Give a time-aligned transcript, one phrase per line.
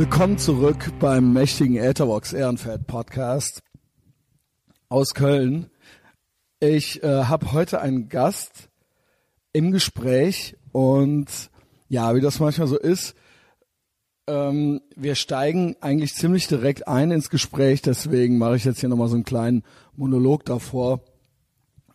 [0.00, 3.62] Willkommen zurück beim mächtigen Etherbox Ehrenfeld Podcast
[4.88, 5.68] aus Köln.
[6.58, 8.70] Ich äh, habe heute einen Gast
[9.52, 11.50] im Gespräch und
[11.90, 13.14] ja, wie das manchmal so ist,
[14.26, 19.08] ähm, wir steigen eigentlich ziemlich direkt ein ins Gespräch, deswegen mache ich jetzt hier nochmal
[19.08, 19.64] so einen kleinen
[19.96, 21.04] Monolog davor,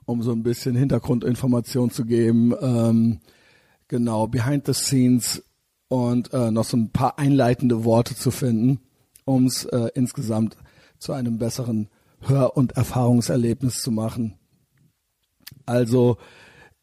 [0.05, 2.53] um so ein bisschen Hintergrundinformation zu geben.
[2.61, 3.19] Ähm,
[3.87, 5.41] genau, behind the scenes
[5.88, 8.80] und äh, noch so ein paar einleitende Worte zu finden,
[9.25, 10.58] um es äh, insgesamt
[10.99, 11.89] zu einem besseren
[12.21, 14.38] Hör- und Erfahrungserlebnis zu machen.
[15.66, 16.17] Also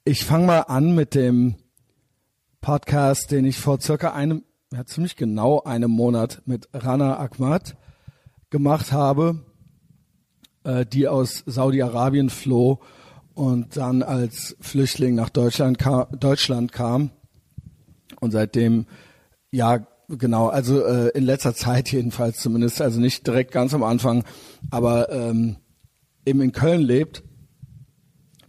[0.04, 1.56] ich fange mal an mit dem
[2.60, 7.76] Podcast, den ich vor circa einem, ja ziemlich genau einem Monat mit Rana Ahmad
[8.50, 9.44] gemacht habe,
[10.64, 12.80] äh, die aus Saudi-Arabien floh
[13.34, 17.10] und dann als Flüchtling nach Deutschland, ka Deutschland kam
[18.22, 18.86] und seitdem,
[19.50, 24.24] ja, genau, also äh, in letzter Zeit jedenfalls zumindest, also nicht direkt ganz am Anfang,
[24.70, 25.56] aber ähm,
[26.24, 27.24] eben in Köln lebt.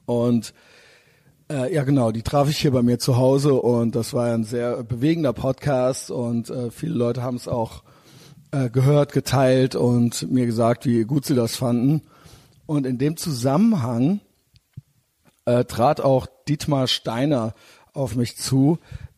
[0.06, 0.54] Und
[1.52, 4.44] äh, ja, genau, die traf ich hier bei mir zu Hause und das war ein
[4.44, 7.84] sehr bewegender Podcast und äh, viele Leute haben es auch
[8.52, 12.04] äh, gehört, geteilt und mir gesagt, wie gut sie das fanden.
[12.68, 14.22] Und in dem Zusammenhang
[15.46, 17.56] äh, trat auch Dietmar Steiner
[17.94, 18.78] auf mich zu,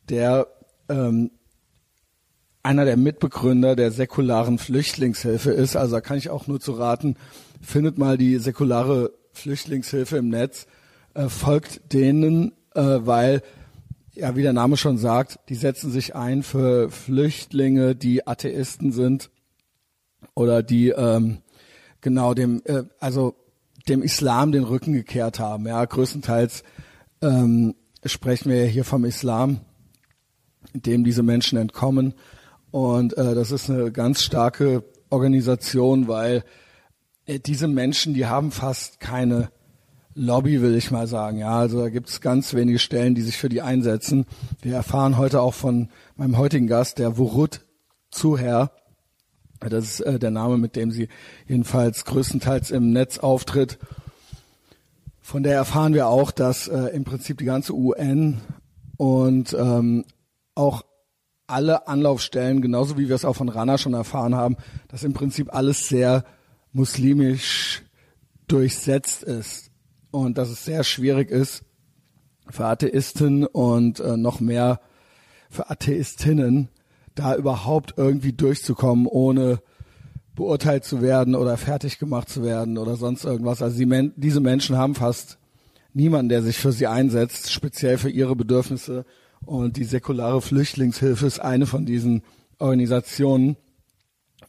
[0.10, 0.48] der
[0.90, 1.32] ähm,
[2.66, 5.76] einer der Mitbegründer der säkularen Flüchtlingshilfe ist.
[5.76, 7.16] Also da kann ich auch nur zu raten,
[7.62, 10.66] findet mal die säkulare Flüchtlingshilfe im Netz,
[11.14, 13.44] äh, folgt denen, äh, weil,
[14.14, 19.30] ja, wie der Name schon sagt, die setzen sich ein für Flüchtlinge, die Atheisten sind
[20.34, 21.40] oder die ähm,
[22.02, 23.36] genau dem, äh, also
[23.88, 25.68] dem Islam den Rücken gekehrt haben.
[25.68, 26.64] Ja, größtenteils
[27.22, 29.60] ähm, sprechen wir hier vom Islam
[30.82, 32.14] dem diese Menschen entkommen.
[32.72, 36.44] Und äh, das ist eine ganz starke Organisation, weil
[37.26, 39.50] äh, diese Menschen, die haben fast keine
[40.14, 41.40] Lobby, will ich mal sagen.
[41.40, 44.26] Ja, also da gibt es ganz wenige Stellen, die sich für die einsetzen.
[44.62, 47.66] Wir erfahren heute auch von meinem heutigen Gast, der Wurut
[48.12, 48.72] Zuher.
[49.60, 51.10] Das ist äh, der Name, mit dem sie
[51.48, 53.78] jedenfalls größtenteils im Netz auftritt.
[55.22, 58.42] Von der erfahren wir auch, dass äh, im Prinzip die ganze UN
[58.98, 60.06] und ähm,
[60.56, 60.84] auch
[61.48, 64.58] alle Anlaufstellen, genauso wie wir es auch von Rana schon erfahren haben,
[64.88, 66.26] dass im Prinzip alles sehr
[66.72, 67.84] muslimisch
[68.48, 69.72] durchsetzt ist
[70.12, 71.64] und dass es sehr schwierig ist
[72.50, 74.80] für Atheisten und äh, noch mehr
[75.50, 76.70] für Atheistinnen,
[77.16, 79.62] da überhaupt irgendwie durchzukommen, ohne
[80.36, 83.62] beurteilt zu werden oder fertig gemacht zu werden oder sonst irgendwas.
[83.62, 85.38] Also die, diese Menschen haben fast
[85.94, 89.06] niemanden, der sich für sie einsetzt, speziell für ihre Bedürfnisse
[89.46, 92.24] und die säkulare Flüchtlingshilfe ist eine von diesen
[92.60, 93.58] Organisationen.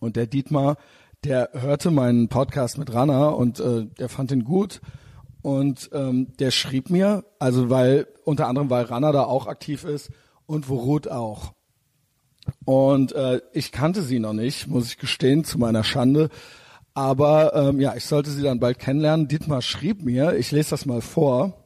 [0.00, 0.76] Und der Dietmar,
[1.24, 4.80] der hörte meinen Podcast mit Rana und äh, der fand ihn gut.
[5.42, 10.10] Und ähm, der schrieb mir, also weil, unter anderem, weil Rana da auch aktiv ist
[10.46, 11.52] und Worut auch.
[12.64, 16.30] Und äh, ich kannte sie noch nicht, muss ich gestehen, zu meiner Schande.
[16.94, 19.28] Aber ähm, ja, ich sollte sie dann bald kennenlernen.
[19.28, 21.64] Dietmar schrieb mir, ich lese das mal vor.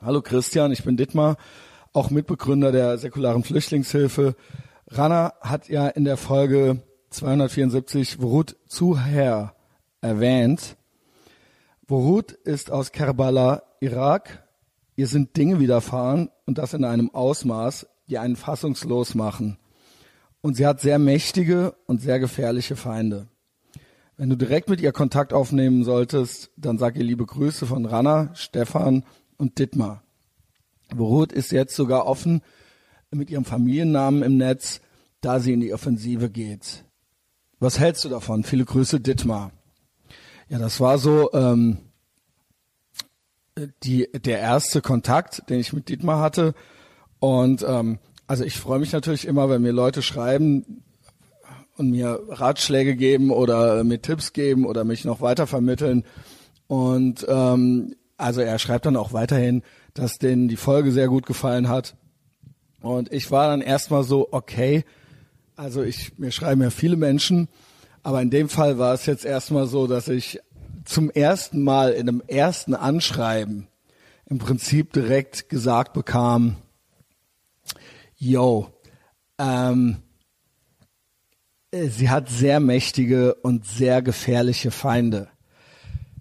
[0.00, 1.36] Hallo Christian, ich bin Dietmar
[1.92, 4.34] auch Mitbegründer der säkularen Flüchtlingshilfe.
[4.88, 9.54] Rana hat ja in der Folge 274 Wurut Zuher
[10.00, 10.76] erwähnt.
[11.86, 14.46] Wurut ist aus Kerbala, Irak.
[14.96, 19.58] Ihr sind Dinge widerfahren und das in einem Ausmaß, die einen fassungslos machen.
[20.40, 23.28] Und sie hat sehr mächtige und sehr gefährliche Feinde.
[24.16, 28.30] Wenn du direkt mit ihr Kontakt aufnehmen solltest, dann sag ihr liebe Grüße von Rana,
[28.34, 29.04] Stefan
[29.36, 30.02] und Dittmar.
[30.96, 32.42] Beruht ist jetzt sogar offen
[33.10, 34.80] mit ihrem Familiennamen im Netz,
[35.20, 36.84] da sie in die Offensive geht.
[37.60, 38.44] Was hältst du davon?
[38.44, 39.52] Viele Grüße, Dittmar.
[40.48, 41.78] Ja, das war so ähm,
[43.82, 46.54] die, der erste Kontakt, den ich mit Dietmar hatte.
[47.20, 50.82] Und ähm, also ich freue mich natürlich immer, wenn mir Leute schreiben
[51.76, 56.04] und mir Ratschläge geben oder mir Tipps geben oder mich noch weiter vermitteln.
[56.66, 59.62] Und ähm, also er schreibt dann auch weiterhin,
[59.94, 61.96] dass denen die Folge sehr gut gefallen hat.
[62.80, 64.84] Und ich war dann erstmal so, okay,
[65.56, 67.48] also ich, mir schreiben ja viele Menschen,
[68.02, 70.40] aber in dem Fall war es jetzt erstmal so, dass ich
[70.84, 73.68] zum ersten Mal in einem ersten Anschreiben
[74.26, 76.56] im Prinzip direkt gesagt bekam,
[78.16, 78.68] yo,
[79.38, 79.98] ähm,
[81.72, 85.28] sie hat sehr mächtige und sehr gefährliche Feinde.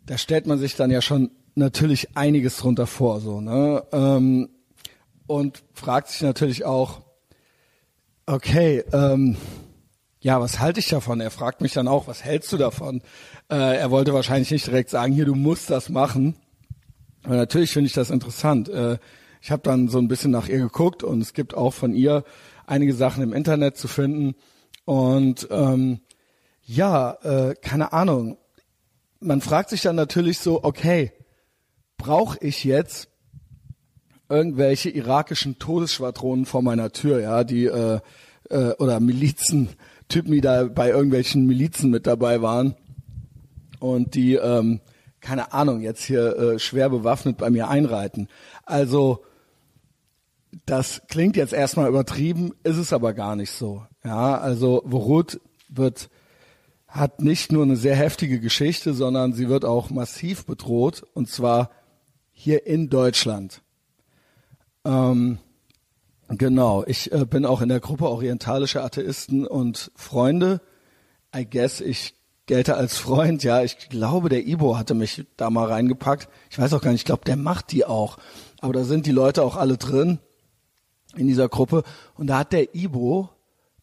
[0.06, 3.84] Da stellt man sich dann ja schon natürlich einiges drunter vor, so, ne?
[3.92, 4.50] Ähm,
[5.28, 7.02] und fragt sich natürlich auch,
[8.26, 9.38] okay, ähm,
[10.20, 11.20] ja, was halte ich davon?
[11.20, 13.02] Er fragt mich dann auch, was hältst du davon?
[13.50, 16.36] Äh, er wollte wahrscheinlich nicht direkt sagen, hier, du musst das machen.
[17.24, 18.70] Aber natürlich finde ich das interessant.
[18.70, 18.98] Äh,
[19.42, 22.24] ich habe dann so ein bisschen nach ihr geguckt und es gibt auch von ihr
[22.68, 24.36] einige Sachen im Internet zu finden.
[24.86, 26.02] Und ähm,
[26.64, 28.38] ja, äh, keine Ahnung.
[29.20, 31.12] Man fragt sich dann natürlich so, okay,
[32.02, 33.10] brauche ich jetzt
[34.28, 38.00] irgendwelche irakischen Todesschwadronen vor meiner Tür, ja, die äh,
[38.50, 39.70] äh, oder Milizen,
[40.08, 42.76] Typen, die da bei irgendwelchen Milizen mit dabei waren
[43.80, 44.82] und die, ähm,
[45.20, 48.30] keine Ahnung, jetzt hier äh, schwer bewaffnet bei mir einreiten.
[48.66, 49.24] Also
[50.66, 53.84] das klingt jetzt erstmal übertrieben, ist es aber gar nicht so.
[54.04, 55.40] Ja, also Vorut
[55.70, 56.10] wird
[56.88, 61.70] hat nicht nur eine sehr heftige Geschichte, sondern sie wird auch massiv bedroht und zwar
[62.42, 63.62] hier in Deutschland.
[64.84, 65.38] Ähm,
[66.28, 70.60] genau, ich äh, bin auch in der Gruppe orientalische Atheisten und Freunde.
[71.36, 72.16] I guess ich
[72.48, 73.62] gelte als Freund, ja.
[73.62, 76.30] Ich glaube, der Ibo hatte mich da mal reingepackt.
[76.50, 78.18] Ich weiß auch gar nicht, ich glaube, der macht die auch.
[78.60, 80.18] Aber da sind die Leute auch alle drin
[81.16, 81.84] in dieser Gruppe.
[82.16, 83.30] Und da hat der Ibo,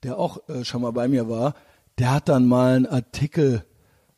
[0.03, 1.55] der auch äh, schon mal bei mir war,
[1.99, 3.65] der hat dann mal einen Artikel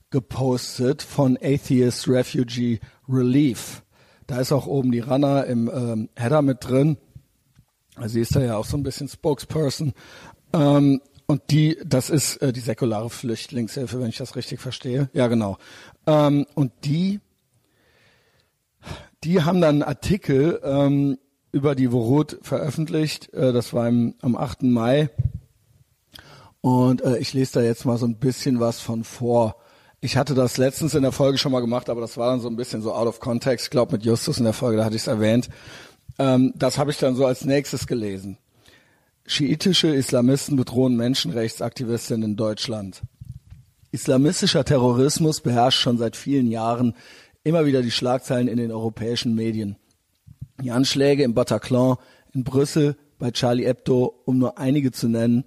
[0.09, 3.83] gepostet von Atheist Refugee Relief.
[4.31, 6.99] Da ist auch oben die Rana im ähm, Header mit drin.
[8.07, 9.93] Sie ist da ja auch so ein bisschen Spokesperson.
[10.53, 15.11] Ähm, und die, das ist äh, die säkulare Flüchtlingshilfe, wenn ich das richtig verstehe.
[15.15, 15.59] Ja, genau.
[16.07, 17.19] Ähm, und die,
[19.25, 21.19] die haben dann einen Artikel ähm,
[21.51, 23.35] über die Vorut veröffentlicht.
[23.35, 24.63] Äh, das war im, am 8.
[24.63, 25.11] Mai.
[26.61, 29.60] Und äh, ich lese da jetzt mal so ein bisschen was von vor.
[30.03, 32.49] Ich hatte das letztens in der Folge schon mal gemacht, aber das war dann so
[32.49, 33.67] ein bisschen so out of context.
[33.67, 35.51] Ich glaube mit Justus in der Folge, da hatte ich es erwähnt.
[36.19, 38.39] Ähm, das habe ich dann so als nächstes gelesen.
[39.27, 43.03] Schiitische Islamisten bedrohen Menschenrechtsaktivistinnen in Deutschland.
[43.93, 46.95] Islamistischer Terrorismus beherrscht schon seit vielen Jahren
[47.45, 49.77] immer wieder die Schlagzeilen in den europäischen Medien.
[50.63, 51.97] Die Anschläge im Bataclan,
[52.33, 55.45] in Brüssel, bei Charlie Hebdo, um nur einige zu nennen,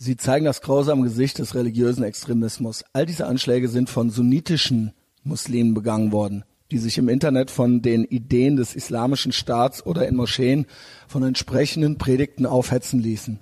[0.00, 2.82] sie zeigen das grausame Gesicht des religiösen Extremismus.
[2.94, 4.92] All diese Anschläge sind von sunnitischen
[5.22, 10.16] Muslimen begangen worden, die sich im Internet von den Ideen des islamischen Staats oder in
[10.16, 10.66] Moscheen
[11.06, 13.40] von entsprechenden Predigten aufhetzen ließen.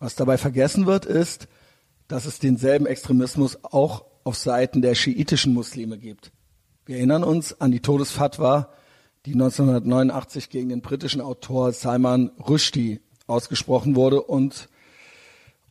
[0.00, 1.46] Was dabei vergessen wird, ist,
[2.08, 6.32] dass es denselben Extremismus auch auf Seiten der schiitischen Muslime gibt.
[6.84, 8.70] Wir erinnern uns an die Todesfatwa
[9.24, 14.68] die 1989 gegen den britischen Autor Salman Rushdie ausgesprochen wurde und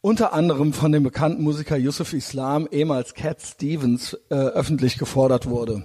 [0.01, 5.83] unter anderem von dem bekannten Musiker Yusuf Islam, ehemals Cat Stevens, äh, öffentlich gefordert wurde.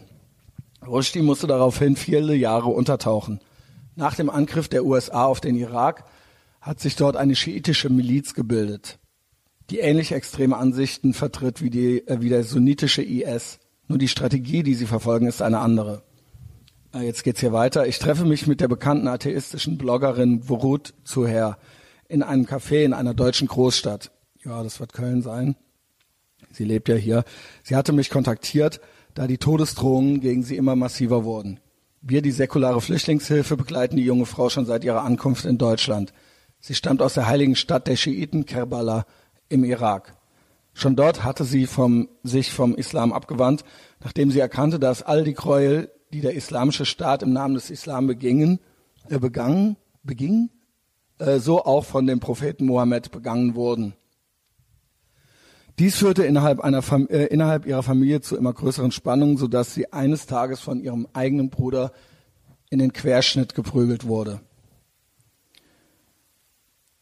[0.87, 3.41] Rushdie musste daraufhin viele Jahre untertauchen.
[3.97, 6.05] Nach dem Angriff der USA auf den Irak
[6.61, 8.99] hat sich dort eine schiitische Miliz gebildet,
[9.71, 13.59] die ähnlich extreme Ansichten vertritt wie, die, äh, wie der sunnitische IS.
[13.89, 16.03] Nur die Strategie, die sie verfolgen, ist eine andere.
[16.93, 17.87] Ah, jetzt geht's hier weiter.
[17.87, 21.59] Ich treffe mich mit der bekannten atheistischen Bloggerin Vorut Zuher
[22.09, 24.11] in einem Café in einer deutschen Großstadt.
[24.45, 25.57] Ja, das wird Köln sein.
[26.51, 27.25] Sie lebt ja hier.
[27.63, 28.81] Sie hatte mich kontaktiert,
[29.15, 31.61] da die Todesdrohungen gegen sie immer massiver wurden.
[32.01, 36.13] Wir, die säkulare Flüchtlingshilfe, begleiten die junge Frau schon seit ihrer Ankunft in Deutschland.
[36.61, 39.07] Sie stammt aus der heiligen Stadt der Schiiten Kerbala
[39.49, 40.17] im Irak.
[40.75, 43.65] Schon dort hatte sie vom, sich vom Islam abgewandt,
[44.03, 48.07] nachdem sie erkannte, dass all die Gräuel, die der islamische Staat im Namen des Islam
[48.07, 48.59] begingen,
[49.09, 50.51] äh, begangen, beging,
[51.39, 53.95] so auch von dem Propheten Mohammed begangen wurden.
[55.79, 60.27] Dies führte innerhalb, einer äh, innerhalb ihrer Familie zu immer größeren Spannungen, sodass sie eines
[60.27, 61.93] Tages von ihrem eigenen Bruder
[62.71, 64.41] in den Querschnitt geprügelt wurde.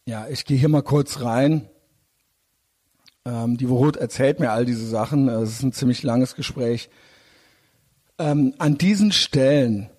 [0.05, 1.69] Ja, ich gehe hier mal kurz rein.
[3.25, 5.29] Ähm, die Worot erzählt mir all diese Sachen.
[5.29, 6.89] Es ist ein ziemlich langes Gespräch.
[8.17, 9.89] Ähm, an diesen Stellen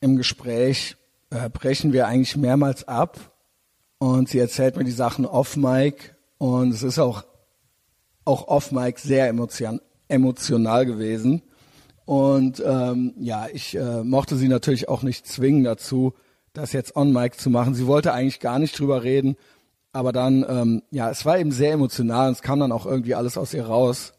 [0.00, 0.96] im Gespräch
[1.30, 3.31] äh, brechen wir eigentlich mehrmals ab
[4.02, 7.22] und sie erzählt mir die Sachen off Mike und es ist auch
[8.24, 11.42] auch off Mike sehr emotion, emotional gewesen.
[12.04, 16.14] Und ähm, ja ich äh, mochte sie natürlich auch nicht zwingen dazu
[16.52, 17.76] das jetzt on Mike zu machen.
[17.76, 19.36] Sie wollte eigentlich gar nicht drüber reden.
[19.92, 23.14] Aber dann ähm, ja es war eben sehr emotional und es kam dann auch irgendwie
[23.14, 24.14] alles aus ihr raus.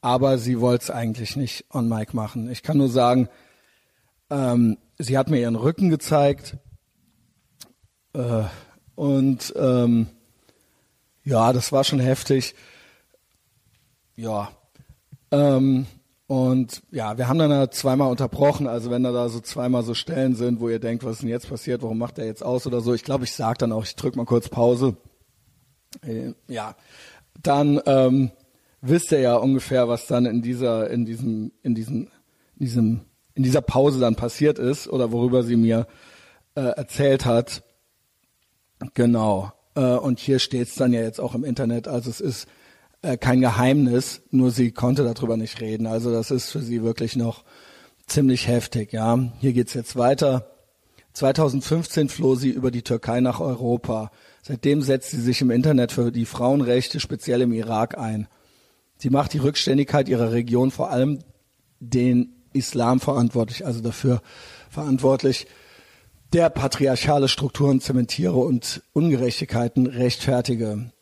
[0.00, 2.50] Aber sie wollte es eigentlich nicht on Mic machen.
[2.50, 3.28] Ich kann nur sagen,
[4.28, 6.56] ähm, sie hat mir ihren Rücken gezeigt.
[8.12, 8.42] Äh,
[9.00, 10.08] und ähm,
[11.24, 12.54] ja, das war schon heftig.
[14.14, 14.50] Ja.
[15.30, 15.86] Ähm,
[16.26, 18.66] und ja, wir haben dann halt zweimal unterbrochen.
[18.66, 21.48] Also wenn da, so zweimal so Stellen sind, wo ihr denkt, was ist denn jetzt
[21.48, 22.92] passiert, warum macht er jetzt aus oder so.
[22.92, 24.98] Ich glaube, ich sage dann auch, ich drücke mal kurz Pause.
[26.02, 26.76] Äh, ja,
[27.42, 28.32] dann ähm,
[28.82, 32.08] wisst ihr ja ungefähr, was dann in dieser, in diesem, in diesem,
[32.58, 33.00] in diesem,
[33.32, 35.86] in dieser Pause dann passiert ist oder worüber sie mir
[36.54, 37.62] äh, erzählt hat.
[38.94, 39.52] Genau.
[39.74, 41.88] Äh, und hier steht's dann ja jetzt auch im Internet.
[41.88, 42.46] Also es ist
[43.02, 45.86] äh, kein Geheimnis, nur sie konnte darüber nicht reden.
[45.86, 47.44] Also das ist für sie wirklich noch
[48.06, 48.92] ziemlich heftig.
[48.92, 50.50] Ja, hier geht's jetzt weiter.
[51.12, 54.10] 2015 floh sie über die Türkei nach Europa.
[54.42, 58.28] Seitdem setzt sie sich im Internet für die Frauenrechte, speziell im Irak, ein.
[58.96, 61.20] Sie macht die Rückständigkeit ihrer Region vor allem
[61.80, 64.22] den Islam verantwortlich, also dafür
[64.68, 65.46] verantwortlich,
[66.32, 70.92] der patriarchale Strukturen zementiere und Ungerechtigkeiten rechtfertige.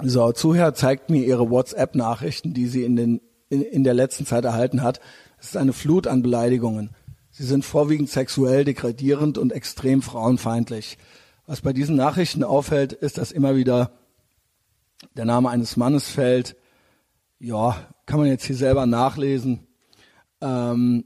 [0.00, 4.44] So, Zuhör zeigt mir ihre WhatsApp-Nachrichten, die sie in, den, in, in der letzten Zeit
[4.44, 5.00] erhalten hat.
[5.38, 6.90] Es ist eine Flut an Beleidigungen.
[7.30, 10.98] Sie sind vorwiegend sexuell degradierend und extrem frauenfeindlich.
[11.46, 13.90] Was bei diesen Nachrichten auffällt, ist, dass immer wieder
[15.16, 16.56] der Name eines Mannes fällt.
[17.38, 17.76] Ja,
[18.06, 19.66] kann man jetzt hier selber nachlesen.
[20.40, 21.04] Ähm,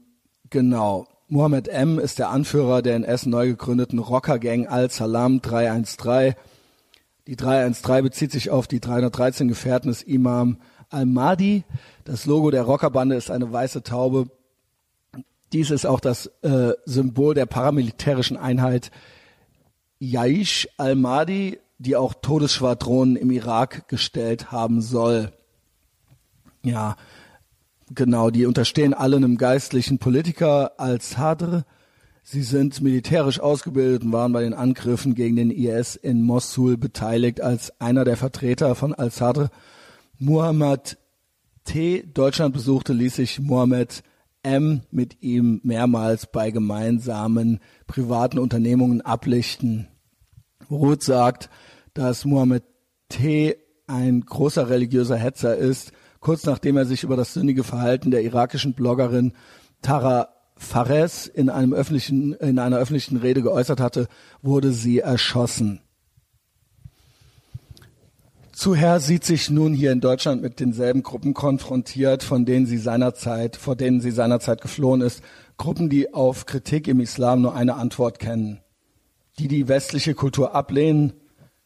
[0.49, 1.07] genau.
[1.29, 1.99] Mohammed M.
[1.99, 6.35] ist der Anführer der in Essen neu gegründeten Rockergang Al-Salam 313.
[7.27, 10.57] Die 313 bezieht sich auf die 313 Gefährten des Imam
[10.89, 11.65] Al-Mahdi.
[12.05, 14.27] Das Logo der Rockerbande ist eine weiße Taube.
[15.51, 18.89] Dies ist auch das äh, Symbol der paramilitärischen Einheit
[19.99, 25.33] Yaish al-Mahdi, die auch Todesschwadronen im Irak gestellt haben soll.
[26.63, 26.95] Ja,
[27.93, 31.65] Genau, die unterstehen alle einem geistlichen Politiker als Hadr.
[32.21, 37.39] Sie sind militärisch ausgebildet und waren bei den Angriffen gegen den IS in Mosul beteiligt
[37.39, 39.49] als einer der Vertreter von al-Sadr.
[40.19, 40.97] Muhammad
[41.63, 42.03] T.
[42.13, 44.03] Deutschland besuchte, ließ sich Muhammad
[44.43, 44.81] M.
[44.91, 49.87] mit ihm mehrmals bei gemeinsamen privaten Unternehmungen ablichten.
[50.69, 51.49] Ruth sagt,
[51.93, 52.63] dass Muhammad
[53.07, 53.55] T.
[53.87, 58.73] ein großer religiöser Hetzer ist kurz nachdem er sich über das sündige Verhalten der irakischen
[58.73, 59.33] Bloggerin
[59.81, 64.07] Tara Fares in einem öffentlichen, in einer öffentlichen Rede geäußert hatte,
[64.41, 65.81] wurde sie erschossen.
[68.57, 73.55] Zuher sieht sich nun hier in Deutschland mit denselben Gruppen konfrontiert, von denen sie seinerzeit,
[73.55, 75.21] vor denen sie seinerzeit geflohen ist.
[75.57, 78.61] Gruppen, die auf Kritik im Islam nur eine Antwort kennen.
[79.37, 81.13] Die die westliche Kultur ablehnen.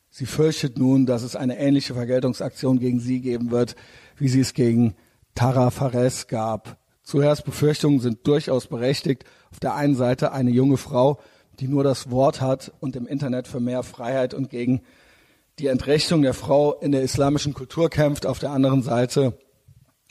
[0.09, 3.77] Sie fürchtet nun, dass es eine ähnliche Vergeltungsaktion gegen sie geben wird,
[4.21, 4.93] wie sie es gegen
[5.33, 6.77] Tara Fares gab.
[7.01, 9.25] Zuerst Befürchtungen sind durchaus berechtigt.
[9.51, 11.19] Auf der einen Seite eine junge Frau,
[11.59, 14.81] die nur das Wort hat und im Internet für mehr Freiheit und gegen
[15.57, 18.27] die Entrechtung der Frau in der islamischen Kultur kämpft.
[18.27, 19.39] Auf der anderen Seite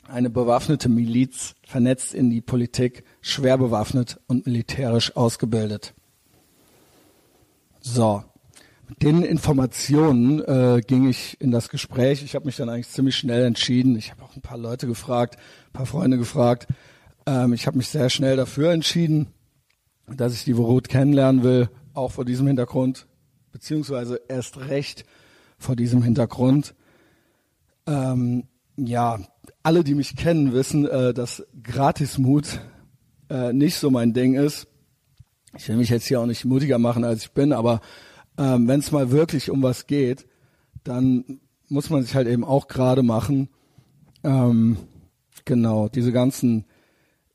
[0.03, 5.93] eine bewaffnete Miliz, vernetzt in die Politik, schwer bewaffnet und militärisch ausgebildet.
[7.79, 8.25] So,
[8.99, 12.23] den Informationen äh, ging ich in das Gespräch.
[12.23, 13.95] Ich habe mich dann eigentlich ziemlich schnell entschieden.
[13.95, 16.67] Ich habe auch ein paar Leute gefragt, ein paar Freunde gefragt.
[17.25, 19.27] Ähm, ich habe mich sehr schnell dafür entschieden,
[20.07, 23.07] dass ich die Vorut kennenlernen will, auch vor diesem Hintergrund,
[23.51, 25.05] beziehungsweise erst recht
[25.57, 26.73] vor diesem Hintergrund.
[27.87, 29.19] Ähm, ja,
[29.63, 32.59] alle, die mich kennen, wissen, äh, dass Gratismut
[33.29, 34.67] äh, nicht so mein Ding ist.
[35.57, 37.81] Ich will mich jetzt hier auch nicht mutiger machen, als ich bin, aber
[38.37, 40.25] ähm, wenn es mal wirklich um was geht,
[40.83, 43.49] dann muss man sich halt eben auch gerade machen.
[44.23, 44.77] Ähm,
[45.45, 46.65] genau, diese ganzen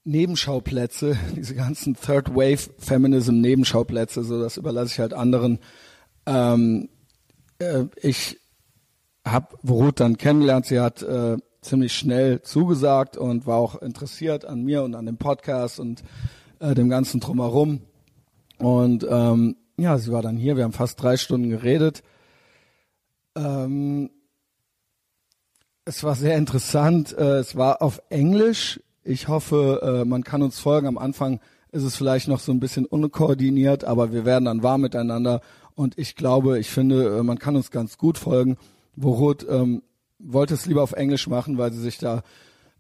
[0.04, 5.58] Nebenschauplätze, diese ganzen Third Wave Feminism Nebenschauplätze, so das überlasse ich halt anderen.
[6.26, 6.88] Ähm,
[7.58, 8.38] äh, ich
[9.24, 10.66] habe Ruth dann kennengelernt.
[10.66, 15.16] Sie hat äh, ziemlich schnell zugesagt und war auch interessiert an mir und an dem
[15.16, 16.02] Podcast und
[16.60, 17.80] äh, dem ganzen drumherum.
[18.58, 20.56] Und ähm, ja, sie war dann hier.
[20.56, 22.02] Wir haben fast drei Stunden geredet.
[23.36, 24.10] Ähm,
[25.84, 27.16] es war sehr interessant.
[27.16, 28.80] Äh, es war auf Englisch.
[29.04, 30.86] Ich hoffe, äh, man kann uns folgen.
[30.86, 31.40] Am Anfang
[31.72, 35.40] ist es vielleicht noch so ein bisschen unkoordiniert, aber wir werden dann warm miteinander.
[35.74, 38.56] Und ich glaube, ich finde, äh, man kann uns ganz gut folgen.
[38.96, 39.82] Worot ähm,
[40.18, 42.22] wollte es lieber auf Englisch machen, weil sie sich da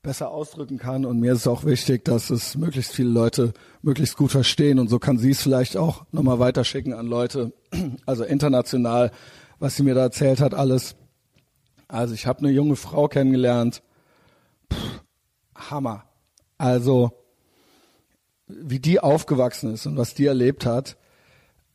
[0.06, 1.04] besser ausdrücken kann.
[1.04, 4.78] Und mir ist es auch wichtig, dass es möglichst viele Leute möglichst gut verstehen.
[4.78, 7.52] Und so kann sie es vielleicht auch nochmal weiterschicken an Leute,
[8.06, 9.10] also international,
[9.58, 10.94] was sie mir da erzählt hat, alles.
[11.88, 13.82] Also ich habe eine junge Frau kennengelernt.
[14.68, 14.76] Puh,
[15.56, 16.04] Hammer.
[16.56, 17.10] Also
[18.46, 20.96] wie die aufgewachsen ist und was die erlebt hat.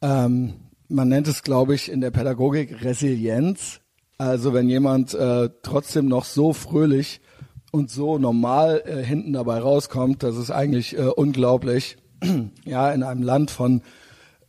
[0.01, 0.53] Ähm,
[0.87, 3.81] man nennt es, glaube ich, in der Pädagogik Resilienz.
[4.17, 7.19] Also wenn jemand äh, trotzdem noch so fröhlich
[7.71, 11.97] und so normal äh, hinten dabei rauskommt, das ist eigentlich äh, unglaublich.
[12.65, 13.81] ja, in einem Land von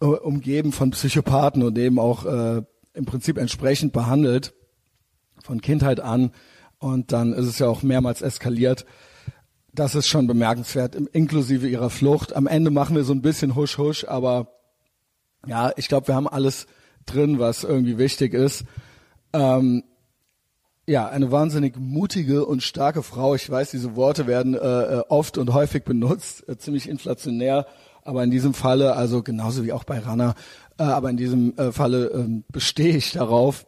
[0.00, 2.62] äh, umgeben von Psychopathen und eben auch äh,
[2.94, 4.52] im Prinzip entsprechend behandelt.
[5.42, 6.32] von Kindheit an.
[6.78, 8.84] Und dann ist es ja auch mehrmals eskaliert.
[9.72, 12.34] Das ist schon bemerkenswert, inklusive ihrer Flucht.
[12.34, 14.48] Am Ende machen wir so ein bisschen Husch Husch, aber
[15.46, 16.66] ja, ich glaube, wir haben alles
[17.06, 18.64] drin, was irgendwie wichtig ist.
[19.32, 19.84] Ähm,
[20.86, 23.34] ja, eine wahnsinnig mutige und starke Frau.
[23.34, 27.66] Ich weiß, diese Worte werden äh, äh, oft und häufig benutzt, äh, ziemlich inflationär,
[28.02, 30.34] aber in diesem Falle, also genauso wie auch bei Rana,
[30.78, 33.66] äh, aber in diesem äh, Falle äh, bestehe ich darauf.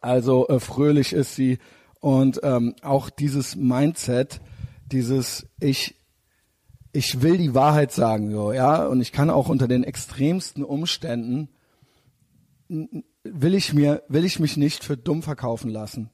[0.00, 1.58] Also äh, fröhlich ist sie
[2.00, 4.40] und ähm, auch dieses Mindset,
[4.86, 5.96] dieses ich
[6.92, 11.48] ich will die Wahrheit sagen, so ja, und ich kann auch unter den extremsten Umständen
[13.32, 16.10] will ich mir, will ich mich nicht für dumm verkaufen lassen.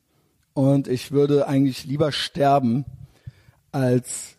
[0.53, 2.85] Und ich würde eigentlich lieber sterben,
[3.73, 4.37] als,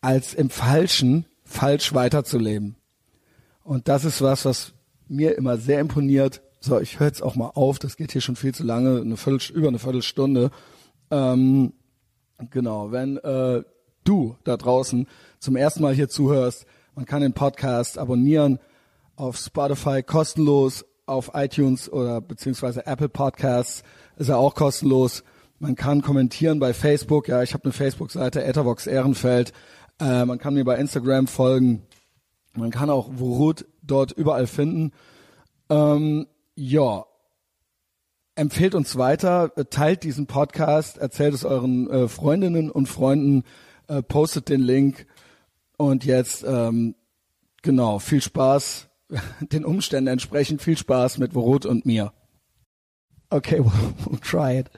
[0.00, 2.76] als im Falschen falsch weiterzuleben.
[3.62, 4.72] Und das ist was, was
[5.06, 6.40] mir immer sehr imponiert.
[6.60, 9.16] So, ich höre jetzt auch mal auf, das geht hier schon viel zu lange, eine
[9.16, 10.50] Viertel, über eine Viertelstunde.
[11.10, 11.74] Ähm,
[12.50, 13.62] genau, wenn äh,
[14.04, 15.06] du da draußen
[15.38, 18.58] zum ersten Mal hier zuhörst, man kann den Podcast abonnieren
[19.16, 23.82] auf Spotify kostenlos, auf iTunes oder beziehungsweise Apple Podcasts
[24.16, 25.24] ist er auch kostenlos.
[25.58, 27.28] Man kann kommentieren bei Facebook.
[27.28, 29.52] Ja, ich habe eine Facebook-Seite, Etherbox Ehrenfeld.
[30.00, 31.82] Äh, man kann mir bei Instagram folgen.
[32.54, 34.92] Man kann auch Wurut dort überall finden.
[35.70, 37.06] Ähm, ja,
[38.34, 43.44] empfehlt uns weiter, teilt diesen Podcast, erzählt es euren äh, Freundinnen und Freunden,
[43.88, 45.06] äh, postet den Link
[45.76, 46.94] und jetzt ähm,
[47.62, 48.88] genau viel Spaß
[49.40, 52.12] den Umständen entsprechend viel Spaß mit Ruth und mir.
[53.30, 54.68] Okay, we'll, we'll try it.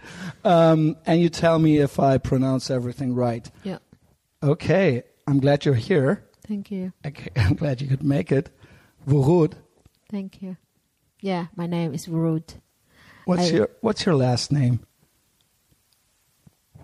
[0.45, 3.51] Um, and you tell me if I pronounce everything right.
[3.65, 3.79] Yeah.
[4.43, 6.23] Okay, I'm glad you're here.
[6.47, 6.93] Thank you.
[7.05, 8.51] Okay, I'm glad you could make it.
[9.09, 9.55] Vurud,
[10.11, 10.57] Thank you.
[11.21, 12.61] Yeah, my name is Vurud.
[13.25, 14.81] what's I- your what's your last name?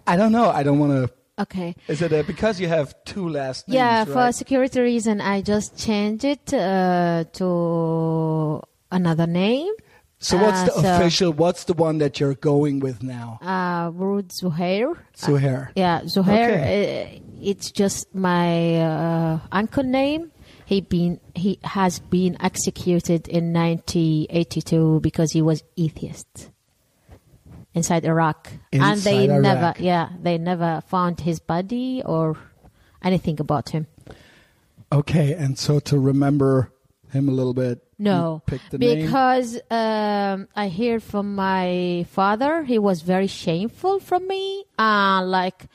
[0.06, 0.50] I don't know.
[0.50, 1.12] I don't want to.
[1.40, 1.74] Okay.
[1.88, 3.76] Is it a, because you have two last names?
[3.76, 4.34] yeah, for right?
[4.34, 9.72] security reason, I just changed it uh, to another name.
[10.18, 11.32] So what's uh, the so- official?
[11.32, 13.38] What's the one that you're going with now?
[13.40, 14.98] Uh, Vurud Zuhair.
[15.16, 15.70] Suhair.
[15.74, 16.50] Yeah, Zuhair.
[16.50, 17.22] Okay.
[17.22, 20.30] Uh, it's just my uh, uncle name.
[20.66, 26.50] He been he has been executed in 1982 because he was atheist
[27.74, 32.36] inside Iraq, and they Inside never yeah they never found his body or
[33.02, 33.86] anything about him.
[34.92, 36.72] Okay, and so to remember
[37.12, 37.82] him a little bit.
[37.98, 39.06] No, you picked the name.
[39.06, 44.64] because um, I hear from my father he was very shameful from me.
[44.78, 45.66] Uh, like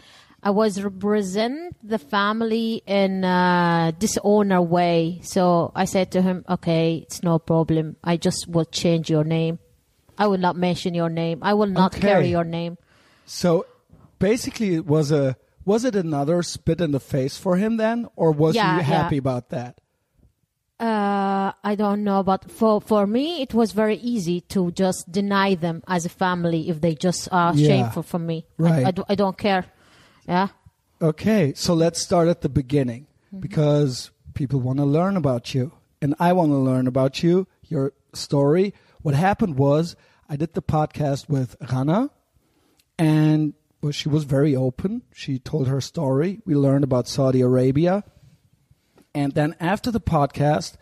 [0.44, 5.20] I was represent the family in a dishonor way.
[5.24, 7.96] So I said to him, "Okay, it's no problem.
[8.04, 9.60] I just will change your name.
[10.18, 11.40] I will not mention your name.
[11.42, 12.02] I will not Okay.
[12.08, 12.78] carry your name."
[13.26, 13.66] So
[14.20, 18.32] basically, it was a was it another spit in the face for him then, or
[18.32, 19.20] was Yeah, he happy yeah.
[19.20, 19.80] about that?
[20.78, 25.56] Uh, I don't know, but for for me, it was very easy to just deny
[25.56, 27.68] them as a family if they just are Yeah.
[27.68, 28.46] shameful for me.
[28.60, 28.86] I- Right.
[28.88, 29.66] I, do, I don't care.
[30.28, 30.50] Yeah.
[31.02, 33.40] Okay, so let's start at the beginning Mm-hmm.
[33.40, 37.94] because people want to learn about you, and I want to learn about you, your
[38.14, 38.74] story.
[39.06, 39.96] What happened was
[40.28, 42.10] I did the podcast with Rana,
[42.98, 45.04] and well, she was very open.
[45.14, 46.42] She told her story.
[46.44, 48.04] We learned about Saudi Arabia.
[49.14, 50.74] And then after the podcast,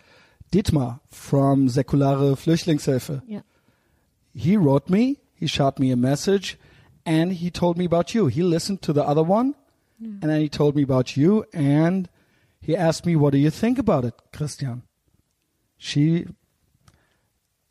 [0.53, 3.41] Dietmar from Säkulare Flüchtlingshilfe, Yeah.
[4.33, 6.57] he wrote me, he shot me a message,
[7.05, 8.27] and he told me about you.
[8.27, 9.53] He listened to the other one,
[9.99, 12.07] and then he told me about you, and
[12.61, 14.83] he asked me, What do you think about it, Christian?
[15.77, 16.25] She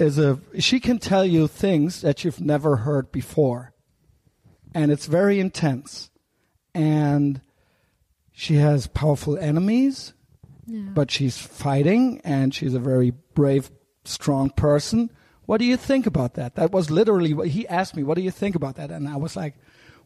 [0.03, 3.73] is a she can tell you things that you've never heard before.
[4.75, 6.11] And it's very intense.
[6.75, 7.41] And
[8.33, 10.15] she has powerful enemies,
[10.67, 10.81] Yeah.
[10.95, 13.71] but she's fighting and she's a very brave,
[14.05, 15.11] strong person.
[15.45, 16.55] What do you think about that?
[16.55, 18.91] That was literally what he asked me, What do you think about that?
[18.91, 19.55] And I was like,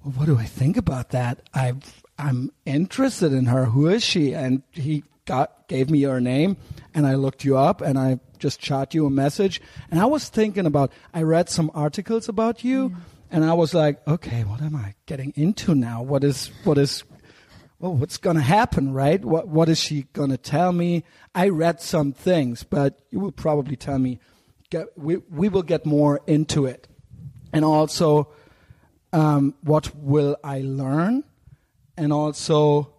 [0.05, 1.49] well, What do I think about that?
[1.55, 1.75] I,
[2.19, 3.67] I'm interested in her.
[3.67, 4.35] Who is she?
[4.35, 6.57] And he got, gave me her name
[6.95, 9.61] and I looked you up and I just shot you a message.
[9.91, 12.97] And I was thinking about, I read some articles about you
[13.31, 16.03] and I was like, okay, what am I getting into now?
[16.03, 17.05] What is, what is
[17.79, 19.23] well, what's going to happen, right?
[19.23, 21.05] What What is she going to tell me?
[21.35, 24.19] I read some things, but you will probably tell me.
[24.71, 26.89] Get, we we will get more into it,
[27.53, 28.29] and also,
[29.13, 31.23] um, what will I learn,
[31.97, 32.93] and also,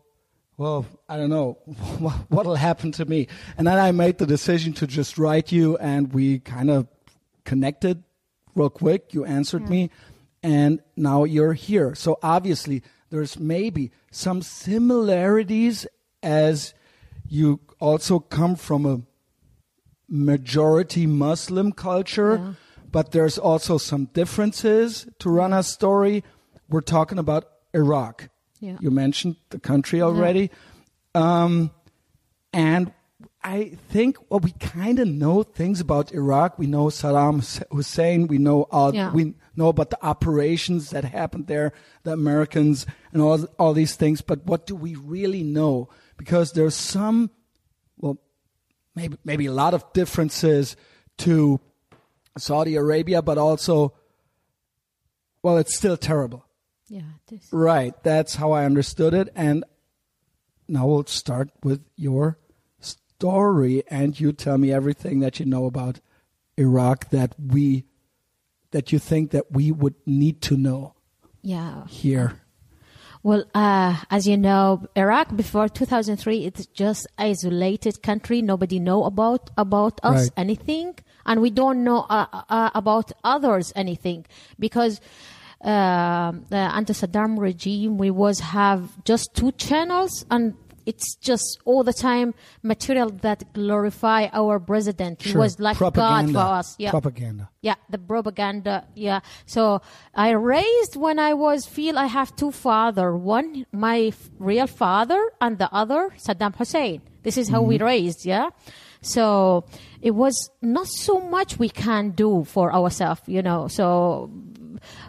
[0.58, 1.54] well, I don't know
[2.30, 3.28] what will happen to me.
[3.58, 6.88] And then I made the decision to just write you, and we kind of
[7.46, 8.04] connected
[8.56, 9.14] real quick.
[9.14, 9.70] You answered hmm.
[9.70, 9.90] me,
[10.42, 11.94] and now you're here.
[11.96, 15.86] So obviously, there's maybe some similarities
[16.24, 16.74] as
[17.28, 19.02] you also come from a
[20.10, 22.54] majority Muslim culture, Yeah.
[22.92, 26.24] but there's also some differences to Rana story.
[26.70, 28.30] We're talking about Iraq.
[28.60, 28.78] Yeah.
[28.80, 30.50] You mentioned the country already.
[31.14, 31.72] Um,
[32.54, 32.92] and
[33.44, 36.58] I think well, we kind of know things about Iraq.
[36.60, 38.28] We know Saddam Hussein.
[38.28, 39.12] We know all, Yeah.
[39.14, 41.72] we know about the operations that happened there,
[42.04, 44.22] the Americans, and all all these things.
[44.22, 45.88] But what do we really know?
[46.18, 47.30] Because there's some,
[47.98, 48.18] well,
[48.96, 50.76] maybe maybe a lot of differences
[51.20, 51.60] to
[52.38, 53.94] Saudi Arabia, but also,
[55.42, 56.44] well, it's still terrible.
[56.90, 57.48] Yeah, it is.
[57.52, 57.94] Right.
[58.04, 59.30] That's how I understood it.
[59.36, 59.64] And
[60.68, 62.38] now we'll start with your
[62.80, 66.00] story and you tell me everything that you know about
[66.58, 67.86] Iraq that we
[68.72, 70.94] that you think that we would need to know
[71.42, 71.88] Yeah.
[71.88, 72.42] here.
[73.24, 78.42] Well, uh, as you know, Iraq before 2003, it's just isolated country.
[78.42, 80.32] Nobody know about about us Right.
[80.38, 80.96] anything,
[81.26, 84.26] and we don't know uh, uh, about others anything
[84.60, 85.02] because
[85.64, 90.54] Uh, uh, anti-Saddam regime we was have just two channels and.
[90.88, 95.22] It's just all the time material that glorify our president.
[95.22, 96.32] He was like Propaganda.
[96.32, 96.76] God for us.
[96.80, 96.92] Yeah.
[96.92, 97.50] Propaganda.
[97.62, 98.88] Yeah, the propaganda.
[98.96, 99.20] Yeah.
[99.46, 99.82] So
[100.16, 103.18] I raised when I was feel I have two father.
[103.18, 107.02] One my f- real father and the other Saddam Hussein.
[107.22, 107.84] This is how we mm-hmm.
[107.84, 108.26] raised.
[108.26, 108.52] Yeah.
[109.02, 109.66] So
[110.02, 113.68] it was not so much we can do for ourselves, you know.
[113.68, 114.32] So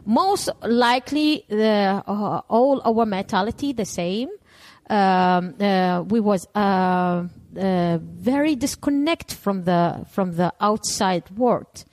[0.05, 4.29] most likely the uh, all our mentality the same.
[4.91, 7.25] Um, uh, we was uh,
[7.59, 11.85] uh, very disconnect from the from the outside world.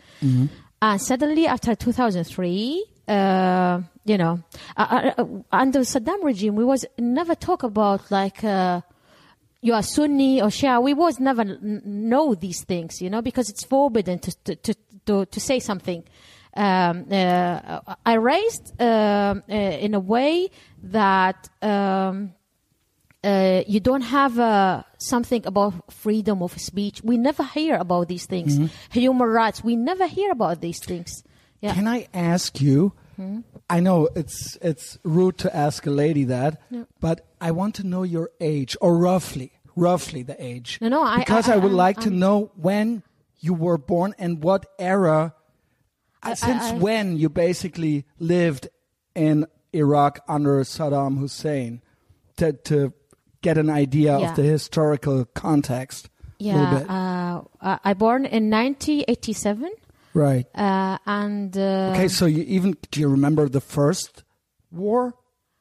[0.82, 4.43] And suddenly, after 2003, uh, you know,
[4.78, 8.82] uh, uh, under Saddam regime, we was never talk about like uh,
[9.62, 10.82] you are Sunni or Shia.
[10.82, 15.26] We was never know these things, you know, because it's forbidden to to to, to,
[15.26, 16.04] to say something.
[16.56, 20.50] Um, uh, I raised um, uh, in a way
[20.84, 21.50] that.
[21.62, 22.34] Um,
[23.24, 27.02] uh, you don't have uh, something about freedom of speech.
[27.04, 28.72] We never hear about these things.
[28.91, 29.63] Human rights.
[29.63, 31.24] We never hear about these things.
[31.60, 31.74] Yeah.
[31.74, 32.94] Can I ask you?
[33.68, 36.62] I know it's it's rude to ask a lady that,
[37.00, 40.78] but I want to know your age or roughly, roughly the age.
[40.80, 43.02] No, no, I- because I- I, would I'm- like to I'm- know when
[43.39, 45.34] you were born and what era.
[46.32, 48.68] I- since I- when you basically lived
[49.16, 51.82] in Iraq under Saddam Hussein,
[52.38, 52.94] to to
[53.42, 54.30] get an idea Yeah.
[54.30, 56.10] of the historical context.
[56.40, 56.84] yeah.
[56.90, 59.72] Uh, I I born in 1987,
[60.14, 60.46] right.
[60.56, 64.24] uh, and uh, Okay, so you even do you remember the first
[64.72, 65.14] war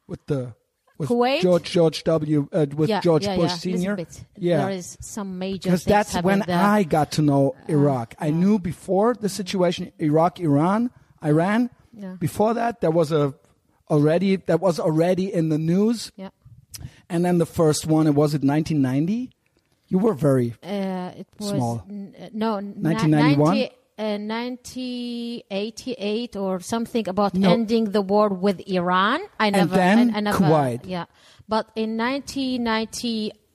[0.09, 0.55] with the
[0.99, 1.41] with Kuwait?
[1.41, 2.49] George George W.
[2.53, 4.07] Uh, with yeah, George yeah, Bush yeah, Senior?
[4.37, 6.57] Yeah, There is some major because that's when there.
[6.57, 8.15] I got to know Iraq.
[8.19, 10.91] I knew before the situation Iraq, Iran,
[11.23, 11.71] Iran.
[11.97, 12.17] Yeah.
[12.19, 13.35] Before that, there was a
[13.91, 16.31] already that was already in the news, yeah.
[17.09, 18.07] and then the first one.
[18.07, 19.31] It was it 1990.
[19.89, 21.85] You were very Uh, it was Small.
[21.89, 23.69] uh, no 1991?
[23.99, 27.53] 90, uh, 1988 or something about No.
[27.53, 29.21] ending the war with Iran.
[29.39, 30.81] I never, then I, I never, Kuwait.
[30.85, 31.05] yeah.
[31.49, 31.97] But in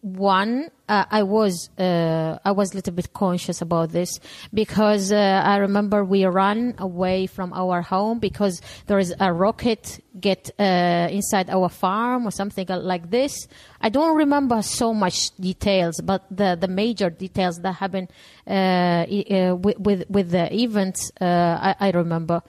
[0.03, 4.19] 1991, uh, I was uh, I was a little bit conscious about this
[4.53, 10.03] because uh, I remember we ran away from our home because there is a rocket
[10.19, 13.47] get uh, inside our farm or something like this.
[13.81, 18.09] I don't remember so much details, but the, the major details that happened
[18.47, 22.41] uh, uh, with, with with the events, uh, I, I remember.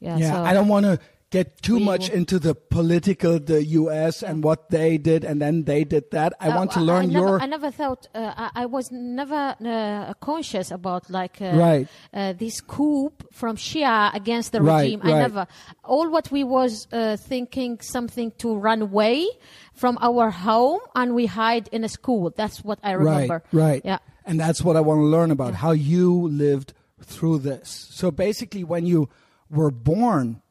[0.00, 0.32] Yeah, yeah.
[0.32, 0.98] so- I don't want to
[1.30, 4.22] get too We much will- into the political, the U.S.
[4.22, 6.32] and what they did, and then they did that.
[6.40, 8.08] I Uh, want to learn never, your I never thought.
[8.14, 11.88] Uh, I, I was never uh, conscious about like uh, Right.
[12.12, 15.00] uh, this coup from Shia against the Right, regime.
[15.04, 15.18] I right.
[15.20, 15.46] never.
[15.84, 19.26] All what we was uh, thinking something to run away
[19.72, 22.32] from our home and we hide in a school.
[22.36, 23.42] That's what I remember.
[23.52, 23.82] Right, right.
[23.84, 23.98] Yeah.
[24.26, 27.88] And that's what I want to learn about how you lived through this.
[27.90, 29.08] So basically, when you
[29.48, 30.42] were born,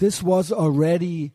[0.00, 1.32] this was already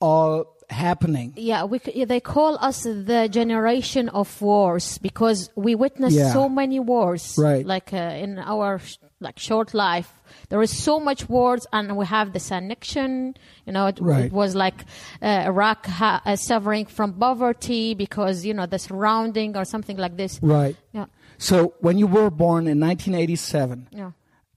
[0.00, 1.32] all happening.
[1.36, 6.32] Yeah, we, they call us the generation of wars because we witnessed Yeah.
[6.32, 7.36] so many wars.
[7.38, 7.64] Right.
[7.64, 10.10] Like uh, in our sh- like short life,
[10.50, 13.36] there is so much wars, and we have this annexion.
[13.64, 14.24] You know, it, Right.
[14.26, 14.84] it was like
[15.22, 20.16] uh, Iraq ha- uh, suffering from poverty because you know the surrounding or something like
[20.16, 20.38] this.
[20.42, 20.76] Right.
[20.92, 21.06] Yeah,
[21.38, 24.10] So when you were born in 1987, yeah.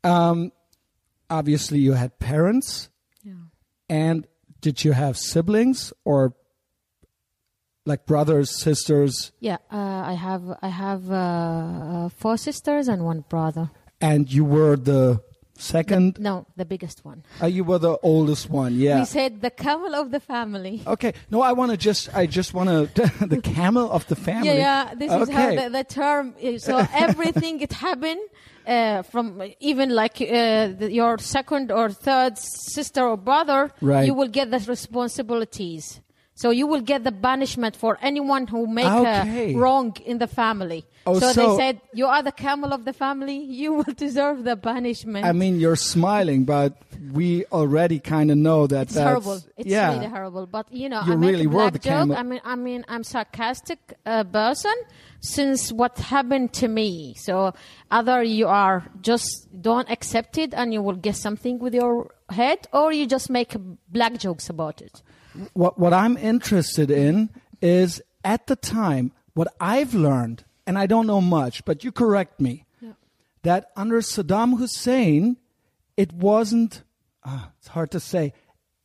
[0.04, 0.52] um,
[1.30, 2.90] obviously you had parents.
[3.90, 4.28] And
[4.62, 6.34] did you have siblings or
[7.86, 13.24] like brothers, sisters, Yeah, uh, I have I have uh, uh, four sisters and one
[13.30, 13.72] brother.
[14.02, 15.22] and you were the
[15.58, 16.18] second?
[16.20, 17.24] No, the biggest one.
[17.42, 18.76] Uh, you were the oldest one.
[18.76, 19.00] Yeah.
[19.00, 20.84] We said the camel of the family.
[20.86, 21.14] Okay.
[21.32, 22.14] No, I want to just.
[22.16, 23.26] I just want to.
[23.26, 24.50] the camel of the family.
[24.50, 24.94] Yeah, yeah.
[24.96, 25.56] This is how Okay.
[25.64, 26.64] the, the term is.
[26.64, 28.22] So everything it happened
[28.70, 34.06] uh, from even like uh, the, your second or third sister or brother, Right.
[34.06, 36.02] you will get the responsibilities.
[36.42, 39.54] So you will get the banishment for anyone who make Okay.
[39.54, 40.82] a wrong in the family.
[41.06, 43.38] Oh, so, so- they said you are the camel of the family.
[43.62, 45.24] You will deserve the banishment.
[45.26, 46.72] I mean, you're smiling, but
[47.18, 49.38] we already kind of know that It's that's horrible.
[49.60, 49.88] It's yeah.
[49.94, 50.46] really horrible.
[50.58, 51.92] But you know, You I make really a were black the joke.
[51.98, 52.16] camel.
[52.22, 54.76] I mean, I mean, I'm sarcastic uh, person
[55.20, 57.16] since what happened to me.
[57.26, 57.54] So
[57.92, 58.78] either you are
[59.10, 59.28] just
[59.62, 63.52] don't accept it and you will get something with your head, or you just make
[63.98, 65.02] black jokes about it.
[65.54, 67.30] What what I'm interested in
[67.62, 72.40] is at the time what I've learned, and I don't know much, but you correct
[72.42, 72.94] me, Yeah.
[73.44, 75.38] that under Saddam Hussein,
[75.98, 76.84] it wasn't.
[77.24, 78.34] ah, it's hard to say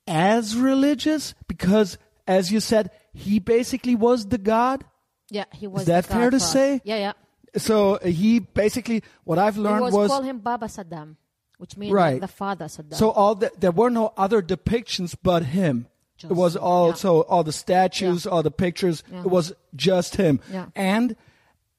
[0.06, 4.84] as religious because, as you said, he basically was the god.
[5.30, 5.82] Yeah, he was.
[5.82, 6.80] Is that fair to say?
[6.84, 7.12] Yeah, yeah.
[7.56, 11.16] So uh, he basically what I've It learned was, was, call him Baba Saddam,
[11.58, 12.20] which means Right.
[12.20, 12.94] the father Saddam.
[12.94, 15.86] so all the, there were no other depictions but him.
[16.24, 16.94] It was all yeah.
[16.94, 19.02] so all the statues, all the pictures.
[19.10, 19.20] Yeah.
[19.20, 20.40] It was just him.
[20.50, 20.66] Yeah.
[20.74, 21.16] And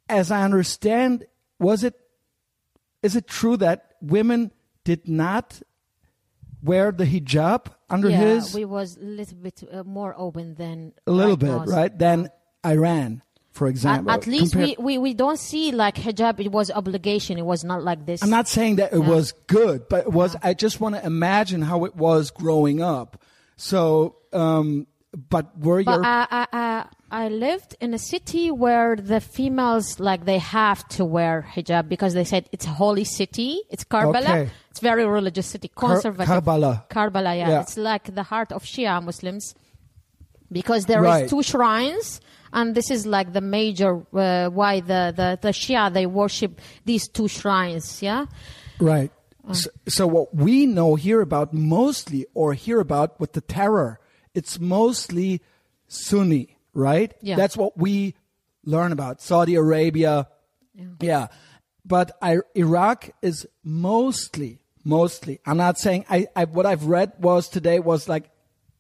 [0.10, 1.26] as I understand,
[1.60, 1.96] was it
[3.04, 4.52] is it true that women
[4.84, 5.62] did not
[6.62, 10.94] wear the hijab under yeah, his we was a little bit uh, more open than
[11.06, 11.66] a little bit, now.
[11.66, 11.98] right?
[11.98, 12.30] Than
[12.66, 14.12] Iran, for example.
[14.12, 16.40] at least Compare- we, we, we don't see like hijab.
[16.40, 17.38] It was obligation.
[17.38, 18.24] It was not like this.
[18.24, 19.08] I'm not saying that it Yeah.
[19.08, 20.36] was good, but it was.
[20.42, 23.22] I just want to imagine how it was growing up.
[23.58, 24.88] So, um,
[25.30, 30.00] but were But your I, I, I, I lived in a city where the females
[30.00, 33.62] like they have to wear hijab because they said it's a holy city.
[33.70, 34.24] It's Karbala.
[34.24, 34.50] Okay.
[34.72, 36.90] It's very religious city, Kar- Karbala?
[36.90, 37.50] Karbala, yeah.
[37.50, 37.62] Yeah.
[37.62, 39.56] It's like the heart of Shia Muslims
[40.52, 41.30] because there is Right.
[41.30, 42.20] two shrines.
[42.52, 47.08] And this is like the major uh, why the, the, the Shia they worship these
[47.08, 48.26] two shrines, yeah.
[48.80, 49.12] right?
[49.48, 49.54] Uh.
[49.54, 54.00] So, so what we know here about mostly, or hear about with the terror,
[54.34, 55.42] it's mostly
[55.88, 57.14] Sunni, right?
[57.22, 57.36] Yeah.
[57.36, 58.16] That's what we
[58.64, 60.28] learn about Saudi Arabia.
[60.74, 61.28] Yeah, yeah.
[61.86, 65.40] but I, Iraq is mostly, mostly.
[65.46, 66.46] I'm not saying I, I.
[66.46, 68.30] What I've read was today was like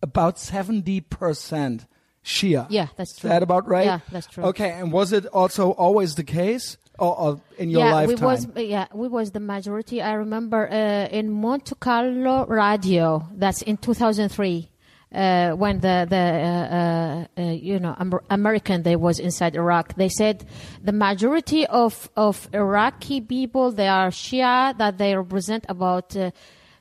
[0.01, 1.85] about seventy percent
[2.23, 2.67] Shia.
[2.69, 3.29] Yeah, that's true.
[3.29, 3.85] Is that about right?
[3.85, 4.45] Yeah, that's true.
[4.45, 8.19] Okay, and was it also always the case, or, or in your yeah, lifetime?
[8.19, 10.01] we was yeah, we was the majority.
[10.01, 13.27] I remember uh, in Monte Carlo radio.
[13.33, 14.69] That's in 2003.
[15.13, 19.95] Uh, when the the uh, uh, uh, you know Amer- American they was inside Iraq,
[19.95, 20.45] they said
[20.83, 26.15] the majority of of Iraqi people they are Shia that they represent about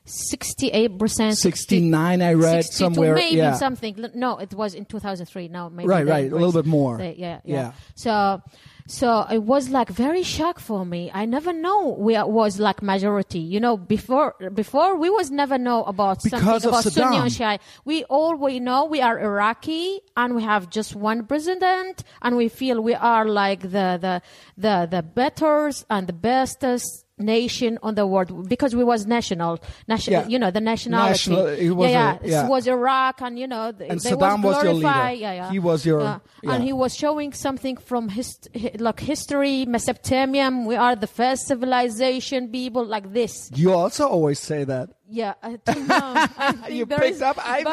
[0.05, 1.37] sixty eight percent.
[1.37, 3.53] 69 I read 62, somewhere, maybe yeah.
[3.55, 4.05] something.
[4.15, 5.47] No, it was in 2003.
[5.47, 6.97] Now maybe Right, right, a little bit more.
[6.97, 7.55] They- yeah, Yeah.
[7.55, 8.41] yeah, So,
[8.87, 11.09] so it was like very shock for me.
[11.11, 13.39] I never know we was like majority.
[13.39, 17.31] You know, before before we was never know about Because something of about Sunni and
[17.31, 17.59] Shia.
[17.83, 22.47] We all we know we are Iraqi and we have just one president and we
[22.47, 24.21] feel we are like the the
[24.55, 30.21] the the betters and the bestest nation on the world because we was national national
[30.23, 30.27] Yeah.
[30.27, 32.31] you know the nationality National- it was yeah, a- yeah.
[32.31, 32.45] yeah.
[32.45, 35.11] It was Iraq and you know they, And Saddam was was your leader.
[35.13, 35.51] yeah, yeah.
[35.51, 36.19] He was your- uh, Yeah.
[36.43, 36.53] yeah.
[36.55, 38.37] and he was showing something from his
[38.79, 44.65] like history mesopotamia we are the first civilization people like this You also always say
[44.65, 44.89] that.
[45.09, 45.89] Yeah I don't.
[45.91, 47.37] I You picked up.
[47.45, 47.65] I've.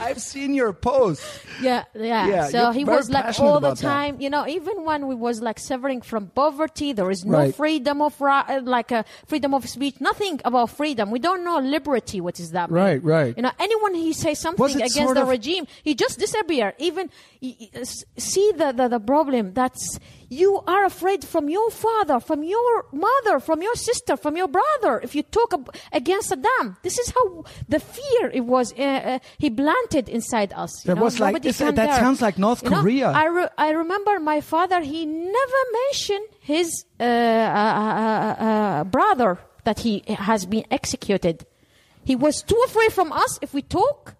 [0.00, 1.22] I've seen your post.
[1.60, 2.26] Yeah, yeah.
[2.28, 3.82] Yeah, so he was like all the about that.
[3.86, 7.54] time, you know, even when we was like suffering from poverty, there is no Right.
[7.54, 11.10] freedom of uh, like uh, freedom of speech, nothing about freedom.
[11.10, 12.20] We don't know liberty.
[12.20, 12.70] What is that?
[12.70, 12.82] mean?
[12.82, 13.36] Right, right.
[13.36, 16.74] You know, anyone he say something against sort the regime, he just disappear.
[16.78, 17.10] Even
[17.42, 19.98] y- y- s- see the, the the problem that's
[20.32, 25.00] you are afraid from your father, from your mother, from your sister, from your brother.
[25.02, 28.72] If you talk ab- against Saddam, this is how the fear it was.
[28.72, 30.84] Uh, uh, he planted inside us.
[30.84, 31.98] you That know, was like- nobody is- can that dare.
[31.98, 33.08] sounds like North You know, Korea.
[33.10, 39.38] I, re- I remember my father, he never mentioned his uh, uh, uh, uh, brother
[39.64, 41.44] that he has been executed.
[42.04, 44.14] He was too afraid from us if we talk.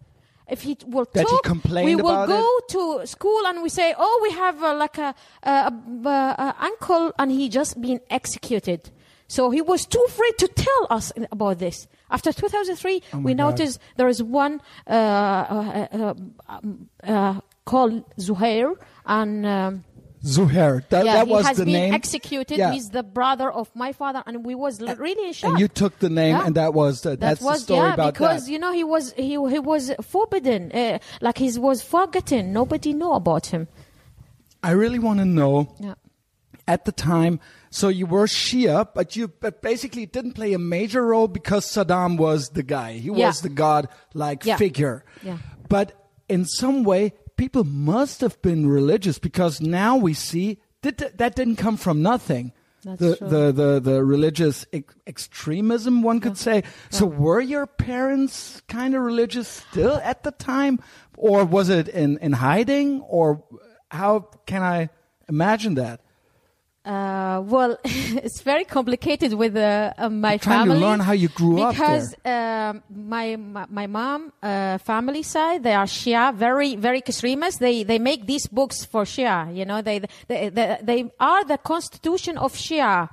[0.50, 3.94] If he will That he talk, complained we will go to school and we say,
[3.96, 5.72] "Oh, we have uh, like a, a,
[6.04, 8.90] a, a uncle, and he just been executed."
[9.28, 11.86] So he was too afraid to tell us about this.
[12.10, 13.44] After 2003, Oh we God.
[13.46, 16.14] noticed there is one uh, uh, uh,
[16.48, 18.74] um, uh, called Zuhair,
[19.06, 19.84] and um,
[20.24, 20.86] Zuher.
[20.90, 22.58] That, yeah, that he has been executed.
[22.58, 22.72] Yeah.
[22.72, 25.50] He's the brother of my father, and we was l- really in shock.
[25.52, 26.46] and you took the name, Yeah.
[26.46, 28.52] and that was the, that that's was the story yeah about because that.
[28.52, 32.52] you know he was he he was forbidden, uh, like he was forgotten.
[32.52, 33.68] Nobody know about him.
[34.62, 35.94] I really want to know Yeah.
[36.68, 37.40] at the time.
[37.70, 42.18] So you were Shia, but you but basically didn't play a major role because Saddam
[42.18, 42.94] was the guy.
[42.94, 44.56] He was the god-like Yeah.
[44.56, 45.04] figure.
[45.22, 45.38] Yeah.
[45.68, 45.92] But
[46.28, 51.56] in some way, people must have been religious because now we see that that didn't
[51.56, 52.52] come from nothing.
[52.82, 56.64] The, the the the religious ex- extremism, one could say.
[56.90, 60.80] So, were your parents kind of religious still at the time,
[61.16, 63.42] or was it in in hiding, or
[63.90, 64.90] how can I
[65.28, 66.00] imagine that?
[66.82, 70.78] Uh, well, it's very complicated with uh, uh, my trying to family.
[70.80, 75.74] learn how you grew up because um, my, my my mom uh, family side they
[75.74, 77.60] are Shia, very very extremist.
[77.60, 79.54] They they make these books for Shia.
[79.54, 83.08] You know, they they they, they are the constitution of Shia.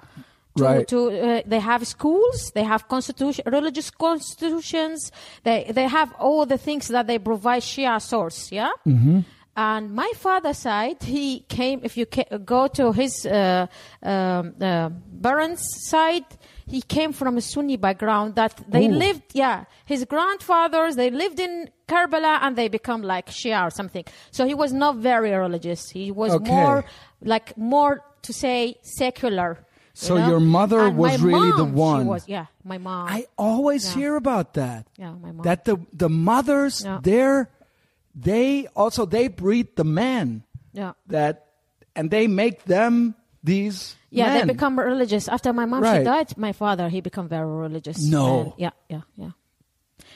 [0.57, 0.87] To, Right.
[0.87, 5.11] to uh, they have schools, they have constitution, religious constitutions.
[5.43, 8.51] They they have all the things that they provide Shia source.
[8.51, 8.71] Yeah.
[8.87, 9.19] Mm-hmm.
[9.57, 11.81] And my father's side, he came.
[11.83, 13.65] If you ca- go to his uh,
[14.03, 14.91] um, uh,
[15.23, 16.25] parents' side,
[16.67, 18.35] he came from a Sunni background.
[18.35, 18.91] That they Ooh.
[18.91, 19.63] lived, yeah.
[19.85, 24.05] His grandfathers, they lived in Karbala, and they become like Shia or something.
[24.29, 25.89] So he was not very religious.
[25.89, 26.51] He was Okay.
[26.51, 26.85] more
[27.23, 29.57] like more to say secular.
[29.57, 30.27] you So know?
[30.29, 32.03] your mother And was really the one.
[32.03, 33.07] She was, yeah, my mom.
[33.09, 33.95] I always Yeah.
[33.95, 34.85] hear about that.
[34.99, 35.41] yeah, my mom.
[35.43, 36.99] That the the mothers Yeah.
[37.01, 37.49] there,
[38.17, 40.93] they also they breed the men yeah.
[41.07, 41.45] that,
[41.95, 43.95] and they make them these.
[44.09, 44.47] Yeah, men.
[44.47, 45.27] they become religious.
[45.27, 45.99] After my mom Right.
[45.99, 48.01] she died, my father he become very religious.
[48.03, 48.39] No.
[48.41, 49.31] And yeah, yeah, yeah.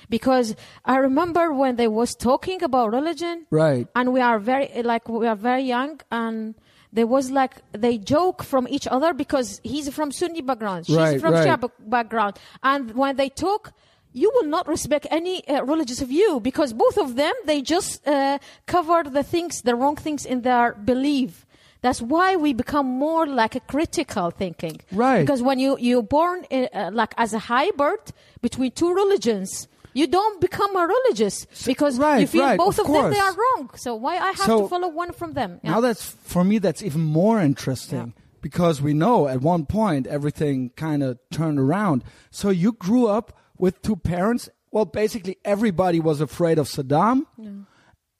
[0.09, 3.87] Because I remember when they was talking about religion, right.
[3.95, 6.55] and we are very like we are very young, and
[6.91, 11.21] there was like they joke from each other because he's from Sunni background, she's Right,
[11.21, 11.47] from right.
[11.47, 13.73] Shia background, and when they talk.
[14.13, 18.39] You will not respect any uh, religious view because both of them they just uh,
[18.65, 21.45] cover the things, the wrong things in their belief.
[21.81, 24.81] That's why we become more like a critical thinking.
[24.91, 25.21] Right.
[25.21, 30.07] Because when you you're born uh, uh, like as a hybrid between two religions, you
[30.07, 33.33] don't become a religious because right, you feel right, both of of, them they are
[33.33, 33.71] wrong.
[33.75, 35.59] So why I have So, to follow one from them?
[35.63, 35.71] Yeah.
[35.71, 36.59] Now that's for me.
[36.59, 42.03] That's even more interesting because we know at one point everything kind of turned around.
[42.29, 44.49] So you grew up with two parents.
[44.71, 47.25] Well, basically everybody was afraid of Saddam,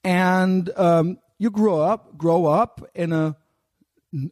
[0.04, 3.36] and um, you grew up grow up in a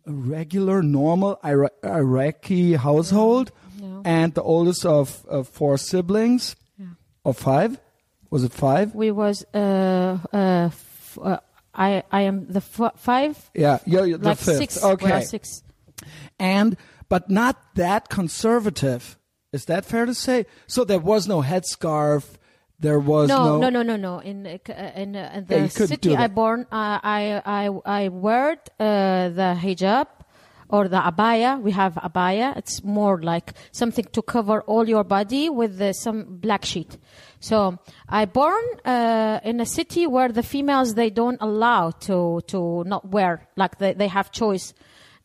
[0.07, 4.03] regular, normal Ira- Iraqi household, Yeah.
[4.05, 6.87] and the oldest of, of four siblings, Yeah.
[7.25, 7.81] or five.
[8.31, 8.94] Was it five?
[8.94, 11.38] we was uh, uh, f- uh,
[11.75, 14.59] I I am the f- five Yeah, you're, you're the like fifth.
[14.59, 14.85] six.
[14.85, 15.23] Okay.
[15.25, 15.62] six.
[16.38, 16.77] and
[17.09, 19.18] but not that conservative.
[19.53, 20.47] Is that fair to say?
[20.67, 22.25] So there was no headscarf.
[22.79, 23.69] There was No, no.
[23.69, 24.19] no, no, no.
[24.21, 27.69] In uh, uh, in, uh, in the you couldn't city I born, uh, I I
[27.85, 30.07] I wear uh, the hijab
[30.71, 31.61] or the abaya.
[31.61, 32.57] We have abaya.
[32.57, 36.97] It's more like something to cover all your body with uh, some black sheet.
[37.41, 42.85] So I born uh, in a city where the females they don't allow to to
[42.87, 44.73] not wear like they they have choice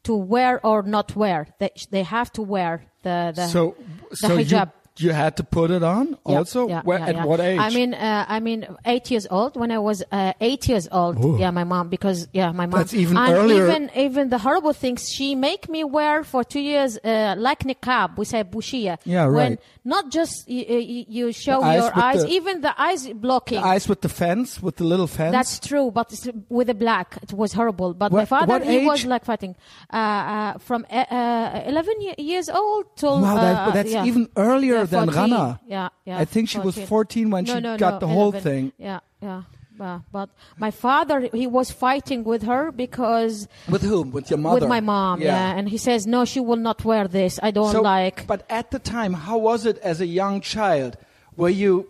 [0.03, 1.47] to wear or not wear.
[1.59, 3.75] They they have to wear the the So,
[4.09, 4.67] the so hijab.
[4.69, 6.67] you had to put it on Yeah, also.
[6.69, 7.25] yeah, Where, yeah, at yeah.
[7.25, 7.59] what age?
[7.59, 9.57] I mean, uh, I mean, eight years old.
[9.57, 11.37] When I was uh, eight years old, Ooh.
[11.37, 12.79] yeah, my mom because yeah, my mom.
[12.79, 13.65] That's even and earlier.
[13.67, 18.17] Even even the horrible things she make me wear for two years, uh, like niqab.
[18.17, 18.97] We say bushia.
[19.03, 23.07] Yeah, When not just you, you, you show eyes your eyes, the- even the eyes
[23.09, 23.59] blocking.
[23.61, 25.33] The eyes with the fence, with the little fence.
[25.33, 27.93] That's true, but it's with the black, it was horrible.
[27.93, 29.55] But What- my father, he was like fighting
[29.91, 33.21] uh, uh, from uh, uh, 11 ye- years old till.
[33.21, 35.31] wow, that, that's even earlier Yeah, than 14.
[35.31, 35.59] Rana.
[35.67, 36.19] Yeah, yeah.
[36.19, 38.71] I think she was 14 when no, she no, got no, the whole thing.
[38.77, 39.43] Yeah, yeah.
[39.79, 44.11] Uh, but my father, he was fighting with her because With whom?
[44.11, 44.61] With your mother?
[44.61, 45.21] with my mom.
[45.21, 45.53] Yeah.
[45.55, 47.39] and he says no, she will not wear this.
[47.43, 48.25] I don't So, like.
[48.25, 50.97] But at the time, how was it as a young child?
[51.35, 51.89] Were you?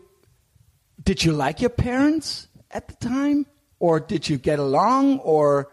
[1.04, 3.46] Did you like your parents at the time,
[3.80, 5.70] or did you get along, or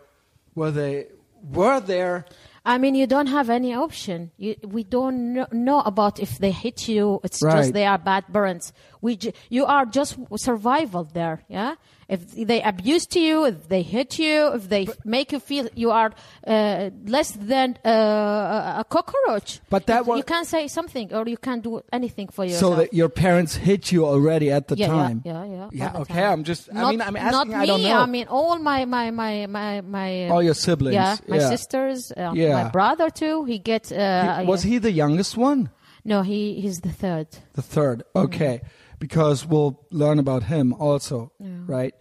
[0.55, 1.07] were they?
[1.51, 2.27] Were there?
[2.65, 4.31] I mean, you don't have any option.
[4.37, 7.21] You, we don't kno- know about if they hit you.
[7.25, 7.57] It's Right.
[7.57, 8.73] just they are bad burns.
[9.01, 11.43] We, ju- you are just survival there.
[11.49, 11.75] Yeah,
[12.15, 15.91] if they abuse to you, if they hit you, if they make you feel you
[16.01, 16.11] are
[16.47, 19.61] uh, less than uh, a cockroach.
[19.75, 22.75] But that you, was- you can't say something or you can't do anything for yourself.
[22.75, 25.23] So that your parents hit you already at the yeah, time.
[25.25, 25.69] Yeah, yeah, yeah.
[25.73, 26.33] Yeah, okay, time.
[26.33, 27.89] I'm just- I mean, I'm asking, Not I don't me.
[27.89, 28.01] know.
[28.01, 30.29] I mean, all my my my my my.
[30.29, 30.95] All your siblings.
[30.95, 31.49] Yeah, my yeah.
[31.55, 32.63] sisters, uh, Yeah.
[32.65, 33.45] my brother too.
[33.45, 33.91] He gets.
[33.91, 35.71] Uh, He- was he the youngest one?
[36.05, 37.29] No, he he's the third.
[37.55, 38.03] The third.
[38.15, 38.61] Okay.
[39.03, 41.93] Because we'll learn about him also, right?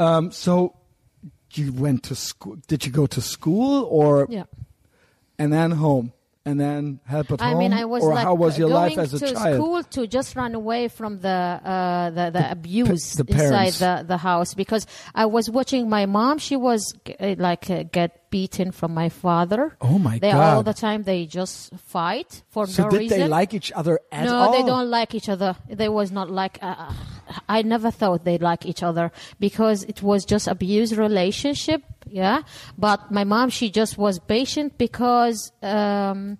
[0.00, 0.74] Um, so
[1.54, 2.56] you went to school.
[2.66, 4.44] Did you go to school or Yeah.
[5.38, 6.12] and then home
[6.44, 7.58] and then help at I home?
[7.58, 9.54] mean, I was or like how was your going life as a to child?
[9.54, 11.28] school to just run away from the
[11.62, 16.38] uh, the, the abuse the inside the, the house because I was watching my mom.
[16.38, 16.82] She was
[17.20, 19.76] uh, like uh, get beaten from my father.
[19.80, 20.54] Oh, my they God.
[20.56, 23.18] all the time they just fight for So no did reason.
[23.20, 24.52] they like each other at no, all?
[24.52, 25.56] they don't like each other.
[25.68, 26.58] They was not like.
[26.62, 26.92] Uh,
[27.48, 31.82] I never thought they like each other because it was just abuse relationship.
[32.06, 32.42] Yeah,
[32.78, 35.52] but my mom, she just was patient because.
[35.62, 36.38] Um,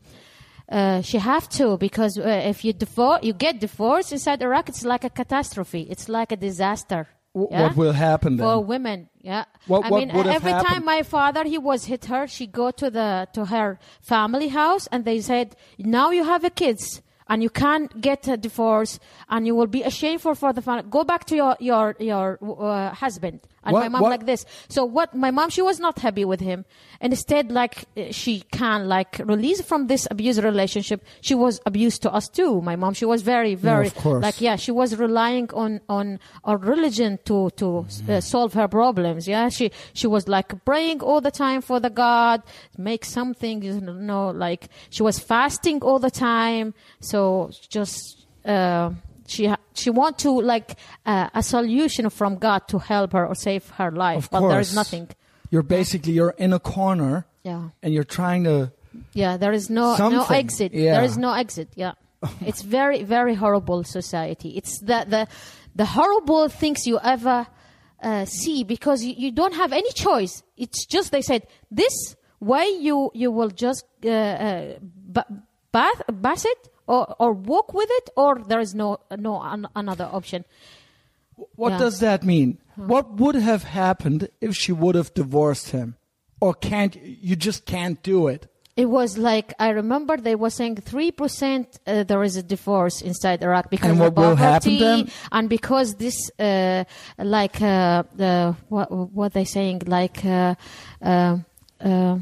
[0.71, 4.69] uh, she have to because uh, if you divorce, you get divorced inside Iraq.
[4.69, 5.89] It's like a catastrophe.
[5.91, 7.09] It's like a disaster.
[7.35, 7.63] W- yeah?
[7.63, 8.47] What will happen then?
[8.47, 10.69] for women yeah What- i what mean every happened?
[10.69, 14.89] time my father he was hit her she go to the to her family house
[14.91, 18.99] and they said now you have a kids and you can't get a divorce
[19.31, 20.85] and you will be ashamed for for the family.
[20.91, 24.45] Go back to your your your uh, husband and What- my mom what- like this.
[24.69, 26.65] So what my mom she was not happy with him.
[27.01, 31.05] And instead like uh, she can like release from this abusive relationship.
[31.21, 32.95] She was abused to us too my mom.
[32.95, 34.23] She was very very of course.
[34.23, 39.29] like yeah she was relying on on our religion to to uh, solve her problems.
[39.29, 42.43] Yeah she she was like praying all the time for the god
[42.77, 44.63] make something you know like
[44.95, 46.75] she was fasting all the time.
[47.11, 47.20] So
[47.69, 48.91] just uh
[49.31, 53.69] she she want to like uh, a solution from god to help her or save
[53.71, 54.25] her life.
[54.25, 54.53] Of but course.
[54.53, 55.09] there is nothing.
[55.51, 57.69] You're basically you're in a corner yeah.
[57.83, 58.73] and you're trying to.
[59.13, 60.73] yeah there is no no exit.
[60.73, 60.95] Yeah.
[60.95, 61.69] there is no exit.
[61.77, 61.93] Yeah.
[62.51, 64.51] It's very very horrible society.
[64.59, 65.23] It's the the
[65.75, 67.47] the horrible things you ever
[68.03, 70.43] uh, see because you, you don't have any choice.
[70.57, 74.75] It's just they said this way you you will just uh, uh,
[75.73, 78.89] bath bath it or or walk with it or there is no
[79.29, 80.43] no an, another option
[81.57, 81.79] What Yeah.
[81.85, 82.49] does that mean?
[82.93, 85.89] What would have happened if she would have divorced him,
[86.45, 86.95] or can't
[87.29, 88.43] you just can't do it?
[88.77, 92.97] It was like I remember they were saying three percent uh, there is a divorce
[93.11, 95.01] inside Iraq because And of what will happen poverty then?
[95.37, 96.85] and because this uh,
[97.19, 98.03] like uh,
[98.75, 98.89] what
[99.19, 100.55] what they saying like uh,
[101.13, 101.37] uh,
[101.91, 102.17] uh,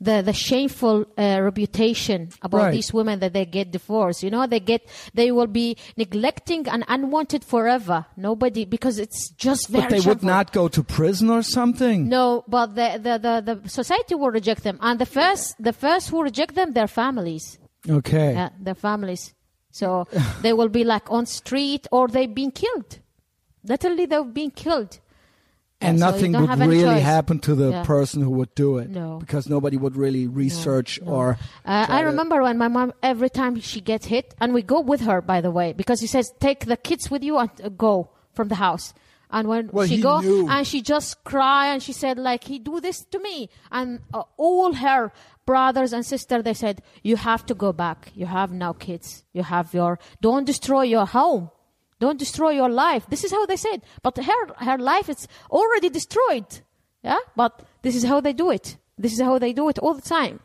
[0.00, 2.72] the the shameful uh, reputation about Right.
[2.72, 4.22] these women that they get divorced.
[4.22, 4.82] You know they get
[5.14, 8.06] they will be neglecting and unwanted forever.
[8.16, 9.82] Nobody because it's just very.
[9.82, 12.08] But they would not go to prison or something.
[12.08, 16.10] No, but the, the, the, the society will reject them, and the first the first
[16.10, 18.32] who reject them, their families, Okay.
[18.32, 19.34] yeah, their families.
[19.70, 20.06] So
[20.42, 22.98] they will be like on street or they've been killed.
[23.64, 24.98] Literally, they've been killed.
[25.80, 27.84] And Yeah, nothing would really happen to the Yeah.
[27.84, 28.90] person who would do it.
[28.90, 29.18] No.
[29.20, 31.38] Because nobody would really research or.
[31.64, 34.80] Uh, I to- remember when my mom every time she gets hit, and we go
[34.80, 37.68] with her, by the way, because he says take the kids with you and uh,
[37.68, 38.92] go from the house.
[39.30, 40.48] And when Well, she he go knew.
[40.48, 44.22] and she just cry and she said like he do this to me and uh,
[44.38, 45.12] all her
[45.44, 49.42] brothers and sister they said you have to go back you have now kids you
[49.42, 51.50] have your don't destroy your home
[52.00, 55.88] don't destroy your life this is how they said but her her life is already
[55.88, 56.60] destroyed
[57.02, 59.94] yeah but this is how they do it this is how they do it all
[59.94, 60.40] the time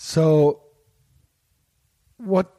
[0.00, 0.62] So,
[2.18, 2.54] what?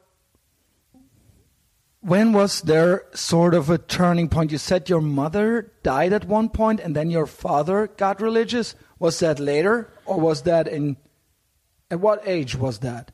[2.02, 4.52] When was there sort of a turning point?
[4.52, 8.74] You said your mother died at one point, and then your father got religious.
[8.98, 10.98] Was that later, or was that in?
[11.90, 13.10] At what age was that?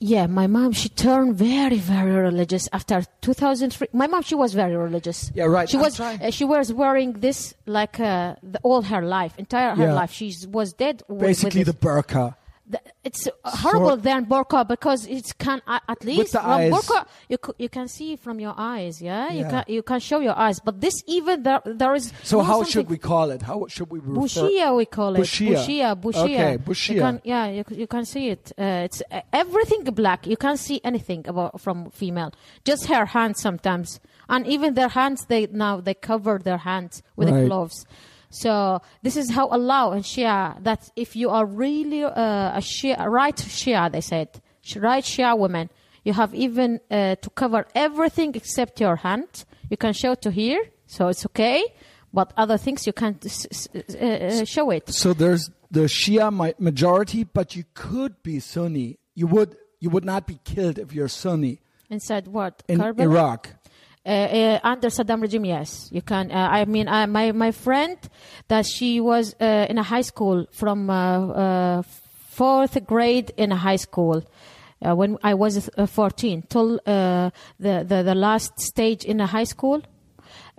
[0.00, 3.88] Yeah, my mom, she turned very, very religious after 2003.
[3.92, 5.30] My mom, she was very religious.
[5.34, 5.68] Yeah, right.
[5.68, 9.34] She I'm was, trying- uh, she was wearing this like uh, the, all her life,
[9.38, 9.94] entire her Yeah.
[9.94, 10.10] life.
[10.12, 11.02] She was dead.
[11.08, 12.34] Basically, the burqa.
[12.66, 16.72] The- it's horrible than burqa because it can uh, at least from eyes.
[16.72, 19.02] burqa you c- you can see from your eyes.
[19.02, 22.10] Yeah, yeah, you can you can show your eyes, but this even there there is.
[22.22, 23.42] So, how something- should we call it?
[23.42, 24.20] How should we refer?
[24.22, 25.20] Bushia, we call it.
[25.20, 25.56] Bushia.
[25.56, 26.24] Bushia, bushia.
[26.24, 26.98] Okay, You bushia.
[27.00, 28.52] can, yeah, you, you can see it.
[28.58, 30.26] Uh, it's uh, everything black.
[30.26, 32.32] You can't see anything about from female.
[32.64, 34.00] Just her hands sometimes,
[34.30, 35.26] and even their hands.
[35.26, 37.40] They now they cover their hands with Right.
[37.42, 37.84] the gloves.
[38.34, 43.06] So this is how Allah and Shia that if you are really uh, a Shia,
[43.06, 44.28] right Shia, they said,
[44.76, 45.70] right Shia woman,
[46.02, 49.44] you have even uh, to cover everything except your hand.
[49.70, 51.62] you can show to here, so it's okay.
[52.12, 54.88] But other things you can't uh, uh, show it.
[54.92, 58.98] So there's the Shia majority, but you could be Sunni.
[59.14, 61.60] You would you would not be killed if you're Sunni
[61.90, 62.62] Inside what?
[62.68, 63.00] in Karbala?
[63.00, 63.50] Iraq.
[64.06, 66.30] Uh, uh, under Saddam regime, yes, you can.
[66.30, 67.96] Uh, I mean, I, my my friend
[68.48, 71.82] that she was uh, in a high school from uh, uh,
[72.28, 74.22] fourth grade in a high school
[74.84, 79.26] uh, when I was uh, 14 till uh, the, the the last stage in a
[79.26, 79.80] high school.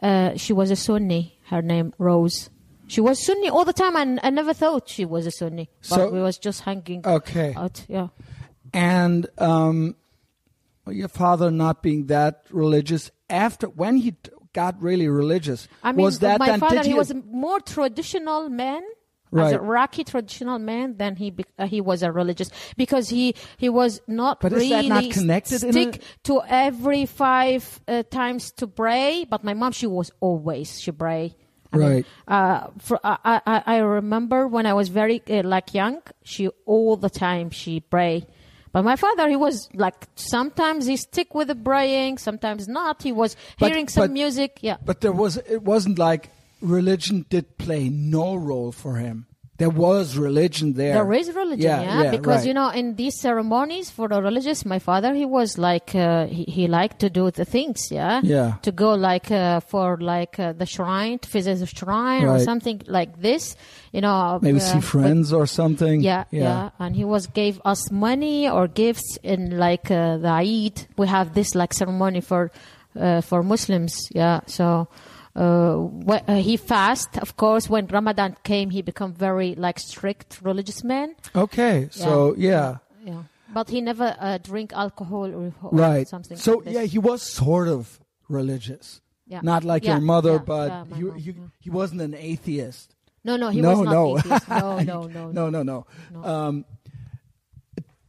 [0.02, 1.38] Uh, she was a Sunni.
[1.50, 2.50] Her name Rose.
[2.88, 5.70] She was Sunni all the time, and I never thought she was a Sunni.
[5.90, 7.54] But So- we was just hanging Okay.
[7.56, 7.86] out.
[7.88, 8.08] Yeah.
[8.74, 9.96] And um,
[10.88, 14.16] your father not being that religious after when he
[14.54, 18.50] got really religious I mean, was that my then father, he was a more traditional
[18.50, 18.84] man.
[19.36, 23.36] As a Iraqi traditional man, than he be, uh, he was a religious because he
[23.58, 28.54] he was not But is really that not connected stick to every five uh, times
[28.54, 29.26] to pray.
[29.30, 31.36] But my mom, she was always she pray.
[31.74, 32.06] I mean, Right.
[32.30, 36.96] uh, for, I, I I remember when I was very uh, like young, she all
[36.96, 38.26] the time she pray.
[38.76, 43.02] But my father, he was like sometimes he stick with the praying, sometimes not.
[43.02, 44.60] He was But- hearing some but- music.
[44.60, 44.76] Yeah.
[44.84, 49.28] But there was it wasn't like religion did play no role for him.
[49.58, 50.96] There was religion there.
[50.96, 52.48] There is religion, Yeah, yeah, yeah, because right.
[52.48, 56.44] you know in these ceremonies for the religious, my father he was like uh, he,
[56.44, 58.56] he liked to do the things, yeah, Yeah.
[58.64, 62.82] to go like uh, for like uh, the shrine to visit the shrine or something
[62.88, 63.56] like this,
[63.94, 66.02] you know, Maybe uh, see but- friends or something.
[66.02, 70.86] yeah, yeah, and he was gave us money or gifts in like uh, the Eid.
[70.98, 72.52] We have this like ceremony for
[73.00, 74.42] uh, for Muslims, yeah.
[74.48, 74.90] So
[75.36, 77.70] he fast, of course.
[77.70, 81.16] When Ramadan came, he become very like strict religious man.
[81.36, 81.88] Okay.
[81.92, 82.78] So yeah.
[83.04, 83.24] Yeah,
[83.54, 86.08] but he never uh, drink alcohol or, or Right.
[86.08, 86.38] something.
[86.38, 89.02] So like yeah, he was sort of religious.
[89.28, 89.42] Yeah.
[89.44, 92.96] Not like Yeah, your mother, yeah, but he, mom, he, he wasn't an atheist.
[93.24, 94.18] no, no, he no, was not no.
[94.18, 94.48] atheist.
[94.50, 95.86] No, no, no, no, no, no.
[96.14, 96.24] No.
[96.24, 96.66] Um,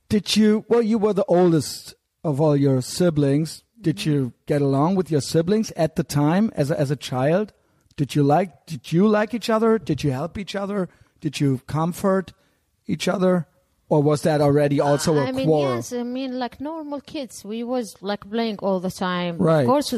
[0.08, 0.64] did you?
[0.68, 3.64] Well, you were the oldest of all your siblings.
[3.86, 7.52] Did you get along with your siblings at the time as a, as a child?
[7.96, 8.66] Did you like?
[8.66, 9.78] Did you like each other?
[9.78, 10.88] Did you help each other?
[11.20, 12.32] Did you comfort
[12.88, 13.46] each other?
[13.88, 15.76] Or was that already also a I mean, quarrel?
[15.76, 19.38] yes, I mean, like normal kids, we was like playing all the time.
[19.38, 19.60] Right.
[19.60, 19.94] Of course,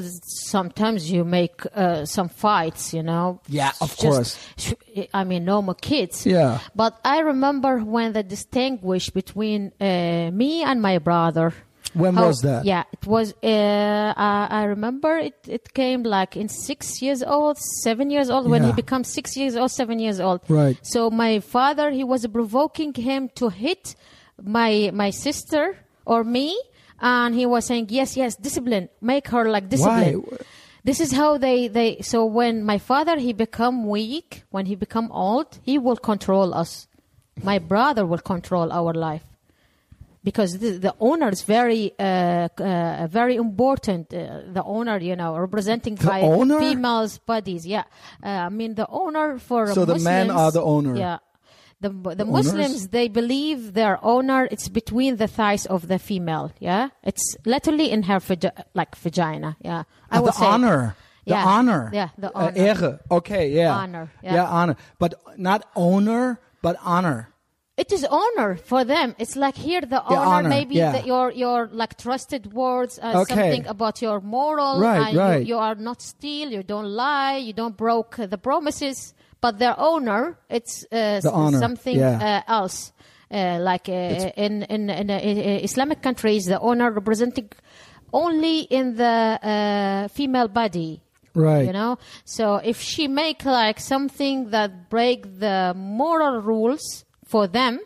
[0.50, 3.40] sometimes you make uh, some fights, you know.
[3.48, 4.74] Yeah, of Just- course.
[5.14, 6.26] I mean, normal kids.
[6.26, 6.58] Yeah.
[6.74, 11.54] But I remember when the distinguish between uh, me and my brother.
[11.98, 12.64] When How- was that?
[12.64, 13.34] Yeah, it was.
[13.42, 15.34] Uh, I, I remember it.
[15.48, 18.48] It came like in six years old, seven years old.
[18.48, 20.40] When he becomes six years old, seven years old.
[20.48, 20.78] Right.
[20.82, 23.96] So my father, he was provoking him to hit
[24.40, 25.76] my my sister
[26.06, 26.56] or me,
[27.00, 28.88] and he was saying, "Yes, yes, discipline.
[29.00, 30.38] Make her like discipline." Why?
[30.84, 32.00] This is how they they.
[32.02, 36.86] So when my father he become weak, when he become old, he will control us.
[37.42, 39.27] My brother will control our life
[40.24, 44.12] because the, the owner is very uh, uh, very important.
[44.12, 46.58] Uh, the owner, you know, representing The by owner?
[46.60, 47.66] females' bodies.
[47.66, 47.84] Yeah,
[48.22, 50.96] uh, I mean the owner for So the men are the owner.
[50.96, 51.18] Yeah.
[51.80, 52.26] The, the, owners?
[52.52, 57.92] Muslims they believe their owner it's between the thighs of the female yeah it's literally
[57.92, 60.96] in her vagi- like vagina yeah I Ah, would the say honor.
[61.24, 61.44] The Yeah.
[61.46, 61.90] honor.
[61.94, 62.52] Yeah, the Uh, honor.
[62.68, 62.98] Ehre.
[63.18, 63.72] Okay, yeah.
[63.76, 64.44] Honor, yeah.
[64.58, 64.74] honor.
[64.98, 67.28] But not owner, but honor.
[67.82, 69.14] It is honor for them.
[69.22, 70.92] It's like here the honor, honor, maybe yeah.
[71.00, 73.34] the, your your like trusted words, uh, Okay.
[73.34, 74.80] something about your moral.
[74.80, 75.46] Right, you- right.
[75.46, 79.14] You, are not steal, you don't lie, you don't broke uh, the promises.
[79.40, 82.42] But their honor, it's uh, The honor, something yeah.
[82.48, 82.92] uh, else.
[83.30, 87.50] Uh, like uh, in in, in uh, uh, Islamic countries, the honor representing
[88.12, 91.02] only in the uh, female body
[91.34, 91.66] Right.
[91.66, 97.78] you know so if she make like something that break the moral rules for them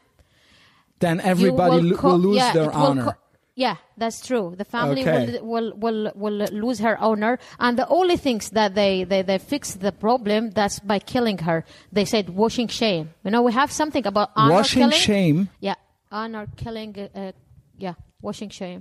[1.05, 3.05] Then everybody lo- co- will lose yeah, their honor.
[3.05, 3.19] co-
[3.55, 5.39] yeah that's true the family Okay.
[5.43, 9.37] will, will will will lose her honor and the only things that they, they they
[9.39, 11.59] fix the problem that's by killing her
[11.97, 15.39] they said washing shame you know we have something about honor Washing killing shame.
[15.61, 15.75] yeah
[16.11, 17.33] honor killing uh,
[17.77, 18.81] yeah washing shame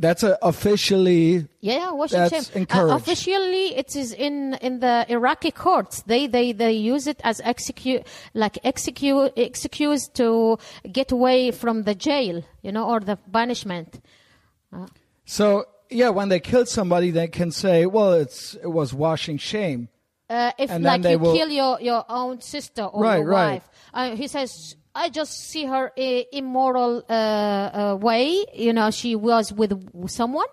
[0.00, 1.46] That's a officially.
[1.60, 2.66] Yeah, yeah, washing That's shame.
[2.70, 6.02] Uh, officially, it is in in the Iraqi courts.
[6.06, 10.56] They they they use it as execute like execute excuse to
[10.90, 14.00] get away from the jail, you know, or the punishment.
[15.26, 19.88] So yeah, when they kill somebody, they can say, "Well, it's it was washing shame."
[20.30, 23.52] Uh, if And like you will- kill your your own sister or Right, your right.
[23.54, 24.76] wife, uh, he says.
[24.94, 25.92] I just see her
[26.32, 28.44] immoral uh, uh, way.
[28.54, 29.72] You know, she was with
[30.10, 30.46] someone,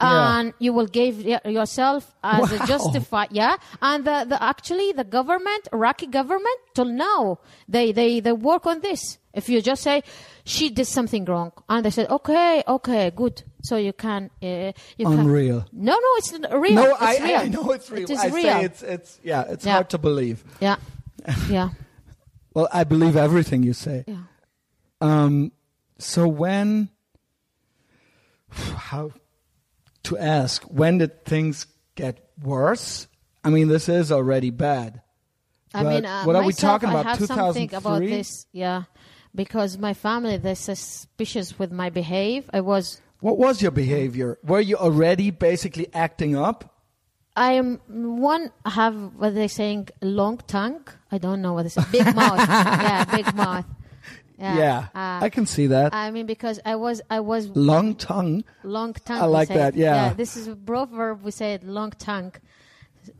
[0.00, 0.38] Yeah.
[0.38, 2.66] and you will give y- yourself as a Wow.
[2.66, 3.26] justify.
[3.30, 8.66] Yeah, and the, the actually the government, Iraqi government, till now they they they work
[8.66, 9.18] on this.
[9.34, 10.02] If you just say
[10.44, 15.04] she did something wrong, and they said okay, okay, good, so you can uh, you
[15.06, 15.60] Unreal.
[15.68, 16.74] Can, no, no, it's real.
[16.74, 17.36] No, it's I, real.
[17.36, 18.02] I I know it's real.
[18.04, 18.42] It is I real.
[18.42, 19.72] say it's it's yeah, it's Yeah.
[19.74, 20.38] hard to believe.
[20.60, 20.76] yeah,
[21.50, 21.68] yeah,
[22.56, 24.04] Well, I believe everything you say.
[24.08, 24.22] yeah.
[25.02, 25.52] Um,
[25.98, 26.88] so when,
[28.48, 29.12] how
[30.04, 33.08] to ask, when did things get worse?
[33.44, 35.02] I mean, this is already bad.
[35.74, 38.08] I mean, uh, what are we talking about, I have something about 2003?
[38.08, 38.46] this.
[38.52, 38.84] Yeah,
[39.34, 42.48] because my family they're suspicious with my behave.
[42.54, 44.38] I was What was your behavior?
[44.42, 46.75] Were you already basically acting up?
[47.36, 50.82] I am one have what they saying long tongue.
[51.12, 51.82] I don't know what they say.
[51.92, 52.38] Big mouth.
[52.48, 53.66] yeah, big mouth.
[54.38, 54.88] Yeah.
[54.94, 55.94] Uh, I can see that.
[55.94, 58.44] I mean, because I was I was Long tongue.
[58.64, 59.20] long tongue.
[59.22, 59.80] I like that, it.
[59.80, 60.12] yeah.
[60.14, 61.22] This is a proverb.
[61.22, 62.32] We say it long tongue.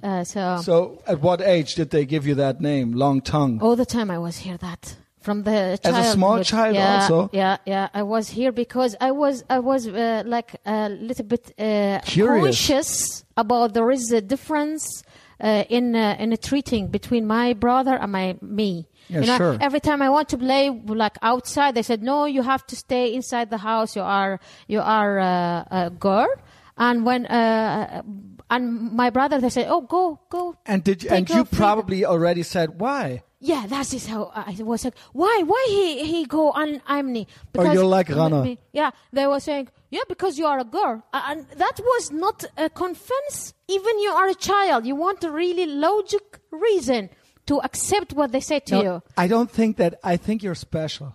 [0.03, 3.61] Uh, so, So, at what age did they give you that name, long tongue?
[3.63, 4.97] all the time I was hear that
[5.27, 7.29] from the As a small child yeah, also?
[7.33, 7.89] Yeah, yeah.
[7.93, 12.45] I was here because I was I was uh, like a little bit uh, Curious.
[12.45, 15.03] conscious about there is a difference
[15.41, 18.87] uh, in uh, in the treating between my brother and my me.
[19.09, 19.59] Yeah, you know, sure.
[19.61, 20.71] every time I want to play
[21.03, 23.97] like outside, they said no, you have to stay inside the house.
[23.97, 26.31] You are you are uh, a girl.
[26.79, 28.03] And when uh,
[28.49, 32.05] and my brother, they said, "Oh, go, go." And did you, and you freedom." probably
[32.05, 33.23] already said why?
[33.39, 34.95] Yeah, that is how I was like.
[35.13, 35.43] Why?
[35.45, 37.27] Why he he go on Amni?
[37.57, 38.43] Or you're like Rana.
[38.43, 42.11] me- Yeah, they were saying, yeah, because you are a girl, Uh, and that was
[42.11, 43.53] not a confess.
[43.69, 47.11] Even you are a child, you want a really logic reason
[47.47, 49.03] to accept what they say to No, you.
[49.19, 49.93] I don't think that.
[50.03, 51.15] I think you're special.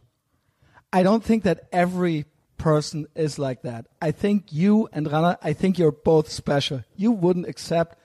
[0.93, 2.25] I don't think that every
[2.57, 3.87] person is like that.
[4.01, 5.37] I think you and Rana.
[5.41, 6.83] I think you're both special.
[6.95, 7.97] You wouldn't accept.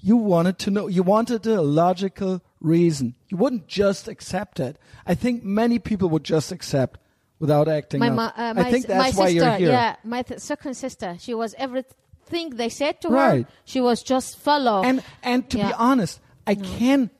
[0.00, 0.86] You wanted to know.
[0.86, 3.14] You wanted a logical reason.
[3.28, 4.78] You wouldn't just accept it.
[5.06, 6.98] I think many people would just accept
[7.38, 8.14] without acting My, up.
[8.14, 9.70] mo- uh, my, I think that's my why sister, you're here.
[9.70, 13.44] yeah, my th- second sister, she was everything they said to Right.
[13.46, 13.52] her.
[13.64, 14.82] She was just follow.
[14.82, 17.10] And and to be honest, I can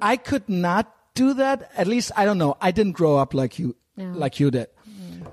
[0.00, 1.70] I could not do that.
[1.76, 2.56] At least I don't know.
[2.60, 4.12] I didn't grow up like you No.
[4.14, 4.68] like you did.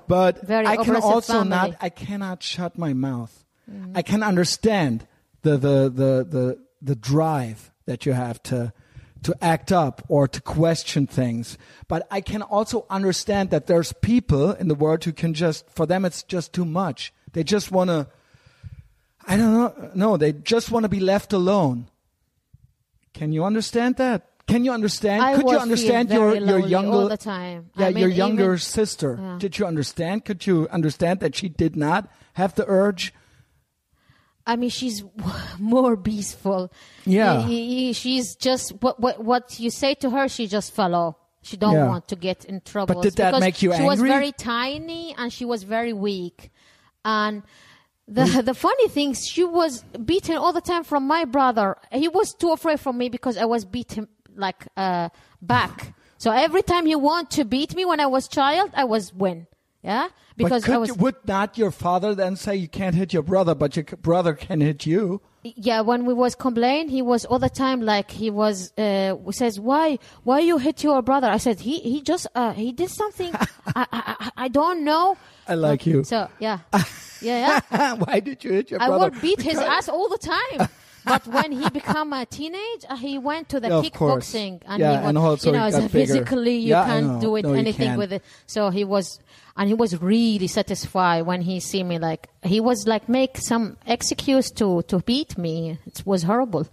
[0.08, 1.48] But Very I can also family.
[1.50, 3.44] not I cannot shut my mouth.
[3.94, 5.06] I can understand
[5.42, 8.72] the the the the the drive that you have to
[9.26, 11.58] to act up or to question things.
[11.88, 15.84] But I can also understand that there's people in the world who can just for
[15.84, 17.12] them it's just too much.
[17.32, 18.06] They just want to
[19.26, 19.90] I don't know.
[19.94, 21.88] No, they just want to be left alone.
[23.14, 24.30] Can you understand that?
[24.46, 25.22] Can you understand?
[25.22, 27.70] I Could you understand your your younger all the time.
[27.76, 29.18] Yeah, I mean, your younger even- sister.
[29.20, 29.38] Yeah.
[29.40, 30.24] Did you understand?
[30.24, 33.12] Could you understand that she did not have the urge?
[34.46, 35.02] I mean, she's
[35.58, 36.70] more peaceful.
[37.04, 37.42] Yeah.
[37.46, 41.16] He- he- she's just what what what you say to her, she just follow.
[41.42, 41.88] She don't Yeah.
[41.88, 42.94] want to get in trouble.
[42.96, 46.50] But did that because make you she was very tiny and she was very weak,
[47.04, 47.42] and.
[48.08, 51.76] The, the funny thing, she was beaten all the time from my brother.
[51.90, 55.08] He was too afraid from me because I was beaten like uh,
[55.42, 55.92] back.
[56.16, 59.48] So every time he want to beat me when I was child, I was win.
[59.82, 60.06] Yeah,
[60.36, 63.22] because but could I was would not your father then say you can't hit your
[63.22, 65.20] brother, but your brother can hit you?
[65.42, 69.60] yeah when we was complain he was all the time like he was uh says
[69.60, 71.28] why why you hit your brother?
[71.28, 73.32] I said he he just uh he did something.
[73.76, 75.16] I, I I- i don't know.
[75.46, 76.02] I like you.
[76.04, 76.58] so yeah.
[77.20, 77.94] Yeah yeah.
[78.04, 79.04] Why did you hit your i brother?
[79.04, 80.68] would beat his ass all the time.
[81.04, 84.90] But when he become a teenage uh, he went to the Yeah, kickboxing and Yeah,
[84.92, 86.12] he was and also you know he so got bigger.
[86.12, 88.22] physically you Yeah, can't do it No, anything with it.
[88.46, 89.18] So he was
[89.56, 93.76] and he was really satisfied when he see me like he was like make some
[93.86, 96.66] excuse to to beat me it was horrible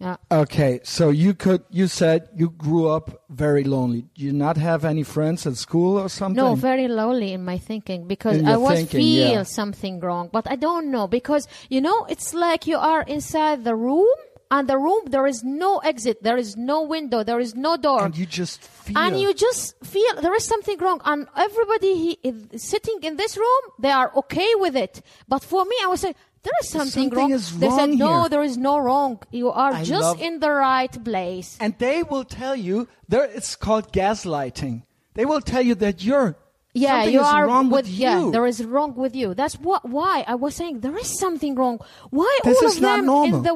[0.00, 4.06] yeah Okay, so you could you said you grew up very lonely.
[4.14, 6.36] Do you not have any friends at school or something?
[6.36, 9.42] No, very lonely in my thinking because I was thinking, feel yeah.
[9.42, 13.74] something wrong, but I don't know because you know it's like you are inside the
[13.74, 14.06] room
[14.50, 18.04] and the room there is no exit, there is no window, there is no door.
[18.04, 22.18] and you just feel And you just feel there is something wrong, and everybody he,
[22.22, 25.02] is sitting in this room, they are okay with it.
[25.28, 27.32] But for me, I was like, there is something, Something wrong.
[27.32, 29.20] is they said, no, here." there is no wrong.
[29.30, 31.56] You are I just love- in the right place.
[31.60, 34.82] and they will tell you there it's called gaslighting.
[35.14, 36.36] They will tell you that you're
[36.78, 38.20] Yeah, something you is are wrong with, with yeah.
[38.20, 38.30] you.
[38.30, 39.34] There is wrong with you.
[39.34, 39.84] That's what.
[39.88, 41.78] Why I was saying there is something wrong.
[42.10, 43.36] Why This all of them normal.
[43.38, 43.54] in the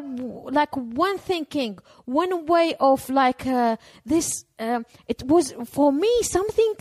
[0.60, 4.44] like one thinking, one way of like uh, this?
[4.58, 6.74] Um, it was for me something.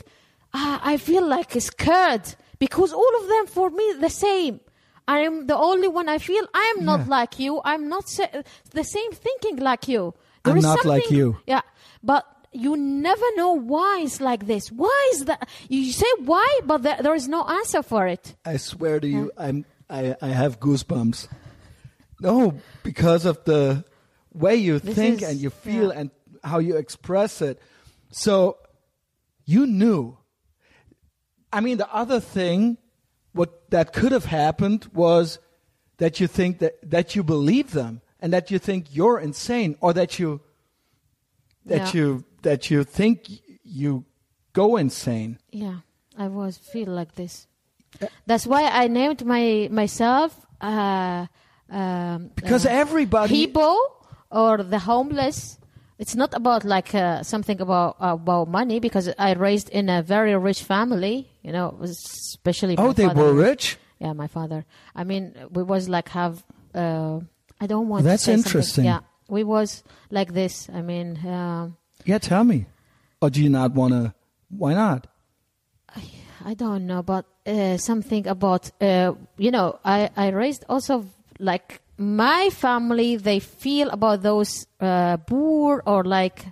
[0.53, 4.59] Uh, I feel like scared because all of them for me the same.
[5.07, 7.05] I am the only one I feel I am not Yeah.
[7.17, 7.61] like you.
[7.65, 8.05] I'm not
[8.71, 10.13] the same thinking like you.
[10.43, 11.37] There I'm is not like you.
[11.47, 11.61] Yeah,
[12.03, 14.71] but you never know why it's like this.
[14.71, 15.47] Why is that?
[15.69, 18.35] You say why, but there, there is no answer for it.
[18.45, 21.27] I swear to you, I'm I, I have goosebumps.
[22.21, 23.83] No, because of the
[24.33, 25.99] way you This think is- and you feel yeah.
[25.99, 26.11] and
[26.43, 27.59] how you express it.
[28.11, 28.57] So
[29.45, 30.17] you knew.
[31.53, 32.77] I mean, the other thing,
[33.33, 35.39] what that could have happened was
[35.97, 39.93] that you think that that you believe them and that you think you're insane or
[39.93, 40.41] that you
[41.65, 42.01] that Yeah.
[42.01, 43.29] you that you think
[43.63, 44.05] you
[44.53, 45.37] go insane.
[45.51, 45.77] Yeah,
[46.17, 47.47] I was feel like this.
[48.25, 51.25] That's why I named my myself uh,
[51.69, 53.77] um, Because uh, everybody people
[54.29, 55.57] or the homeless.
[55.99, 60.35] It's not about like uh, something about about money because I raised in a very
[60.35, 61.29] rich family.
[61.43, 63.21] You know, especially Oh, they father.
[63.23, 63.77] were rich?
[63.99, 64.65] Yeah, my father.
[64.95, 66.43] I mean, we was like have.
[66.73, 67.19] Uh,
[67.59, 68.03] I don't want.
[68.05, 68.85] That's to say something- interesting.
[68.85, 70.69] Yeah, we was like this.
[70.73, 71.19] I mean.
[71.27, 72.65] Um, Yeah, tell me.
[73.21, 74.13] Or do you not want to?
[74.49, 75.07] Why not?
[76.43, 81.05] I don't know, but uh, something about uh, you know, I I raised also
[81.39, 83.15] like my family.
[83.17, 86.45] They feel about those uh, poor or like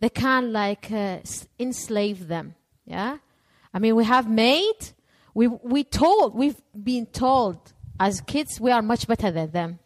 [0.00, 1.18] they can't like uh,
[1.58, 2.54] enslave them.
[2.84, 3.18] Yeah,
[3.72, 4.92] I mean we have made
[5.34, 7.58] we we told we've been told
[8.00, 9.78] as kids we are much better than them.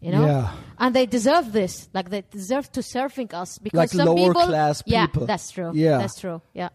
[0.00, 0.52] You know, Yeah.
[0.78, 1.88] and they deserve this.
[1.92, 5.72] Like they deserve to serving us because Like some lower people, class yeah, that's true.
[5.74, 5.98] Yeah.
[5.98, 6.40] that's true.
[6.54, 6.68] Yeah.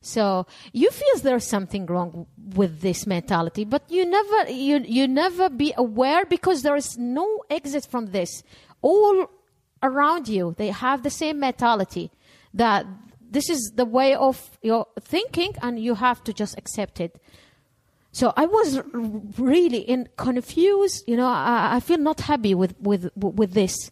[0.00, 5.50] So you feel there's something wrong with this mentality, but you never you you never
[5.50, 8.44] be aware because there is no exit from this.
[8.80, 9.26] All
[9.82, 12.12] around you, they have the same mentality
[12.54, 12.86] that
[13.30, 17.20] this is the way of your thinking, and you have to just accept it.
[18.12, 18.80] So I was
[19.38, 21.04] really in confused.
[21.06, 23.90] You know, I, I feel not happy with with with this.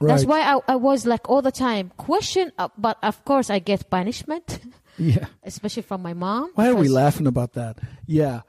[0.00, 3.58] That's why I, I was like all the time question, uh, but of course I
[3.58, 4.60] get punishment,
[4.98, 5.26] Yeah.
[5.42, 6.50] especially from my mom.
[6.54, 7.78] Why are we laughing about that?
[8.06, 8.42] Yeah.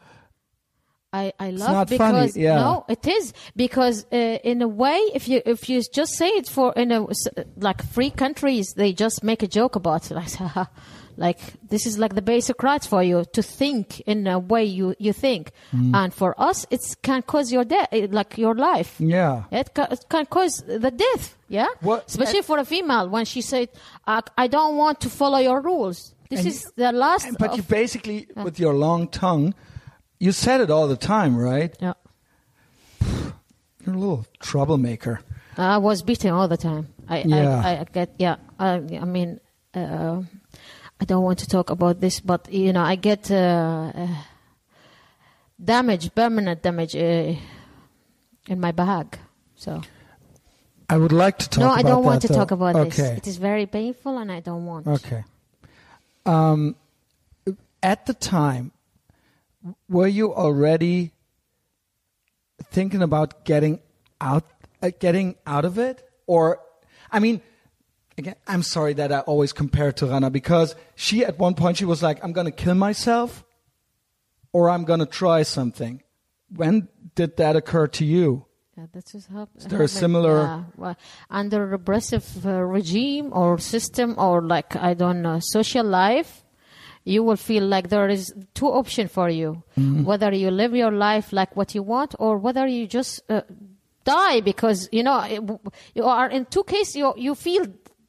[1.13, 2.55] I, I love not funny, because yeah.
[2.55, 6.49] no, it is because uh, in a way, if you if you just say it
[6.49, 7.07] for in a
[7.55, 10.15] like free countries, they just make a joke about it.
[10.15, 10.67] Like,
[11.17, 11.39] like
[11.69, 15.13] this is like the basic rights for you to think in a way you you
[15.13, 15.95] think, Mm.
[15.95, 18.95] and for us, it can cause your death, like your life.
[18.99, 19.43] Yeah.
[19.51, 21.67] It can, it can cause the death, yeah.
[21.81, 23.69] What- Especially for a female when she said,
[24.07, 27.27] I, "I don't want to follow your rules." This And is the last.
[27.27, 29.53] And- But of- you basically, with your long tongue,
[30.19, 31.75] you said it all the time, right?
[31.79, 31.93] yeah.
[33.85, 35.19] You're a little troublemaker.
[35.57, 36.87] I was beaten all the time.
[37.07, 37.61] I, Yeah.
[37.63, 38.35] I, I get, yeah.
[38.59, 39.39] I, I mean,
[39.73, 40.21] uh,
[40.99, 44.07] I don't want to talk about this, but you know, I get uh, uh,
[45.63, 47.35] damage, permanent damage uh,
[48.47, 49.19] in my back.
[49.55, 49.81] So
[50.89, 52.55] I would like to talk no, I don't want that, to talk though.
[52.55, 52.99] about this.
[52.99, 54.87] It is very painful, and I don't want.
[54.87, 55.23] Okay.
[56.25, 56.75] Um,
[57.83, 58.71] at the time,
[59.89, 61.11] were you already
[62.71, 63.79] thinking about getting
[64.21, 64.45] out,
[64.81, 66.59] uh, getting out of it, or,
[67.11, 67.41] I mean,
[68.17, 71.85] again, I'm sorry that I always compare to Rana because she at one point she
[71.85, 73.43] was like, "I'm going to kill myself,
[74.53, 76.01] or I'm going to try something."
[76.55, 78.45] When did that occur to you?
[78.77, 80.63] Yeah, that's just hap- there a happened, similar- yeah.
[80.75, 80.95] Well,
[81.29, 86.43] under repressive uh, regime or system or like I don't know social life,
[87.03, 90.03] you will feel like there is two options for you: Mm-hmm.
[90.03, 93.41] whether you live your life like what you want, or whether you just uh,
[94.03, 95.43] die because you know it-
[95.95, 97.65] you are in two cases you you feel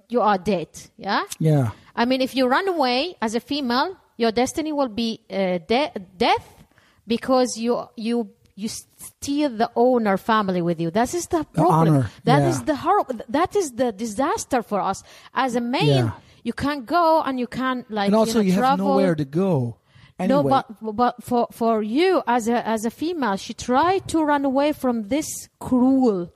[0.09, 0.69] you are dead.
[0.97, 1.23] Yeah.
[1.39, 1.71] Yeah.
[1.95, 5.93] I mean, if you run away as a female, your destiny will be uh, de-
[6.17, 6.65] death
[7.07, 10.91] because you you you steal the owner family with you.
[10.91, 11.97] That is the problem.
[11.97, 12.49] honor, That yeah.
[12.49, 13.21] is the horrible.
[13.29, 15.03] That is the disaster for us
[15.35, 15.87] as a man.
[15.87, 16.11] Yeah.
[16.43, 19.77] You can't go and you can't like And also, you, you, have nowhere to go.
[20.19, 20.43] Anyway.
[20.43, 24.45] No, but but for for you as a as a female, she tried to run
[24.47, 25.27] away from this
[25.59, 26.33] cruel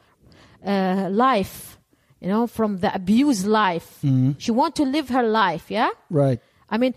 [0.67, 1.79] uh, life,
[2.21, 3.99] you know, from the abused life.
[4.05, 4.33] Mm-hmm.
[4.39, 5.91] She want to live her life, yeah.
[6.11, 6.41] right.
[6.69, 6.95] I mean,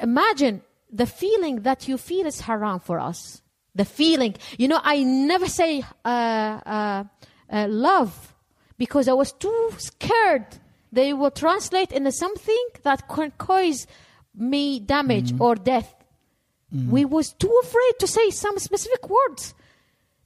[0.00, 3.42] imagine the feeling that you feel is haram for us.
[3.74, 7.04] The feeling, you know, I never say uh, uh,
[7.50, 8.34] uh, love
[8.78, 10.46] because I was too scared.
[10.92, 13.86] They will translate into something that can cause
[14.34, 15.94] me damage or death.
[16.72, 19.54] We was too afraid to say some specific words.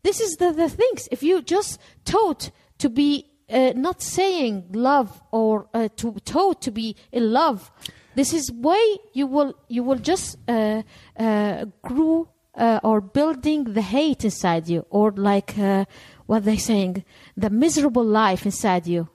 [0.02, 1.08] This is the, the things.
[1.10, 6.70] If you just taught to be uh, not saying love or uh, to taught to
[6.70, 7.70] be in love,
[8.14, 10.82] this is why you will you will just uh,
[11.18, 15.84] uh, grow uh, or building the hate inside you, or like uh,
[16.26, 17.04] what they saying,
[17.36, 19.08] the miserable life inside you.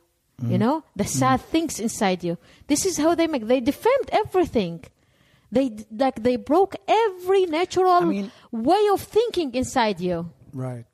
[0.49, 2.37] You know, the sad things inside you.
[2.67, 3.47] This is how they make.
[3.47, 4.83] They defend everything.
[5.49, 10.29] They like they broke every natural mean- way of thinking inside you.
[10.53, 10.85] Right.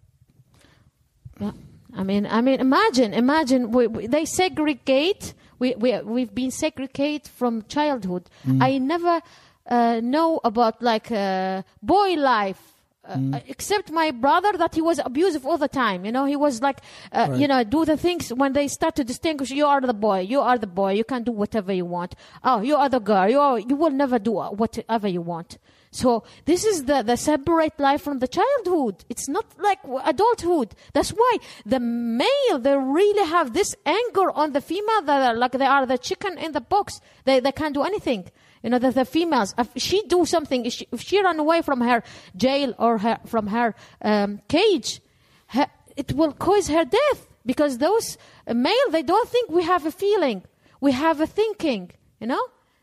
[1.40, 1.54] Yeah.
[1.96, 3.72] I mean, I mean, imagine, imagine.
[3.72, 5.34] We, we, they segregate.
[5.60, 8.24] We we we've been segregated from childhood.
[8.60, 9.22] I never
[9.68, 12.62] uh, know about like uh, boy life.
[13.04, 16.06] Uh, Except my brother, that he was abusive all the time.
[16.06, 16.80] You know, he was like,
[17.12, 17.40] uh, Right.
[17.42, 19.50] you know, do the things when they start to distinguish.
[19.50, 20.20] You are the boy.
[20.20, 20.94] You are the boy.
[20.94, 22.14] You can do whatever you want.
[22.44, 23.28] Oh, you are the girl.
[23.28, 25.58] You are, you will never do whatever you want.
[25.94, 29.04] So this is the, the separate life from the childhood.
[29.10, 30.74] It's not like adulthood.
[30.94, 35.52] That's why the male, they really have this anger on the female that are like
[35.52, 37.02] they are the chicken in the box.
[37.26, 38.30] They, they can't do anything.
[38.64, 41.62] You know, the, the females, if she do something, if she, if she run away
[41.62, 42.04] from her
[42.38, 45.02] jail or her, from her um, cage,
[45.48, 45.68] her,
[45.98, 48.18] it will cause her death because those
[48.48, 50.44] uh, male, they don't think we have a feeling.
[50.80, 52.42] We have a thinking, you know?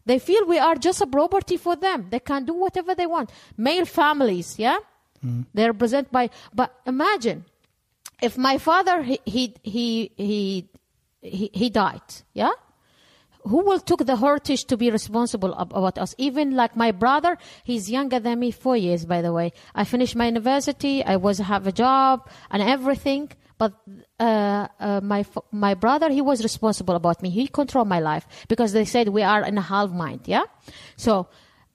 [0.08, 2.06] They feel we are just a property for them.
[2.08, 3.30] They can do whatever they want.
[3.58, 4.78] Male families, yeah?
[5.20, 5.42] Hmm.
[5.52, 7.44] They're represented by, but imagine
[8.22, 10.68] if my father, he, he, he, he,
[11.20, 12.52] he, he died, yeah?
[13.44, 17.88] who will took the heritage to be responsible about us even like my brother he's
[17.88, 21.66] younger than me four years by the way i finished my university i was have
[21.66, 23.72] a job and everything but
[24.20, 28.72] uh, uh, my my brother he was responsible about me he controlled my life because
[28.72, 30.44] they said we are in a half mind yeah
[30.96, 31.26] so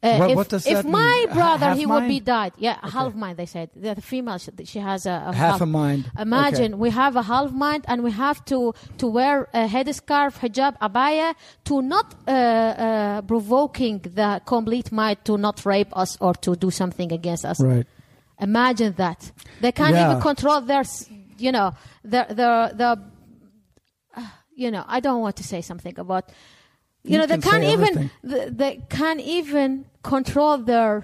[0.04, 1.26] uh, What- if, what if my?
[1.34, 2.26] Brother half he would be mind?
[2.26, 5.62] died yeah a half mind they said the, female she, she has a, a Half
[5.62, 6.02] a mind.
[6.20, 6.82] imagine Okay.
[6.86, 11.30] we have a half mind and we have to to wear a headscarf hijab abaya
[11.70, 16.70] to not uh, uh, provoking the complete mind to not rape us or to do
[16.82, 17.88] something against us Right.
[18.50, 19.20] imagine that
[19.62, 20.06] they can't Yeah.
[20.10, 20.84] even control their
[21.38, 21.74] you know
[22.04, 23.00] the the the
[24.18, 26.30] uh, you know i don't want to say something about
[27.04, 31.04] you, You know they can can't even they, they can't even control their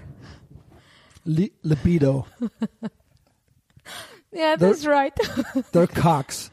[1.25, 2.25] Li- libido.
[4.31, 5.13] yeah that's right
[5.71, 6.51] They're cocks.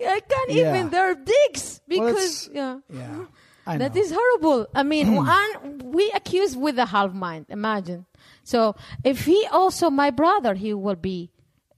[0.00, 0.74] i can't Yeah.
[0.74, 3.24] even their dicks because it's- yeah Yeah.
[3.64, 3.86] I know.
[3.88, 4.66] That is horrible.
[4.74, 5.06] I mean,
[5.84, 7.46] we accuse with a half mind.
[7.48, 8.06] Imagine.
[8.42, 11.30] So if he also, my brother, he will be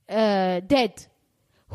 [0.09, 1.05] uh, dead.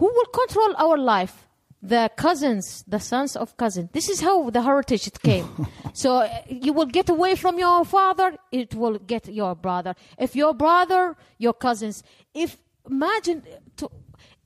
[0.01, 1.47] Who will control our life?
[1.83, 3.91] The cousins, the sons of cousins.
[3.93, 5.47] This is how the heritage it came.
[5.93, 9.95] so uh, you will get away from your father, it will get your brother.
[10.19, 12.03] If your brother, your cousins.
[12.33, 12.57] If
[12.91, 13.43] imagine
[13.77, 13.91] to,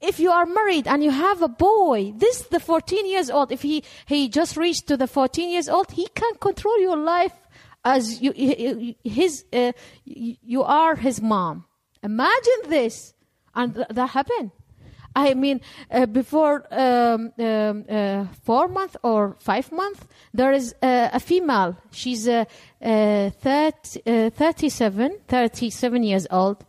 [0.01, 3.53] if you are married and you have a boy, this the 14 years old.
[3.53, 7.35] If he he just reached to the 14 years old, he can control your life
[7.85, 8.33] as you
[9.05, 9.71] his uh,
[10.05, 11.65] you you are his mom.
[12.03, 13.15] Imagine this,
[13.55, 14.51] and th- that happened.
[15.17, 15.61] I mean,
[15.91, 20.01] uh, before um, um, uh, four months or five months,
[20.33, 21.77] there is uh, a female.
[21.93, 22.45] She's uh,
[22.83, 26.65] uh, 30, uh, 37, 37 years old.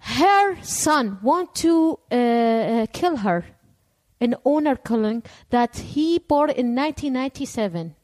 [0.00, 3.46] Her son want to uh, kill her,
[4.20, 7.94] an honor killing that he bought in 1997,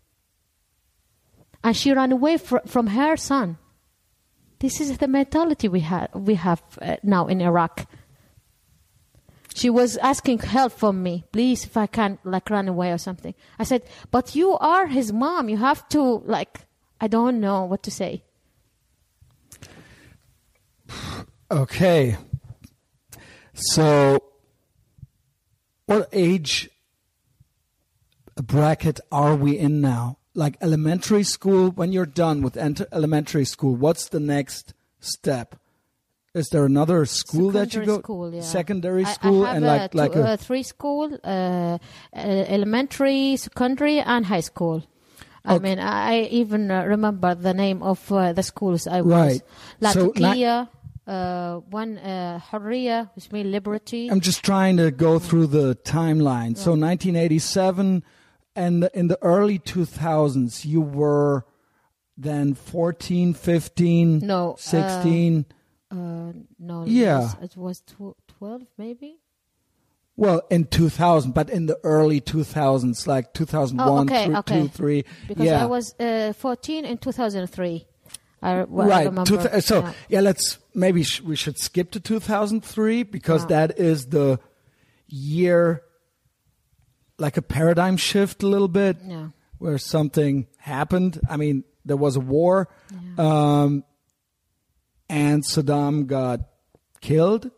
[1.62, 3.58] and she ran away fr- from her son.
[4.58, 6.62] This is the mentality we have we have
[7.02, 7.86] now in Iraq.
[9.54, 13.34] She was asking help from me, please, if I can like run away or something.
[13.56, 15.48] I said, but you are his mom.
[15.48, 16.62] You have to like,
[17.00, 18.24] I don't know what to say.
[21.50, 22.16] Okay.
[23.52, 24.18] So,
[25.86, 26.70] what age
[28.34, 30.18] bracket are we in now?
[30.34, 35.54] Like elementary school, when you're done with elementary school, what's the next step?
[36.34, 37.98] Is there another school that you Secondary go?
[38.00, 38.40] School, yeah.
[38.42, 41.78] Secondary I- school I have and like like two- a, three school, uh, uh,
[42.12, 44.82] elementary, secondary, and high school.
[45.44, 49.12] I mean, I I even uh, remember the name of uh, the schools I was.
[49.12, 49.92] Right.
[49.92, 50.70] So Latakia,
[51.06, 54.10] uh, one uh, Hurriya, which means liberty.
[54.10, 56.56] I'm just trying to go through the timeline.
[56.56, 58.02] So 1987
[58.56, 61.44] and in the early 2000s you were
[62.16, 65.44] then 14, 15, No, uh, 16.
[65.50, 65.54] uh,
[66.58, 67.18] no, it Yeah.
[67.20, 69.16] was, it was tw- twelve, maybe.
[70.16, 74.60] well, in 2000, but in the early 2000s like 2001, Oh, okay, okay.
[74.62, 75.04] two, three.
[75.28, 75.62] Because yeah.
[75.62, 77.86] I was uh, fourteen in two thousand three.
[78.42, 79.06] I, well, right.
[79.06, 79.28] remember.
[79.28, 79.92] Two thou- so yeah.
[80.08, 80.20] yeah.
[80.20, 83.48] let's maybe sh- we should skip to 2003 because Yeah.
[83.66, 84.38] that is the
[85.08, 85.82] year
[87.18, 89.28] like a paradigm shift a little bit Yeah.
[89.58, 91.20] where something happened.
[91.28, 92.68] I mean, there was a war.
[93.18, 93.84] Um,
[95.08, 96.40] and Saddam got
[97.00, 97.50] killed,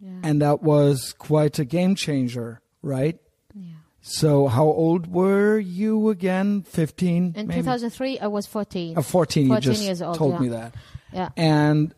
[0.00, 0.10] Yeah.
[0.22, 3.18] and that was quite a game changer, right?
[3.54, 3.74] yeah.
[4.00, 6.62] So, how old were you again?
[6.62, 7.34] 15?
[7.36, 7.60] In maybe?
[7.60, 8.98] 2003, I was 14.
[8.98, 10.40] Uh, 14, you 14 just years old, told yeah.
[10.40, 10.74] me that.
[11.12, 11.28] yeah.
[11.36, 11.94] And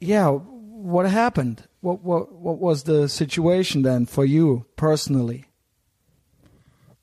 [0.00, 1.64] yeah, what happened?
[1.80, 5.44] What, what, what was the situation then for you personally?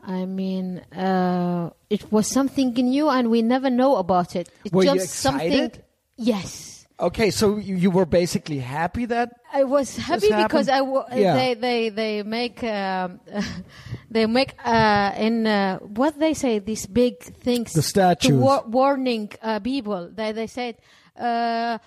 [0.08, 4.50] I mean, uh, it was something new, and we never know about it.
[4.64, 5.72] It's Were you just something.
[6.18, 11.04] Yes, Okay, so you, you were basically happy that I was happy because I w-
[11.12, 11.34] Yeah.
[11.36, 13.20] they they they make um,
[14.10, 18.40] they make uh, in uh, what they say these big things The statues.
[18.40, 20.10] wa- warning uh, people.
[20.14, 20.78] They they said.
[21.20, 21.80] Uh,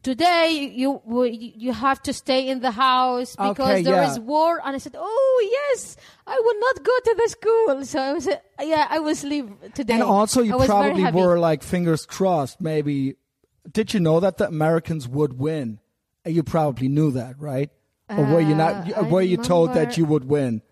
[0.00, 4.22] Today you you have to stay in the house because Okay, there is yeah.
[4.22, 8.12] war, and I said, "Oh yes, I will not go to the school." So I
[8.14, 8.28] was,
[8.62, 9.94] yeah, I was leave today.
[9.94, 12.60] And also, you probably were like fingers crossed.
[12.60, 13.16] Maybe
[13.70, 15.78] did you know that the Americans would win?
[16.26, 17.70] Uh, You probably knew that, right?
[18.10, 18.90] Or were you not?
[18.90, 20.62] Uh, I Were you told that you would win?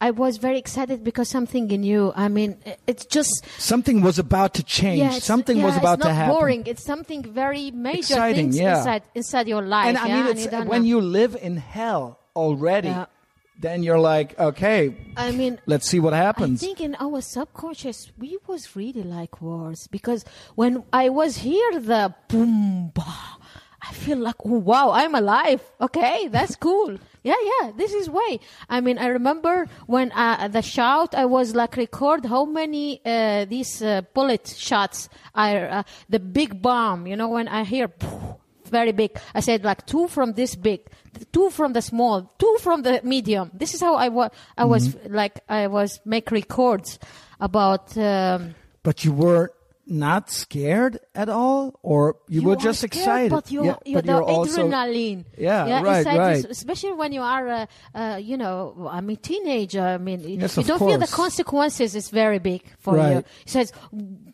[0.00, 2.12] I was very excited because something new.
[2.14, 5.00] I mean, it's just Something was about to change.
[5.00, 6.34] yeah, Something yeah, was about it's not to happen.
[6.36, 6.62] boring.
[6.66, 8.78] It's something very major Exciting, things yeah.
[8.78, 9.86] inside inside your life.
[9.88, 10.88] And I mean, and it's, you when know.
[10.88, 12.94] you live in hell already.
[13.58, 16.62] Then you're like, okay, I mean, let's see what happens.
[16.62, 21.80] I think in our subconscious we was really like wars because when I was here,
[21.80, 23.36] the boom, bah,
[23.82, 25.60] I feel like oh, wow, I'm alive.
[25.80, 26.98] Okay, that's cool.
[27.24, 28.38] Yeah, yeah, this is way.
[28.68, 33.44] I mean, I remember when uh, the shout, I was like record how many uh,
[33.44, 37.06] these uh, bullet shots are uh, the big bomb.
[37.06, 37.90] You know, when I hear.
[38.70, 39.18] Very big.
[39.34, 40.80] I said like two from this big,
[41.32, 43.50] two from the small, two from the medium.
[43.54, 44.30] This is how I was.
[44.56, 46.98] I was like I was make records
[47.40, 47.96] about.
[47.96, 49.52] Um, but you were
[49.90, 53.30] not scared at all, or you, were just scared, excited.
[53.30, 55.24] But you're, Yeah, you're but the you're also adrenaline.
[55.38, 56.44] Yeah, right, right.
[56.44, 59.80] Especially when you are, uh, uh, you know, I mean, teenager.
[59.80, 63.02] I mean, Yes, you don't feel the consequences is very big for you.
[63.02, 63.26] Right.
[63.44, 63.72] He says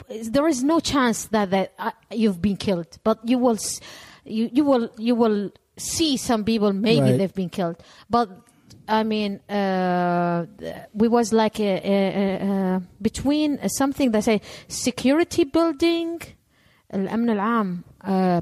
[0.09, 3.81] there is no chance that that uh, you've been killed, but you will, s-
[4.25, 7.18] you you will you will see some people maybe Right.
[7.18, 7.78] they've been killed,
[8.10, 8.30] but.
[8.88, 10.48] I mean, uh,
[10.96, 16.20] we was like a, a, a, a between something that say security building,
[16.92, 18.42] الأمن العام, uh,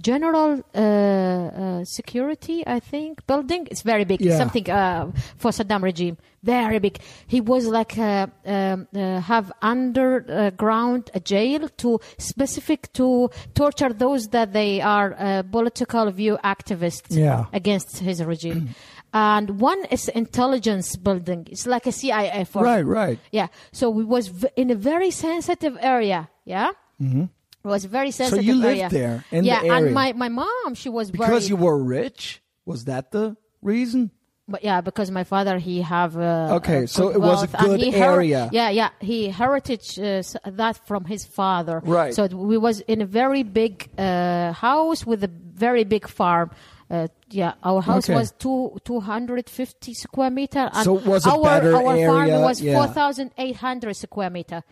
[0.00, 3.68] general uh, uh, security, I think, building.
[3.70, 4.20] It's very big.
[4.20, 4.38] Yeah.
[4.38, 6.98] Something uh, for Saddam regime, very big.
[7.26, 14.28] He was like uh, um, uh, have underground a jail to specific to torture those
[14.28, 17.46] that they are uh, political view activists Yeah.
[17.52, 18.70] against his regime.
[19.14, 21.46] and one is intelligence building.
[21.50, 23.18] It's like a CIA for right, right.
[23.30, 23.48] yeah.
[23.72, 26.28] So we was v- in a very sensitive area.
[26.44, 26.70] Yeah.
[27.00, 27.24] Mm-hmm.
[27.64, 28.88] It was very sensitive you lived area.
[28.88, 29.72] there, in the yeah, area.
[29.74, 32.42] and my, my mom, she was Because very, you were rich.
[32.66, 34.10] Was that the reason?
[34.48, 38.50] but yeah, because my father he have uh, Okay, so it was a good area.
[38.52, 41.80] yeah, yeah, he heritage uh, that from his father.
[41.84, 42.12] Right.
[42.12, 46.50] So we was in a very big uh, house with a very big farm.
[46.90, 48.14] Uh, yeah, our house Okay.
[48.18, 51.96] was two two hundred fifty square meter, and So it was a our better our
[52.06, 52.74] farm was yeah.
[52.74, 54.62] four thousand eight hundred square meter.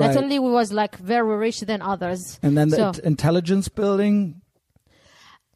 [0.00, 0.14] Right.
[0.14, 2.38] Not only we was like very rich than others.
[2.42, 4.40] And then the So- int- intelligence building.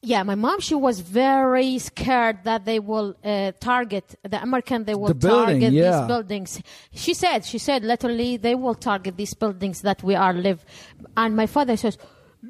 [0.02, 4.84] yeah, my mom she was very scared that they will uh, target the American.
[4.84, 5.98] They will The building, target yeah.
[6.00, 6.60] these buildings.
[6.92, 10.64] She said, she said, literally, they will target these buildings that we are live.
[11.16, 11.96] And my father says,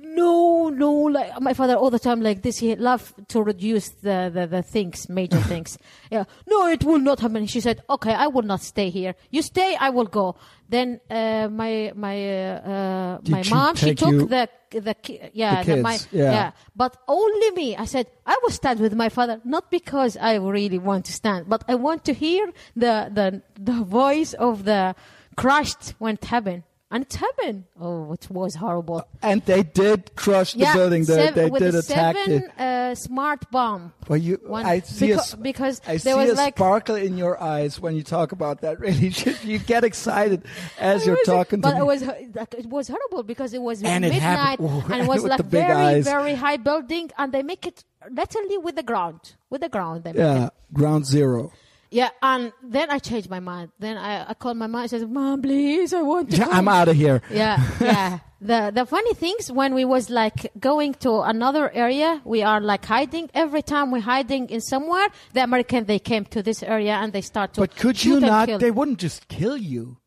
[0.02, 0.92] no, no.
[0.92, 2.58] Like my father all the time like this.
[2.58, 5.78] He love to reduce the, the, the things, major things.
[6.10, 7.46] Yeah, no, it will not happen.
[7.46, 9.14] She said, okay, I will not stay here.
[9.30, 10.36] You stay, I will go.
[10.68, 12.16] Then uh, my my
[12.56, 16.08] uh, my she mom she took you- the the ki- yeah The the- my kids,
[16.12, 16.50] yeah.
[16.74, 17.76] but only me.
[17.76, 21.48] I said I will stand with my father, not because I really want to stand,
[21.48, 24.94] but I want to hear the the the voice of the
[25.36, 27.64] crushed when it happened, and it happened.
[27.80, 29.06] Oh, it was horrible.
[29.22, 31.04] And they did crush the building.
[31.04, 32.60] They, seven- they with did attack seven it.
[32.60, 33.92] uh, smart bomb.
[34.08, 36.94] Well, you, One- I see a, beca- because I there see was a like- sparkle
[36.96, 38.78] in your eyes when you talk about that.
[38.84, 39.12] Really,
[39.42, 40.44] you get excited
[40.78, 43.82] as you're was- talking but to it was like, it was horrible because it was
[43.82, 46.04] And midnight happened- Ooh, and it was like very eyes.
[46.04, 50.04] very high building, and they make it literally with the ground, with the ground.
[50.04, 50.24] They make it.
[50.24, 51.50] yeah, ground zero.
[51.94, 53.70] Yeah, and then I changed my mind.
[53.78, 54.82] Then I, I called my mom.
[54.82, 57.22] I said, "Mom, please, I want to." Yeah, go." I'm out of here.
[57.30, 58.18] Yeah, yeah.
[58.40, 62.84] The the funny things when we was like going to another area, we are like
[62.84, 63.30] hiding.
[63.32, 67.22] Every time we're hiding in somewhere, the American they came to this area and they
[67.22, 67.60] start to.
[67.60, 68.48] But could you not?
[68.58, 69.98] They wouldn't just kill you.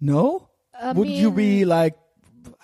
[0.00, 0.48] No?
[0.74, 1.94] I Would you be like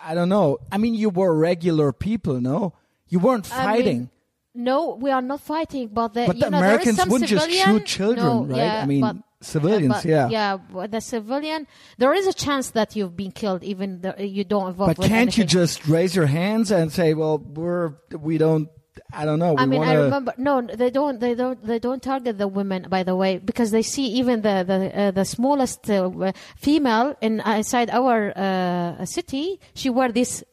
[0.03, 0.59] I don't know.
[0.73, 2.75] I mean, you were regular people, no?
[3.09, 4.11] You weren't I mean, fighting.
[4.59, 7.87] No, we are not fighting, but the, But you the know, Americans wouldn't just shoot
[7.87, 8.57] children, No, right?
[8.57, 10.29] yeah, I mean, but- civilians, yeah.
[10.29, 14.43] Yeah, but the civilian, there is a chance that you've been killed, even though you
[14.43, 14.91] don't involve.
[14.91, 18.69] But with can't you just raise your hands and say, "Well, we're we don't
[19.13, 20.35] I don't know, we I mean, want I remember.
[20.39, 21.19] No, they don't.
[21.21, 21.63] They don't.
[21.65, 22.87] They don't target the women.
[22.89, 27.41] By the way, because they see even the the uh, the smallest uh, female in
[27.41, 30.45] uh, inside our uh, city, she wear this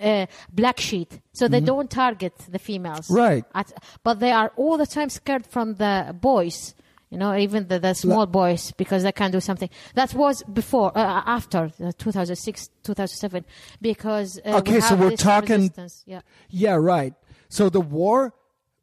[0.00, 3.06] uh, black sheet, so they don't target the females.
[3.08, 3.16] Mm-hmm.
[3.16, 3.44] Right.
[3.54, 3.72] At,
[4.02, 6.74] but they are all the time scared from the boys.
[7.12, 9.68] You know, even the, the small boys, because they can do something.
[9.94, 13.44] That was before, uh, after uh, 2006, 2007,
[13.82, 15.72] because Okay, so we're talking-
[16.06, 16.20] Yeah.
[16.50, 17.12] Yeah, right.
[17.50, 18.32] So the war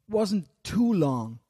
[0.08, 1.40] wasn't too long.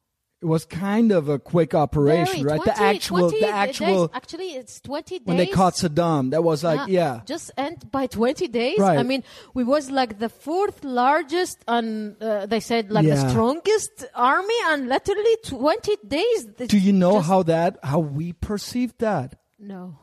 [0.40, 2.64] It was kind of a quick operation, Very, right?
[2.64, 4.14] the actual the actual days.
[4.14, 7.22] actually it's 20 days when they caught Saddam, that was like, yeah.
[7.26, 9.00] just end by 20 days Right.
[9.00, 14.04] i mean we was like the fourth largest and uh, they said like the strongest
[14.14, 19.40] army and literally 20 days Do you know just- how that how we perceived that?
[19.58, 19.98] no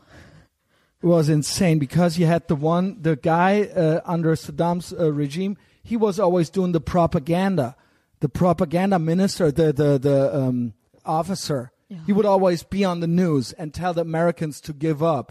[1.01, 5.55] It was insane because you had the one the guy uh, under Saddam's uh, regime,
[5.85, 7.75] he was always doing the propaganda.
[8.19, 10.73] The propaganda minister, the the the um,
[11.05, 11.71] officer,
[12.07, 15.27] he would always be on the news and tell the Americans to give up.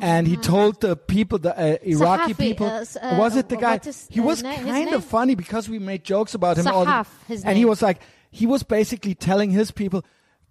[0.00, 3.56] And he told the people, the uh, Iraqi Sahafi, people, uh, uh, was it the
[3.56, 3.80] guy?
[3.84, 6.68] is He was kind of funny because we made jokes about him.
[6.68, 7.98] all the- Sahaf, and he was like,
[8.30, 10.04] he was basically telling his people,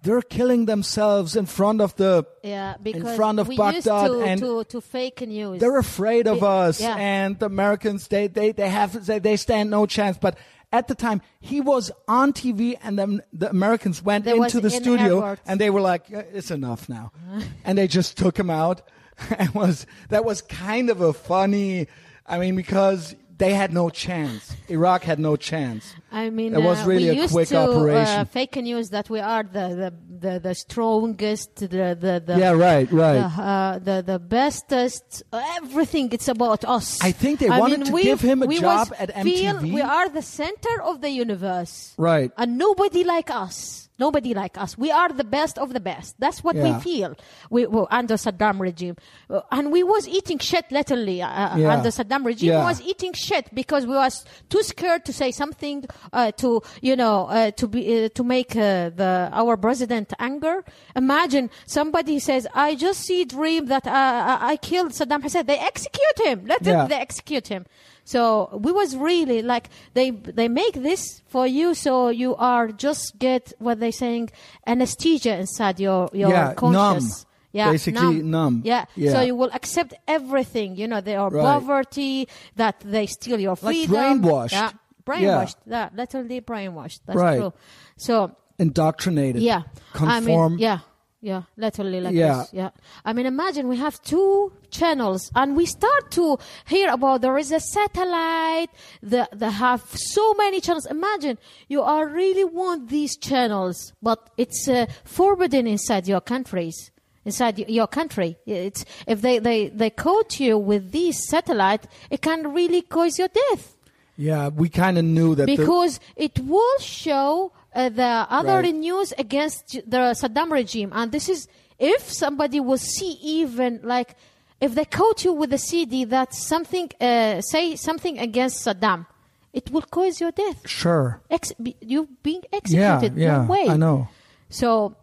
[0.08, 4.64] they're killing themselves in front of the yeah because front of Baghdad to, and to,
[4.64, 6.95] to fake news they're afraid of It- us yeah.
[6.97, 10.38] and the Americans they they they have they, they stand no chance but
[10.72, 14.74] at the time he was on TV and then the Americans went There into the
[14.74, 15.41] in studio airports.
[15.45, 17.12] and they were like "Uh, it's enough now
[17.66, 18.82] and they just took him out
[19.38, 21.88] and was that was kind of a funny
[22.26, 26.82] I mean because they had no chance Iraq had no chance I mean, It was
[26.84, 28.20] uh, really we a used quick to, operation.
[28.22, 32.52] Uh, fake news that we are the the, the, the strongest, the the, the yeah
[32.52, 35.24] right right the, uh, the the bestest.
[35.34, 37.02] Everything it's about us.
[37.02, 39.74] I think they wanted to we- give him a job at feel MTV.
[39.74, 43.87] we are the center of the universe, right and nobody like us.
[44.00, 44.78] Nobody like us.
[44.78, 46.16] We are the best of the best.
[46.20, 46.64] That's what Yeah.
[46.78, 47.16] we feel.
[47.50, 48.95] We well, under Saddam regime,
[49.30, 51.74] Uh, and we was eating shit literally uh, uh, Yeah.
[51.74, 52.52] under Saddam regime.
[52.52, 52.64] Yeah.
[52.64, 57.26] Was eating shit because we was too scared to say something uh, to you know
[57.28, 60.64] uh, to be uh, to make uh, the our president anger.
[60.95, 65.58] Imagine somebody says, "I just see dream that uh, I, I killed Saddam Hussein." They
[65.58, 66.45] execute him.
[66.45, 67.66] Let them they execute him.
[68.14, 68.22] So
[68.64, 73.51] we was really like they they make this for you so you are just get
[73.60, 74.30] what they saying
[74.66, 77.26] anesthesia inside your your Yeah, conscious.
[77.53, 77.72] numb.
[77.72, 78.62] Basically numb.
[78.64, 78.86] Yeah.
[78.95, 79.12] Yeah.
[79.14, 80.78] So you will accept everything.
[80.78, 81.43] You know, there are Right.
[81.43, 83.93] poverty, that they steal your freedom.
[83.95, 84.51] Like brainwashed.
[84.53, 84.72] Yeah.
[85.05, 85.55] Brainwashed.
[85.66, 85.89] Yeah.
[85.95, 86.99] Literally brainwashed.
[87.05, 87.39] That's Right.
[87.39, 87.53] true.
[87.97, 89.64] So indoctrinated yeah.
[89.93, 90.80] conform I mean, yeah.
[91.28, 92.38] Yeah, literally like Yeah.
[92.38, 92.54] this.
[92.54, 92.70] Yeah.
[93.04, 96.26] I mean, imagine we have two channels and we start to
[96.74, 98.70] hear about there is a satellite
[99.04, 100.86] that, that have so many channels.
[100.86, 106.92] Imagine you are really want these channels, but it's uh, forbidden inside your countries.
[107.26, 112.54] Inside your country, it's if they, they, they caught you with these satellite, it can
[112.54, 113.76] really cause your death
[114.16, 115.46] Yeah, we kind of knew that.
[115.48, 118.76] the- because it will show uh, the other Right.
[118.76, 121.48] news against the Saddam regime, and this is
[121.80, 124.15] if somebody will see even like
[124.60, 129.06] if they caught you with a CD that something uh, say something against Saddam,
[129.53, 130.68] it will cause your death.
[130.68, 131.22] sure.
[131.30, 132.57] Ex- you being Yeah,
[132.98, 133.18] executed.
[133.18, 133.41] yeah.
[133.44, 133.68] No way.
[133.69, 134.07] I know.
[134.49, 134.95] So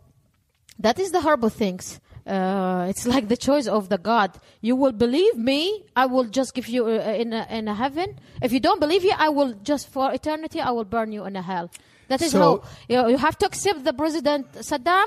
[0.78, 2.00] that is the horrible things.
[2.26, 4.32] Uh, it's like the choice of the God.
[4.60, 6.90] You will believe me, I will just give you uh,
[7.22, 8.18] in a, in a heaven.
[8.42, 11.36] If you don't believe me, I will just for eternity, I will burn you in
[11.36, 11.70] a hell.
[12.08, 15.06] That is So- how you, you have to accept the President Saddam,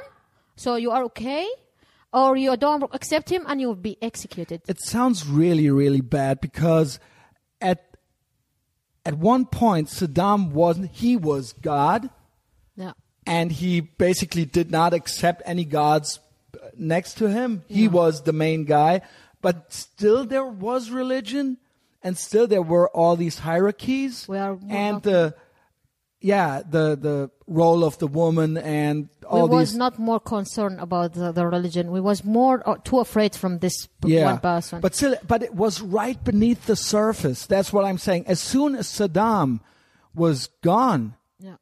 [0.56, 1.48] so you are okay,
[2.14, 4.62] or you don't accept him and you will be executed.
[4.68, 7.00] It sounds really, really bad because
[7.62, 7.84] at
[9.06, 10.92] at one point Saddam wasn't.
[10.92, 12.10] He was God,
[12.76, 12.92] Yeah.
[13.26, 16.20] and he basically did not accept any gods
[16.54, 17.64] uh, next to him.
[17.68, 19.02] He was the main guy,
[19.42, 21.58] but still there was religion,
[22.04, 25.36] and still there were all these hierarchies, and the
[26.20, 30.80] yeah the the role of the woman and all We was these not more concerned
[30.80, 31.92] about the, the religion.
[31.92, 34.82] We was more uh, too afraid from this p- one person.
[34.82, 37.46] But still, but it was right beneath the surface.
[37.46, 38.26] That's what I'm saying.
[38.28, 39.60] As soon as Saddam
[40.16, 41.56] was gone, yeah.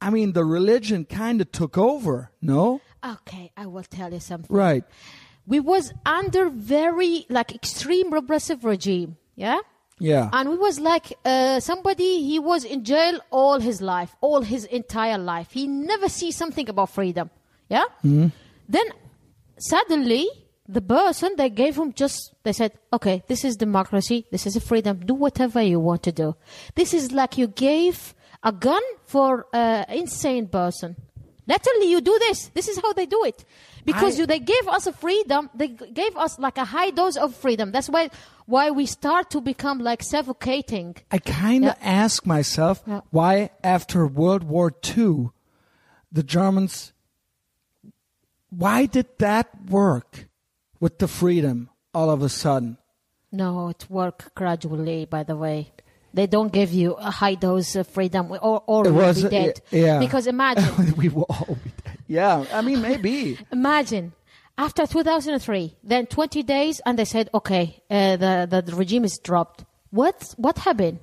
[0.00, 2.30] I mean, the religion kind of took over.
[2.42, 4.54] No, Okay, I will tell you something.
[4.54, 4.84] right?
[5.46, 9.16] we was under very like extreme repressive regime.
[9.34, 9.58] Yeah.
[10.00, 10.30] Yeah.
[10.32, 14.64] And we was like uh, somebody he was in jail all his life, all his
[14.64, 15.52] entire life.
[15.52, 17.30] He never see something about freedom.
[17.68, 17.84] Yeah.
[18.02, 18.86] Then
[19.58, 20.28] suddenly
[20.66, 24.60] the person they gave him just they said, okay, this is democracy, this is a
[24.60, 25.00] freedom.
[25.04, 26.34] Do whatever you want to do.
[26.74, 30.96] This is like you gave a gun for an insane person.
[31.46, 32.48] Literally, you do this.
[32.54, 33.44] This is how they do it.
[33.84, 35.48] Because I- you, they gave us a freedom.
[35.54, 37.72] They gave us like a high dose of freedom.
[37.72, 38.10] That's why
[38.46, 40.96] why we start to become like suffocating.
[41.10, 42.02] I kind of Yeah.
[42.04, 43.00] ask myself Yeah.
[43.10, 45.30] why, after World War II,
[46.12, 46.92] the Germans,
[48.50, 50.28] why did that work
[50.80, 52.76] with the freedom all of a sudden?
[53.32, 55.04] No, it worked gradually.
[55.04, 55.70] By the way,
[56.12, 59.60] they don't give you a high dose of freedom, or or It was- be dead.
[59.70, 59.98] yeah.
[60.00, 61.89] Because imagine, we will all be dead.
[62.10, 63.38] Yeah, I mean, maybe.
[63.52, 64.12] imagine
[64.58, 69.64] after 2003, then 20 days, and they said, okay, uh, the, the regime is dropped.
[69.90, 70.98] What what happened?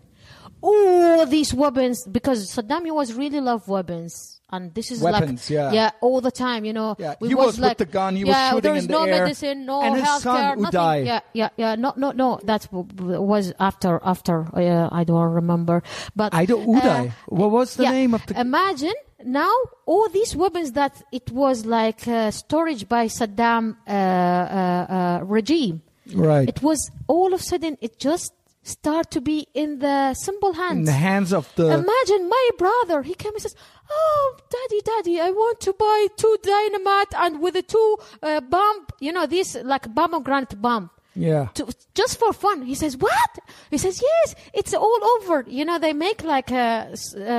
[0.61, 5.53] All these weapons, because Saddam he was really love weapons, and this is Weapons, like
[5.53, 5.71] yeah.
[5.71, 6.65] yeah, all the time.
[6.65, 8.83] You know, Yeah, he was with like the gun, he was yeah, shooting there was
[8.83, 10.79] in the no air, medicine, no and his healthcare, son, nothing.
[10.79, 11.05] Uday.
[11.05, 11.75] Yeah, yeah, yeah.
[11.75, 12.39] No, no, no.
[12.43, 14.47] That was after after.
[14.55, 15.83] Uh, I don't remember,
[16.15, 17.09] but I don't, Uday.
[17.09, 17.91] uh, what was the yeah.
[17.91, 18.39] name of the.
[18.39, 19.51] Imagine now
[19.85, 25.81] all these weapons that it was like uh, storage by Saddam uh, uh, uh, regime.
[26.13, 26.47] right.
[26.47, 28.31] It was all of a sudden it just
[28.63, 30.79] start to be in the simple hands.
[30.79, 31.65] in the hands of the.
[31.67, 33.01] Imagine my brother.
[33.01, 33.55] He came and says,
[33.89, 38.87] "Oh, daddy, daddy, I want to buy two dynamite and with a two uh, bomb.
[38.99, 41.47] You know, this like pomegranate bomb." Yeah.
[41.55, 42.61] to, just for fun.
[42.61, 43.31] He says, "What?"
[43.71, 45.43] He says, "Yes, it's all over.
[45.47, 46.93] You know, they make like a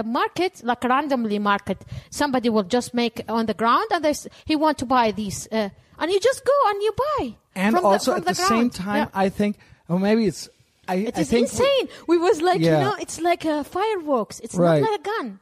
[0.04, 1.78] market, like randomly market.
[2.10, 4.14] Somebody will just make on the ground, and they,
[4.44, 5.68] he want to buy these, uh,
[5.98, 7.34] and you just go and you buy.
[7.54, 9.24] And also the, at from the, same time, Yeah.
[9.24, 9.56] I think,
[9.88, 10.48] or maybe it's.
[10.90, 11.88] I, It I is insane.
[12.06, 12.78] We, was like, Yeah.
[12.78, 14.40] you know, it's like a fireworks.
[14.40, 14.80] It's Right.
[14.80, 15.38] not like a gun.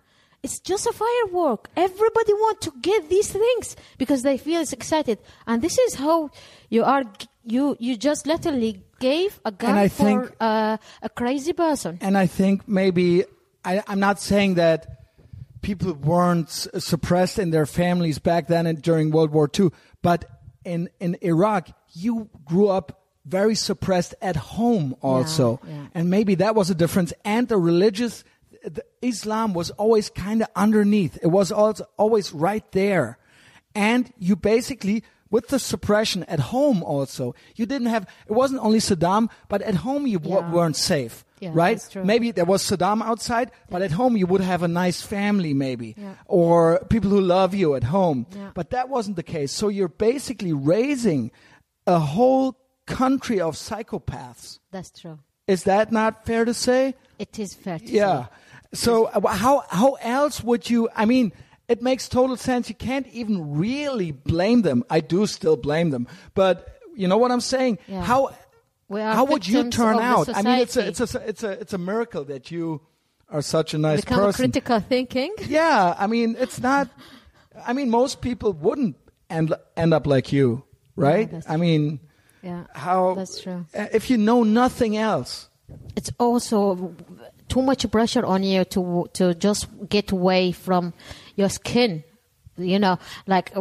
[0.47, 1.71] It's just a firework.
[1.77, 5.19] Everybody want to get these things because they feel it's excited.
[5.45, 6.31] And this is how
[6.71, 7.03] you are
[7.43, 11.99] you you just literally gave a gun I for think- uh, a crazy person.
[12.01, 13.25] And I think maybe
[13.65, 14.87] I, I'm not saying that
[15.63, 19.71] people weren't suppressed in their families back then and during World War II,
[20.01, 20.31] but
[20.65, 25.87] in in Iraq, you grew up very suppressed at home also, yeah.
[25.93, 27.13] and maybe that was a difference.
[27.25, 28.23] And the religious
[29.03, 33.19] Islam was always kind of underneath; it was always right there,
[33.75, 35.03] and you basically.
[35.29, 38.07] With the suppression at home, also, you didn't have.
[38.29, 40.53] It wasn't only Saddam, but at home you w- Yeah.
[40.53, 41.83] weren't safe Yeah, right?
[41.97, 45.97] Maybe there was Saddam outside, but at home you would have a nice family, maybe,
[45.99, 46.15] Yeah.
[46.27, 48.27] or people who love you at home.
[48.31, 48.53] Yeah.
[48.55, 49.51] But that wasn't the case.
[49.51, 51.33] So you're basically raising
[51.89, 52.57] a whole
[52.87, 54.61] country of psychopaths.
[54.71, 55.19] That's true.
[55.49, 56.95] Is that not fair to say?
[57.19, 58.25] It is fair to Yeah.
[58.25, 58.31] say.
[58.77, 60.89] So uh, how how else would you?
[60.95, 61.33] I mean,
[61.69, 62.69] it makes total sense.
[62.69, 64.85] You can't even really blame them.
[64.91, 67.79] I do still blame them, but you know what I'm saying?
[67.89, 68.03] Yeah.
[68.03, 68.31] How
[68.91, 70.29] how would you turn out?
[70.35, 72.81] I mean, it's a it's a it's a it's a miracle that you
[73.29, 74.45] are such a nice person Become person.
[74.53, 75.35] critical thinking.
[75.49, 76.89] Yeah, I mean, it's not.
[77.67, 78.97] I mean, most people wouldn't
[79.29, 80.63] end end up like you,
[80.95, 81.31] right?
[81.31, 81.99] that's I mean,
[82.43, 83.65] Yeah, how that's true.
[83.75, 85.49] uh, If you know nothing else,
[85.97, 86.95] it's also
[87.49, 90.93] too much pressure on you to to just get away from
[91.37, 92.03] your skin.
[92.59, 93.61] You know, like uh,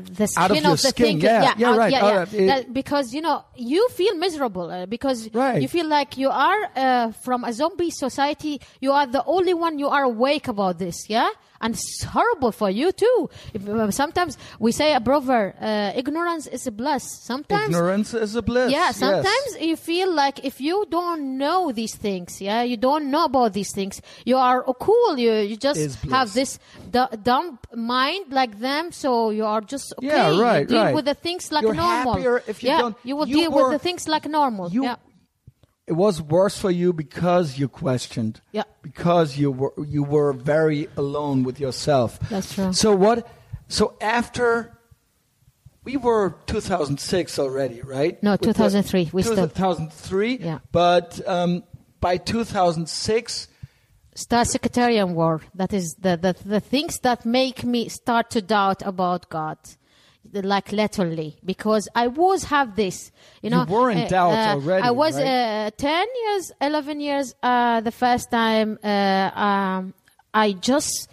[0.00, 1.20] the skin Out of your the skin, thing.
[1.22, 2.16] yeah, yeah, out- right, yeah, yeah.
[2.18, 2.46] right.
[2.46, 5.62] That- because you know you feel miserable uh, because Right.
[5.62, 8.60] you feel like you are uh, from a zombie society.
[8.80, 11.08] You are the only one you are awake about this.
[11.08, 11.30] Yeah.
[11.60, 13.30] And it's horrible for you too.
[13.54, 18.36] If, uh, sometimes we say a proverb: uh, "Ignorance is a bliss." Sometimes ignorance is
[18.36, 18.70] a bliss.
[18.70, 18.96] yeah, yes.
[18.98, 23.52] sometimes you feel like if you don't know these things, yeah, you don't know about
[23.52, 25.18] these things, you are cool.
[25.18, 26.58] You you just have this
[26.90, 30.06] d- dumb mind like them, so you are just okay.
[30.08, 30.94] Yeah, you right, deal right.
[30.94, 32.14] with the things like You're normal.
[32.14, 34.70] happier if you yeah, don't- you will you deal with the things like normal.
[34.70, 34.96] you yeah,
[35.86, 38.64] it was worse for you because you questioned Yeah.
[38.82, 42.72] because you were you were very alone with yourself That's true.
[42.72, 43.26] so what
[43.68, 44.72] so after
[45.84, 50.58] we were 2006 already right No, With the- 2003, we still- 2003 Yeah.
[50.72, 51.62] but um,
[52.00, 53.48] by 2006
[54.14, 55.42] Start sectarian war.
[55.54, 59.58] That is the, the the things that make me start to doubt about God
[60.33, 63.65] Like literally, because I was have this, you know.
[63.65, 65.25] were in uh, doubt uh, already, I was right?
[65.25, 67.33] uh, ten years, eleven years.
[67.41, 69.95] Uh, the first time uh, um,
[70.31, 71.09] I just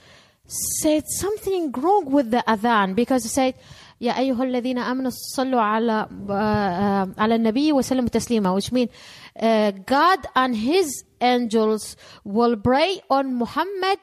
[0.46, 3.54] said something wrong with the adhan because I said,
[4.00, 8.88] يا أيها الذين آمنوا صلوا على uh, على النبي وسلموا تسليما which mean
[9.40, 13.98] uh, God and His angels will pray on Muhammad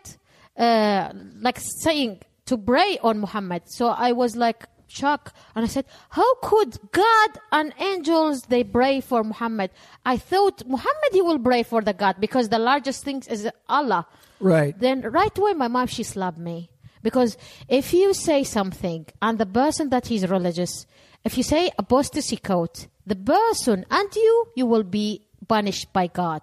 [0.58, 5.87] uh, like saying to pray on Muhammad so I was like shocked and I said
[6.11, 9.71] how could God and angels they pray for Muhammad?
[10.05, 14.07] I thought Muhammad he will pray for the God because the largest thing is Allah.
[14.41, 14.79] Right.
[14.79, 16.71] then right away my mom she slapped me.
[17.03, 17.37] Because
[17.69, 20.87] if you say something and the person that is religious
[21.25, 26.43] if you say apostasy code the person and you you will be punished by god.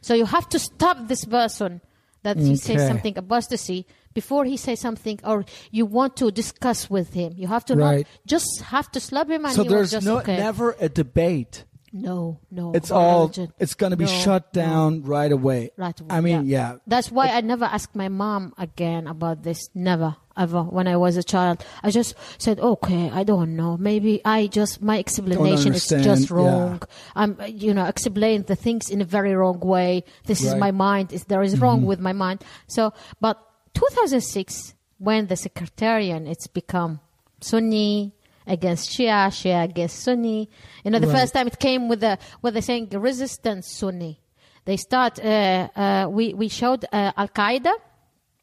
[0.00, 1.80] So you have to stop this person
[2.22, 7.14] that he says something apostasy before he says something or you want to discuss with
[7.14, 8.06] him you have to Right.
[8.06, 10.36] not just have to slap him and So there's just no okay.
[10.36, 11.64] never a debate.
[11.92, 13.52] no no It's all religion.
[13.58, 14.62] it's going to be No, shut no.
[14.62, 15.70] down right away.
[15.76, 16.76] Right away, I mean, yeah.
[16.86, 19.58] That's why I never asked my mom again about this.
[19.74, 20.62] Never, ever.
[20.62, 23.76] When I was a child, I just said, "Okay, I don't know.
[23.76, 26.36] Maybe I just my explanation is just yeah.
[26.36, 26.78] wrong.
[27.16, 30.04] I'm, uh, you know, explain the things in a very wrong way.
[30.30, 30.62] This is Right.
[30.62, 30.66] Mm-hmm.
[30.66, 31.06] my mind.
[31.12, 32.38] Is there is wrong with my mind?
[32.68, 33.34] So, but
[33.74, 37.00] 2006, when the secretarian it's become
[37.40, 38.12] Sunni
[38.46, 40.48] against Shia, Shia against Sunni.
[40.84, 41.18] You know, the Right.
[41.20, 44.20] first time it came with the with the saying resistance Sunni.
[44.64, 45.18] They start.
[45.18, 47.72] Uh, uh, we we showed uh, Al Qaeda,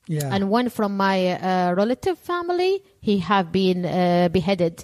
[0.07, 0.33] Yeah.
[0.33, 4.83] and one from my uh, relative family, he have been uh, beheaded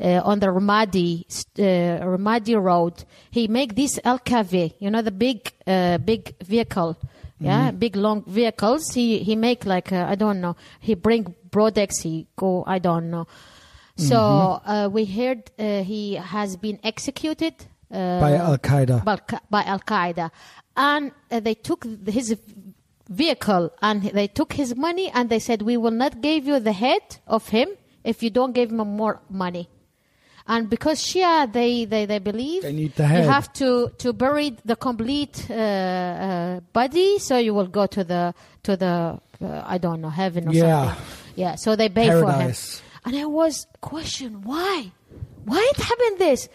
[0.00, 1.24] uh, on the Ramadi
[1.58, 3.04] uh, Ramadi road.
[3.30, 6.96] He make this Al LKV, you know, the big uh, big vehicle,
[7.44, 8.92] yeah, big long vehicles.
[8.94, 10.56] He he make like uh, I don't know.
[10.80, 12.00] He bring products.
[12.02, 13.26] He go I don't know.
[13.96, 17.54] So uh, we heard uh, he has been executed
[17.92, 19.04] uh, By Al Qaeda.
[19.04, 20.30] by, by Al Qaeda,
[20.76, 22.36] and uh, they took his
[23.08, 26.72] vehicle and they took his money and they said, "We will not give you the
[26.72, 27.68] head of him
[28.02, 29.68] if you don't give him more money."
[30.46, 33.24] And because Shia, they, they, they believe They need the head.
[33.24, 38.04] you have to, to bury the complete uh, uh, body, so you will go to
[38.04, 38.34] the
[38.64, 40.86] to the uh, I don't know heaven or Yeah.
[40.94, 41.04] something.
[41.36, 42.80] Yeah, so they pay Paradise.
[42.80, 43.14] for him.
[43.16, 44.92] And I was question why,
[45.44, 46.48] why it happened this?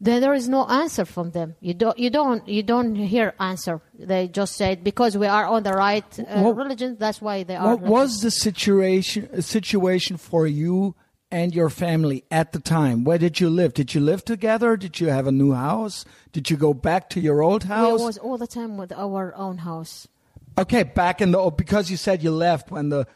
[0.00, 1.56] Then there is no answer from them.
[1.60, 3.80] You don't, you don't, you don't hear answer.
[3.98, 7.56] They just said because we are on the right uh, What- religion, that's why they
[7.56, 7.74] are.
[7.74, 10.94] What was the situation situation for you
[11.30, 13.04] and your family at the time?
[13.04, 13.74] Where did you live?
[13.74, 14.76] Did you live together?
[14.76, 16.04] Did you have a new house?
[16.32, 18.00] Did you go back to your old house?
[18.00, 20.08] We was all the time with our own house.
[20.56, 23.06] okay, back in the oh, because you said you left when the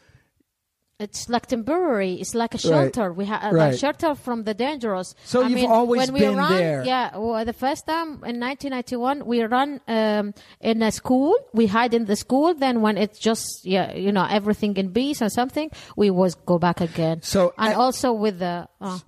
[1.03, 2.13] It's like temporary.
[2.15, 2.61] It's like a Right.
[2.71, 3.13] shelter.
[3.13, 3.73] We have Right.
[3.73, 5.13] a shelter from the dangerous.
[5.25, 6.83] So I you've mean, always when we been run, there.
[6.85, 11.35] Yeah, well, the first time in 1991, we run um, in a school.
[11.53, 12.53] We hide in the school.
[12.53, 16.57] Then when it's just yeah, you know, everything in peace or something, we was go
[16.57, 17.21] back again.
[17.21, 18.67] So, and uh, also with the.
[18.81, 18.99] Uh,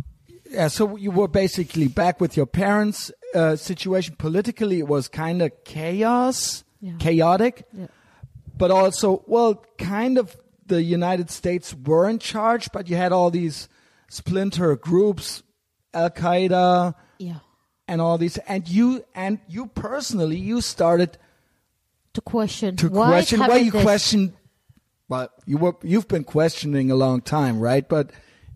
[0.52, 3.12] yeah, so you were basically back with your parents.
[3.34, 6.94] Uh, situation politically it was kind of chaos, Yeah.
[7.00, 7.88] chaotic, yeah.
[8.58, 13.30] but also well, kind of the United States were in charge, but you had all
[13.32, 13.70] these
[14.10, 15.44] splinter groups,
[15.94, 17.40] Al Qaeda, yeah.
[17.88, 21.18] and all these, and you and you personally, you started
[22.14, 22.76] To question.
[22.78, 23.40] to why question.
[23.40, 23.84] why you this.
[23.84, 24.34] questioned,
[25.10, 27.88] but you were you've been questioning a long time, right?
[27.88, 28.12] But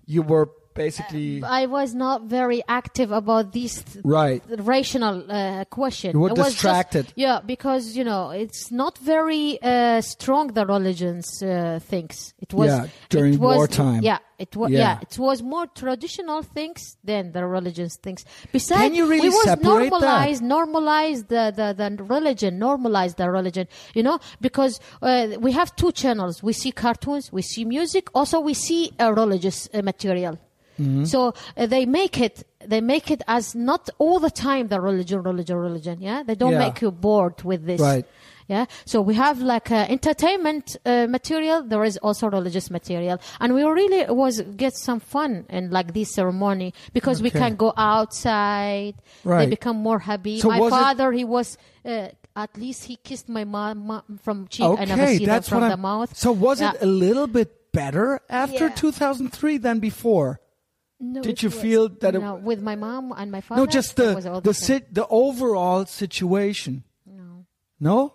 [0.06, 4.41] you were basically I was not very active about these th- right.
[4.57, 6.11] rational uh, question.
[6.13, 7.13] You were It was just- distracted.
[7.15, 10.47] yeah, because you know it's not very uh, strong.
[10.53, 12.33] The religions uh, things.
[12.39, 14.01] It was Yeah, during it was, wartime.
[14.03, 14.71] Yeah, it was.
[14.71, 14.79] Yeah.
[14.79, 14.99] Yeah.
[15.01, 18.25] it was more traditional things than the religions things.
[18.51, 20.01] Besides, Can you really we was separate that?
[20.01, 23.67] normalize normalize the, the the religion, normalize the religion.
[23.93, 26.41] You know, because uh, we have two channels.
[26.43, 30.37] We see cartoons, we see music, also we see uh, religious uh, material.
[30.80, 31.06] Mm-hmm.
[31.06, 35.22] So uh, they make it they make it as not all the time the religion
[35.23, 36.60] religion religion yeah they don't Yeah.
[36.65, 38.06] make you bored with this Right.
[38.47, 43.53] yeah so we have like uh, entertainment uh, material there is also religious material and
[43.53, 48.95] we really was get some fun in like this ceremony because we can go outside
[49.23, 49.45] Right.
[49.45, 52.95] they become more happy So my was it- father he was uh, at least he
[52.97, 56.31] kissed my mom from cheek I never Okay, see that's that from the mouth So
[56.31, 56.72] was Yeah.
[56.73, 58.76] it a little bit better after Yeah.
[58.76, 60.39] 2003 than before?
[61.01, 63.65] No, Did you was- feel that it- no, with my mom and my father No,
[63.65, 66.84] just the the sit the overall situation.
[67.05, 67.45] no.
[67.80, 68.13] No,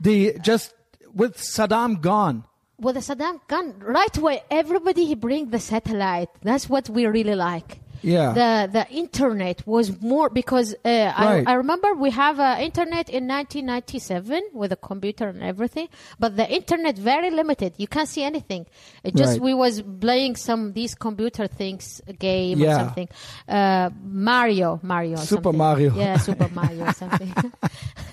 [0.00, 0.74] the just
[1.14, 2.44] with Saddam gone.
[2.78, 6.30] With the Saddam gone right away, everybody he bring the satellite.
[6.42, 7.80] That's what we really like.
[8.02, 8.32] Yeah.
[8.32, 11.44] the the internet was more because uh, Right.
[11.46, 15.88] I, I remember we have uh, internet in 1997 with a computer and everything,
[16.18, 17.74] but the internet very limited.
[17.76, 18.66] You can't see anything.
[19.04, 19.40] It just Right.
[19.42, 22.70] we was playing some these computer things, a game Yeah.
[22.74, 23.08] or something.
[23.48, 25.58] Uh, Mario, Mario, Super something.
[25.58, 25.94] Mario.
[25.94, 27.32] Yeah, Super Mario or something.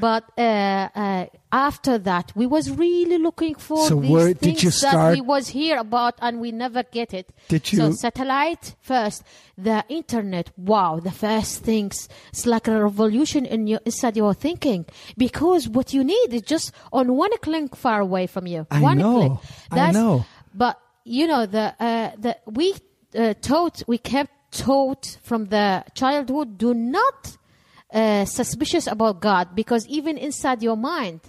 [0.00, 4.62] But uh, uh, after that, we was really looking for So these where did things
[4.62, 7.32] you that we was here about, and we never get it.
[7.48, 9.22] Did So you- satellite first,
[9.58, 10.50] the internet.
[10.56, 12.08] Wow, the first things.
[12.30, 14.86] It's like a revolution in your inside your thinking
[15.16, 18.66] because what you need is just on one click far away from you.
[18.70, 19.18] I one know.
[19.18, 19.32] click.
[19.72, 20.24] I know.
[20.54, 22.74] But you know the uh, the we
[23.18, 27.36] uh, taught we kept taught from the childhood do not
[27.92, 31.20] uh, suspicious about God because even inside your mind.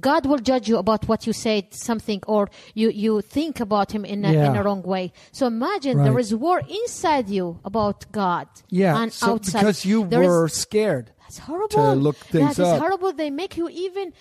[0.00, 4.06] God will judge you about what you said something or you, you think about him
[4.06, 5.12] in a, in a wrong way.
[5.32, 6.04] So imagine Right.
[6.04, 9.58] there is war inside you about God Yeah, and so outside.
[9.60, 11.12] because you There is- were scared.
[11.20, 11.68] that's horrible.
[11.68, 12.80] to look things That is up.
[12.80, 13.12] horrible.
[13.12, 14.14] They make you even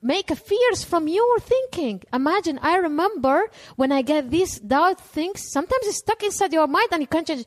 [0.00, 2.00] make a fears from your thinking.
[2.12, 2.60] Imagine.
[2.62, 5.42] I remember when I get these doubt things.
[5.50, 7.44] Sometimes it's stuck inside your mind and you can't change.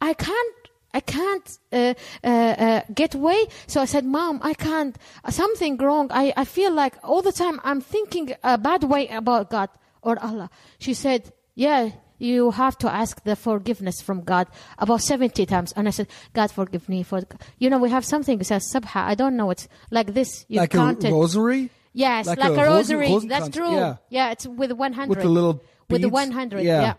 [0.00, 0.54] I can't.
[0.94, 3.46] I can't uh, uh, uh, get away.
[3.66, 4.96] So I said, "Mom, I can't.
[5.30, 6.08] Something wrong.
[6.10, 9.70] I, I feel like all the time I'm thinking a bad way about God
[10.02, 11.90] or Allah." She said, "Yeah,
[12.22, 14.46] you have to ask the forgiveness from God
[14.78, 15.72] about 70 times.
[15.72, 17.02] And I said, God, forgive me.
[17.02, 17.22] For
[17.58, 19.02] You know, we have something that says Sabha.
[19.02, 19.50] I don't know.
[19.50, 20.46] It's like this.
[20.48, 21.70] You can't like count a rosary?
[21.92, 23.18] Yes, like like, a a, rosary.
[23.26, 23.96] That's true.
[24.08, 24.30] yeah.
[24.30, 25.08] it's with 100.
[25.08, 26.62] With the little With the 100.
[26.62, 26.80] Yeah.
[26.80, 26.94] Yeah.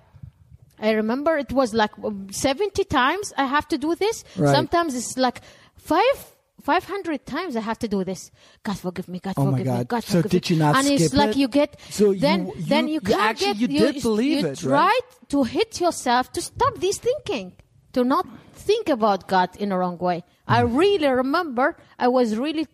[0.83, 4.23] I remember it was like um, 70 times I have to do this.
[4.37, 4.53] Right.
[4.55, 5.41] Sometimes it's like
[5.77, 6.19] five.
[6.61, 8.31] 500 times I have to do this.
[8.63, 9.19] God forgive me.
[9.19, 9.71] God Oh forgive me.
[9.79, 9.87] God.
[9.89, 10.55] God So forgive did me.
[10.55, 11.35] you not And it's like it?
[11.37, 14.47] you get So then you- then you you can't actually- get you did believe you
[14.51, 15.01] it, try right?
[15.33, 17.47] to hit yourself to stop this thinking,
[17.91, 20.23] to not think about God in a wrong way.
[20.47, 20.77] I Hmm.
[20.83, 22.65] really remember I was really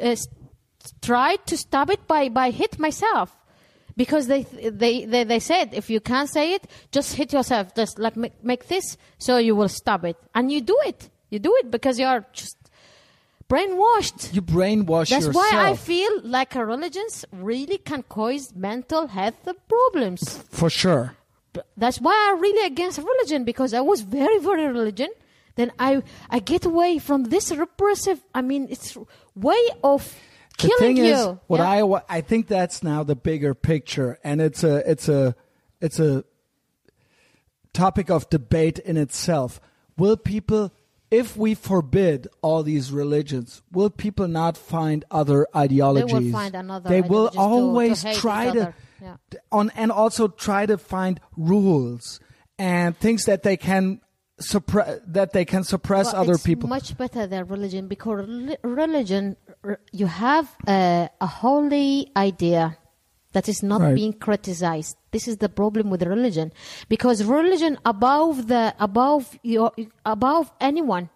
[0.00, 0.16] uh,
[1.00, 3.36] tried to stop it by, by hit myself.
[3.96, 7.74] Because they, they, they, they said, if you can't say it, just hit yourself.
[7.74, 10.16] Just like make, make this so you will stop it.
[10.34, 11.10] And you do it.
[11.30, 12.56] You do it because you're just
[13.48, 14.32] brainwashed.
[14.32, 15.24] You brainwash yourself.
[15.24, 15.52] That's yourself.
[15.52, 20.38] why I feel like a religions really can cause mental health problems.
[20.50, 21.16] For sure.
[21.76, 25.08] That's why I'm really against religion because I was very, very religion.
[25.54, 28.22] Then I, I get away from this repressive.
[28.34, 28.96] I mean, it's
[29.34, 30.14] way of
[30.58, 31.12] the killing thing you.
[31.14, 31.70] is, what Yeah.
[31.70, 35.34] I wa- I think that's now the bigger picture, and it's a it's a
[35.80, 36.24] it's a
[37.72, 39.60] topic of debate in itself.
[39.96, 40.72] Will people,
[41.10, 46.10] if we forbid all these religions, will people not find other ideologies?
[46.12, 48.74] They will find another They will ideologies to- to always try to.
[49.00, 49.16] Yeah.
[49.50, 52.20] on and also try to find rules
[52.56, 54.00] and things that they can
[54.42, 56.68] suppress that they can suppress Well, other it's people.
[56.68, 58.26] much better than religion because
[58.62, 59.36] religion,
[59.92, 62.76] you have a, a holy idea
[63.32, 63.94] that is not Right.
[63.94, 64.96] being criticized.
[65.10, 66.52] This is the problem with religion,
[66.88, 69.72] because religion above the above your
[70.04, 71.08] above anyone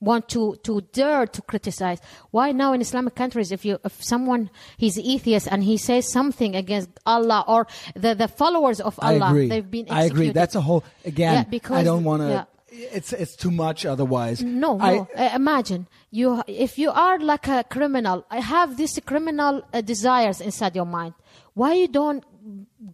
[0.00, 1.98] want to to dare to criticize.
[2.30, 6.54] Why now in Islamic countries, if you if someone he's atheist and he says something
[6.54, 7.66] against Allah or
[7.96, 9.94] the the followers of Allah, they've been executed.
[9.94, 10.30] I agree.
[10.30, 11.34] That's a whole again.
[11.34, 12.28] Yeah, because- I don't want to.
[12.28, 12.44] yeah.
[12.76, 14.42] It's it's too much otherwise.
[14.42, 15.08] No, I, no.
[15.16, 18.26] Uh, imagine you if you are like a criminal.
[18.30, 21.14] I have these criminal uh, desires inside your mind.
[21.54, 22.24] Why you don't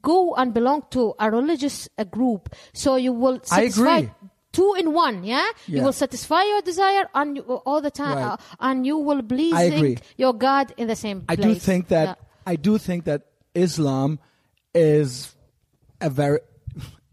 [0.02, 4.04] go and belong to a religious uh, group so you will satisfy
[4.52, 5.24] two in one?
[5.24, 5.78] Yeah, Yeah.
[5.78, 8.32] you will satisfy your desire and you, all the time, Right.
[8.34, 12.14] uh, and you will please your God in the same I do think that Yeah.
[12.46, 13.22] I do think that
[13.54, 14.18] Islam
[14.74, 15.34] is
[16.00, 16.40] a very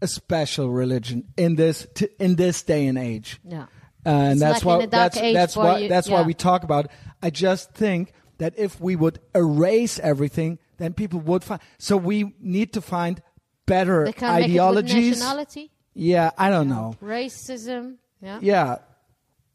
[0.00, 3.40] a special religion in this t- in this day and age.
[3.44, 3.66] Yeah.
[4.04, 6.86] and It's that's like why that's that's why you- that's why we talk about.
[6.86, 6.90] It.
[7.22, 11.60] I just think that if we would erase everything, then people would find.
[11.78, 13.20] So we need to find
[13.66, 15.18] better They can make it with ideologies.
[15.18, 16.94] nationality, Yeah, I don't know.
[17.02, 17.96] racism.
[18.20, 18.38] Yeah.
[18.40, 18.76] Yeah.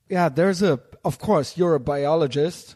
[0.10, 2.76] Yeah, there's a of course you're a biologist.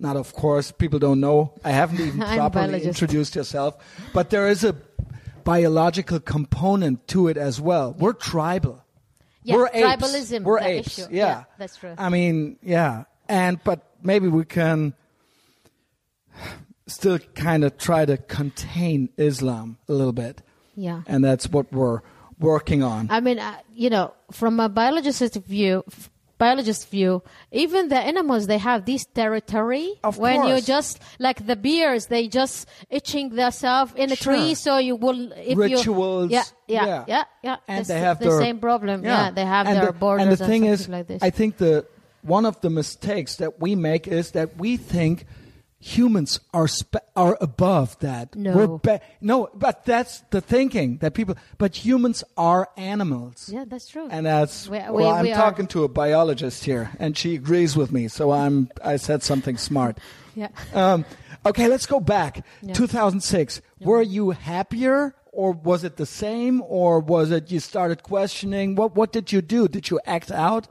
[0.00, 1.54] Not of course, people don't know.
[1.64, 2.86] I haven't even properly biologist.
[2.86, 3.76] introduced yourself,
[4.12, 4.74] but there is a
[5.44, 7.94] biological component to it as well.
[7.98, 8.82] We're tribal.
[9.42, 9.86] Yeah, We're apes.
[10.02, 10.98] tribalism, We're the apes.
[10.98, 11.08] issue.
[11.10, 11.26] Yeah.
[11.26, 11.94] Yeah, that's true.
[11.98, 13.04] I mean, yeah.
[13.28, 14.94] And but maybe we can
[16.86, 20.42] still kind of try to contain Islam a little bit.
[20.76, 21.02] Yeah.
[21.06, 22.00] And that's what we're
[22.38, 23.08] working on.
[23.10, 28.46] I mean, uh, you know, from a biologist's view, f- biologist view, even the animals
[28.46, 29.92] they have this territory.
[30.02, 34.34] Of when you just like the bears, they just itching themselves in a Sure.
[34.34, 37.04] tree, so you will if Rituals, You, yeah, yeah, yeah.
[37.06, 37.56] yeah, yeah.
[37.68, 39.04] and It's they have the their same problem.
[39.04, 41.22] Yeah, they have and their the, borders And the thing is, like this.
[41.22, 41.86] I think the
[42.22, 45.26] one of the mistakes that we make is that we think
[45.84, 48.34] humans are spe- are above that.
[48.34, 48.56] No.
[48.56, 51.36] We're be- no, but that's the thinking that people.
[51.58, 53.50] But humans are animals.
[53.52, 54.08] yeah, that's true.
[54.10, 57.76] And that's We- we- well, I'm we talking to a biologist here, and she agrees
[57.76, 58.08] with me.
[58.08, 59.98] So I'm I said something smart.
[60.34, 60.48] yeah.
[60.72, 61.04] Um,
[61.44, 62.44] okay, let's go back.
[62.62, 62.72] Yeah.
[62.72, 63.60] 2006.
[63.80, 68.74] Were you happier, or was it the same, or was it you started questioning?
[68.74, 69.68] What What did you do?
[69.68, 70.68] Did you act out?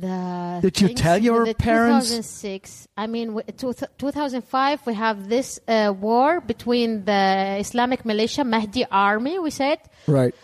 [0.00, 2.08] The Did you tell your parents?
[2.10, 2.88] 2006.
[2.96, 4.86] I mean, two, 2005.
[4.86, 9.38] We have this uh, war between the Islamic militia Mahdi army.
[9.38, 10.34] We said Right.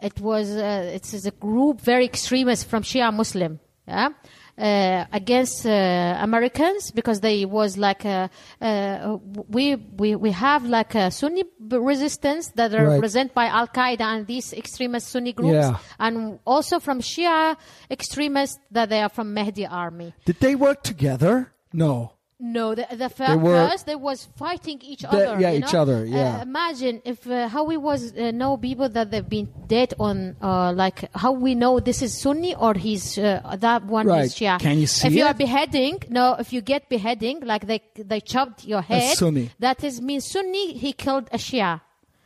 [0.00, 0.50] it was.
[0.50, 3.60] Uh, it's a group very extremist from Shia Muslim.
[3.86, 4.08] Yeah.
[4.56, 8.30] Uh, against uh, Americans because they was like a,
[8.62, 9.18] uh,
[9.48, 12.94] we we we have like a Sunni resistance that are Right.
[12.94, 15.78] represented by Al Qaeda and these extremist Sunni groups, Yeah.
[15.98, 17.56] and also from Shia
[17.90, 20.14] extremists that they are from Mahdi army.
[20.24, 21.50] Did they work together?
[21.72, 22.12] No.
[22.46, 23.08] No, the, the
[23.38, 25.40] were- first they was fighting each The- other.
[25.40, 25.80] yeah, each know?
[25.82, 26.38] other, yeah.
[26.40, 30.36] Uh, imagine if uh, how we was uh, know people that they've been dead on,
[30.42, 34.26] uh, like how we know this is Sunni or he's uh, that one Right.
[34.26, 34.58] is Shia.
[34.60, 38.20] Can you see If you are beheading, no, if you get beheading, like they they
[38.20, 39.50] chopped your head, Sunni.
[39.60, 40.74] that is means Sunni.
[40.74, 41.80] He killed a Shia.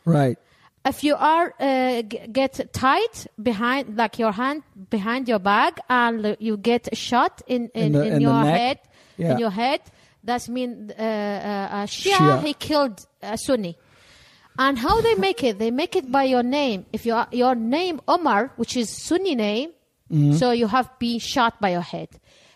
[0.04, 0.36] Right.
[0.84, 6.36] If you are uh, g- get tight behind, like your hand behind your back, and
[6.40, 8.78] you get shot in in, In the- in in your head,
[9.16, 9.32] Yeah.
[9.32, 9.80] in your head,
[10.28, 12.42] that's mean uh, uh, uh, Shia, Shia.
[12.44, 13.76] He killed a Sunni.
[14.58, 15.58] And how they make it?
[15.58, 16.84] They make it by your name.
[16.92, 19.70] If your your name Omar, which is Sunni name,
[20.10, 20.36] Mm-hmm.
[20.40, 22.08] so you have been shot by your head.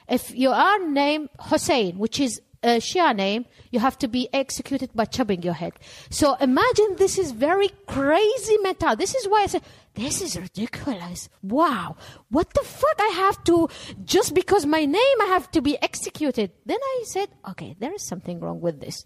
[0.09, 4.91] If you are named Hussein, which is a Shia name, you have to be executed
[4.95, 5.73] by chopping your head.
[6.11, 8.97] So imagine this is very crazy mental.
[8.97, 9.63] This is why I said
[9.95, 11.29] this is ridiculous.
[11.43, 11.97] Wow,
[12.31, 12.97] what the fuck?
[12.99, 13.69] I have to
[14.05, 16.53] just because my name, I have to be executed.
[16.65, 19.05] Then I said, okay, there is something wrong with this.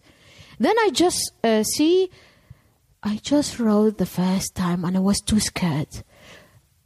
[0.59, 2.11] Then I just uh, see.
[3.03, 6.03] I just wrote the first time and I was too scared.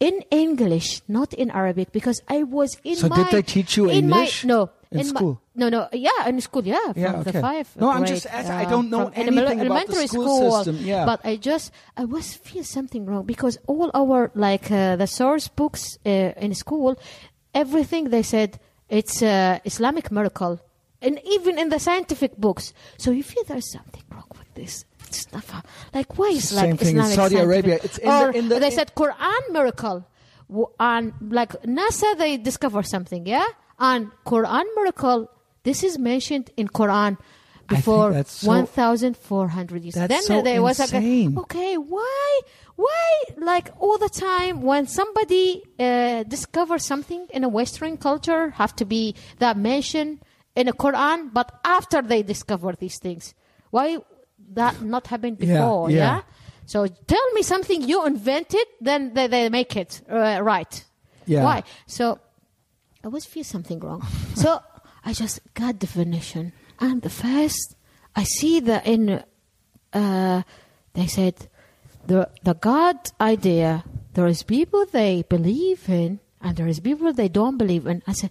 [0.01, 3.17] In English, not in Arabic, because I was in So my.
[3.17, 4.71] did they teach you English My, no.
[4.93, 5.41] In my- school?
[5.55, 7.67] no, no, yeah, in school, yeah, from Yeah, the five.
[7.77, 8.53] No, I'm just asking.
[8.55, 11.05] I uh, don't know in anything about the elementary school system, yeah.
[11.07, 15.47] but I just I was feel something wrong because all our like uh, the source
[15.49, 16.11] books uh,
[16.45, 16.99] in school,
[17.55, 18.59] everything they said
[18.89, 20.59] it's uh, Islamic miracle,
[21.01, 22.73] and even in the scientific books.
[22.99, 24.85] So you feel there's something wrong with this.
[25.51, 25.63] Fa-
[25.93, 27.79] like why is Same like thing in Saudi scientific- Arabia.
[27.83, 30.05] It's in the- in the- they in- said Quran miracle,
[30.79, 33.47] and like NASA they discover something, yeah,
[33.81, 35.31] and Quran miracle.
[35.63, 37.19] This is mentioned in Quran
[37.69, 39.95] before that's so- 1,400 years.
[39.95, 41.35] That's then so there was insane.
[41.35, 42.41] like, okay, why,
[42.77, 48.75] why, like all the time when somebody uh, discovers something in a Western culture, have
[48.77, 50.21] to be that mentioned
[50.57, 53.35] in a Quran, but after they discover these things,
[53.71, 53.99] why
[54.55, 55.91] that not happened Yeah, before?
[55.91, 55.97] yeah.
[55.97, 56.21] Yeah.
[56.67, 60.85] So tell me something you invented, then they, they make it uh, right.
[61.27, 61.45] Yeah.
[61.45, 61.63] Why?
[61.87, 62.19] So
[63.05, 64.03] I was feel something wrong.
[64.35, 64.61] so
[65.05, 67.77] I just got the definition, and the first
[68.15, 69.23] I see that in
[69.93, 70.43] uh,
[70.95, 71.35] they said
[72.07, 73.85] the the God idea.
[74.15, 78.03] There is people they believe in, and there is people they don't believe in.
[78.07, 78.31] I said.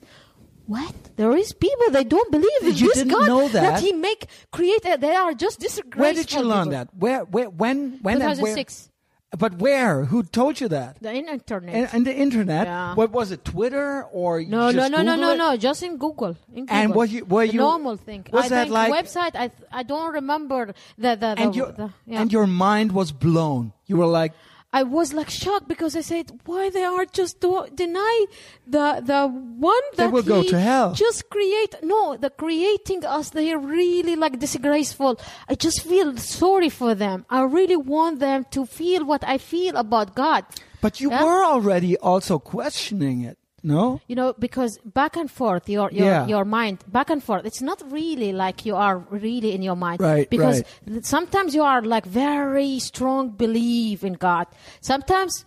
[0.70, 0.94] What?
[1.16, 3.82] There is people they don't believe in You this didn't God know that?
[3.82, 4.86] he make create.
[4.86, 6.00] uh, They are just disgraceful.
[6.00, 6.72] Where did you learn people.
[6.78, 6.88] that?
[6.96, 7.22] Where?
[7.26, 7.50] Where?
[7.50, 7.98] When?
[8.04, 8.20] When?
[8.20, 8.30] where?
[8.36, 8.89] 2006.
[9.38, 10.06] But where?
[10.06, 10.97] Who told you that?
[11.01, 11.76] The internet.
[11.76, 12.65] And, and the internet.
[12.65, 12.95] Yeah.
[12.95, 13.45] What was it?
[13.45, 15.38] Twitter or No, no, no, no, Google no, it?
[15.38, 15.57] no.
[15.57, 16.35] Just in Google.
[16.53, 16.76] In Google.
[16.76, 18.26] And what you- were The you- normal thing?
[18.31, 19.35] was I that think like- website?
[19.35, 22.22] I I don't remember the the, the, And your the yeah.
[22.22, 23.72] and your mind was blown.
[23.85, 24.34] You were like,
[24.72, 28.26] I was like shocked because I said, why they are just do- deny
[28.68, 30.94] the the one They that will go to hell.
[30.94, 33.32] Just create no, the creating us.
[33.32, 35.20] They are really like disgraceful.
[35.50, 37.26] I just feel sorry for them.
[37.32, 40.46] I really want them to feel what I feel about God.
[40.82, 41.24] but you Yeah.
[41.24, 43.39] were already also questioning it.
[43.64, 43.99] No.
[44.07, 46.27] you know because back and forth your your, Yeah.
[46.27, 49.99] your mind back and forth it's not really like you are really in your mind
[50.02, 51.06] Right, because right.
[51.06, 54.48] sometimes you are like very strong belief in god
[54.81, 55.45] sometimes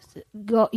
[0.51, 0.69] your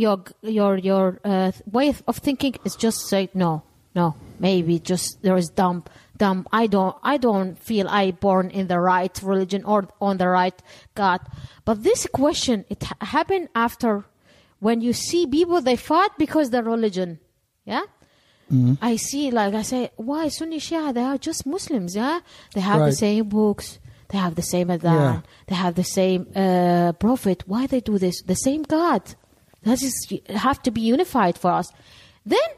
[0.46, 3.62] your your, uh, way of thinking is just say no
[3.94, 5.84] no maybe just there is dumb
[6.16, 10.28] dumb i don't i don't feel i born in the right religion or on the
[10.28, 10.62] right
[10.94, 11.20] god
[11.64, 14.04] but this question it happened after
[14.60, 17.18] when you see people they fight because their religion
[17.66, 17.82] yeah
[18.80, 20.94] I see, like I say, why Sunni Shia?
[20.94, 22.20] They are just Muslims, yeah.
[22.54, 23.80] They have the same books.
[24.10, 24.84] They have the same adhan.
[25.14, 25.20] Yeah.
[25.48, 27.42] They have the same uh, prophet.
[27.46, 28.22] Why they do this?
[28.22, 29.02] The same God.
[29.64, 29.94] That is
[30.28, 31.72] have to be unified for us.
[32.24, 32.48] Then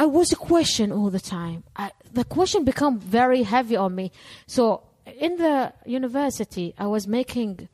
[0.00, 1.62] I was a question all the time.
[1.76, 4.10] I, the question become very heavy on me.
[4.48, 7.68] So in the university, I was making.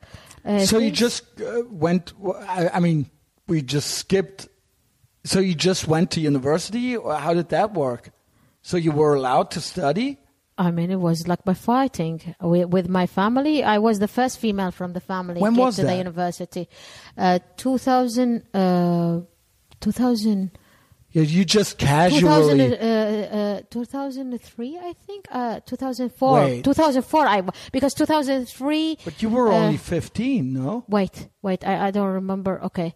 [0.45, 2.13] Uh, So you just uh, went.
[2.47, 3.09] I, I mean,
[3.47, 4.47] we just skipped.
[5.23, 8.11] So you just went to university, or how did that work?
[8.61, 10.19] So you were allowed to study.
[10.57, 13.63] I mean, it was like by fighting with, with my family.
[13.63, 16.67] I was the first female from the family When get was to the university.
[17.15, 19.19] Uh, 2000, uh,
[19.79, 20.51] 2000,
[21.11, 22.77] You, you just 2000, casually.
[22.79, 25.27] uh, uh, 2003, I think.
[25.31, 26.33] Uh, 2004.
[26.39, 26.63] Wait.
[26.63, 27.27] 2004.
[27.27, 27.41] I
[27.71, 28.97] because 2003.
[29.05, 30.83] but you were uh, only fifteen, no?
[30.87, 31.65] Wait, wait.
[31.67, 32.61] I, I don't remember.
[32.63, 32.95] Okay.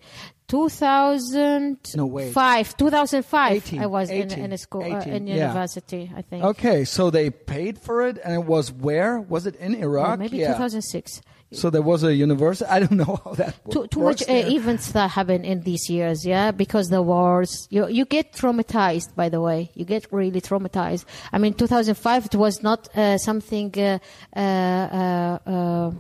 [0.51, 1.95] 2005.
[1.95, 2.33] No, wait.
[2.33, 3.51] 2005.
[3.53, 5.35] 18, I was in, 18, in a school, uh, 18, in yeah.
[5.35, 6.43] university, I think.
[6.43, 9.21] Okay, so they paid for it, and it was where?
[9.21, 10.19] Was it in Iraq?
[10.19, 10.47] maybe yeah.
[10.47, 11.21] 2006.
[11.53, 12.69] So there was a university.
[12.69, 16.25] I don't know how that too, too much uh, events that happen in these years
[16.25, 21.05] yeah because the wars you you get traumatized by the way you get really traumatized
[21.33, 23.99] i mean 2005 it was not uh, something uh,
[24.35, 25.91] uh, uh, uh,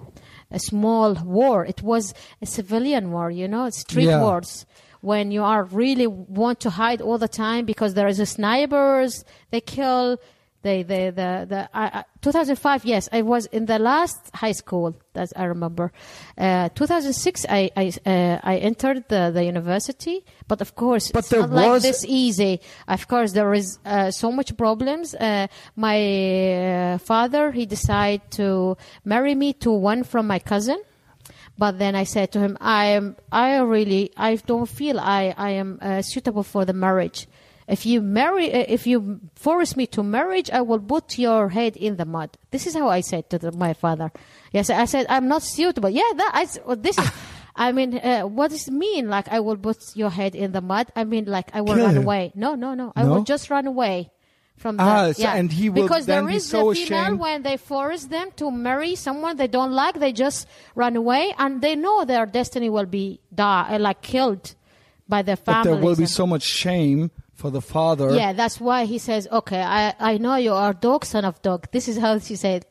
[0.51, 4.21] a small war it was a civilian war you know street Yeah.
[4.21, 4.65] wars
[5.01, 9.23] when you are really want to hide all the time because there is a snipers
[9.51, 10.17] they kill
[10.63, 14.95] they, they, the, the, I, I, 2005, yes, I was in the last high school,
[15.13, 15.91] that I remember.
[16.37, 21.29] Uh, 2006, I, I, uh, I entered the, the university, but of course, But it's
[21.29, 22.61] there not like this easy.
[22.87, 25.15] Of course, there is uh, so much problems.
[25.15, 30.81] Uh, my uh, father, he decided to marry me to one from my cousin.
[31.57, 35.51] But then I said to him, I am, I really, I don't feel I, I
[35.51, 37.27] am uh, suitable for the marriage.
[37.67, 41.77] If you marry, uh, if you force me to marriage, I will put your head
[41.77, 42.37] in the mud.
[42.51, 44.11] This is how I said to the, my father.
[44.51, 45.89] Yes, I said I'm not suitable.
[45.89, 47.11] Yeah, that I, this is.
[47.55, 49.09] I mean, uh, what does it mean?
[49.09, 50.87] Like I will put your head in the mud.
[50.95, 52.03] I mean, like I will Kill run him.
[52.03, 52.31] away.
[52.33, 52.93] No, no, no.
[52.95, 53.09] I No?
[53.15, 54.09] will just run away
[54.55, 54.83] from the.
[54.83, 55.35] Ah, so- yeah.
[55.35, 57.19] and he will because there be so the female ashamed.
[57.19, 61.61] when they force them to marry someone they don't like, they just run away, and
[61.61, 64.55] they know their destiny will be die, uh, like killed
[65.09, 65.73] by their But family.
[65.73, 67.11] there will be so much shame
[67.41, 68.09] for the father.
[68.21, 71.61] Yeah, that's why he says, "Okay, I I know you are dog, son of dog."
[71.71, 72.65] This is how she said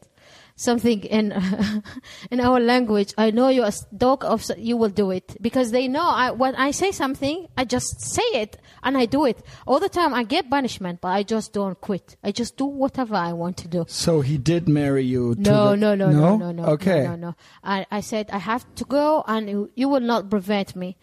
[0.57, 1.33] something in
[2.31, 3.11] in our language.
[3.17, 6.55] I know you are dog of you will do it because they know I when
[6.55, 8.53] I say something, I just say it
[8.83, 10.13] and I do it all the time.
[10.15, 12.17] I get punishment, but I just don't quit.
[12.23, 13.85] I just do whatever I want to do.
[13.89, 15.35] So he did marry you.
[15.35, 16.65] to No, the- no, no, no, no, no.
[16.75, 17.03] Okay.
[17.05, 17.35] No, no, no.
[17.65, 20.97] I, I said I have to go, and you, you will not prevent me.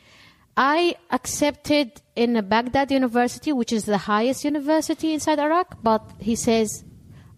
[0.57, 6.83] I accepted in Baghdad University, which is the highest university inside Iraq, but he says,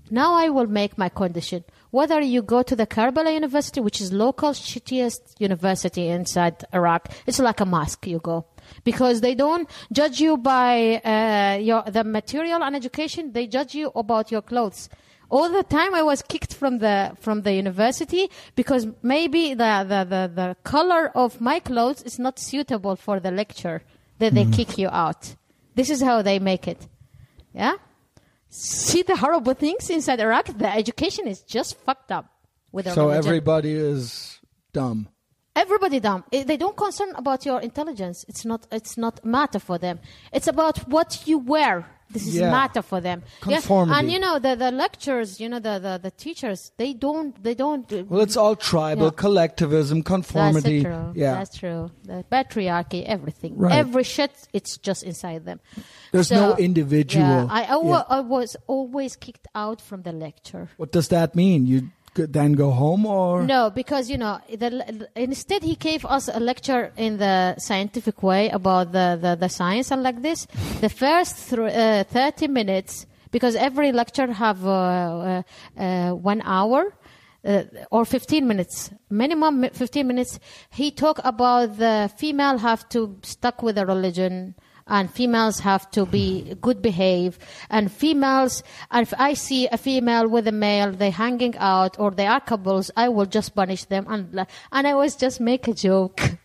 [0.09, 1.65] now I will make my condition.
[1.91, 7.39] Whether you go to the Karbala University, which is local shittiest university inside Iraq, it's
[7.39, 8.45] like a mosque you go.
[8.85, 13.91] Because they don't judge you by uh, your, the material and education, they judge you
[13.95, 14.87] about your clothes
[15.29, 20.03] all the time I was kicked from the from the university because maybe the the,
[20.13, 23.81] the, the color of my clothes is not suitable for the lecture
[24.19, 25.35] that they kick you out.
[25.75, 26.87] This is how they make it.
[27.53, 27.73] Yeah?
[28.49, 30.45] See the horrible things inside Iraq?
[30.57, 32.25] The education is just fucked up
[32.71, 33.17] with So religion.
[33.17, 34.39] everybody is
[34.73, 35.07] dumb.
[35.55, 36.23] Everybody dumb.
[36.31, 38.25] Eh, They don't concern about your intelligence.
[38.27, 38.65] It's not.
[38.71, 39.99] It's not matter for them.
[40.33, 41.85] It's about what you wear.
[42.11, 42.49] This is Yeah.
[42.49, 43.21] matter for them.
[43.41, 43.99] Conformity.
[43.99, 45.39] And you know the, the lectures.
[45.39, 46.71] You know the, the, the teachers.
[46.77, 47.41] They don't.
[47.43, 47.91] They don't.
[47.93, 49.11] Uh, well, it's all tribal Yeah.
[49.15, 50.81] collectivism, conformity.
[50.81, 51.13] That's true.
[51.15, 51.33] Yeah.
[51.35, 51.91] That's true.
[52.05, 53.73] The patriarchy, everything, Right.
[53.73, 54.31] every shit.
[54.53, 55.59] It's just inside them.
[56.11, 57.25] There's no individual.
[57.25, 58.03] Yeah, I, I, Yeah.
[58.09, 60.69] I was always kicked out from the lecture.
[60.77, 61.67] What does that mean?
[61.67, 63.43] You then go home or?
[63.43, 68.49] No, because you know, the, instead he gave us a lecture in the scientific way
[68.49, 70.45] about the, the, the science and like this.
[70.81, 75.43] The first thr uh, thirty minutes, because every lecture have uh, uh,
[75.77, 76.93] uh, one hour.
[77.41, 80.39] Uh, or 15 minutes minimum mi- 15 minutes
[80.71, 84.53] he talk about the female have to stuck with the religion
[84.89, 87.39] and females have to be good behave.
[87.69, 92.11] And females and if i see a female with a male they hanging out or
[92.11, 95.73] they are couples i will just punish them and and i always just make a
[95.73, 96.21] joke.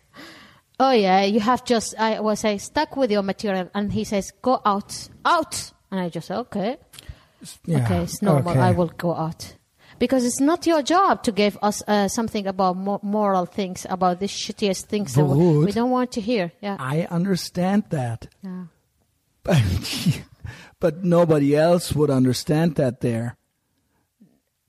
[0.80, 4.32] Oh yeah you have just i was say stuck with your material and he says
[4.42, 5.72] go out out.
[5.90, 6.78] And i just okay.
[7.64, 7.84] Yeah.
[7.84, 8.50] okay it's normal.
[8.50, 8.60] Okay.
[8.60, 9.54] i will go out
[9.98, 14.20] because it's not your job to give us uh, something about mo- moral things about
[14.20, 18.28] the shittiest things that we, we don't want to hear yeah I understand that.
[18.42, 18.64] yeah
[20.80, 23.36] but nobody else would understand that there.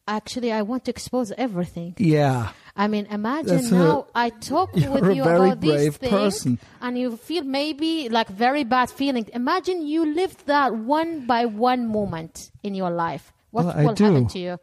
[0.07, 1.95] Actually, I want to expose everything.
[1.97, 2.49] Yeah.
[2.75, 6.59] I mean, imagine That's now I talk with you about these things, person.
[6.81, 9.27] and you feel maybe like very bad feeling.
[9.33, 13.33] Imagine you lived that one by one moment in your life.
[13.49, 14.59] What Well, will happen to you?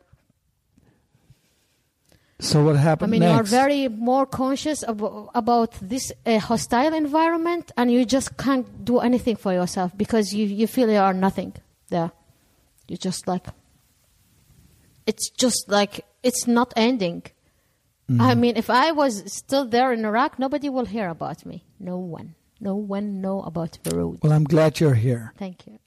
[2.42, 3.08] So what happened?
[3.08, 8.04] I mean, you are very more conscious about, about this uh, hostile environment, and you
[8.04, 11.54] just can't do anything for yourself because you, you feel you are nothing
[11.88, 12.10] there.
[12.88, 13.46] You just like,
[15.06, 17.22] it's just like, it's not ending.
[18.10, 18.20] Mm-hmm.
[18.20, 21.64] I mean, if I was still there in Iraq, nobody will hear about me.
[21.78, 22.34] No one.
[22.60, 24.20] No one know about Wurut.
[24.22, 25.32] well, I'm glad you're here.
[25.38, 25.78] Thank you.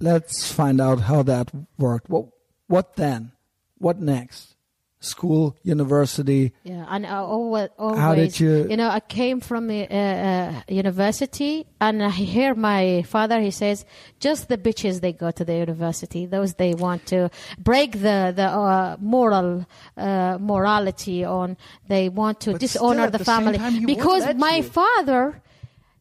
[0.00, 2.10] Let's find out how that worked.
[2.10, 2.26] What,
[2.66, 3.32] what then?
[3.78, 4.55] What next?
[5.00, 6.52] School, university.
[6.64, 9.94] Yeah, and I always, always How did you- You know, I came from a uh,
[9.96, 13.40] uh, university, and I hear my father.
[13.40, 13.84] He says,
[14.20, 16.24] "Just the bitches they go to the university.
[16.26, 19.66] Those they want to break the the uh, moral
[19.96, 21.56] uh, morality on.
[21.88, 24.62] They want to But dishonor the the family time, he won't because my you.
[24.62, 25.42] father."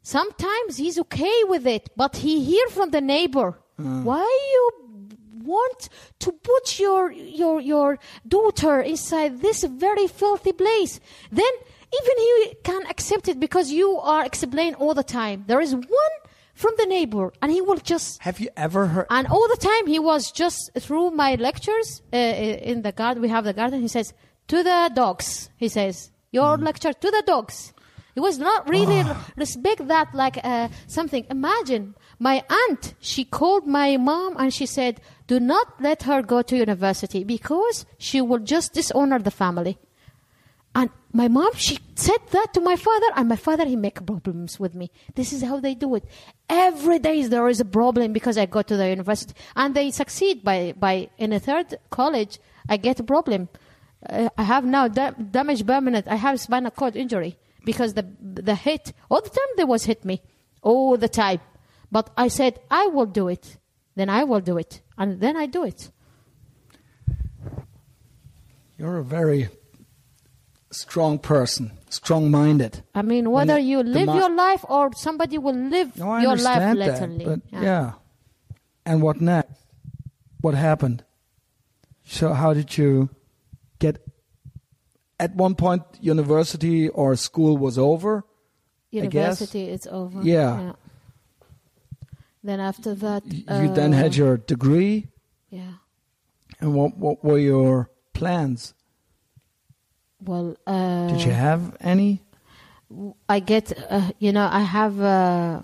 [0.02, 3.58] Sometimes he's okay with it, but he hear from the neighbor.
[3.80, 4.02] Uh.
[4.04, 4.22] Why
[4.54, 4.64] you
[5.46, 5.90] want
[6.20, 11.00] to put your your your daughter inside this very filthy place?
[11.32, 11.54] Then
[12.00, 15.44] even he can accept it because you are explain all the time.
[15.48, 16.16] There is one
[16.54, 19.08] from the neighbor, and he will just Have you ever heard?
[19.10, 23.22] and all the time he was just through my lectures uh, in the garden.
[23.22, 23.82] We have the garden.
[23.82, 24.14] He says
[24.48, 25.50] to the dogs.
[25.58, 27.74] He says your lecture to the dogs.
[28.14, 29.04] He was not really
[29.36, 31.26] respect that like uh, something.
[31.30, 32.94] Imagine my aunt.
[33.02, 37.86] She called my mom and she said, "Do not let her go to university because
[37.98, 39.78] she will just dishonor the family."
[40.76, 44.60] And my mom, she said that to my father, and my father, he make problems
[44.60, 44.92] with me.
[45.16, 46.04] This is how they do it.
[46.50, 50.44] Every day there is a problem because I go to the university, and they succeed
[50.44, 52.40] by by in a third college.
[52.68, 53.48] I get a problem.
[54.08, 56.08] Uh, I have now da- damage permanent.
[56.10, 60.04] I have spinal cord injury because the the hit all the time they was hit
[60.04, 60.22] me
[60.62, 61.40] all the time.
[61.90, 63.58] But I said I will do it.
[63.96, 65.90] Then I will do it, and then I do it.
[68.78, 69.50] You're a very
[70.72, 72.84] strong person, strong-minded.
[72.94, 76.36] I mean, whether the- you live your life or somebody will live No, I your
[76.36, 77.26] life understand that, literally.
[77.52, 77.94] but yeah.
[78.86, 79.54] And what next?
[80.42, 81.04] What happened?
[82.04, 83.10] So how did you
[83.80, 84.02] get?
[85.18, 88.26] At one point, university or school was over.
[88.94, 89.14] I guess.
[89.42, 90.22] University is over.
[90.22, 90.74] Yeah.
[92.46, 95.08] Then after that, You then uh, had your degree,
[95.50, 95.82] yeah.
[96.62, 98.76] and what what were your plans?
[100.22, 102.22] Well, uh, Did you have any?
[103.28, 105.02] I get, uh, you know, I have.
[105.02, 105.62] Uh,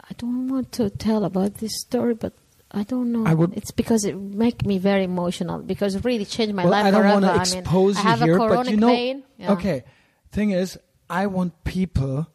[0.00, 2.32] I don't want to tell about this story, but
[2.70, 3.26] I don't know.
[3.26, 6.72] I would- it's because it make me very emotional because it really changed my well,
[6.72, 8.76] life I don't want to I mean, expose I you have here, a but you
[8.78, 8.88] know.
[8.94, 9.24] pain.
[9.36, 9.52] Yeah.
[9.52, 9.84] Okay,
[10.32, 10.78] thing is,
[11.10, 12.28] I want people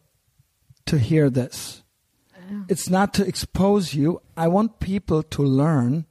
[0.86, 1.81] to hear this.
[2.68, 4.20] It's not to expose you.
[4.36, 6.06] I want people to learn,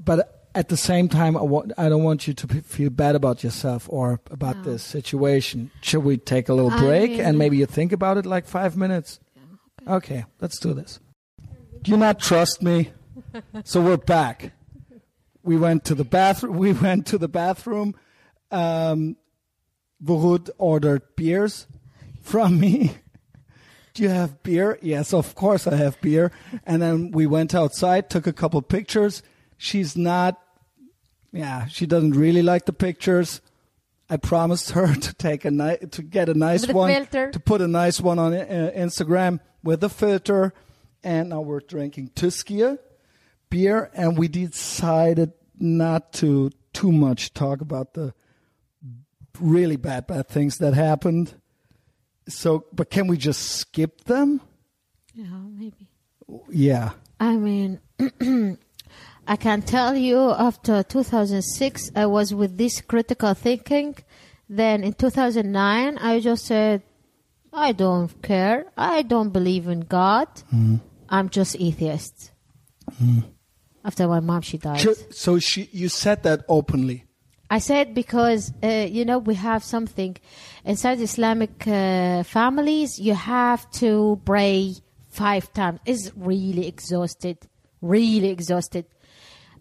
[0.00, 3.42] but at the same time, I, want, I don't want you to feel bad about
[3.42, 4.62] yourself or about No.
[4.64, 5.70] this situation.
[5.80, 8.46] Should we take a little I break mean- and maybe you think about it like
[8.46, 9.18] five minutes?
[9.86, 11.00] Okay, let's do this.
[11.82, 12.92] Do you not trust me?
[13.64, 14.52] so we're back.
[15.42, 16.56] We went to the bathroom.
[16.58, 17.94] We went to the bathroom.
[18.50, 19.16] Um,
[20.58, 21.66] ordered beers
[22.22, 22.96] from me.
[23.94, 24.78] Do you have beer?
[24.80, 26.32] Yes, of course I have beer.
[26.64, 29.22] And then we went outside, took a couple pictures.
[29.58, 30.40] She's not,
[31.32, 33.40] yeah, she doesn't really like the pictures.
[34.08, 37.30] I promised her to take a ni- to get a nice With one, filter.
[37.32, 40.52] to put a nice one on uh, Instagram with a filter.
[41.04, 42.78] And now we're drinking Tuskia
[43.50, 48.14] beer, and we decided not to too much talk about the
[49.40, 51.34] really bad, bad things that happened.
[52.28, 54.40] So, but can we just skip them?
[55.14, 55.88] Yeah, maybe.
[56.50, 56.90] Yeah.
[57.18, 57.80] I mean,
[59.26, 63.96] I can tell you after 2006, I was with this critical thinking.
[64.48, 66.82] Then in 2009, I just said,
[67.52, 68.66] I don't care.
[68.76, 70.28] I don't believe in God.
[71.08, 72.32] I'm just atheist.
[73.84, 74.86] After my mom, she died.
[75.10, 77.04] So she, you said that openly.
[77.50, 80.16] I said because uh, you know we have something
[80.64, 82.98] inside Islamic uh, families.
[82.98, 84.74] You have to pray
[85.08, 85.80] five times.
[85.86, 87.38] It's really exhausted,
[87.80, 88.86] really exhausted.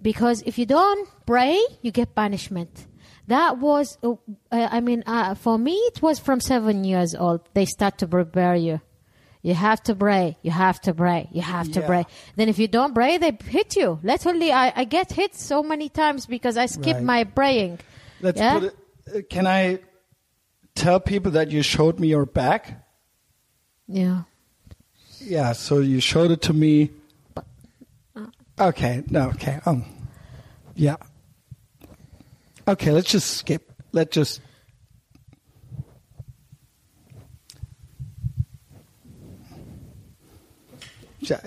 [0.02, 2.88] Because if you don't pray, you get punishment.
[3.28, 4.14] That was, uh,
[4.52, 7.42] uh, I mean, uh, for me, it was from seven years old.
[7.54, 8.82] They start to prepare you.
[9.44, 10.38] You have to pray.
[10.42, 11.30] You have to pray.
[11.32, 11.88] You have to Yeah.
[11.88, 12.06] pray.
[12.36, 14.00] Then if you don't pray, they hit you.
[14.04, 17.04] Literally, I, I get hit so many times because I skip Right.
[17.04, 17.80] my praying.
[18.22, 18.60] Let's Yeah?
[18.60, 18.76] put it.
[19.16, 19.80] uh, Can I
[20.76, 22.86] tell people that you showed me your back?
[23.88, 24.24] Yeah.
[25.20, 25.52] Yeah.
[25.54, 26.90] So you showed it to me.
[28.16, 28.26] uh,
[28.60, 29.04] Okay.
[29.08, 29.30] No.
[29.30, 29.60] Okay.
[29.66, 29.86] Um.
[30.76, 30.98] Yeah.
[32.68, 32.92] Okay.
[32.92, 33.72] Let's just skip.
[33.92, 34.42] Let's just.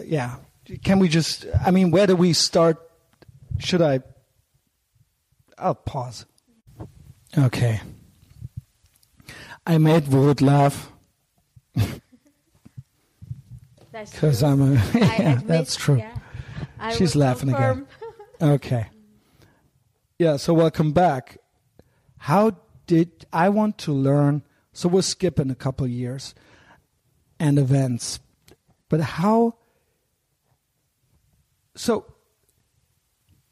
[0.04, 0.36] Yeah.
[0.82, 1.46] Can we just?
[1.64, 2.78] I mean, where do we start?
[3.58, 4.00] Should I?
[5.58, 6.26] I'll pause.
[7.36, 7.80] Okay.
[9.66, 10.90] I made Wood laugh
[13.92, 14.74] because I'm a.
[14.94, 15.96] yeah, admit, that's true.
[15.98, 16.90] yeah.
[16.90, 17.86] She's laughing again.
[18.42, 18.88] Okay.
[20.18, 21.38] Yeah, so welcome back.
[22.18, 24.42] How did I want to learn?
[24.72, 26.34] So we're skipping a couple years
[27.38, 28.18] and events.
[28.88, 29.54] But how
[31.76, 32.12] So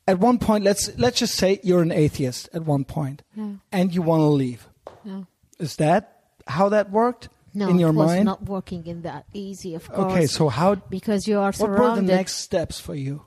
[0.07, 3.53] at one point let's let's just say you're an atheist at one point Yeah.
[3.71, 4.69] and you want to leave.
[5.05, 5.27] No.
[5.63, 8.25] Is that how that worked No, in your it was mind?
[8.25, 10.13] not working in that easy, of course.
[10.13, 11.81] okay, so how because you are surrounded.
[11.83, 13.25] what were the next steps for you?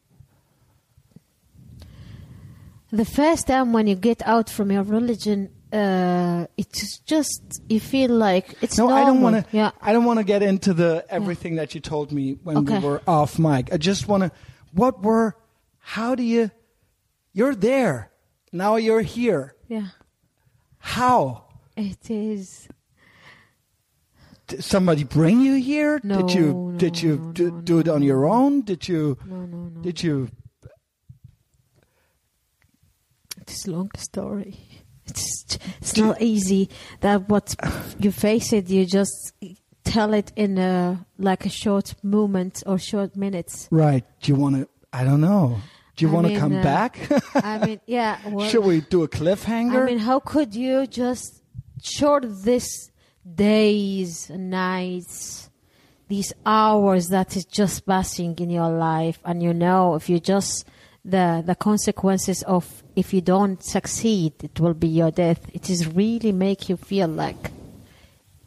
[2.92, 8.12] The first time when you get out from your religion, uh, it's just you feel
[8.12, 9.04] like it's No, normal.
[9.04, 9.58] I don't want to.
[9.58, 12.80] Yeah, I don't want to get into the everything that you told me when Okay.
[12.80, 13.74] we were off mic.
[13.74, 14.32] I just want to.
[14.74, 15.36] What were?
[15.80, 16.52] How do you?
[17.34, 18.12] You're there
[18.52, 18.76] now.
[18.78, 19.56] You're here.
[19.68, 19.88] yeah.
[20.80, 21.45] How?
[21.76, 22.68] It is.
[24.48, 26.00] Did somebody bring you here?
[26.04, 26.54] No, did you?
[26.54, 28.62] no, did you no, do, do it on your own?
[28.62, 29.18] Did you?
[29.26, 29.82] No, no, no.
[29.82, 30.30] Did you?
[33.42, 34.58] It's a long story.
[35.08, 36.70] It's it's not easy.
[37.02, 37.56] That what
[38.00, 39.34] you face it, you just
[39.84, 43.68] tell it in a like a short moment or short minutes.
[43.72, 44.04] Right.
[44.22, 44.68] Do you want to?
[44.94, 45.60] I don't know.
[45.96, 47.00] Do you want to come uh, back?
[47.36, 48.20] I mean, yeah.
[48.30, 49.82] Well, Should we do a cliffhanger?
[49.82, 51.42] I mean, how could you just
[51.82, 52.92] short these
[53.26, 55.50] days and nights,
[56.08, 60.66] these hours that is just passing in your life, and you know if you just
[61.04, 65.40] the the consequences of if you don't succeed, it will be your death.
[65.54, 67.52] It is really make you feel like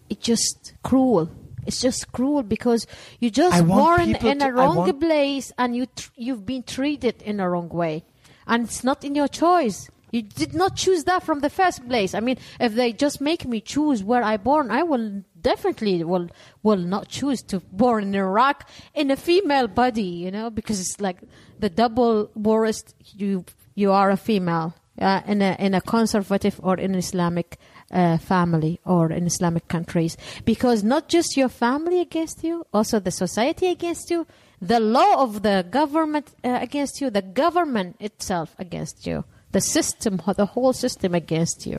[0.08, 1.30] it's just cruel.
[1.66, 2.86] It's just cruel because
[3.20, 7.40] you just born in a wrong want- place and you tr- you've been treated in
[7.40, 8.04] a wrong way,
[8.46, 9.90] and it's not in your choice.
[10.10, 12.14] You did not choose that from the first place.
[12.14, 16.28] I mean, if they just make me choose where I born, I will definitely will
[16.62, 20.02] will not choose to born in Iraq in a female body.
[20.02, 21.18] You know, because it's like
[21.58, 22.94] the double worst.
[23.14, 23.44] You
[23.74, 27.58] you are a female uh, in a in a conservative or in Islamic
[27.90, 33.10] uh, family or in Islamic countries, because not just your family against you, also the
[33.10, 34.26] society against you,
[34.60, 40.20] the law of the government uh, against you, the government itself against you, the system,
[40.36, 41.78] the whole system against you.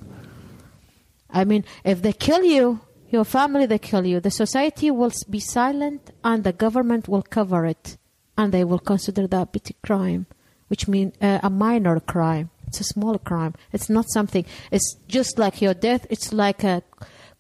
[1.29, 2.79] I mean, if they kill you,
[3.09, 7.65] your family they kill you, the society will be silent and the government will cover
[7.65, 7.97] it,
[8.37, 10.25] and they will consider that a crime,
[10.67, 12.49] which means uh, a minor crime.
[12.67, 13.55] It's a small crime.
[13.73, 14.45] It's not something.
[14.71, 16.05] It's just like your death.
[16.09, 16.83] It's like a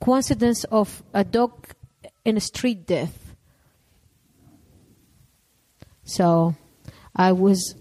[0.01, 1.67] coincidence of a dog
[2.25, 3.35] in a street death.
[6.03, 6.55] So,
[7.15, 7.75] I was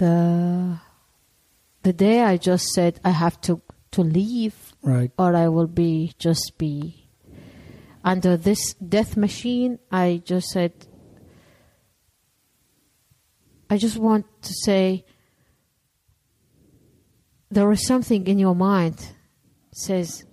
[0.00, 0.80] the
[1.82, 3.60] the day I just said I have to
[3.92, 5.10] to leave right.
[5.18, 7.08] or I will be just be
[8.02, 9.78] under this death machine.
[9.92, 10.72] I just said,
[13.68, 15.04] I just want to say,
[17.50, 18.98] there is something in your mind
[19.72, 20.24] says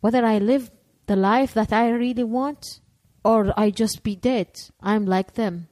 [0.00, 0.70] whether I live
[1.06, 2.80] the life that I really want
[3.24, 4.48] or I just be dead.
[4.80, 5.68] I'm like them.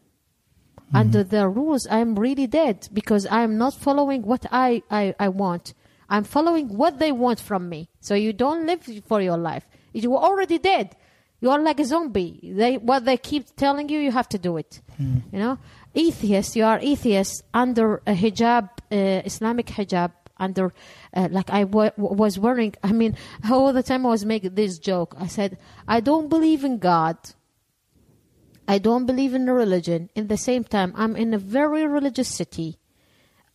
[0.93, 5.75] Under their rules, I'm really dead because I'm not following what I, I, I want.
[6.09, 7.89] I'm following what they want from me.
[8.01, 9.67] So you don't live for your life.
[9.93, 10.97] You are already dead.
[11.41, 12.41] You are like a zombie.
[12.43, 14.81] They what they keep telling you, you have to do it.
[14.99, 15.59] You know,
[15.95, 16.57] atheist.
[16.57, 20.13] You are atheist under a hijab, uh, Islamic hijab.
[20.39, 20.73] Under,
[21.15, 22.75] uh, like I wa- was wearing.
[22.83, 23.15] I mean,
[23.51, 25.15] all the time I was making this joke.
[25.19, 27.17] I said, I don't believe in God.
[28.71, 30.11] I don't believe in religion.
[30.15, 32.79] In the same time, I'm in a very religious city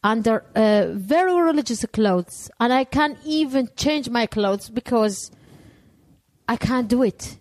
[0.04, 5.32] under uh, very religious clothes, and I can't even change my clothes because
[6.50, 7.40] I can't do it.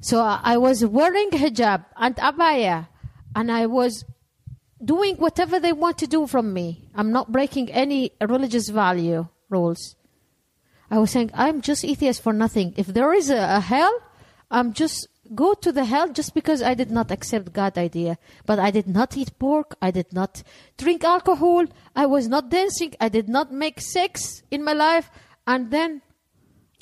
[0.00, 2.88] So I, I was wearing hijab and abaya,
[3.36, 4.06] and I was
[4.82, 6.88] doing whatever they want to do from me.
[6.94, 9.94] I'm not breaking any religious value rules.
[10.90, 12.72] I was saying I'm just atheist for nothing.
[12.78, 13.92] If there is a, a hell,
[14.50, 18.18] I'm just go to the hell just because I did not accept God idea.
[18.46, 19.76] But I did not eat pork.
[19.80, 20.42] I did not
[20.76, 21.64] drink alcohol.
[21.94, 22.94] I was not dancing.
[23.00, 25.10] I did not make sex in my life.
[25.46, 26.02] And then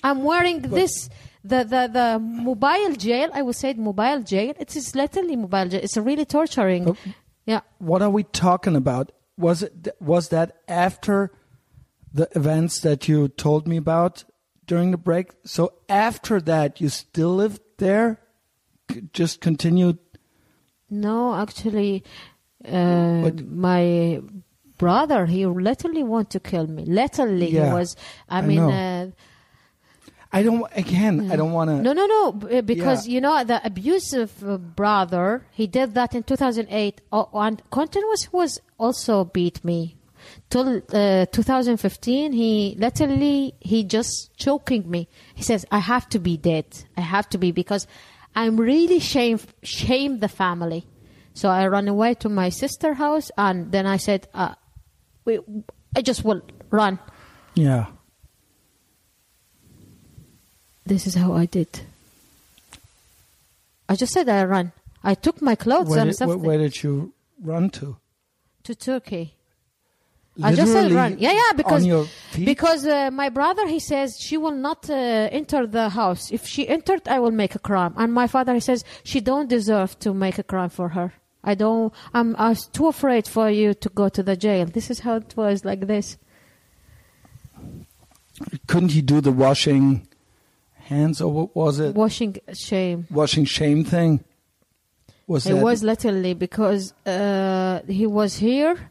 [0.02, 1.08] I'm wearing this
[1.44, 3.30] the, the the mobile jail.
[3.32, 4.54] I would say mobile jail.
[4.58, 5.80] It is literally mobile jail.
[5.82, 6.90] It's really torturing.
[6.90, 6.96] Oh.
[7.44, 7.60] Yeah.
[7.78, 9.12] What are we talking about?
[9.38, 11.30] Was it was that after
[12.12, 14.24] the events that you told me about
[14.66, 15.30] during the break?
[15.44, 18.18] So after that, you still lived there?
[19.12, 19.98] Just continued.
[20.88, 22.04] No, actually,
[22.64, 24.20] uh, my
[24.78, 26.84] brother he literally want to kill me.
[26.84, 27.96] Literally, Yeah, he was.
[28.28, 28.60] I, I mean.
[28.60, 29.10] Uh,
[30.32, 30.64] I don't.
[30.74, 31.76] Again, I don't want to.
[31.80, 32.32] No, no, no.
[32.62, 33.14] Because Yeah.
[33.14, 37.00] you know the abusive uh, brother, he did that in 2008.
[37.12, 39.96] Oh, and continuous was also beat me
[40.50, 42.32] till uh, 2015.
[42.32, 45.08] He literally he just choking me.
[45.34, 46.66] He says, "I have to be dead.
[46.96, 47.86] I have to be because
[48.36, 50.86] I'm really shame shame the family."
[51.34, 54.54] So I run away to my sister house, and then I said, uh,
[55.24, 55.40] we,
[55.96, 56.98] "I just will run."
[57.54, 57.86] Yeah.
[60.84, 61.80] This is how I did.
[63.88, 64.72] I just said I run.
[65.02, 67.96] I took my clothes Where and did, stuff where, where did you run to?
[68.66, 69.35] to Turkey.
[70.42, 71.16] I just said run.
[71.18, 72.44] Yeah, yeah, because on your feet?
[72.44, 76.30] because uh, my brother he says she will not uh, enter the house.
[76.30, 77.94] If she entered, I will make a crime.
[77.96, 81.14] And my father he says she don't deserve to make a crime for her.
[81.42, 81.92] I don't.
[82.12, 84.66] I'm I was too afraid for you to go to the jail.
[84.66, 86.18] This is how it was like this.
[88.66, 90.06] couldn't he do the washing
[90.74, 91.94] hands or what was it?
[91.94, 93.06] Washing shame.
[93.10, 94.24] Washing shame thing.
[95.26, 98.90] Was It was literally because uh, he was here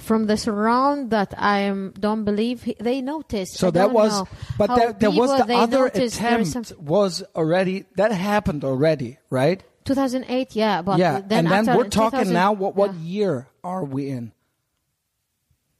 [0.00, 3.54] from the surround that I don't believe he, they noticed.
[3.54, 4.28] so I that was know
[4.58, 8.64] but how there, there was the other noticed there is attempt was already that happened
[8.64, 9.62] already, right?
[9.84, 12.52] 2008, yeah, but yeah, then and then after we're talking now.
[12.52, 13.00] What what yeah.
[13.00, 14.32] year are we in?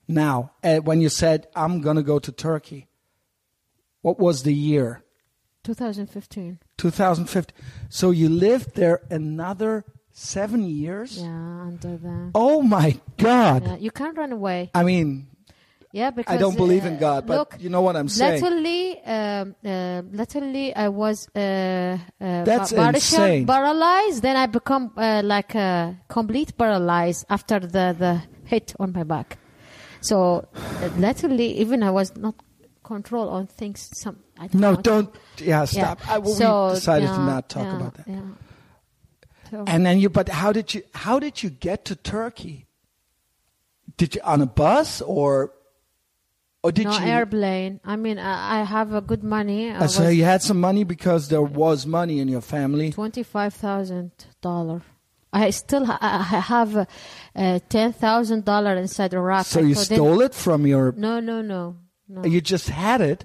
[0.07, 2.89] Now, uh, when you said I'm gonna go to Turkey,
[4.03, 5.03] what was the year?
[5.65, 6.59] 2015.
[6.77, 7.57] 2015.
[7.89, 9.85] So you lived there another
[10.15, 11.19] seven years?
[11.21, 12.31] Yeah, under the.
[12.35, 13.63] Oh my God!
[13.65, 14.71] Yeah, you can't run away.
[14.75, 15.27] I mean,
[15.93, 18.43] Yeah, because I don't believe in uh, God, but look, you know what I'm saying.
[18.43, 23.47] Literally, um, uh, literally, I was uh, uh, That's insane.
[23.47, 24.23] paralyzed.
[24.23, 29.39] Then I become uh, like a complete paralyzed after the the hit on my back.
[30.01, 30.49] So
[30.83, 32.35] uh, literally, even I was not
[32.83, 33.89] control on things.
[33.95, 34.83] Some I don't No, know.
[34.83, 35.15] don't.
[35.39, 35.95] Yeah, Yeah.
[35.95, 35.99] stop.
[36.11, 38.07] I, well, So, we decided to not talk yeah, about that.
[39.55, 40.83] So, And then you, but how did you?
[40.95, 42.67] How did you get to Turkey?
[43.97, 45.53] Did you on a bus or,
[46.65, 47.07] or did no you?
[47.07, 47.79] airplane.
[47.85, 49.71] I mean, I, I have a good money.
[49.71, 52.91] I Uh, so was you had some money because there was money in your family.
[52.91, 54.11] twenty-five thousand
[54.41, 54.83] dollar.
[55.33, 56.85] I still ha- I have uh,
[57.37, 59.47] uh, ten thousand dollar inside Iraq.
[59.47, 60.91] So you in- stole it from your.
[60.97, 61.77] No, no, no,
[62.09, 62.25] no.
[62.25, 63.25] You just had it.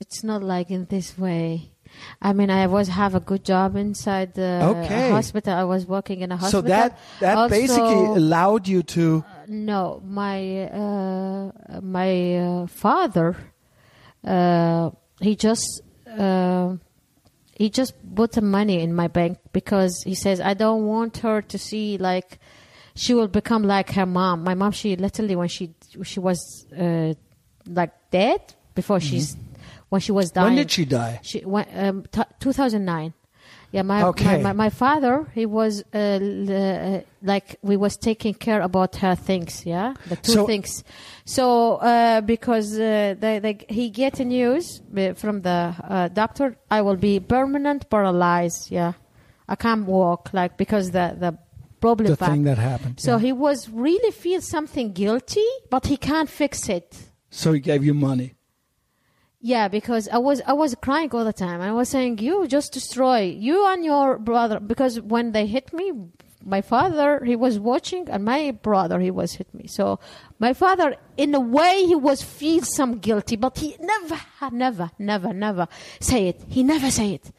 [0.00, 1.72] it's not like in this way.
[2.20, 5.10] I mean, I was have a good job inside the Okay.
[5.10, 5.54] hospital.
[5.54, 6.62] I was working in a hospital.
[6.62, 9.24] So that that Also, basically allowed you to.
[9.48, 13.36] no, my uh, my uh, father,
[14.24, 14.90] uh,
[15.20, 15.82] he just
[16.18, 16.76] uh,
[17.56, 21.42] he just put the money in my bank because he says I don't want her
[21.42, 22.38] to see like
[22.94, 24.42] she will become like her mom.
[24.44, 27.14] My mom, she literally when she she was uh,
[27.66, 28.40] like dead
[28.74, 29.36] before she's
[29.88, 30.48] when she was dying.
[30.48, 31.20] When did she die?
[31.22, 33.12] She went um, t- 2009.
[33.72, 34.36] Yeah, my, Okay.
[34.36, 39.14] my, my my father he was uh, uh, like we was taking care about her
[39.16, 39.66] things.
[39.66, 40.84] Yeah, the two So- things.
[41.24, 46.56] So uh, because uh, they, they he get a news uh, from the uh, doctor,
[46.70, 48.70] I will be permanent paralyzed.
[48.70, 48.92] Yeah,
[49.48, 51.36] I can't walk like because the the
[51.80, 52.08] problem.
[52.08, 52.30] The back.
[52.30, 53.00] thing that happened.
[53.00, 53.18] So yeah.
[53.26, 56.96] he was really feel something guilty, but he can't fix it.
[57.30, 58.35] so he gave you money.
[59.40, 61.60] Yeah, because I was I was crying all the time.
[61.60, 65.92] I was saying, "You just destroy you and your brother." Because when they hit me,
[66.44, 69.66] my father he was watching, and my brother he was hit me.
[69.68, 70.00] So
[70.38, 74.18] my father, in a way, he was feel some guilty, but he never,
[74.52, 75.68] never, never, never
[76.00, 76.42] say it.
[76.48, 77.30] He never say it.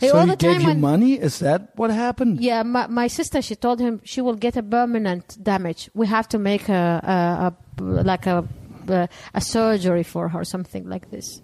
[0.00, 1.12] So all he the gave time you when- money.
[1.14, 2.40] Is that what happened?
[2.40, 5.90] yeah, my, my sister, she told him she will get a permanent damage.
[5.94, 8.44] We have to make a, a, a like a,
[8.90, 11.40] a a surgery for her, something like this.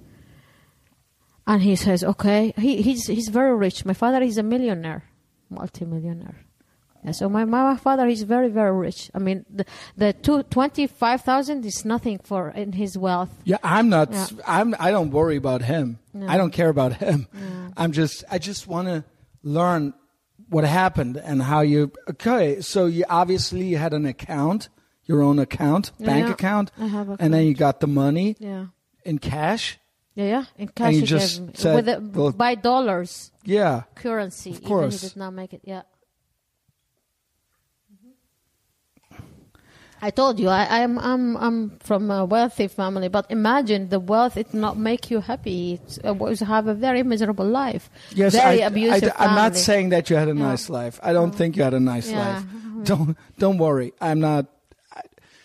[1.46, 2.52] And he says, okay.
[2.58, 3.84] He he's he's very rich.
[3.84, 5.04] My father is a millionaire,
[5.48, 6.36] multimillionaire.
[7.04, 9.10] Yeah, so my my father is very very rich.
[9.14, 9.64] I mean, the
[9.96, 13.30] the two twenty five thousand is nothing for in his wealth.
[13.44, 14.12] Yeah, I'm not.
[14.12, 14.26] Yeah.
[14.46, 14.74] I'm.
[14.78, 16.00] I don't worry about him.
[16.12, 16.26] No.
[16.26, 17.28] I don't care about him.
[17.76, 19.04] I'm just I just want to
[19.42, 19.94] learn
[20.48, 21.92] what happened and how you.
[22.10, 24.68] Okay, so you obviously had an account,
[25.08, 28.66] your own account, bank Yeah, account, I have and then you got the money Yeah.
[29.04, 29.78] in cash.
[30.14, 30.44] Yeah, yeah.
[30.58, 34.50] In cash, you just gave said, with the, well- by dollars Yeah, currency.
[34.50, 34.94] Of course.
[34.94, 35.62] Even he did not make it.
[35.64, 35.82] Yeah.
[37.94, 38.10] Mm-hmm.
[40.02, 44.36] I told you I, I'm I'm I'm from a wealthy family, but imagine the wealth
[44.36, 45.74] it not make you happy.
[45.80, 47.88] It's, uh, was have a very miserable life.
[48.10, 48.34] yes.
[48.34, 50.48] very I, abusive I, am not saying that you had a Yeah.
[50.50, 51.00] nice life.
[51.02, 51.38] I don't mm-hmm.
[51.38, 52.18] think you had a nice Yeah.
[52.18, 52.42] life.
[52.42, 52.82] Mm-hmm.
[52.84, 53.92] Don't don't worry.
[54.00, 54.46] I'm not.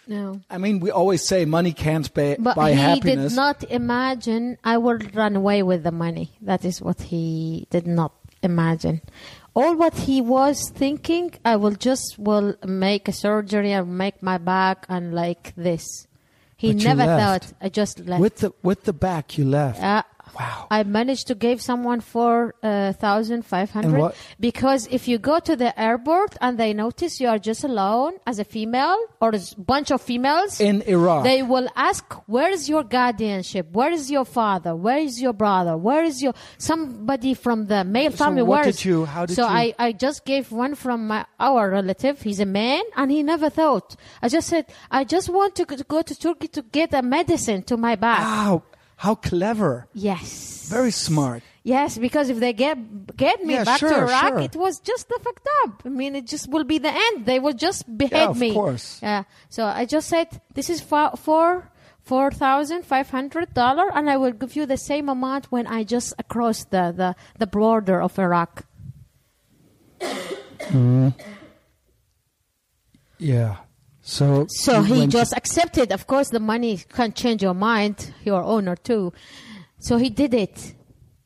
[0.07, 0.41] No.
[0.49, 3.31] I mean, we always say money can't buy, But buy he happiness.
[3.31, 6.31] did not imagine I would run away with the money.
[6.41, 8.11] That is what he did not
[8.41, 9.01] imagine.
[9.55, 14.37] All what he was thinking, I will just will make a surgery and make my
[14.39, 16.07] back and like this.
[16.57, 17.53] He But never thought.
[17.61, 18.21] I just left.
[18.21, 19.81] with the with the back, you left.
[19.81, 20.03] Uh,
[20.39, 20.67] wow.
[20.71, 25.17] I managed to give someone four uh, thousand five And hundred what- because if you
[25.19, 29.29] go to the airport and they notice you are just alone as a female or
[29.35, 31.23] a bunch of females in Iraq.
[31.23, 33.65] they will ask, "Where is your guardianship?
[33.71, 34.75] Where is your father?
[34.75, 35.77] Where is your brother?
[35.77, 39.35] Where is your somebody from the male So family?" what Where did you- how did
[39.35, 42.21] so you- I I just gave one from my our relative.
[42.21, 43.95] He's a man, and he never thought.
[44.21, 47.01] I just said, "I just want to, go- to go to Turkey to get a
[47.01, 48.63] medicine to my back." Wow,
[48.97, 49.87] how clever.
[49.93, 50.67] Yes.
[50.69, 51.43] Very smart.
[51.63, 52.77] Yes, because if they get
[53.15, 54.39] get me Yeah, back sure, to Iraq, sure.
[54.41, 55.81] it was just the fucked up.
[55.85, 57.25] I mean, it just will be the end.
[57.25, 58.53] They will just behead Yeah, of me.
[58.53, 58.99] course.
[59.01, 59.23] Yeah.
[59.49, 61.71] So I just said this is for for
[62.01, 65.83] four thousand five hundred dollar, and I will give you the same amount when I
[65.85, 68.65] just across the the, the border of Iraq.
[70.01, 71.09] Mm-hmm.
[73.19, 73.62] Yeah.
[74.05, 75.91] So So he went to- just accepted.
[75.91, 79.13] Of course, the money can't change your mind, your owner too.
[79.79, 80.75] So he did it,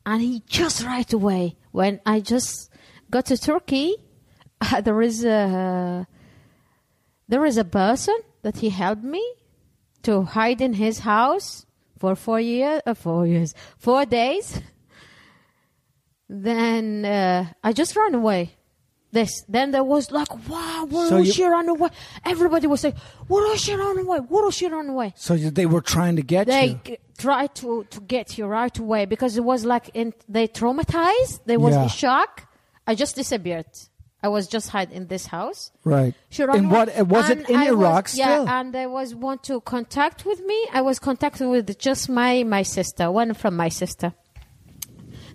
[0.05, 2.69] and he just right away when I just
[3.09, 3.95] got to Turkey,
[4.83, 6.07] there is a
[7.27, 9.23] there is a person that he helped me
[10.03, 11.65] to hide in his house
[11.97, 14.61] for four years, uh, four years, four days.
[16.29, 18.56] Then uh, I just ran away.
[19.11, 19.43] This.
[19.47, 21.89] Then there was like, wow, where So was you- she run away?
[22.25, 22.95] Everybody was saying,
[23.27, 24.17] where was she run away?
[24.19, 25.13] Where was she run away?
[25.15, 26.97] So they were trying to get They you.
[27.17, 31.39] tried to, to get you right away because it was like in, they traumatized.
[31.45, 31.84] They was Yeah.
[31.84, 32.47] in shock.
[32.85, 33.65] I just disappeared.
[34.21, 35.71] I was just hide in this house.
[35.85, 36.13] Right.
[36.29, 36.61] She In away.
[36.61, 37.07] what?
[37.07, 38.45] Was it in I Iraq was, still?
[38.45, 40.67] Yeah, and they was want to contact with me.
[40.73, 44.13] I was contacted with just my my sister, one from my sister.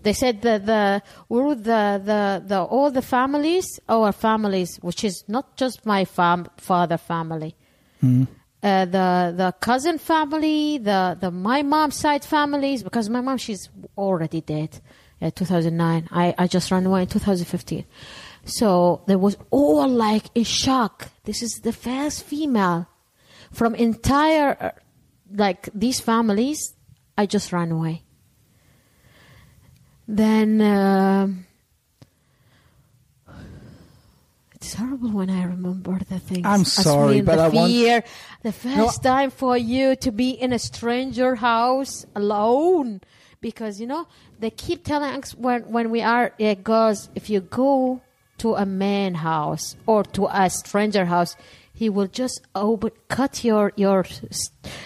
[0.02, 5.56] They said that the the, the the all the families, our families, which is not
[5.56, 7.54] just my fam, father family,
[8.00, 8.24] Hmm.
[8.62, 13.68] uh, the the cousin family, the the my mom's side families, because my mom she's
[13.96, 14.80] already dead,
[15.20, 16.08] uh, 2009.
[16.10, 17.84] I I just ran away in 2015.
[18.44, 21.08] So there was all like in shock.
[21.24, 22.88] This is the first female
[23.52, 24.70] from entire uh,
[25.32, 26.74] like these families.
[27.16, 28.02] I just ran away.
[30.12, 31.46] Then um
[34.54, 36.44] it's horrible when I remember the things.
[36.44, 38.04] I'm sorry, but the I want-
[38.42, 43.00] the first time for you to be in a stranger house alone,
[43.40, 44.06] because you know
[44.38, 48.02] they keep telling us when when we are uh, girls, if you go
[48.36, 51.36] to a man house or to a stranger house,
[51.72, 54.04] he will just open, cut your your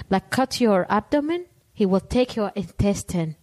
[0.08, 1.46] like cut your abdomen.
[1.74, 3.34] He will take your intestine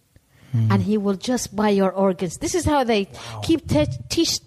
[0.54, 0.70] Hmm.
[0.70, 2.36] and he will just buy your organs.
[2.38, 3.08] This is how they
[3.42, 4.38] keep te- teach,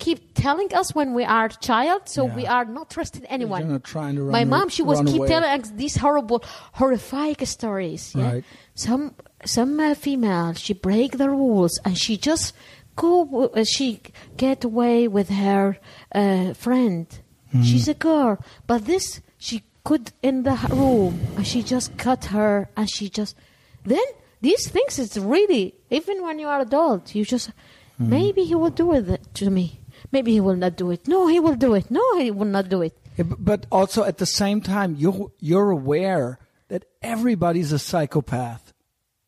[0.00, 2.34] keep telling us when we are child, so Yeah.
[2.34, 3.68] we are not trusting anyone.
[3.70, 5.28] You're trying to run My mom, she was keep away.
[5.28, 6.42] telling us these horrible,
[6.74, 8.14] horrific stories.
[8.16, 8.32] Yeah?
[8.32, 8.44] Right.
[8.74, 12.52] Some some uh, female, she break the rules and she just
[12.96, 13.46] go.
[13.54, 14.00] Uh, she
[14.36, 15.78] get away with her
[16.12, 17.06] uh, friend.
[17.52, 17.62] Hmm.
[17.62, 22.68] She's a girl, but this she could in the room and she just cut her
[22.76, 23.36] and she just
[23.84, 24.08] then
[24.40, 27.50] these things is really even when you are adult you just
[27.98, 28.10] Hmm.
[28.10, 29.80] maybe he will do it to me
[30.12, 32.68] maybe he will not do it no he will do it no he will not
[32.68, 32.94] do it
[33.24, 36.38] but also at the same time, you're you're aware
[36.68, 38.72] that everybody's a psychopath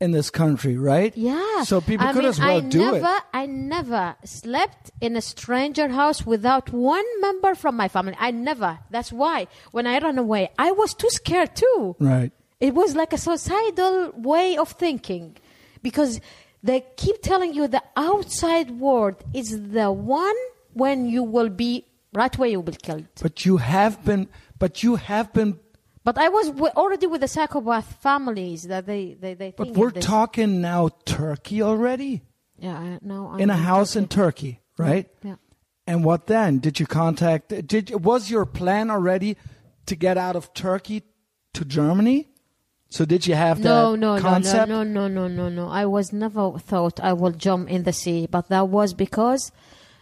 [0.00, 1.14] in this country, right?
[1.16, 1.64] Yeah.
[1.64, 3.22] So people I could mean, as well I do never, it.
[3.34, 8.14] I never slept in a stranger house without one member from my family.
[8.18, 8.78] I never.
[8.90, 11.96] That's why when I ran away, I was too scared too.
[11.98, 12.32] Right.
[12.60, 15.36] It was like a societal way of thinking
[15.82, 16.20] because
[16.62, 20.36] they keep telling you the outside world is the one
[20.74, 23.06] when you will be right where you will be killed.
[23.20, 24.28] But you have been.
[24.58, 25.58] But you have been.
[26.04, 29.54] But I was w- already with the psychopath families that they they they.
[29.56, 32.22] But we're talking now Turkey already.
[32.58, 34.52] Yeah, I, now I'm in a house in Turkey.
[34.52, 35.08] Turkey, right?
[35.22, 35.36] Yeah.
[35.86, 36.58] And what then?
[36.58, 37.48] Did you contact?
[37.66, 39.38] Did was your plan already
[39.86, 41.02] to get out of Turkey
[41.54, 42.28] to Germany?
[42.92, 44.68] So did you have No, that no, no, concept?
[44.68, 45.68] no, no, no, no, no, no.
[45.68, 49.52] I was never thought I will jump in the sea, but that was because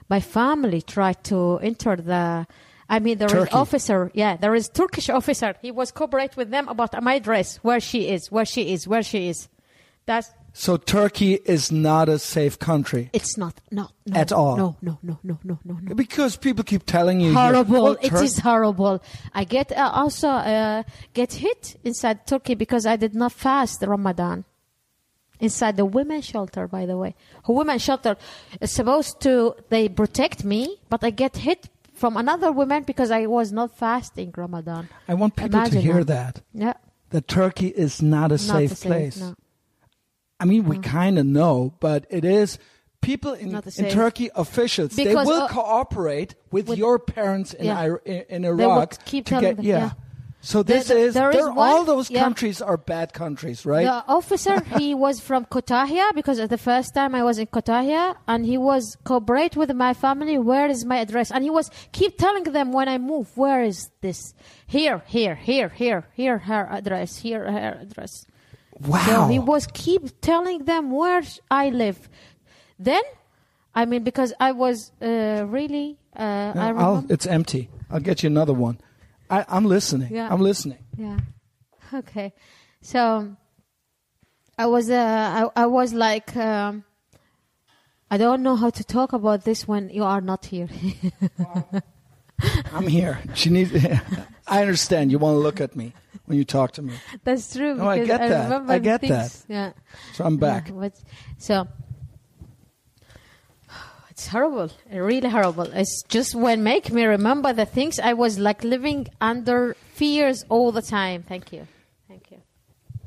[0.09, 2.47] my family tried to enter the.
[2.89, 3.53] I mean, there is Turkey.
[3.53, 4.11] officer.
[4.15, 5.55] Yeah, there is Turkish officer.
[5.61, 9.03] He was cooperate with them about my dress, where she is, where she is, where
[9.03, 9.49] she is.
[10.07, 14.57] That's So Turkey is not a safe country it's not no, no At all.
[14.57, 15.95] No, no, no, no, no, no, no.
[15.95, 17.83] because people keep telling you horrible.
[17.85, 19.01] "Well, It is horrible.
[19.33, 20.83] I get uh, also uh,
[21.15, 24.45] get hit inside Turkey because I did not fast Ramadan.
[25.39, 27.15] Inside the women's shelter, by the way,
[27.45, 28.17] a women's shelter
[28.61, 33.27] is supposed to they protect me, but I get hit from another woman because I
[33.27, 34.89] was not fasting Ramadan.
[35.07, 36.35] I want people Imagine to hear that.
[36.35, 36.75] that Yeah,
[37.11, 39.21] that Turkey is not a not safe same, place.
[39.21, 39.37] no.
[40.41, 42.59] I mean, we kind of know, but it is.
[43.01, 43.91] People in, in.
[43.91, 47.85] Turkey, officials, they will uh, cooperate with, with- your parents in, Yeah.
[47.85, 49.79] Ir- in, Iraq keep to telling get them, yeah.
[49.79, 49.91] yeah.
[50.41, 52.21] So this is there is they're- all one- those yeah.
[52.23, 53.85] countries are bad countries, right?
[53.85, 58.45] The officer, he was from Kütahya because the first time I was in Kütahya, and
[58.45, 60.37] he was cooperate with my family.
[60.39, 61.31] Where is my address?
[61.31, 64.35] And he was keep telling them when I move, where is this?
[64.67, 68.27] Here, here, here, here, here, her address, here, her address.
[68.87, 69.05] Wow.
[69.07, 72.09] So he was keep telling them where I live.
[72.79, 73.03] Then,
[73.75, 77.13] I mean, because I was uh, really, uh, I I'll- remember.
[77.15, 77.69] it's empty.
[77.91, 78.79] I'll get you another one.
[79.31, 80.13] I, I'm listening.
[80.15, 80.29] Yeah.
[80.33, 80.79] I'm listening.
[80.97, 81.19] Yeah.
[81.95, 82.35] Okay.
[82.83, 83.35] So
[84.59, 86.85] I was uh, I, I was like um,
[88.11, 90.69] I don't know how to talk about this when you are not here.
[92.75, 93.21] I'm here.
[93.35, 93.73] She needs.
[94.49, 95.11] I understand.
[95.11, 95.93] You want to look at me
[96.27, 96.95] when you talk to me.
[97.25, 97.75] That's true.
[97.75, 98.53] No, I get that.
[98.69, 99.45] I get things.
[99.49, 99.73] Yeah.
[100.15, 100.71] So I'm back.
[100.73, 100.95] But,
[101.39, 101.69] so
[104.11, 105.65] it's horrible, really horrible.
[105.65, 110.73] It's just when make me remember the things I was like living under fears all
[110.73, 111.23] the time.
[111.23, 111.67] Thank you,
[112.09, 112.39] thank you.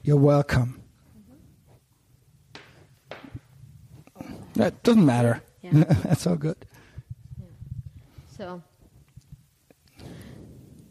[0.04, 0.82] You're welcome.
[4.56, 5.42] That doesn't matter.
[5.62, 5.72] Yeah.
[6.04, 6.58] That's all good.
[7.40, 7.46] Yeah.
[8.38, 8.62] So,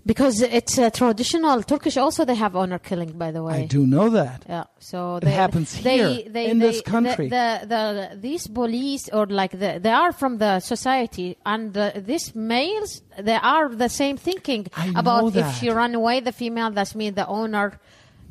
[0.06, 3.12] because it's a traditional Turkish, also they have honor killing.
[3.12, 4.44] By the way, I do know that.
[4.48, 7.28] Yeah, so It they, happens they, here, they, in this country.
[7.28, 11.92] The, the, the these police or like the, they are from the society, and uh,
[11.96, 16.70] these males they are the same thinking I about if she run away, the female
[16.70, 17.78] that's mean the owner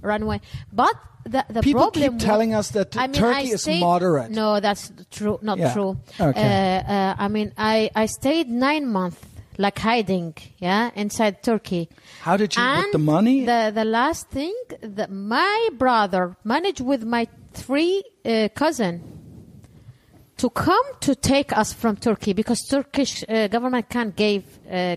[0.01, 0.41] run away.
[0.73, 4.31] But the the People keep telling us that I mean, Turkey I is stayed- moderate.
[4.31, 5.37] No, that's true.
[5.41, 5.73] Not Yeah.
[5.73, 5.97] true.
[6.19, 6.83] Okay.
[6.87, 9.19] Uh, uh, I mean, I I stayed nine months
[9.60, 11.90] like hiding, yeah, inside Turkey.
[12.22, 13.45] How did you And with the money?
[13.45, 19.19] The the last thing that my brother managed with my three uh, cousin
[20.38, 24.95] to come to take us from Turkey because Turkish uh, government can't give uh,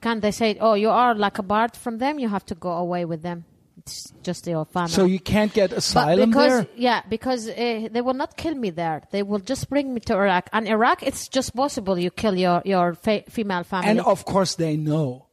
[0.00, 2.70] can they say oh you are like a part from them you have to go
[2.70, 3.44] away with them
[3.86, 6.66] it's just your family so you can't get asylum because there.
[6.76, 10.12] yeah because uh, they will not kill me there they will just bring me to
[10.14, 14.24] Iraq and Iraq it's just possible you kill your your fa- female family And of
[14.24, 15.26] course they know.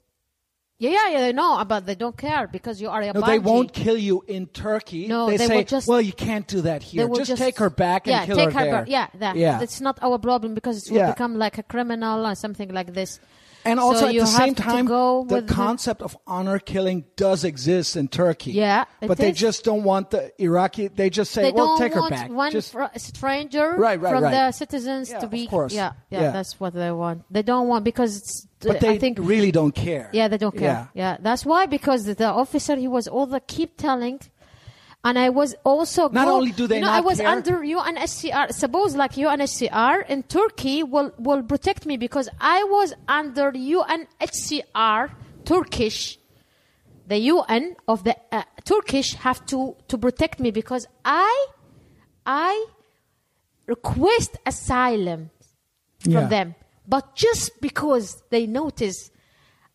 [0.78, 3.40] yeah yeah yeah they know but they don't care because you are a No, they
[3.40, 5.08] won't kill you in Turkey.
[5.08, 7.08] No, they, they say, will just- well, you can't do that here.
[7.08, 8.74] will Just, take her back and yeah, kill take her, there.
[8.82, 8.90] back.
[8.90, 9.62] Yeah, that, yeah.
[9.66, 11.12] It's not our problem because it will Yeah.
[11.14, 13.20] become like a criminal or something like this.
[13.65, 17.06] And So also at you the same time, the with the- concept of honor killing
[17.15, 18.52] does exist in Turkey.
[18.52, 19.38] Yeah, but they is.
[19.38, 20.88] just don't want the Iraqi.
[20.90, 24.23] They just say, they "Well, don't take her back." one Just- stranger Right, right, from
[24.23, 24.31] right.
[24.31, 25.48] the citizens Yeah, to of be.
[25.48, 25.73] course.
[25.73, 26.31] Yeah, yeah, Yeah.
[26.31, 27.23] that's what they want.
[27.31, 28.48] They don't want because it's.
[28.61, 30.10] but they I think really don't care.
[30.14, 30.90] Yeah, they don't care.
[30.94, 31.11] Yeah.
[31.11, 34.19] Yeah, that's why because the, the officer he was all the keep telling,
[35.06, 37.60] and I was also Not go- only do they you know, I was care- under
[37.60, 38.54] UNHCR.
[38.54, 45.12] Suppose like UNHCR in Turkey will will protect me because I was under UNHCR
[45.46, 46.18] Turkish.
[47.08, 51.48] The UN of the uh, Turkish have to to protect me because I
[52.26, 52.66] I
[53.68, 55.30] request asylum
[56.00, 56.28] from Yeah.
[56.28, 56.56] them.
[56.88, 59.10] But just because they notice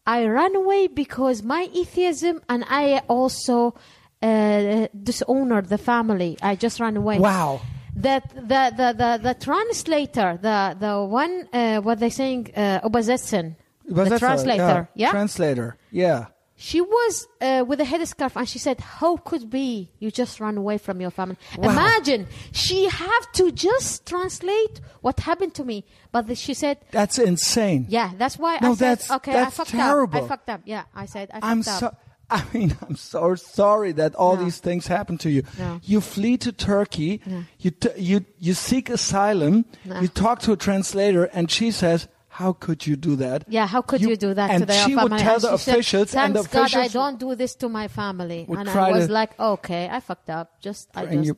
[0.07, 3.75] I ran away because my atheism and I also
[4.23, 6.37] uh, dishonored the family.
[6.43, 7.19] I just ran away.
[7.19, 7.61] Wow.
[7.97, 13.57] That the, the, the, the translator, the, the one, uh, what they saying, uh, Obazetsen,
[13.87, 15.11] the translator, yeah?
[15.11, 15.77] Translator.
[15.91, 16.27] Yeah.
[16.61, 20.57] She was uh, with a headscarf and she said, How could be you just run
[20.57, 21.37] away from your family?
[21.57, 21.71] Wow.
[21.71, 25.85] Imagine she have to just translate what happened to me.
[26.11, 27.87] But the- she said, That's insane.
[27.89, 30.19] Yeah, that's why No, I said, that's- Okay, that's I fucked terrible.
[30.19, 30.25] up.
[30.25, 30.61] I fucked up.
[30.65, 31.65] Yeah, I said, I fucked I'm up.
[31.65, 31.97] so.
[32.31, 34.45] I mean, I'm so sorry that all No.
[34.45, 35.43] these things happen to you.
[35.59, 35.81] No.
[35.83, 37.21] You flee to Turkey.
[37.25, 37.45] No.
[37.59, 39.65] You t- you you seek asylum.
[40.01, 43.81] You talk to a translator, and she says, "How could you do that?" Yeah, how
[43.81, 45.11] could you, do that and to their she family?
[45.13, 47.55] would tell And the she said, officials, and the Thanks God I don't do this
[47.57, 48.45] to my family.
[48.49, 50.61] And I was like, okay, I fucked up.
[50.61, 51.37] Just, I just, you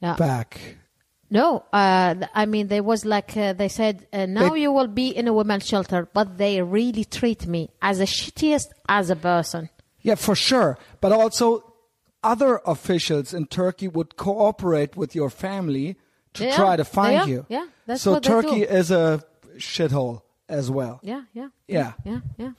[0.00, 0.14] yeah.
[0.14, 0.60] back.
[1.30, 4.86] No, uh, I mean, there was like, uh, they said, uh, now They- you will
[4.86, 9.16] be in a women's shelter, but they really treat me as the shittiest as a
[9.16, 9.70] person.
[10.02, 10.78] Yeah, for sure.
[11.00, 11.72] But also,
[12.22, 15.96] other officials in Turkey would cooperate with your family
[16.34, 17.46] to Yeah, try to find yeah, you.
[17.48, 18.64] yeah, that's so what they Turkey do.
[18.78, 19.22] is a
[19.58, 21.00] shithole as well.
[21.02, 21.48] Yeah, yeah.
[21.68, 21.92] Yeah.
[22.04, 22.50] Yeah, yeah.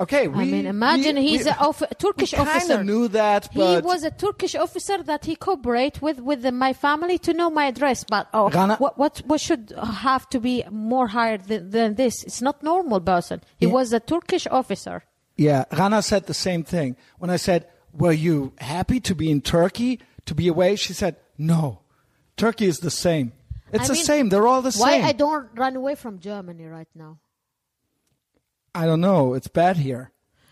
[0.00, 2.84] Okay, we, I mean, imagine we, he's we, a of, Turkish we officer.
[2.84, 7.18] knew that, he was a Turkish officer that he cooperate with with the, my family
[7.18, 8.04] to know my address.
[8.04, 12.22] But oh, Rana- what what what should have to be more higher than, than this?
[12.22, 13.42] It's not normal person.
[13.56, 13.72] He Yeah.
[13.72, 15.02] was a Turkish officer.
[15.38, 16.96] Yeah, Rana said the same thing.
[17.18, 21.16] When I said, "Were you happy to be in Turkey to be away?" She said,
[21.38, 21.80] "No,
[22.36, 23.32] Turkey is the same.
[23.72, 24.28] It's I the mean, same.
[24.28, 27.18] They're all the Why same." Why I don't run away from Germany right now?
[28.74, 29.34] I don't know.
[29.34, 30.10] It's bad here.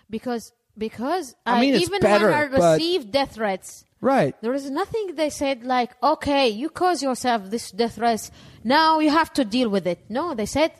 [0.08, 4.40] Because because I mean, even better, when I received death threats, Right.
[4.42, 8.30] There is nothing they said like, okay, you cause yourself this death threats.
[8.62, 10.04] Now you have to deal with it.
[10.08, 10.72] No, they said,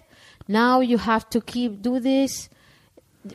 [0.46, 2.48] now you have to keep do this.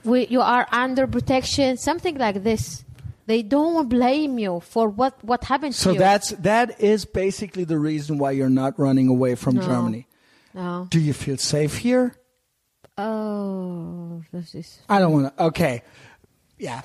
[0.03, 2.83] We, you are under protection, something like this.
[3.27, 5.99] They don't blame you for what what happened So to you.
[5.99, 9.61] that's that is basically the reason why you're not running away from No.
[9.61, 10.07] Germany.
[10.53, 10.87] no.
[10.89, 12.15] Do you feel safe here?
[12.97, 15.43] Oh, this is I don't want to.
[15.45, 15.81] Okay,
[16.57, 16.81] yeah,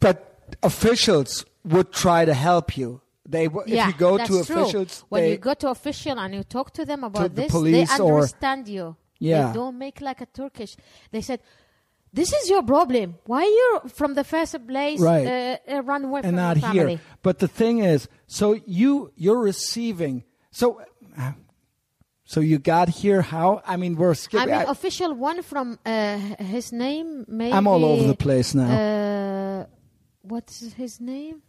[0.00, 0.16] but
[0.62, 3.00] officials would try to help you.
[3.28, 4.40] They w- yeah, if you go to true.
[4.40, 7.50] officials, when they, you go to official and you talk to them about the this,
[7.52, 8.96] police they or- understand you.
[9.18, 9.48] Yeah.
[9.48, 10.76] They don't make like a Turkish.
[11.12, 11.40] They said,
[12.12, 13.14] "This is your problem.
[13.26, 15.26] Why you from the first place Right.
[15.26, 17.00] uh, uh, run away and from not your family?" here.
[17.22, 20.80] But the thing is, so you you're receiving so.
[21.18, 21.32] uh,
[22.34, 23.48] So you got here how?
[23.66, 24.50] I mean, we're I skipping.
[24.54, 26.16] mean, I- official one from uh,
[26.54, 27.24] his name.
[27.26, 28.70] Maybe I'm all over the place now.
[28.70, 29.66] Uh,
[30.22, 31.42] what's his name?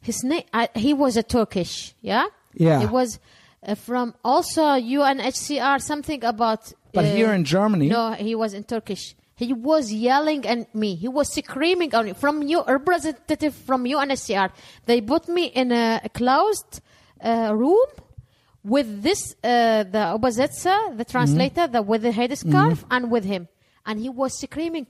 [0.00, 0.44] His name.
[0.54, 1.94] I, he was a Turkish.
[2.00, 2.24] Yeah.
[2.54, 2.80] Yeah.
[2.80, 3.18] He was
[3.62, 5.80] uh, from also UNHCR.
[5.80, 6.72] Something about.
[6.96, 9.14] but uh, here in Germany, No, he was in Turkish.
[9.36, 10.94] He was yelling at me.
[10.94, 12.12] He was screaming on me.
[12.12, 14.50] From you, representative from UNHCR.
[14.86, 16.80] They put me in a closed
[17.20, 17.86] uh, room
[18.62, 23.48] with this, uh, the Obazetsa, the translator, the, with the headscarf, and with him.
[23.84, 24.86] And he was screaming,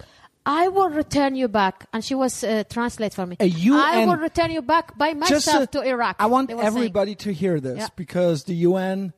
[0.47, 1.87] I will return you back.
[1.93, 3.37] And she was uh, translate for me.
[3.41, 6.17] A I will return you back by just myself uh, to Iraq.
[6.19, 6.67] I want were saying.
[6.77, 7.89] everybody to hear this Yeah.
[7.97, 9.13] because the UN.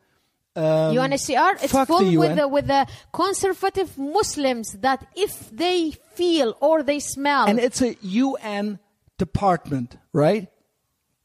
[0.56, 6.82] Um, UNHCR it's full with the, with the conservative Muslims that if they feel or
[6.82, 8.78] they smell and it's a UN
[9.18, 10.48] department, right?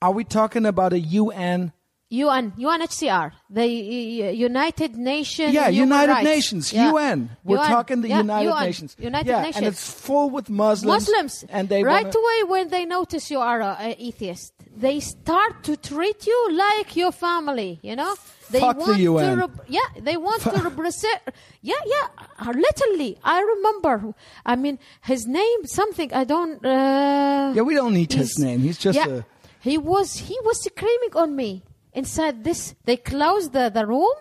[0.01, 1.71] Are we talking about a UN?
[2.11, 6.23] UN UNHCR the United Nations Yeah, Human United Rights.
[6.35, 6.91] Nations, Yeah.
[6.91, 7.29] UN.
[7.43, 7.69] We're UN.
[7.69, 8.65] talking the Yeah, United UN.
[8.65, 8.95] Nations.
[8.99, 10.93] United yeah, Nations and it's full with Muslims.
[11.07, 15.63] Muslims and they right wanna- away when they notice you are an atheist they start
[15.63, 18.13] to treat you like your family you know
[18.51, 19.29] they Fuck the want UN.
[19.29, 21.19] to rep- yeah they want to represent
[21.61, 22.07] yeah yeah
[22.39, 24.13] uh, literally i remember
[24.45, 24.79] i mean
[25.11, 28.59] his name something i don't uh, Yeah, we don't need his name.
[28.67, 29.23] He's just yeah, a.
[29.67, 31.63] he was he was screaming on me
[31.93, 34.11] inside this they closed the, the room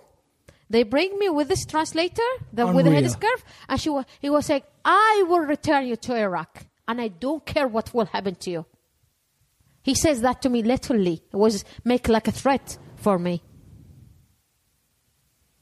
[0.68, 4.46] they bring me with this translator the, with the headscarf and she was, he was
[4.46, 8.50] saying i will return you to iraq and i don't care what will happen to
[8.50, 8.66] you
[9.82, 13.42] he says that to me literally it was make like a threat for me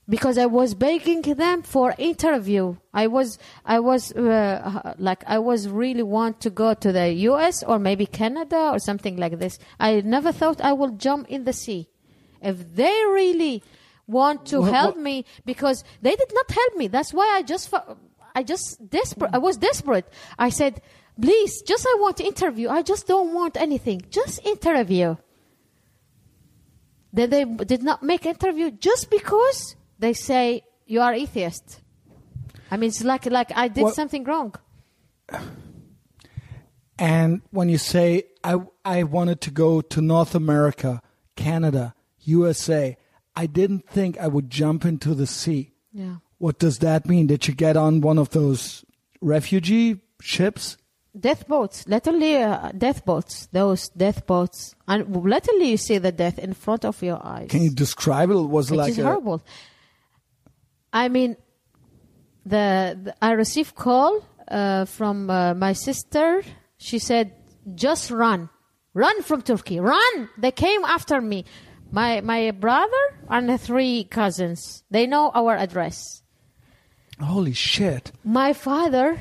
[0.08, 2.76] because I was begging them for interview.
[2.94, 7.62] I was, I was uh, like, I was really want to go to the U.S.
[7.62, 9.58] or maybe Canada or something like this.
[9.78, 11.88] I never thought I would jump in the sea.
[12.42, 13.62] If they really
[14.06, 16.88] want to Wha- help wha- me, because they did not help me.
[16.88, 17.72] That's why I just,
[18.34, 19.30] I just desperate.
[19.34, 20.06] I was desperate.
[20.38, 20.80] I said,
[21.20, 22.68] please, just I want to interview.
[22.68, 24.02] I just don't want anything.
[24.10, 25.16] Just interview.
[27.12, 31.80] Then they did not make interview just because they say you are atheist.
[32.70, 34.54] I mean, it's like like I did Well- something wrong.
[36.98, 41.00] And when you say I I wanted to go to North America,
[41.36, 41.94] Canada,
[42.28, 42.96] USA,
[43.34, 45.72] I didn't think I would jump into the sea.
[45.92, 46.16] Yeah.
[46.38, 47.26] What does that mean?
[47.26, 48.84] Did you get on one of those
[49.20, 50.76] refugee ships?
[51.18, 53.48] Death boats, literally uh, death boats.
[53.50, 57.48] Those death boats, and literally you see the death in front of your eyes.
[57.50, 58.34] Can you describe it?
[58.34, 59.42] Was it It like is a, horrible.
[60.92, 61.36] I mean,
[62.46, 66.42] the, the I received call uh, from uh, my sister
[66.78, 67.32] she said,
[67.74, 68.48] "Just run,
[68.94, 71.44] run from Turkey, run!" They came after me.
[71.90, 74.84] My my brother and the three cousins.
[74.90, 76.22] They know our address.
[77.20, 78.12] Holy shit.
[78.24, 79.20] My father,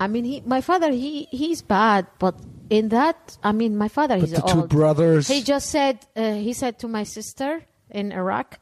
[0.00, 2.34] I mean, he, my father, he he's bad, but
[2.70, 5.28] in that, I mean, my father, But he's the two brothers.
[5.28, 8.58] He just said, uh, he said to my sister in Iraq,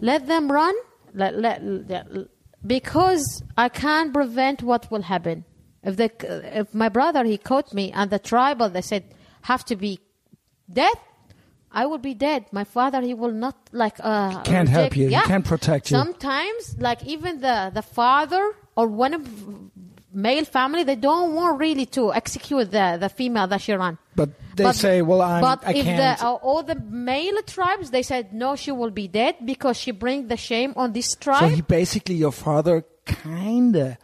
[0.00, 0.74] let them run,
[1.14, 2.28] let, let, let-
[2.66, 5.44] because I can't prevent what will happen.
[5.82, 6.10] If the,
[6.58, 9.04] if my brother, he caught me and the tribal, they said,
[9.42, 9.98] have to be
[10.72, 10.94] dead,
[11.72, 12.46] I will be dead.
[12.52, 15.18] My father, he will not like, uh, can't help reject- you.
[15.18, 15.96] He can't protect you.
[15.96, 19.22] Sometimes, like even the, the father or one of
[20.14, 23.98] male family, they don't want really to execute the, the female that she run.
[24.14, 26.18] But they say, well, I'm, But I if can't.
[26.20, 29.90] the uh, all the male tribes, they said no, she will be dead because she
[29.90, 31.40] bring the shame on this tribe.
[31.40, 33.98] so he basically, your father kinda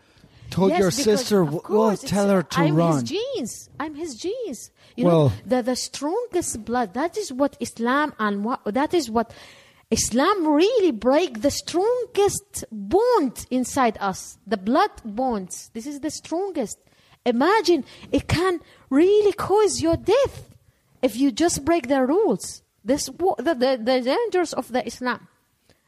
[0.50, 2.92] told Yes, your because, sister, of well, tell her to I'm run.
[2.94, 3.70] his genes.
[3.78, 4.70] I'm his genes.
[4.96, 6.94] You Well- know, the, the strongest blood.
[6.94, 9.32] That is what Islam and what that is what
[9.90, 14.38] Islam really break the strongest bond inside us.
[14.46, 15.70] The blood bonds.
[15.72, 16.78] This is the strongest.
[17.24, 18.60] Imagine it can
[18.90, 20.54] really cause your death
[21.02, 22.62] if you just break the rules.
[22.84, 25.28] This the, the, the dangers of the Islam.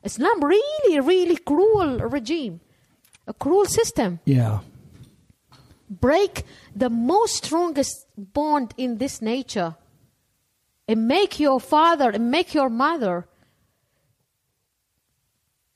[0.03, 2.61] Islam really, really cruel regime,
[3.31, 4.59] a cruel system yeah.
[5.89, 6.45] break
[6.75, 9.77] the most strongest bond in this nature
[10.89, 13.29] and make your father and make your mother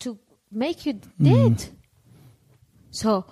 [0.00, 0.18] to
[0.50, 1.70] make you dead mm.
[2.90, 3.24] so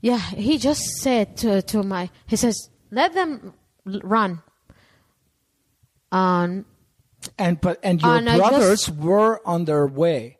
[0.00, 2.56] yeah he just said to, to my he says
[2.90, 3.52] let them
[3.84, 4.42] run
[6.12, 6.64] and
[7.36, 10.37] And but and your And brothers just- were on their way.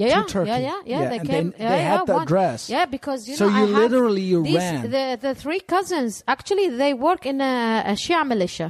[0.00, 0.48] Yeah, yeah, Turkey.
[0.50, 1.02] yeah, yeah, yeah.
[1.02, 1.50] Yeah, They came.
[1.50, 2.70] they- yeah, they had yeah, the address.
[2.70, 4.90] Yeah, because you So know, you I literally you these, ran.
[4.96, 8.68] The the three cousins actually they work in a, a Shia militia.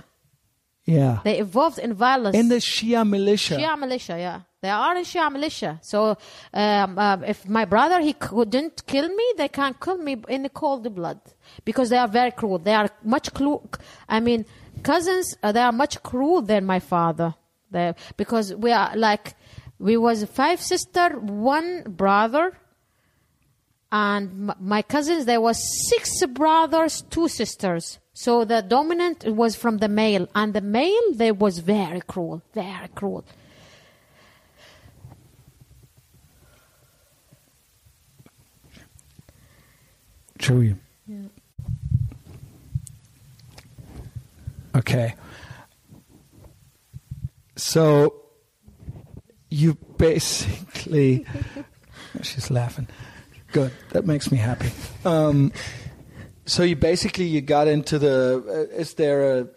[0.85, 1.21] Yeah.
[1.25, 2.37] They evolved in violence.
[2.37, 3.55] In the Shia militia.
[3.57, 5.79] Shia militia, yeah, they are in Shia militia.
[5.83, 6.17] So
[6.53, 10.49] um, uh, if my brother he couldn't kill me, they can't kill me in the
[10.49, 11.21] cold blood
[11.65, 12.59] because they are very cruel.
[12.59, 13.71] They are much cruel.
[14.09, 14.45] I mean,
[14.83, 17.35] cousins uh, they are much cruel than my father.
[17.71, 19.35] They, because we are like
[19.81, 22.57] we was five sister, one brother,
[23.91, 25.59] and my cousins there was
[25.89, 27.99] six brothers, two sisters.
[28.13, 32.89] So the dominant was from the male, and the male they was very cruel, very
[32.95, 33.25] cruel.
[40.39, 40.77] Chewy.
[44.75, 45.15] Okay.
[47.57, 48.20] So
[49.51, 51.27] you basically
[52.23, 52.89] she's laughing.
[53.53, 53.73] Good.
[53.91, 54.71] That makes me happy.
[55.05, 55.53] Um,
[56.47, 59.49] so you basically you got into the uh, is there a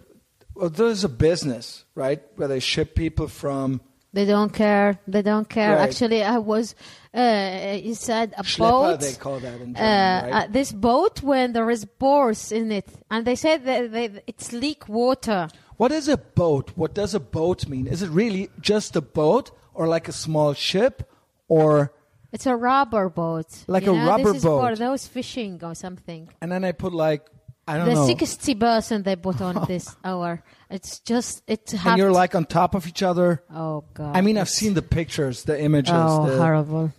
[0.56, 2.22] well there's a business, right?
[2.36, 3.82] Where they ship people from
[4.14, 5.00] They don't care.
[5.08, 5.76] They don't care.
[5.76, 5.90] Right.
[5.90, 6.76] Actually, I was.
[7.14, 9.00] Uh, you said a Schlepper, boat.
[9.00, 10.34] they call that in German, uh, right?
[10.34, 14.52] uh, this boat when there is bores in it, and they said that they, it's
[14.54, 15.48] leak water.
[15.78, 16.72] What is a boat?
[16.76, 17.88] What does a boat mean?
[17.88, 21.10] Is it really just a boat or like a small ship
[21.48, 21.94] or
[22.32, 23.48] It's a rubber boat.
[23.68, 24.08] Like you a know?
[24.08, 26.30] rubber this is for those fishing or something.
[26.42, 27.28] and then I put like
[27.68, 27.94] I don't know.
[27.94, 28.08] The know.
[28.08, 30.44] sixty percent they put on this hour.
[30.70, 31.74] It's just it.
[31.86, 33.42] and you're like on top of each other.
[33.54, 34.18] oh god.
[34.18, 35.94] I mean, I've seen the pictures, the images.
[35.96, 36.92] Oh, the- horrible!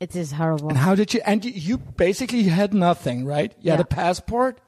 [0.00, 0.68] It is horrible.
[0.68, 1.20] And how did you?
[1.24, 3.54] And you, you basically had nothing, right?
[3.62, 3.88] You had Yeah.
[3.90, 4.60] a passport.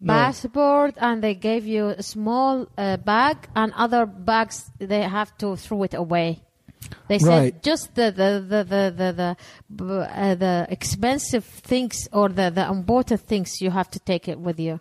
[0.00, 0.12] No.
[0.12, 5.56] passport and they gave you a small uh, bag and other bags they have to
[5.56, 6.42] throw it away
[7.08, 7.62] they said Right.
[7.62, 9.36] just the the the the the,
[9.70, 14.38] the, uh, the expensive things or the the important things you have to take it
[14.38, 14.80] with you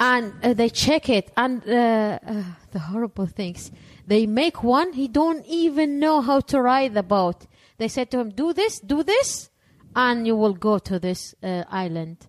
[0.00, 2.42] and uh, they check it and uh, uh,
[2.72, 3.70] the horrible things
[4.06, 7.46] they make one he don't even know how to ride the boat
[7.78, 9.50] they said to him do this do this
[9.96, 12.28] and you will go to this uh, island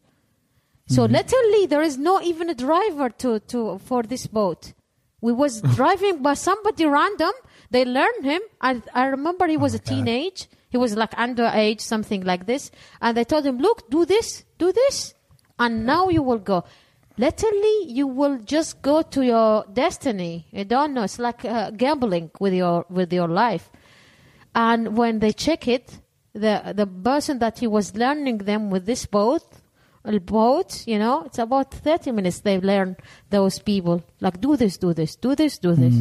[0.89, 4.73] so literally, there is no even a driver to, to for this boat.
[5.21, 7.31] We was driving by somebody random.
[7.71, 8.41] They learned him.
[8.61, 10.47] I I remember he was a teenage.
[10.69, 12.71] He was like underage, something like this.
[13.01, 15.13] And they told him, "Look, do this, do this,
[15.57, 16.63] and now you will go."
[17.17, 20.47] Literally, you will just go to your destiny.
[20.51, 21.03] You don't know.
[21.03, 23.69] It's like uh, gambling with your with your life.
[24.55, 25.99] And when they check it,
[26.33, 29.43] the the person that he was learning them with this boat,
[30.05, 32.39] a boat, you know, it's about thirty minutes.
[32.39, 32.95] They learn
[33.29, 35.95] those people like do this, do this, do this, do this.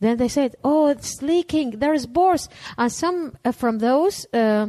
[0.00, 1.78] Then they said, "Oh, it's leaking.
[1.78, 2.48] There is bores."
[2.78, 4.68] And some uh, from those, uh,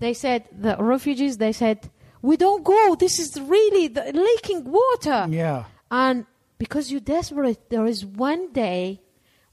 [0.00, 1.36] they said the refugees.
[1.38, 1.90] They said,
[2.22, 2.96] "We don't go.
[2.98, 5.64] This is really the leaking water." Yeah.
[5.90, 6.26] and
[6.58, 9.00] because you're desperate, there is one day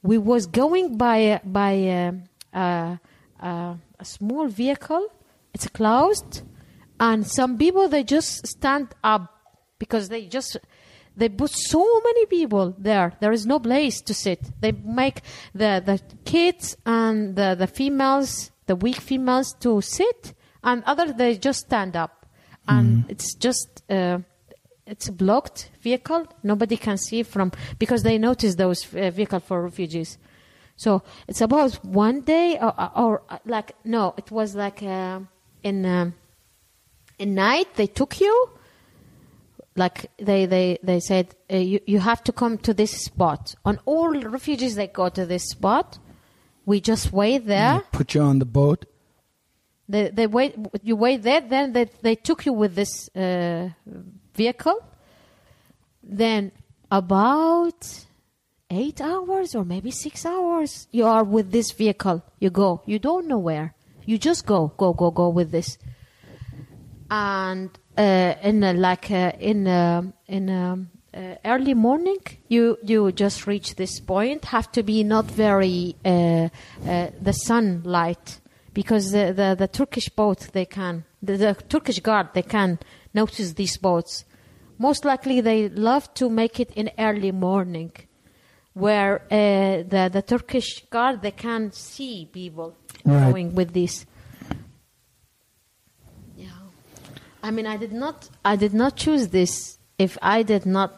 [0.02, 1.74] we was going by by
[2.54, 2.96] uh,
[3.46, 5.06] uh, a small vehicle.
[5.54, 6.44] It's closed,
[7.00, 9.36] and some people they just stand up
[9.80, 10.58] because they just
[11.16, 13.14] they put so many people there.
[13.20, 14.40] There is no place to sit.
[14.62, 15.22] They make
[15.54, 21.38] the the kids and the, the females, the weak females, to sit, and others they
[21.38, 22.26] just stand up,
[22.68, 23.84] and it's just.
[23.90, 24.20] Uh,
[24.90, 26.26] it's a blocked vehicle.
[26.42, 30.18] Nobody can see from because they notice those uh, vehicle for refugees.
[30.78, 35.20] So it's about one day or, or, or like no, it was like uh,
[35.62, 36.16] in um,
[37.20, 38.50] in night they took you.
[39.76, 43.56] Like they they they said uh, you you have to come to this spot.
[43.64, 46.00] On all refugees they go to this spot.
[46.66, 47.82] We just wait there.
[47.92, 48.86] Put you on the boat.
[49.88, 50.56] They they wait.
[50.84, 51.42] You wait there.
[51.42, 53.70] Then they they took you with this uh,
[54.34, 54.80] vehicle.
[56.04, 56.52] Then
[56.92, 58.06] about
[58.70, 62.24] eight hours or maybe six hours, you are with this vehicle.
[62.40, 62.82] You go.
[62.86, 63.74] You don't know where.
[64.06, 65.78] You just go, go, go, go with this.
[67.12, 73.12] And uh, in uh, like uh, in uh, in um, uh, early morning, you you
[73.12, 74.46] just reach this point.
[74.46, 76.50] Have to be not very uh,
[76.88, 78.40] uh, the sunlight
[78.74, 82.78] because the, the the Turkish boat they can the, the Turkish guard they can
[83.14, 84.24] notice these boats.
[84.78, 87.92] Most likely, they love to make it in early morning,
[88.74, 92.76] where uh, the the Turkish guard they can see people
[93.06, 93.32] Right.
[93.32, 94.06] going with this.
[96.38, 96.48] Yeah,
[97.44, 99.78] I mean, I did not I did not choose this.
[99.98, 100.96] If I did not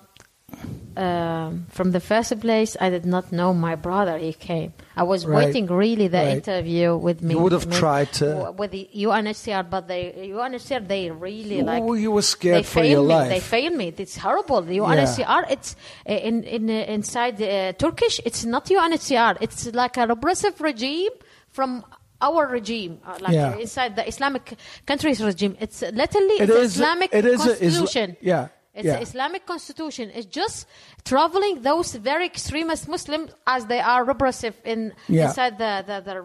[0.97, 4.17] um, from the first place, I did not know my brother.
[4.17, 4.73] He came.
[4.97, 5.45] I was Right.
[5.45, 6.35] waiting really the Right.
[6.37, 7.33] interview with me.
[7.35, 11.81] You would have me- tried to- with the UNHCR, but they UNHCR they really like.
[11.83, 13.07] Oh, you were scared they for your me.
[13.15, 13.29] life.
[13.29, 13.93] They failed me.
[13.97, 14.61] It's horrible.
[14.61, 15.75] The UNHCR, it's
[16.09, 18.19] uh, in in uh, inside uh, Turkish.
[18.25, 19.37] It's not UNHCR.
[19.39, 21.11] It's like a repressive regime
[21.49, 21.85] from
[22.21, 23.57] our regime, uh, like Yeah.
[23.57, 25.55] inside the Islamic countries regime.
[25.59, 28.17] It's literally It is- Islamic it is Isla- constitution.
[28.21, 28.95] yeah, It's yeah.
[28.97, 30.11] an Islamic constitution.
[30.17, 30.65] It's just
[31.03, 35.27] traveling those very extremist Muslims as they are repressive in Yeah.
[35.27, 36.15] inside the, the, the,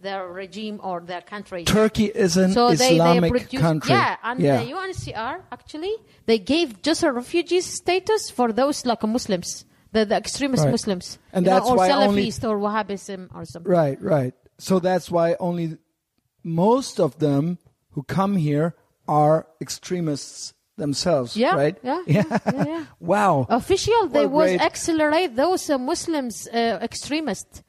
[0.00, 1.64] their regime or their country.
[1.64, 3.92] Turkey is an so Islamic they produce, country.
[3.94, 4.64] Yeah, and yeah.
[4.64, 5.94] the UNHCR actually
[6.26, 10.70] they gave just a refugee status for those like Muslims, the, the extremist Right.
[10.76, 13.70] Muslims, And you know, or why only- Salafist or Wahhabism or something.
[13.70, 14.34] Right, right.
[14.62, 15.76] So that's why only
[16.44, 17.58] most of them
[17.94, 18.74] who come here
[19.08, 21.76] are extremists themselves, Yeah, right?
[21.82, 22.84] yeah, yeah, yeah, yeah.
[23.00, 23.46] wow.
[23.48, 27.62] Official, they was great- accelerate those uh, Muslims uh, extremist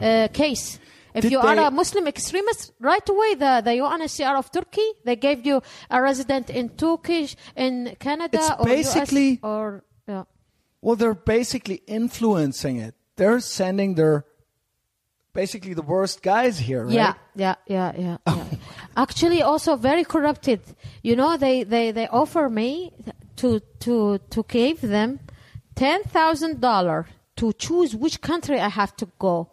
[0.00, 0.80] uh, case.
[1.14, 5.16] If Did you are a Muslim extremist, right away the, the UNHCR of Turkey they
[5.16, 10.24] gave you a resident in Turkish in Canada It's or basically- US or yeah.
[10.82, 12.94] Well, they're basically influencing it.
[13.16, 14.24] They're sending their
[15.32, 16.92] basically the worst guys here, right?
[16.92, 18.16] Yeah, yeah, yeah, yeah.
[18.26, 18.44] yeah.
[18.96, 20.60] Actually, also very corrupted.
[21.02, 22.92] You know, they, they, they offer me
[23.36, 25.20] to to to give them
[25.74, 29.48] ten thousand dollar to choose which country I have to go.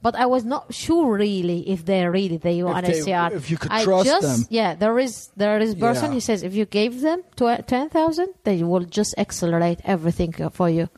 [0.00, 3.32] But I was not sure really if they're really the they- UNHCR.
[3.32, 4.46] if you could I trust just, them.
[4.50, 6.06] Yeah, there is there is person.
[6.06, 6.14] Yeah.
[6.14, 10.88] He says if you gave them ten thousand, they will just accelerate everything for you.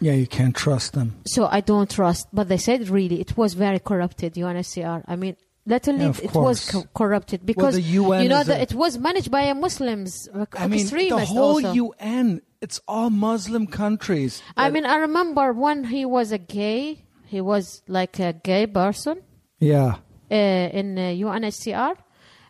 [0.00, 1.14] Yeah, you can't trust them.
[1.26, 2.28] So I don't trust.
[2.32, 5.04] But they said really it was very corrupted, UNHCR.
[5.06, 5.36] I mean,
[5.66, 8.98] literally Yeah, it was co- corrupted because the UN you know that a- it was
[8.98, 11.72] managed by a Muslims, uh, I mean, the whole also.
[11.72, 14.42] UN, it's all Muslim countries.
[14.56, 19.22] I mean, I remember when he was a gay, he was like a gay person
[19.58, 19.96] yeah.
[20.30, 21.96] uh, in uh, UNHCR.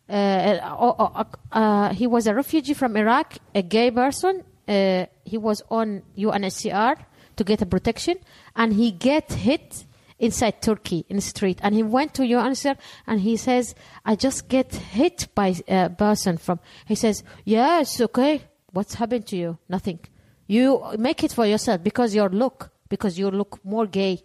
[0.09, 4.45] Uh, uh, uh, he was a refugee from Iraq, a gay person.
[4.69, 6.97] Uh, he was on UNHCR
[7.37, 8.17] to get a protection,
[8.55, 9.85] and he get hit
[10.19, 11.59] inside Turkey in the street.
[11.63, 12.77] And he went to UNHCR,
[13.07, 18.43] and he says, "I just get hit by a person from." He says, "Yes, okay.
[18.73, 19.59] What's happened to you?
[19.69, 20.01] Nothing.
[20.47, 24.23] You make it for yourself because your look, because you look more gay."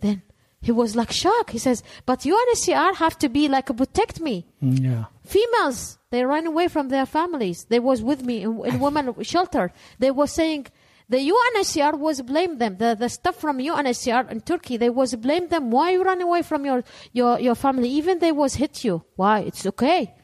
[0.00, 0.22] Then
[0.60, 1.50] he was like shocked.
[1.50, 5.04] He says, "But UNHCR have to be like protect me." Mm, Yeah.
[5.24, 7.64] Females, they ran away from their families.
[7.68, 9.72] They was with me in, in women shelter.
[10.00, 10.66] They were saying
[11.08, 12.76] the UNHCR was blame them.
[12.78, 15.70] The the stuff from UNHCR in Turkey, they was blame them.
[15.70, 17.88] Why you run away from your your your family?
[17.88, 19.04] Even they was hit you.
[19.16, 19.40] Why?
[19.40, 20.14] It's okay.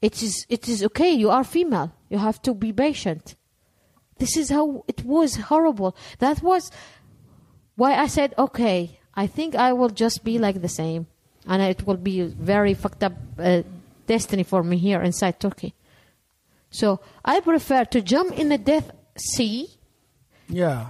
[0.00, 1.12] It is it is okay.
[1.12, 1.92] You are female.
[2.08, 3.36] You have to be patient.
[4.18, 5.96] This is how it was horrible.
[6.18, 6.70] That was
[7.74, 11.06] why I said, okay, I think I will just be like the same.
[11.46, 13.62] And it will be very fucked up uh,
[14.06, 15.74] destiny for me here inside Turkey.
[16.70, 19.68] So I prefer to jump in the Death Sea
[20.48, 20.88] Yeah.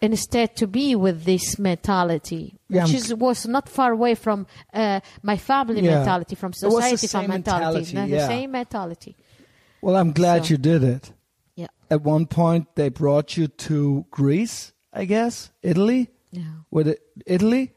[0.00, 4.46] instead to be with this mentality, Yeah, which I'm- is, was not far away from
[4.72, 5.96] uh, my family Yeah.
[5.96, 8.28] mentality, from the society same mentality, mentality, the yeah.
[8.28, 9.16] same mentality.
[9.80, 11.12] Well, I'm glad So- you did it.
[11.56, 16.10] Yeah, At one point, they brought you to Greece, I guess, Italy.
[16.32, 16.42] yeah.
[16.70, 17.72] With it, Italy?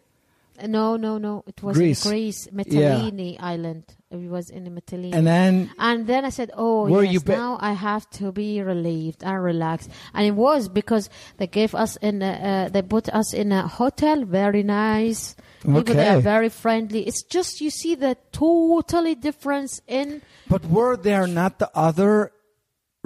[0.65, 1.43] No, no, no.
[1.45, 2.03] It was Greece.
[2.05, 3.83] in Greece, Mytilene Island.
[4.09, 5.13] It was in Mytilene.
[5.13, 9.23] And then, And then I said, "Oh, yes, you now I have to be relieved
[9.23, 13.33] and relaxed." And it was because they gave us in, a, uh, they put us
[13.33, 15.35] in a hotel, very nice.
[15.61, 16.07] People Okay.
[16.07, 17.01] are very friendly.
[17.05, 20.21] It's just you see the totally difference in.
[20.49, 22.31] but were there not the other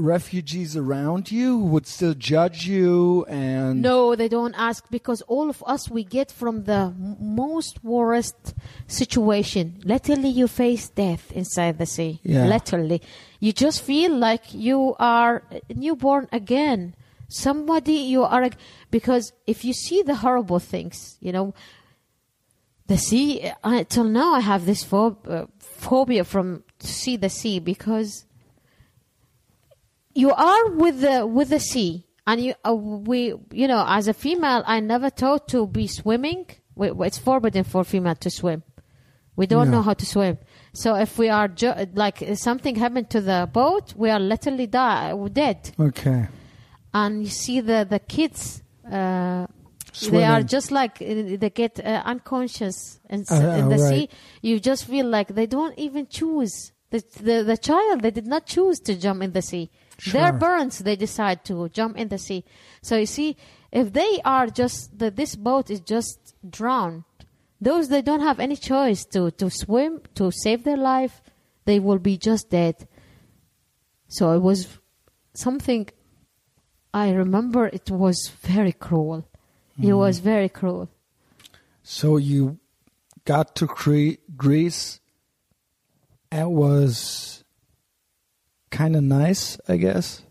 [0.02, 5.50] refugees around you who would still judge you and No, they don't ask because all
[5.50, 8.54] of us we get from the most worst
[8.88, 9.82] situation.
[9.84, 12.20] Literally, you face death inside the sea.
[12.24, 12.46] Yeah.
[12.46, 13.02] Literally,
[13.40, 16.96] you just feel like you are newborn again.
[17.30, 18.50] Somebody you are
[18.90, 21.54] because if you see the horrible things, you know,
[22.92, 23.50] the sea.
[23.64, 28.26] Uh, till now, I have this phob- uh, phobia from to see the sea because
[30.14, 32.06] you are with the with the sea.
[32.28, 36.46] And you uh, we you know as a female i never taught to be swimming.
[36.76, 38.64] We, it's forbidden for female to swim.
[39.36, 40.38] We don't know how to swim.
[40.74, 45.14] So if we are ju- like something happened to the boat we are literally die,
[45.34, 45.72] dead.
[45.80, 46.28] Okay.
[46.94, 49.48] And you see the the kids uh,
[50.10, 53.90] they are just like uh, they get uh, unconscious in, Uh, in the right.
[53.90, 54.10] sea.
[54.42, 56.72] You just feel like they don't even choose.
[56.92, 59.72] The, the the child they did not choose to jump in the sea
[60.06, 60.40] their Sure.
[60.40, 62.44] parents they decide to jump in the sea
[62.82, 63.38] so you see
[63.72, 67.04] if they are just that this boat is just drowned
[67.60, 71.22] those they don't have any choice to to swim to save their life
[71.66, 72.88] they will be just dead
[74.08, 74.80] so it was
[75.34, 75.88] something
[76.94, 79.26] I remember it was very cruel.
[79.78, 79.96] It mm-hmm.
[79.96, 80.90] was very cruel.
[81.84, 82.60] so you
[83.26, 85.00] got to Cre- greece
[86.32, 87.41] it was
[88.72, 90.24] kind of nice i guess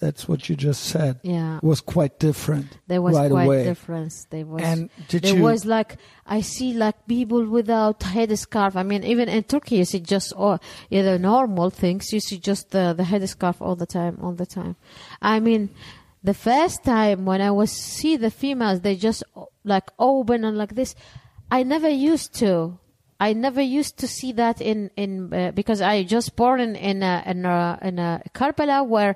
[0.00, 1.58] that's what you just said Yeah.
[1.58, 4.26] it was quite different There was right quite away difference.
[4.30, 5.96] There was and did there you was like
[6.26, 8.74] I see like people without headscarf.
[8.74, 10.58] I mean, even in Turkey, you see just all
[10.90, 12.12] yeah, the normal things.
[12.12, 14.74] You see just the the headscarf all the time, all the time.
[15.20, 15.70] I mean,
[16.24, 19.22] the first time when I was see the females, they just
[19.62, 20.96] like open and like this.
[21.48, 22.78] I never used to.
[23.28, 27.02] I never used to see that in in uh, because I just born in in
[27.02, 29.14] a, in a, in a Karbala where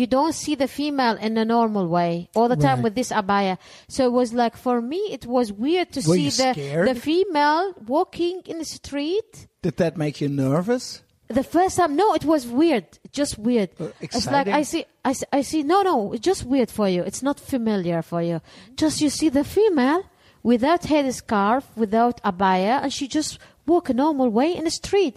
[0.00, 2.84] you don't see the female in a normal way all the time Right.
[2.84, 3.56] with this abaya.
[3.88, 6.88] So it was like for me, it was weird to Were see the scared?
[6.88, 9.30] the female walking in the street.
[9.62, 11.02] did that make you nervous
[11.40, 12.86] The first time, no, it was weird,
[13.20, 13.70] just weird.
[13.80, 15.62] Uh, It's like I see, I see, I see.
[15.72, 17.00] No, no, it's just weird for you.
[17.08, 18.36] It's not familiar for you.
[18.82, 20.02] Just you see the female
[20.46, 25.16] without headscarf, without abaya, and she just walk a normal way in the street,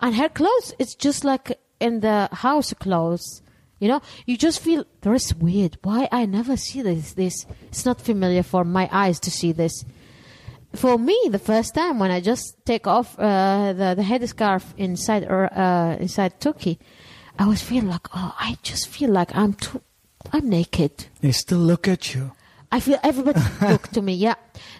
[0.00, 1.46] and her clothes it's just like
[1.78, 3.42] in the house clothes.
[3.78, 5.78] You know, you just feel there is weird.
[5.82, 7.12] Why I never see this?
[7.12, 9.84] This it's not familiar for my eyes to see this
[10.76, 15.24] for me, the first time when I just take off uh, the the headscarf inside
[15.24, 16.78] uh, inside Turkey,
[17.38, 19.80] I was feeling like, oh, I just feel like I'm too,
[20.32, 21.06] I'm naked.
[21.20, 22.32] they still look at you
[22.72, 24.14] I feel everybody looked to me.
[24.14, 24.34] Yeah.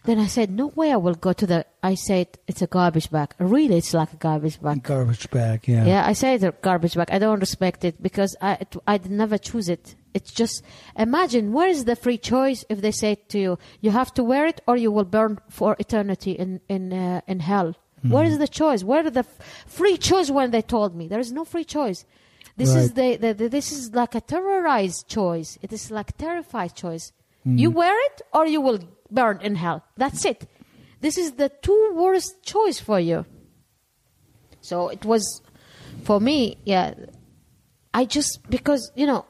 [0.04, 1.66] Then I said, no way I will go to the.
[1.82, 3.34] I said it's a garbage bag.
[3.38, 4.82] Really, it's like a garbage bag.
[4.82, 7.08] garbage bag yeah Yeah, I say it's a garbage bag.
[7.10, 9.94] I don't respect it because I it, I never choose it.
[10.14, 10.62] It's just
[10.96, 14.46] imagine where is the free choice if they say to you you have to wear
[14.46, 17.74] it or you will burn for eternity in in uh, in hell.
[18.02, 18.84] Where is the choice?
[18.84, 22.04] Where is the f- free choice when they told me there is no free choice?
[22.56, 25.58] This is the, the, the this is like a terrorized choice.
[25.60, 27.12] It is like terrified choice.
[27.46, 29.84] You wear it or you will burn in hell.
[29.96, 30.48] That's it.
[31.00, 33.24] This is the two worst choice for you.
[34.60, 35.42] So it was
[36.02, 36.94] for me, yeah.
[37.94, 39.24] I just because you know,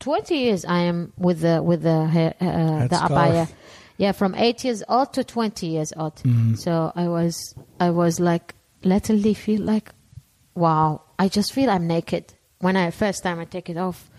[0.00, 3.48] twenty years I am with the with the uh, the abaya.
[3.96, 6.20] Yeah, from eight years old to twenty years old.
[6.58, 9.90] So I was I was like literally feel like,
[10.54, 11.02] wow!
[11.18, 14.10] I just feel I'm naked when I first time I take it off.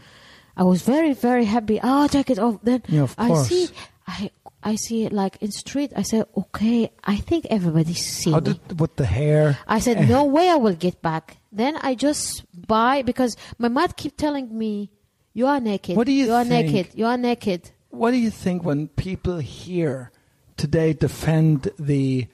[0.56, 1.80] I was very very happy.
[1.84, 2.60] Oh, take it off.
[2.64, 3.70] Then Yeah, of I see
[4.08, 4.32] I
[4.64, 5.92] I see it like in street.
[5.96, 8.54] I said, okay, I think everybody see how me.
[8.54, 11.38] did with the hair I said, no way I will get back.
[11.52, 14.90] Then I just buy because my mom keep telling me,
[15.34, 15.98] you are naked.
[15.98, 16.72] What do you are think?
[16.72, 16.96] naked.
[16.96, 17.72] You are naked.
[17.90, 20.12] What do you think when people here
[20.58, 22.28] today defend the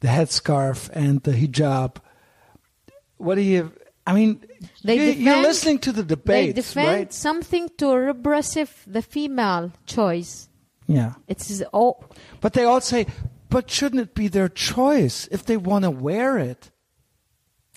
[0.00, 1.96] the headscarf and the hijab?
[3.18, 3.72] What do you
[4.06, 4.40] I mean,
[4.84, 7.12] They you, you're listening to the They defend right?
[7.12, 10.48] something to repressive the female choice.
[10.86, 11.14] Yeah.
[11.26, 12.04] It's all
[12.40, 13.06] But they all say,
[13.50, 16.70] but shouldn't it be their choice if they want to wear it?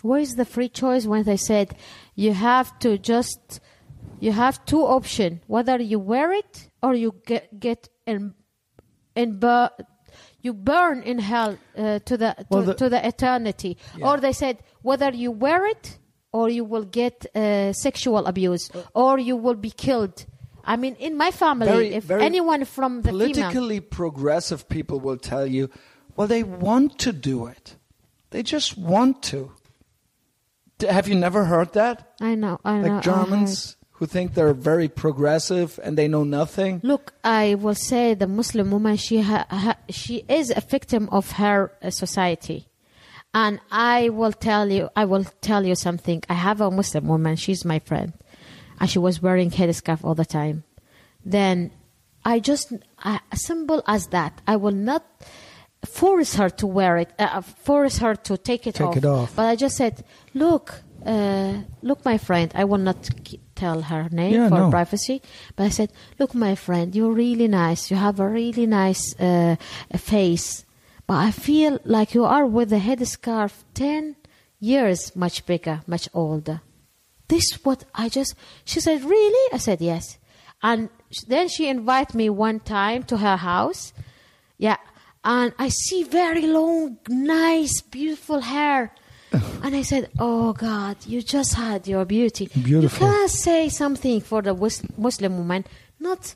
[0.02, 1.76] where is the free choice when they said
[2.16, 3.60] you have to just
[4.22, 8.34] you have two options whether you wear it or you get get in
[9.14, 9.70] in bur-
[10.42, 14.08] you burn in hell uh, to the to, Well, the- to the eternity Yeah.
[14.08, 15.99] or they said whether you wear it
[16.32, 20.26] or you will get uh, sexual abuse or you will be killed
[20.66, 25.00] i mean in my family Very- if very anyone from the female Politically progressive people
[25.00, 25.70] will tell you,
[26.16, 27.76] well, they want to do it.
[28.32, 29.52] They just want to.
[30.88, 32.14] Have you never heard that?
[32.22, 33.04] i know i know Like.
[33.04, 36.80] Germans who think they're very progressive and they know nothing.
[36.84, 41.34] Look, I will say the Muslim woman she ha, ha, she is a victim of
[41.34, 42.69] her uh, society,
[43.34, 46.24] and I will tell you I will tell you something.
[46.30, 47.36] I have a Muslim woman.
[47.36, 48.14] She's my friend,
[48.80, 50.64] and she was wearing headscarf all the time.
[51.26, 51.72] Then
[52.26, 54.42] I just uh, simple as that.
[54.48, 55.04] I will not
[55.86, 58.98] force her to wear it, uh, force her to take it Take off.
[58.98, 59.36] it off.
[59.36, 62.52] But I just said, look, uh, look, my friend.
[62.56, 64.70] I will not k- tell her name Yeah, for no.
[64.70, 65.22] privacy.
[65.56, 67.90] But I said, look, my friend, you're really nice.
[67.90, 69.56] You have a really nice uh,
[69.96, 70.66] face.
[71.10, 74.16] But I feel like you are with a headscarf 10
[74.60, 76.62] years much bigger, much older.
[77.28, 79.52] This what I just, she said, really?
[79.52, 80.20] I said, yes.
[80.62, 80.90] And
[81.26, 83.92] then she invited me one time to her house.
[84.60, 84.78] Yeah.
[85.24, 88.94] And I see very long, nice, beautiful hair.
[89.32, 92.50] and I said, Oh God, you just had your beauty.
[92.54, 93.08] Beautiful.
[93.08, 94.54] You can't say something for the
[94.96, 95.66] Muslim woman,
[96.00, 96.36] not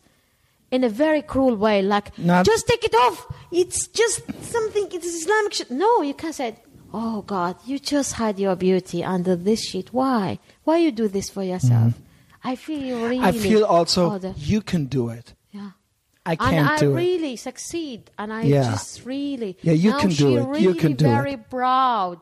[0.75, 3.17] in a very cruel way, like, Not- just take it off.
[3.61, 4.15] It's just
[4.53, 5.69] something, it's Islamic shit.
[5.83, 6.49] No, you can't say,
[6.95, 9.87] Oh God, you just hide your beauty under this sheet.
[9.99, 10.23] Why?
[10.65, 11.93] Why you do this for yourself?
[12.43, 13.17] I feel really.
[13.17, 13.25] Mm-hmm.
[13.25, 15.27] I feel also Oh, you can do it.
[15.51, 15.71] yeah.
[16.31, 16.95] I can't I do it.
[17.05, 18.63] really succeed, and I Yeah.
[18.71, 20.43] just really Yeah, you now can do it.
[20.53, 21.49] Really You can do very it.
[21.49, 22.19] proud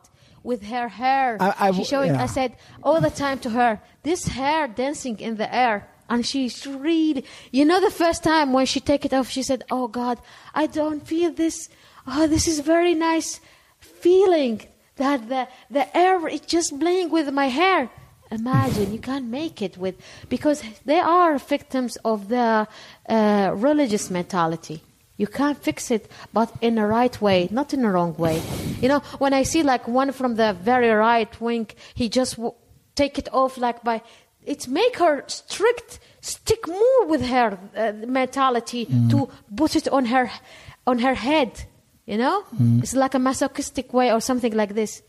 [0.49, 1.27] with her hair.
[1.39, 2.11] I- I she showing.
[2.15, 2.23] yeah.
[2.23, 2.51] I said
[2.85, 3.71] all the time to her,
[4.09, 5.75] this hair dancing in the air,
[6.11, 7.23] and she's really.
[7.51, 10.19] You know, the first time when she take it off, she said, "Oh God,
[10.53, 11.69] I don't feel this.
[12.06, 13.40] Oh, this is very nice
[13.80, 14.56] feeling
[14.98, 17.90] that the the air is just playing with my hair."
[18.30, 19.95] Imagine you can't make it with
[20.30, 22.67] because they are victims of the
[23.09, 24.77] uh, religious mentality.
[25.17, 28.41] You can't fix it, but in a right way, not in a wrong way.
[28.81, 32.56] You know, when I see like one from the very right wing, he just w-
[32.95, 34.01] take it off like by,
[34.45, 40.31] it's make her strict, stick more with her uh, mentality to put it on her,
[40.87, 41.65] on her head.
[42.05, 42.43] You know,
[42.81, 45.01] it's like a masochistic way or something like this,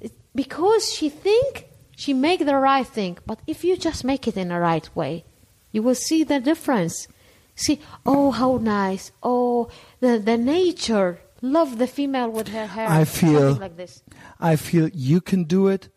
[0.00, 3.18] It- because she think she make the right thing.
[3.26, 5.24] But if you just make it in the right way,
[5.72, 7.08] you will see the difference.
[7.54, 9.12] See, oh, how nice.
[9.22, 9.68] Oh,
[10.00, 11.18] the, the nature.
[11.42, 12.86] Love the female with her hair.
[12.88, 14.02] I feel- like this.
[14.38, 15.88] I feel you can do it,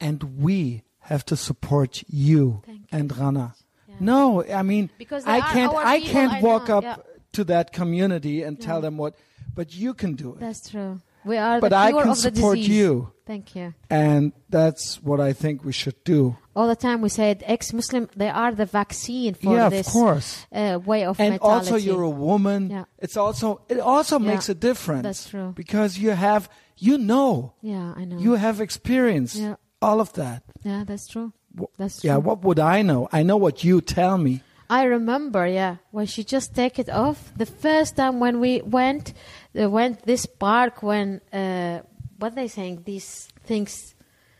[0.00, 2.84] and we have to support you you.
[2.92, 3.54] and Rana.
[3.88, 3.94] Yeah.
[4.00, 5.74] No, I mean, Because I can't.
[5.74, 6.96] I can't walk up yeah.
[7.32, 9.14] to that community and tell them what,
[9.54, 11.00] but you can do it, That's true.
[11.24, 13.10] We are But the I can of support you.
[13.26, 13.74] Thank you.
[13.90, 16.36] and that's what I think we should do.
[16.54, 20.46] All the time we said ex-Muslim, they are the vaccine for yeah, of this course.
[20.52, 21.70] uh, way of And mentality.
[21.72, 22.70] also, you're a woman.
[22.70, 22.84] Yeah.
[23.04, 25.02] It's also it also Yeah, makes a difference.
[25.02, 25.50] that's true.
[25.56, 28.18] because you have you know yeah, I know.
[28.24, 29.56] you have experience Yeah.
[29.82, 30.42] All of that.
[30.62, 31.32] yeah, that's true.
[31.78, 32.08] That's true.
[32.10, 33.08] Yeah, what would I know?
[33.12, 34.42] I know what you tell me.
[34.68, 37.32] I remember, yeah, when she just take it off.
[37.36, 39.14] The first time when we went,
[39.58, 41.80] uh, went this park when uh,
[42.18, 43.94] what they saying these things.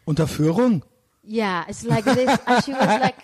[0.06, 0.82] Unterführung.
[1.24, 3.18] Yeah, it's like this, and she was like,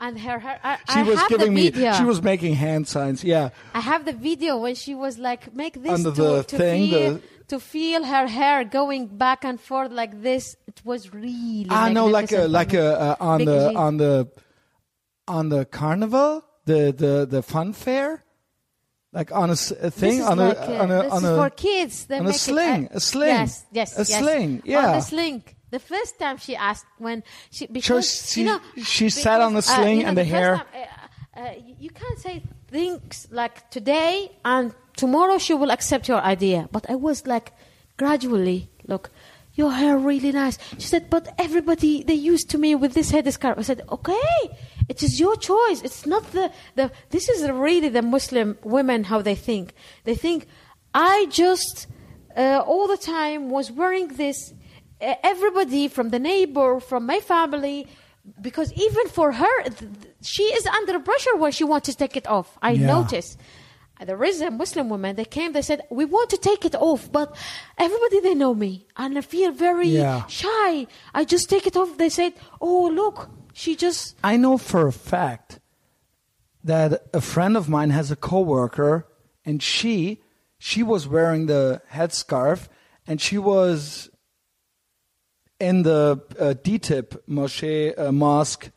[0.00, 1.70] and her, her I, She I was have giving the me.
[1.70, 1.92] video.
[1.94, 3.22] She was making hand signs.
[3.24, 3.50] Yeah.
[3.74, 6.90] I have the video when she was like, make this Under to, the to thing,
[6.90, 10.56] feel the- to feel her hair going back and forth like this.
[10.66, 11.66] It was really.
[11.70, 13.76] I know, like a like a uh, on Big the G.
[13.76, 14.28] on the
[15.28, 18.24] on the carnival, the the the fun fair,
[19.12, 21.24] like on a, s- a This thing on like, a uh, on a this on
[21.24, 22.06] is a for kids.
[22.06, 23.28] They on a make it, sling, uh, a sling.
[23.28, 24.18] Yes, yes, A yes.
[24.22, 24.92] sling, On yeah.
[24.92, 25.42] the sling.
[25.70, 29.60] The first time she asked when she because she, you know she sat on the
[29.60, 30.56] because, uh, sling you know, and the, first hair.
[30.56, 36.08] time, uh, uh, you- you can't say things like today and tomorrow she will accept
[36.08, 36.68] your idea.
[36.72, 37.52] But I was like
[37.96, 39.10] gradually look.
[39.54, 40.58] Your hair really nice.
[40.76, 43.56] She said, but everybody they used to me with this headscarf.
[43.56, 44.36] I said, okay,
[44.86, 45.80] it is your choice.
[45.82, 46.90] It's not the the.
[47.08, 49.72] This is really the Muslim women how they think.
[50.04, 50.46] They think
[50.92, 51.86] I just
[52.36, 54.52] uh, all the time was wearing this
[55.00, 57.86] uh, everybody from the neighbor, from my family,
[58.42, 62.26] because even for her, th- she is under pressure when she wants to take it
[62.26, 62.58] off.
[62.60, 62.88] I Yeah.
[62.88, 63.38] notice.
[64.04, 65.16] There is a Muslim woman.
[65.16, 65.52] They came.
[65.52, 67.34] They said, "We want to take it off, but
[67.78, 70.26] everybody they know me, and I feel very Yeah.
[70.26, 70.86] shy.
[71.14, 74.92] I just take it off." They said, "Oh, look, she just I know for a
[74.92, 75.60] fact
[76.62, 79.06] that a friend of mine has a coworker,
[79.46, 80.20] and she
[80.58, 82.68] she was wearing the headscarf,
[83.06, 84.10] and she was
[85.58, 88.70] in the uh, DITIB moschee uh, mosque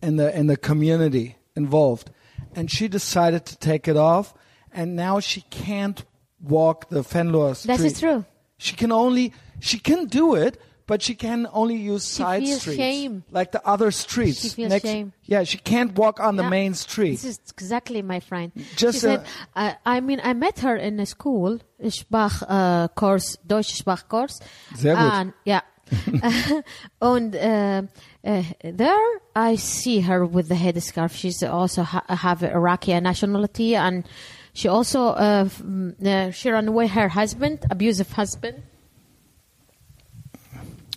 [0.00, 2.10] in the in the community involved,
[2.54, 4.34] and she decided to take it off,
[4.72, 6.04] and now she can't
[6.40, 7.76] walk the Venloer Street.
[7.76, 8.24] That is true.
[8.58, 12.76] She can only she can do it, but she can only use side feels streets,
[12.76, 13.24] shame.
[13.30, 14.40] like the other streets.
[14.40, 15.12] She feels shame.
[15.24, 17.12] Yeah, she can't walk on the main street.
[17.12, 18.52] This is exactly my friend.
[18.76, 22.88] Just, she said, uh, I, I mean, I met her in a school, Sprach uh,
[22.88, 24.40] course, Deutsche Sprachkurs.
[24.74, 25.12] Sehr gut.
[25.12, 25.60] And, yeah.
[27.00, 27.82] and uh,
[28.24, 31.12] uh, there I see her with the headscarf.
[31.14, 34.04] She's also ha- have Iraqi nationality, and
[34.52, 35.62] she also uh, f-
[36.04, 38.62] uh, she ran away her husband, abusive husband.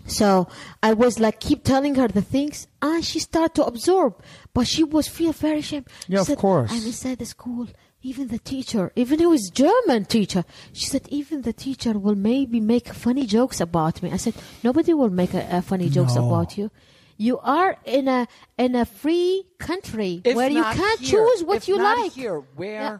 [0.07, 0.47] So
[0.83, 4.21] I was like, keep telling her the things, and she started to absorb.
[4.53, 5.87] But she was feel very ashamed.
[6.05, 6.71] She Yeah, of said, course.
[6.71, 7.67] I'm inside the school.
[8.03, 12.59] Even the teacher, even who is German teacher, she said, even the teacher will maybe
[12.59, 14.11] make funny jokes about me.
[14.11, 16.27] I said, nobody will make a, a funny jokes No.
[16.27, 16.69] about you.
[17.17, 18.27] You are in a
[18.57, 22.11] in a free country If where you can't here- choose what if you not like.
[22.11, 22.97] Here, where, Yeah.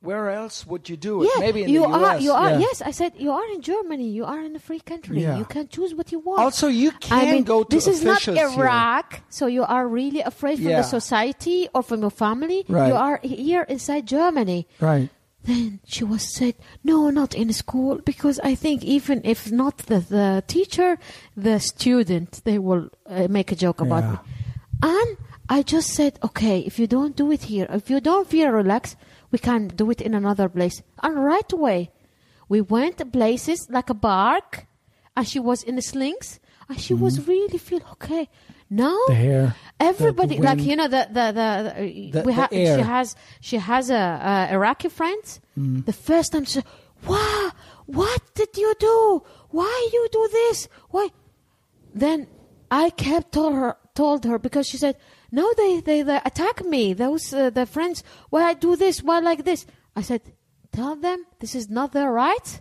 [0.00, 1.30] where else would you do it?
[1.34, 2.14] Yeah, Maybe in you the are.
[2.16, 2.22] US.
[2.22, 2.50] You are.
[2.50, 2.58] yeah.
[2.58, 4.08] Yes, I said you are in Germany.
[4.08, 5.20] You are in a free country.
[5.22, 5.38] Yeah.
[5.38, 6.40] You can choose what you want.
[6.40, 8.60] Also, you can I mean, go to this is not officials here.
[8.64, 10.78] Iraq, so you are really afraid from Yeah.
[10.80, 12.64] the society or from your family.
[12.68, 12.88] Right.
[12.88, 14.66] You are here inside Germany.
[14.80, 15.10] Right.
[15.44, 16.54] Then she was said,
[16.84, 20.98] no, not in school, because I think even if not the, the teacher,
[21.36, 24.10] the student, they will uh, make a joke about Yeah.
[24.12, 24.18] me.
[24.84, 25.16] And
[25.48, 28.96] I just said, okay, if you don't do it here, if you don't feel relaxed,
[29.32, 30.80] we can do it in another place.
[31.02, 31.90] And right away,
[32.48, 34.66] we went to places like a park,
[35.16, 36.38] and she was in the slings,
[36.68, 38.28] and she was really feel okay.
[38.80, 39.12] Mm-hmm.
[39.12, 41.26] The hair, everybody, the- the like you know, the the
[42.12, 43.94] the, The- ha- she has she has a,
[44.48, 45.22] a Iraqi friend.
[45.58, 45.84] Mm.
[45.84, 46.64] The first time she said,
[47.06, 47.50] "Wow,
[47.86, 49.22] what did you do?
[49.50, 50.68] Why you do this?
[50.90, 51.08] Why?"
[51.94, 52.26] Then
[52.70, 54.96] I kept told her told her because she said,
[55.30, 56.94] "No, they they, they attack me.
[56.94, 58.02] Those uh, the friends.
[58.30, 59.02] Why I do this?
[59.02, 60.22] Why like this?" I said,
[60.72, 62.60] "Tell them this is not their right.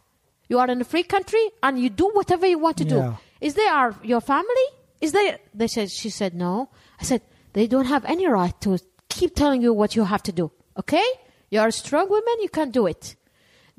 [0.50, 2.90] You are in a free country and you do whatever you want to Yeah.
[2.90, 3.18] do.
[3.40, 4.68] Is they are your family?
[5.02, 5.92] Is they?" They said.
[5.92, 7.22] She said, "No." I said,
[7.54, 10.52] "They don't have any right to keep telling you what you have to do.
[10.78, 11.06] Okay?
[11.50, 12.36] You are a strong woman.
[12.42, 13.16] You can do it."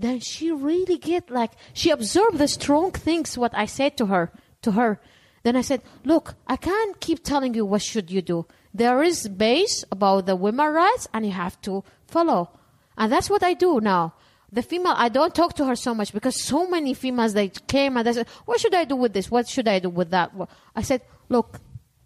[0.02, 4.32] then she really get like she absorbed the strong things what I said to her
[4.62, 5.00] to her.
[5.42, 8.46] Then I said, "Look, I can't keep telling you what should you do.
[8.74, 12.50] There is base about the women rights, and you have to follow."
[12.96, 14.14] And that's what I do now.
[14.52, 17.96] The female, I don't talk to her so much because so many females they came
[17.96, 19.30] and they said, "What should I do with this?
[19.30, 20.30] What should I do with that?"
[20.76, 21.00] I said,
[21.30, 21.60] "Look,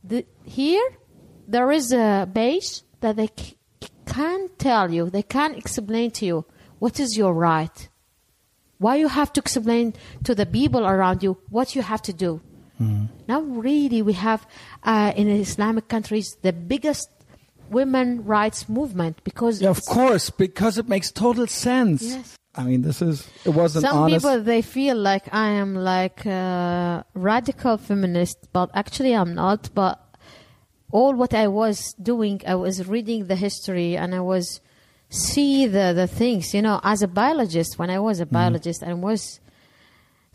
[0.05, 0.87] the, here
[1.49, 3.57] there is a base that they c-
[4.07, 6.45] can't tell you, they can't explain to you
[6.79, 7.89] what is your right.
[8.79, 9.95] Why you have to explain
[10.25, 12.41] to the people around you what you have to do.
[13.27, 14.47] Now, really, we have
[14.85, 17.09] uh, in Islamic countries the biggest
[17.71, 22.03] women rights movement because Yeah, of course, because it makes total sense.
[22.03, 22.37] Yes.
[22.55, 24.25] I mean, this is it wasn't some honest.
[24.25, 29.69] people they feel like I am like a radical feminist, but actually I'm not.
[29.75, 30.01] But
[30.91, 34.61] all what I was doing, I was reading the history and I was
[35.11, 36.55] see the the things.
[36.55, 38.35] You know, as a biologist, when I was a mm-hmm.
[38.35, 39.41] biologist, I was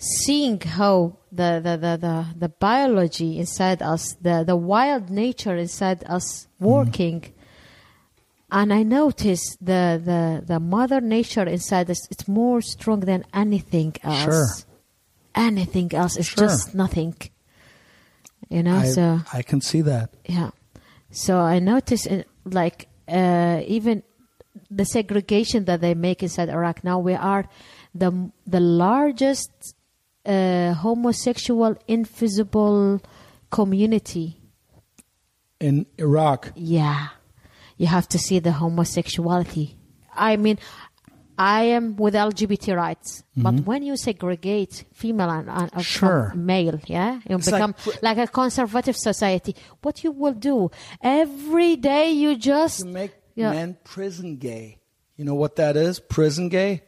[0.01, 6.03] seeing how the the, the, the, the biology inside us, the, the wild nature inside
[6.07, 7.31] us working.
[8.51, 13.95] And I noticed the, the, the mother nature inside us, it's more strong than anything
[14.03, 14.23] else.
[14.23, 14.47] Sure.
[15.35, 16.47] Anything else is Sure.
[16.47, 17.15] just nothing.
[18.49, 20.09] You know, I, so I can see that.
[20.27, 20.49] yeah.
[21.11, 24.03] So I noticed, it, like, uh, even
[24.69, 26.83] the segregation that they make inside Iraq.
[26.83, 27.47] Now we are
[27.95, 29.51] the the largest
[30.25, 33.01] uh, homosexual invisible
[33.49, 34.37] community.
[35.59, 37.09] In Iraq, Yeah,
[37.77, 39.75] you have to see the homosexuality.
[40.15, 40.57] I mean,
[41.37, 46.33] I am with LGBT rights, but when you segregate female and, Sure.
[46.35, 49.55] male, yeah, you It's become like- like, a conservative society.
[49.81, 50.69] What you will do
[51.01, 52.11] every day?
[52.11, 53.51] You just you make Yeah.
[53.53, 54.79] men prison gay.
[55.17, 55.99] You know what that is?
[55.99, 56.83] Prison gay.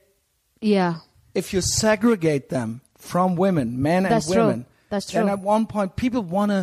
[0.61, 0.95] yeah,
[1.35, 2.81] If you segregate them
[3.11, 4.43] from women, men That's and true.
[4.47, 4.65] women.
[4.91, 5.19] That's true.
[5.21, 5.37] And true.
[5.37, 6.61] at one point, people want to.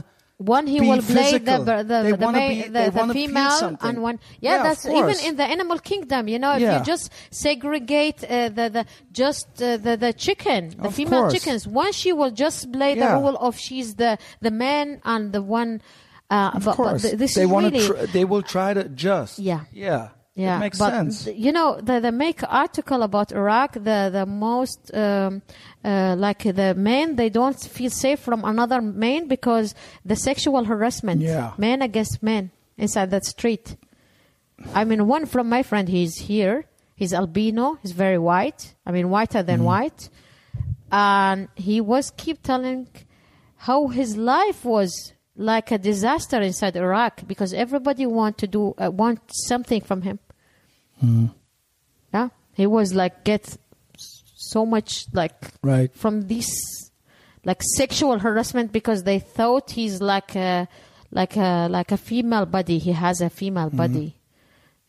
[0.57, 2.01] One he will play the the the,
[2.33, 6.39] be- the, the female and one yeah, Yeah, that's even in the animal kingdom you
[6.39, 6.79] know if Yeah.
[6.79, 11.35] you just segregate uh, the the just uh, the the chicken the Of female course.
[11.35, 15.43] chickens one she will just play the role of she's the the man and the
[15.43, 15.83] one
[16.31, 17.95] uh, Of but, but course, th- this they is want really to.
[18.07, 19.33] Tr- they will try to adjust.
[19.41, 19.63] Yeah.
[19.73, 20.11] Yeah.
[20.37, 21.25] yeah, It makes but sense.
[21.25, 25.43] th- you know, the the make article about Iraq, the the most um,
[25.85, 31.21] uh, like the men they don't feel safe from another man because the sexual harassment,
[31.23, 31.53] Yeah.
[31.59, 33.77] men against men inside that street.
[34.75, 36.67] I mean, one from my friend, he's here.
[36.95, 37.79] He's albino.
[37.83, 38.75] He's very white.
[38.85, 40.11] I mean, whiter than white.
[40.93, 42.89] And he was keep telling
[43.57, 48.91] how his life was like a disaster inside Iraq because everybody want to do uh,
[48.91, 50.19] want something from him.
[52.13, 53.57] Yeah, he was like get
[54.53, 55.91] so much like Right.
[56.03, 56.49] from this
[57.45, 60.69] like sexual harassment because they thought he's like a
[61.11, 62.79] like a like a female body.
[62.79, 64.09] He has a female body,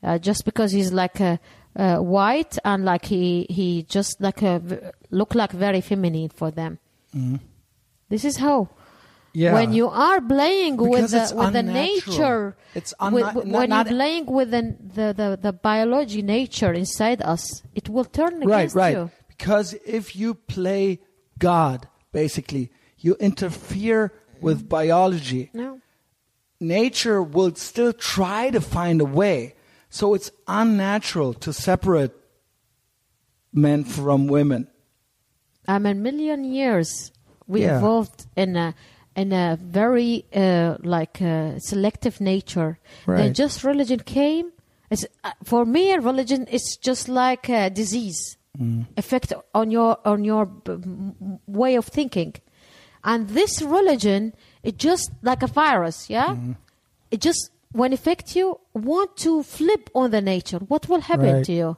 [0.04, 1.40] uh, just because he's like a,
[1.84, 4.56] uh, white and like he he just like a
[5.20, 6.80] look like very feminine for them.
[8.10, 8.70] This is how.
[9.34, 9.54] Yeah.
[9.54, 13.70] When you are playing with the it's with the nature, It's with- with- not- when
[13.70, 18.42] not- you're playing with the, the, the, the biology nature inside us, it will turn
[18.42, 18.94] right, against right.
[18.98, 19.10] you.
[19.42, 21.00] Because if you play
[21.40, 25.50] God, basically, you interfere with biology.
[25.52, 25.80] No.
[26.60, 29.56] Nature will still try to find a way.
[29.90, 32.12] So it's unnatural to separate
[33.52, 34.68] men from women.
[35.68, 37.12] I mean, million years
[37.48, 37.78] we Yeah.
[37.80, 38.76] evolved in a
[39.16, 42.78] in a very uh, like uh, selective nature.
[43.08, 43.34] Then Right.
[43.34, 44.52] just religion came.
[44.92, 48.86] It's, uh, for me, religion is just like a disease Mm.
[48.98, 50.50] effect on your on your
[51.48, 52.34] way of thinking,
[53.04, 56.10] and this religion it just like a virus.
[56.10, 56.52] Yeah, Mm-hmm.
[57.12, 60.60] it just when affect you want to flip on the nature.
[60.60, 61.46] What will happen Right.
[61.46, 61.78] to you?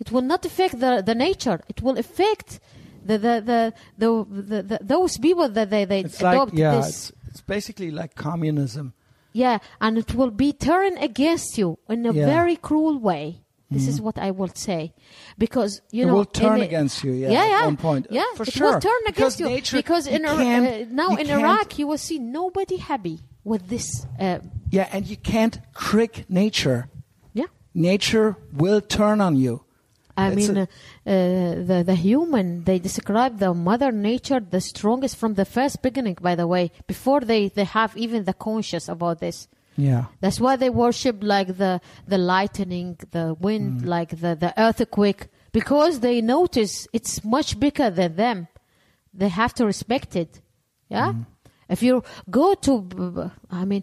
[0.00, 1.60] It will not affect the, the nature.
[1.68, 2.58] It will affect
[3.04, 6.76] the the the, the, the, the those people that they, they It's like, adopt yeah,
[6.76, 6.88] this.
[6.88, 8.94] it's, it's basically like communism.
[9.34, 12.24] Yeah, and it will be turned against you in a Yeah.
[12.26, 13.42] very cruel way.
[13.74, 14.92] This is what I will say,
[15.36, 16.08] because you know.
[16.08, 18.06] It know will turn a- against you, yeah, yeah, yeah, at one point.
[18.10, 18.72] yeah, For it sure.
[18.74, 21.98] will turn Because against you nature- because in can't- uh, now in Iraq you will
[22.08, 24.06] see nobody happy with this.
[24.18, 24.38] Uh,
[24.70, 26.80] Yeah, and you can't trick nature.
[27.40, 28.28] yeah, Nature
[28.62, 29.54] will turn on you.
[30.16, 30.66] I It's mean, uh,
[31.70, 36.16] the the human they describe the mother nature the strongest from the first beginning.
[36.28, 39.48] By the way, before they they have even the conscious about this.
[39.76, 40.04] Yeah.
[40.20, 43.86] That's why they worship like the the lightning, the wind, Mm.
[43.86, 48.48] like the the earthquake, because they notice it's much bigger than them.
[49.12, 50.40] They have to respect it.
[50.88, 51.12] Yeah.
[51.12, 51.26] Mm.
[51.68, 53.82] If you go to, I mean,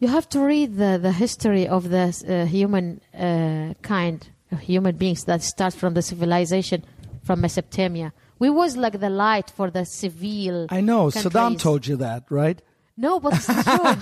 [0.00, 4.26] you have to read the the history of the uh, human uh, kind,
[4.60, 6.84] human beings that start from the civilization
[7.22, 8.12] from Mesopotamia.
[8.38, 10.66] We was like the light for the civil.
[10.70, 11.08] I know.
[11.10, 12.62] Saddam told you that, right?
[12.96, 13.94] No, but it's true.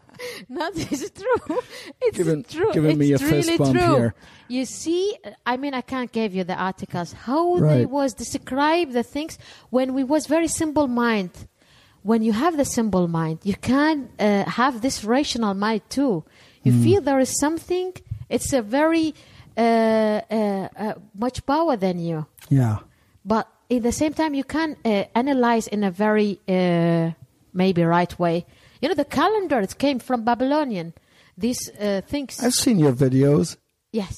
[0.48, 1.58] no, it's true.
[2.02, 2.72] It's Giving- true.
[2.72, 3.72] giving me it's really true.
[3.96, 4.14] here.
[4.48, 9.02] You see, I mean, I can't give you the articles how they was describe the
[9.02, 9.38] things
[9.70, 11.30] when we was very simple mind.
[12.02, 16.24] When you have the simple mind, you can uh, have this rational mind too.
[16.62, 16.82] You Hmm.
[16.84, 17.92] feel there is something.
[18.28, 19.14] It's a very
[19.56, 22.78] uh, uh, uh, much power than you Yeah.
[23.24, 27.12] but at the same time you can uh, analyze in a very uh,
[27.52, 28.44] maybe right way
[28.80, 30.92] you know the calendar it came from babylonian
[31.36, 33.56] these uh, things I've seen your videos.
[33.92, 34.16] yes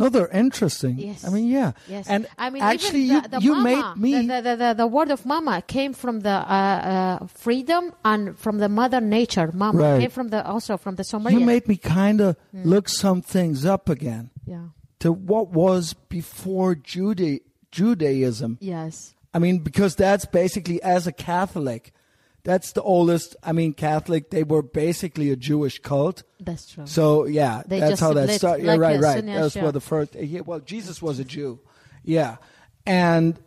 [0.00, 0.94] No, they're interesting.
[0.98, 1.72] yes I mean, yeah.
[1.94, 4.26] yes And i mean actually, even you, the, the you mama, made me.
[4.32, 8.58] the, the, the, the word of mama came from the uh, uh, freedom and from
[8.62, 10.00] the mother nature mama Right.
[10.02, 12.62] came from the also from the Sumerian you made me kind of Hmm.
[12.72, 14.66] look some things up again yeah
[15.02, 15.82] to what was
[16.18, 17.40] before Juda-
[17.72, 18.58] Judaism.
[18.60, 21.92] yes I mean, because that's basically as a Catholic,
[22.48, 23.36] that's the oldest.
[23.42, 24.30] I mean, Catholic.
[24.30, 26.22] They were basically a Jewish cult.
[26.40, 28.64] that's true So yeah, They that's how that started.
[28.64, 29.16] Yeah, like right, right.
[29.16, 30.14] Sunni and That's where the first.
[30.14, 31.60] Yeah, well, Jesus was a Jew.
[32.04, 32.36] Yeah,
[32.86, 33.38] and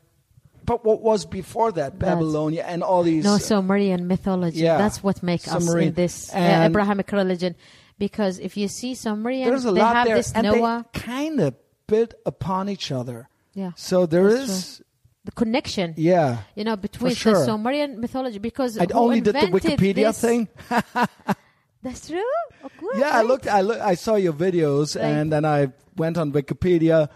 [0.63, 1.97] but what was before that?
[1.97, 3.23] That's- Babylonia and all these.
[3.23, 4.59] No Sumerian mythology.
[4.59, 7.55] Yeah, That's what makes us in this uh, Abrahamic religion.
[7.97, 10.85] Because if you see Sumerian, there's a they lot have there, this and Noah.
[10.93, 11.55] they kind of
[11.87, 13.29] built upon each other.
[13.55, 13.71] Yeah.
[13.75, 14.81] So there That's is,
[15.25, 15.93] the connection.
[15.97, 16.39] yeah.
[16.55, 17.33] You know, between sure.
[17.33, 18.39] the Sumerian mythology.
[18.39, 20.47] Because I only did the Wikipedia this- thing.
[21.83, 22.21] That's true.
[22.63, 23.47] Oh, good, Yeah, I looked.
[23.47, 23.79] I look.
[23.81, 25.05] I saw your videos, Right.
[25.05, 27.09] and then I went on Wikipedia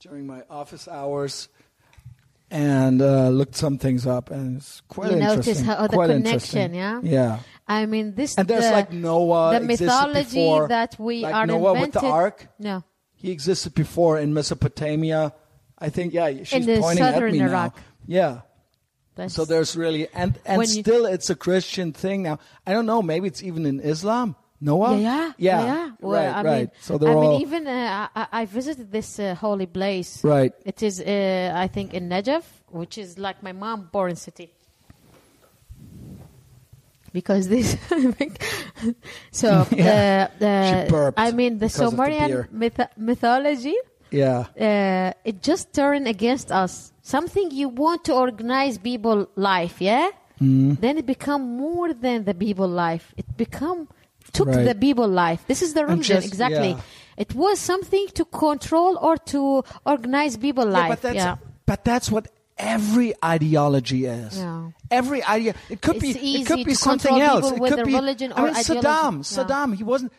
[0.00, 1.48] during my office hours,
[2.50, 5.64] and uh, looked some things up, and it's quite You notice interesting.
[5.66, 7.00] how- the quite connection, yeah?
[7.02, 7.38] Yeah.
[7.68, 11.46] I mean, this And there's the, like Noah the mythology before, that we like are
[11.46, 11.94] Noah invented.
[11.94, 12.48] with the ark.
[12.58, 12.84] No,
[13.16, 15.32] He existed before in Mesopotamia.
[15.78, 17.76] I think, yeah, she's the pointing at southern me Iraq.
[17.76, 17.82] now.
[18.06, 18.40] Yeah.
[19.16, 22.38] that's, So there's really, and and still, it's a Christian thing now.
[22.66, 23.02] I don't know.
[23.02, 24.36] Maybe it's even in Islam.
[24.60, 24.96] Noah.
[24.96, 25.90] yeah, yeah, yeah, yeah.
[26.00, 26.58] Well, right, I right.
[26.60, 30.24] Mean, so they're I all mean, even uh, I, I visited this uh, holy place.
[30.24, 30.54] right.
[30.64, 34.54] It is, uh, I think, in Najaf, which is like my mom born city.
[37.12, 37.76] Because this,
[39.30, 40.28] so Yeah.
[40.34, 43.76] uh, the, She I mean, the because the Sumerian myth- mythology,
[44.14, 44.46] Yeah.
[44.68, 46.92] uh, it just turned against us.
[47.02, 50.08] Something you want to organize people life, yeah.
[50.40, 50.74] Mm-hmm.
[50.80, 53.12] Then it become more than the people life.
[53.16, 53.88] It become
[54.32, 54.64] took Right.
[54.64, 55.44] the people life.
[55.46, 56.70] This is the religion just- exactly.
[56.70, 56.80] yeah.
[57.16, 60.88] It was something to control or to organize people Yeah, life.
[60.88, 61.36] but that's yeah.
[61.66, 62.26] but that's what
[62.58, 64.38] every ideology is.
[64.38, 64.70] Yeah.
[64.90, 65.54] Every idea.
[65.70, 66.10] It could be.
[66.10, 67.50] It's It could be something else.
[67.52, 68.86] It could their be religion I mean, ideology.
[68.88, 69.14] Saddam.
[69.22, 69.44] Yeah.
[69.44, 69.74] Saddam.
[69.76, 70.12] He wasn't.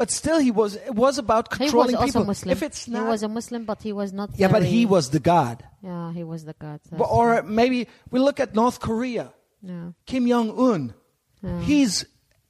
[0.00, 0.76] But still, he was.
[0.76, 2.24] It was about controlling He was also people.
[2.32, 2.52] Muslim.
[2.56, 4.30] If it's not, he was a Muslim, but he was not.
[4.42, 5.56] yeah, but he was the god.
[5.82, 6.80] Yeah, he was the god.
[6.90, 9.26] But- Or maybe we look at North Korea.
[9.60, 9.92] yeah.
[10.06, 10.94] Kim Jong Un.
[11.42, 11.60] Yeah.
[11.68, 12.06] He's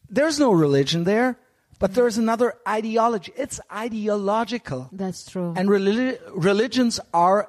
[0.08, 1.28] there's no religion there,
[1.82, 3.32] but there's another ideology.
[3.36, 5.52] It's ideological, That's true.
[5.56, 7.48] and religi- religions are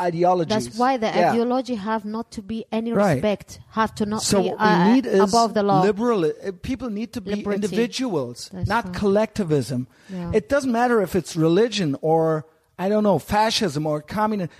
[0.00, 0.66] ideologies.
[0.66, 1.32] That's why the Yeah.
[1.32, 3.14] ideology have not to be any Right.
[3.14, 5.82] respect, have to not So be what uh, we need is above the law.
[5.82, 6.24] liberal.
[6.24, 7.54] uh, People need to be Liberty.
[7.56, 8.94] individuals, That's not right.
[8.94, 9.86] collectivism.
[10.08, 10.30] Yeah.
[10.34, 12.46] It doesn't matter if it's religion or
[12.78, 14.50] I don't know fascism or communism.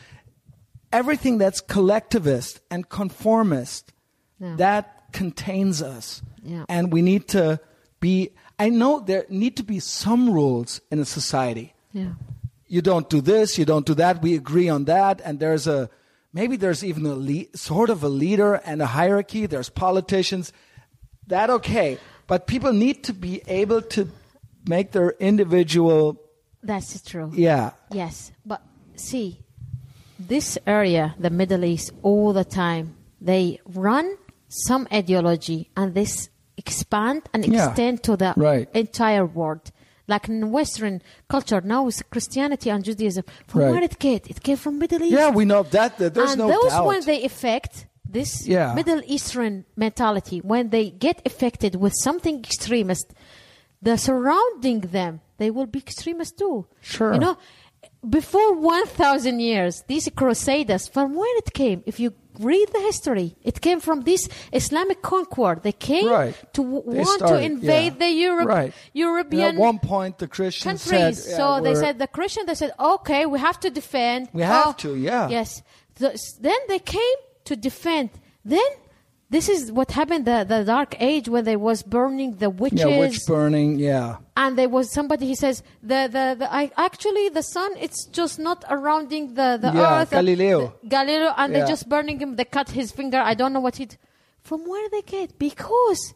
[0.93, 3.93] Everything that's collectivist and conformist
[4.41, 4.57] Yeah.
[4.57, 6.65] that contains us, Yeah.
[6.69, 7.61] and we need to
[8.01, 8.31] be.
[8.59, 12.13] I know there need to be some rules in a society yeah.
[12.69, 14.23] You don't do this, you don't do that.
[14.23, 15.89] We agree on that, and there's a
[16.33, 19.47] maybe there's even a le- sort of a leader and a hierarchy.
[19.47, 20.53] There's politicians.
[21.27, 24.09] That okay, but people need to be able to
[24.67, 26.21] make their individual.
[26.63, 27.31] That's true.
[27.35, 28.61] Yeah, Yes, but
[28.97, 29.41] see,
[30.19, 34.17] this area, the Middle East, all the time they run
[34.49, 37.69] some ideology and this expand and Yeah.
[37.69, 38.69] extend to the Right.
[38.75, 39.71] entire world.
[40.09, 43.25] Like in Western culture, now it's Christianity and Judaism.
[43.47, 43.71] From Right.
[43.73, 44.21] where it came?
[44.27, 45.13] It came from Middle East.
[45.13, 45.99] yeah, we know that.
[45.99, 46.87] that there's and no those doubt.
[46.87, 48.73] when they affect this Yeah.
[48.75, 53.07] Middle Eastern mentality, when they get affected with something extremist,
[53.83, 56.67] the surrounding them, they will be extremist too.
[56.81, 57.13] Sure.
[57.13, 57.37] You know,
[58.09, 63.61] before 1,000 years, these crusaders, from where it came, if you read the history, it
[63.61, 65.59] came from this Islamic conquer.
[65.63, 66.35] They came Right.
[66.55, 67.99] to w- They want to invade yeah.
[67.99, 68.73] the Europe, Right.
[68.93, 71.23] European At one point, the Christians countries.
[71.25, 72.47] said, yeah, so they said the Christian.
[72.47, 74.29] They said, okay, we have to defend.
[74.33, 75.29] We have Oh, to, yeah.
[75.29, 75.63] Yes.
[75.99, 78.11] Then they came to defend.
[78.45, 78.69] Then
[79.31, 82.81] this is what happened the the dark age when they was burning the witches.
[82.81, 83.79] yeah, witch burning.
[83.79, 88.07] Yeah, and there was somebody he says the the, the I, actually the sun it's
[88.07, 90.59] just not surrounding the the Yeah, earth Galileo.
[90.83, 91.61] The- Galileo and Yeah.
[91.65, 93.97] they just burning him they cut his finger I don't know what he d-
[94.49, 96.15] from where they get because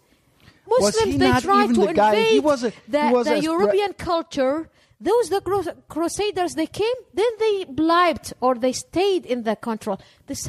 [0.69, 3.35] Muslims he they try to the guy- invade he was a- he the, was the
[3.35, 8.73] as bra- European culture those the cru- crusaders they came then they bribed or they
[8.73, 10.49] stayed in the control this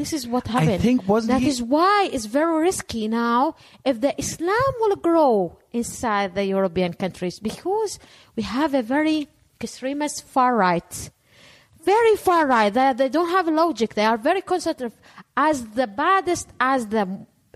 [0.00, 3.54] this is what happened think wasn't That he- is why it's very risky now
[3.84, 5.32] if the Islam will grow
[5.80, 7.92] inside the European countries because
[8.36, 9.28] we have a very
[9.60, 10.92] extremist far right.
[11.84, 12.72] Very far right.
[12.72, 13.94] They, they don't have logic.
[13.94, 14.94] They are very conservative.
[15.36, 17.04] As the baddest as the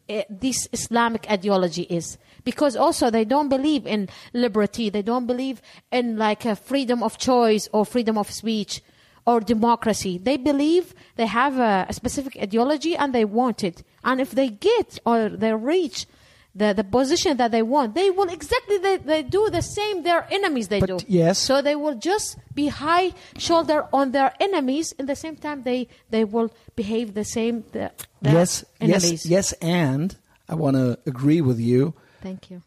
[0.08, 4.90] uh, this Islamic ideology is, because also they don't believe in liberty.
[4.90, 8.82] They don't believe in like a freedom of choice or freedom of speech
[9.26, 10.18] or democracy.
[10.18, 13.82] They believe they have a, a specific ideology and they want it.
[14.02, 16.06] And if they get or they reach
[16.54, 20.26] the, the position that they want, they will exactly they, they do the same their
[20.30, 20.98] enemies they But do.
[21.08, 21.38] yes.
[21.38, 24.92] So they will just be high shoulder on their enemies.
[24.92, 27.64] In the same time, they they will behave the same.
[27.72, 27.90] The,
[28.22, 29.26] yes, enemies.
[29.26, 30.16] yes, yes, and
[30.48, 31.94] I want to agree with you.
[32.22, 32.62] Thank you.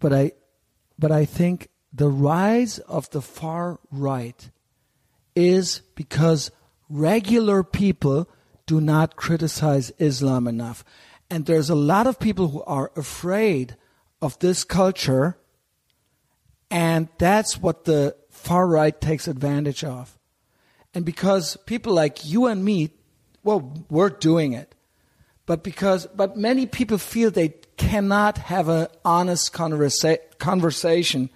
[0.00, 0.32] but I,
[0.98, 4.50] but I think the rise of the far right
[5.36, 6.50] is because
[6.88, 8.28] regular people
[8.66, 10.84] do not criticize Islam enough,
[11.30, 13.76] and there's a lot of people who are afraid
[14.20, 15.36] of this culture,
[16.70, 20.18] and that's what the far right takes advantage of,
[20.94, 22.90] and because people like you and me,
[23.44, 24.74] well, we're doing it.
[25.44, 31.30] But because but many people feel they cannot have an honest conversa- conversation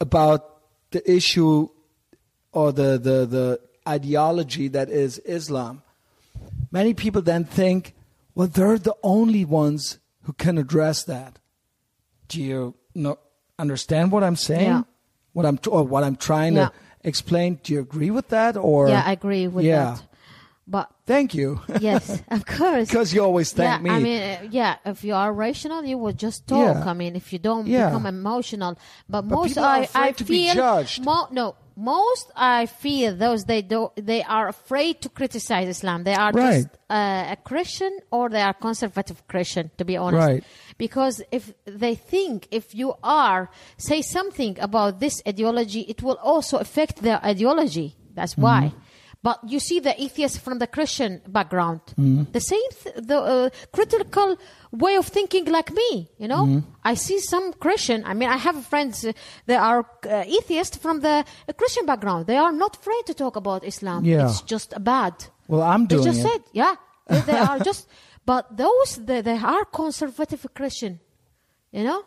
[0.00, 1.68] about the issue
[2.54, 5.82] or the, the, the ideology that is Islam.
[6.70, 7.94] many people then think,
[8.34, 11.38] well, they're the only ones who can address that.
[12.28, 13.18] Do you know,
[13.58, 14.68] understand what I'm saying?
[14.68, 14.82] Yeah.
[15.34, 16.68] What I'm or what I'm trying Yeah.
[16.68, 17.58] to explain?
[17.62, 18.56] Do you agree with that?
[18.56, 19.84] Or yeah, I agree with Yeah.
[19.96, 20.02] that.
[20.66, 22.88] But thank you, yes, of course.
[22.88, 23.90] because you always thank yeah, me.
[23.90, 24.76] I mean, uh, yeah.
[24.86, 26.76] If you are rational, you will just talk.
[26.76, 26.90] Yeah.
[26.90, 28.72] I mean, if you don't become emotional,
[29.06, 31.04] but, But most I, I to be feel judged.
[31.04, 36.04] Mo- no, most I feel those they do they are afraid to criticize Islam.
[36.04, 36.62] They are Right.
[36.62, 39.70] just uh, a Christian or they are conservative Christian.
[39.78, 40.44] To be honest, Right.
[40.78, 46.58] because if they think if you are say something about this ideology, it will also
[46.58, 47.96] affect their ideology.
[48.14, 48.66] That's why.
[48.66, 48.78] Mm-hmm.
[49.26, 52.24] But you see the atheist from the Christian background, Mm-hmm.
[52.36, 54.36] the same, th- the uh, critical
[54.84, 55.90] way of thinking like me.
[56.22, 56.60] You know, Mm-hmm.
[56.90, 57.98] I see some Christian.
[58.04, 59.12] I mean, I have friends uh,
[59.48, 61.16] that are uh, atheists from the
[61.48, 62.26] uh, Christian background.
[62.26, 64.04] They are not afraid to talk about Islam.
[64.04, 64.26] Yeah.
[64.28, 65.14] It's just bad.
[65.48, 66.02] well, I'm doing.
[66.04, 66.28] They just it.
[66.30, 66.74] said, yeah,
[67.08, 67.88] they, they are just.
[68.26, 71.00] But those they, they are conservative Christian,
[71.72, 72.00] you know,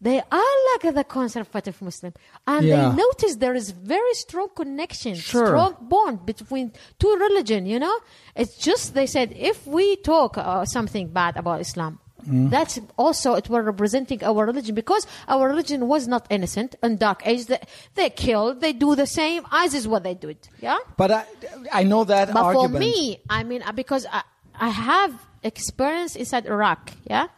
[0.00, 2.12] they are like the conservative Muslim,
[2.46, 2.90] and Yeah.
[2.90, 5.46] they notice there is very strong connection, Sure.
[5.46, 7.66] strong bond between two religion.
[7.66, 7.96] You know,
[8.36, 11.98] it's just they said if we talk uh, something bad about Islam.
[12.28, 12.50] Mm.
[12.50, 17.22] That's also it was representing our religion because our religion was not innocent in dark
[17.24, 17.46] age.
[17.46, 17.60] They,
[17.94, 19.46] they killed, they do the same.
[19.52, 20.78] ISIS is what they did, yeah.
[20.96, 21.24] But I,
[21.72, 22.72] I know that But argument.
[22.74, 24.22] for me, I mean, uh, because I,
[24.58, 27.28] I have experience inside Iraq, yeah,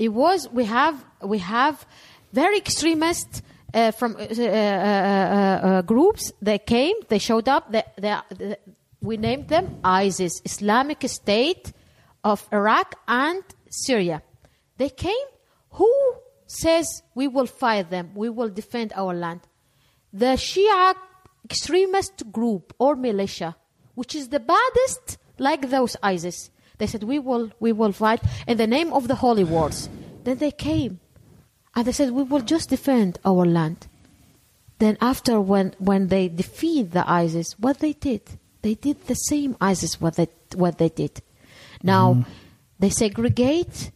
[0.00, 1.86] it was we have we have
[2.32, 3.42] very extremist
[3.74, 6.32] uh, from uh, uh, uh, uh, groups.
[6.40, 7.70] They came, they showed up.
[7.70, 8.56] They, they, they,
[9.02, 11.72] we named them ISIS, Islamic State
[12.24, 14.22] of Iraq and Syria.
[14.78, 15.26] They came.
[15.72, 15.92] Who
[16.46, 18.12] says we will fight them?
[18.14, 19.42] We will defend our land.
[20.12, 20.94] The Shia
[21.44, 23.54] extremist group or militia,
[23.94, 26.50] which is the baddest, like those ISIS.
[26.80, 29.90] They said we will we will fight in the name of the holy wars.
[30.24, 30.98] Then they came,
[31.76, 33.86] and they said we will just defend our land.
[34.78, 38.22] Then after when when they defeat the ISIS, what they did,
[38.62, 41.20] they did the same ISIS what they what they did.
[41.82, 42.30] Now mm-hmm.
[42.78, 43.92] they segregate.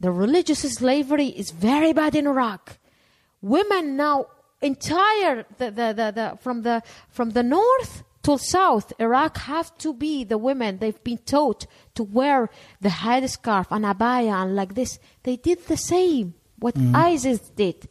[0.00, 2.78] The religious slavery is very bad in Iraq.
[3.42, 4.26] Women now
[4.62, 9.92] entire the, the, the, the from the from the north to south Iraq have to
[9.92, 12.48] be the women they've been taught to wear
[12.80, 16.94] the headscarf and abaya and like this they did the same what mm-hmm.
[16.94, 17.88] ISIS did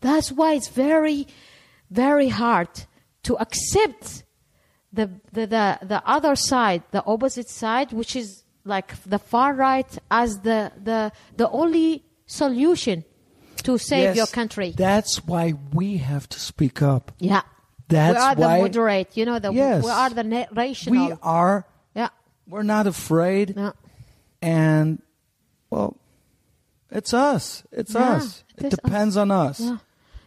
[0.00, 1.26] that's why it's very
[1.90, 2.68] very hard
[3.22, 4.24] to accept
[4.92, 9.98] the, the, the, the other side, the opposite side, which is like the far right,
[10.10, 13.04] as the, the, the only solution
[13.62, 14.74] to save Yes, your country.
[14.76, 17.12] That's why we have to speak up.
[17.18, 17.42] yeah.
[17.92, 19.84] That's we are why- the moderate, you know, the, Yes.
[19.84, 21.06] we are the na- rational.
[21.08, 21.64] We are.
[21.94, 22.08] yeah.
[22.48, 23.54] We're not afraid.
[23.56, 23.72] No.
[24.40, 25.00] And
[25.70, 25.96] well,
[26.90, 27.62] it's us.
[27.72, 28.44] It's Yeah, us.
[28.56, 29.60] it It, depends on us.
[29.60, 29.78] Yeah.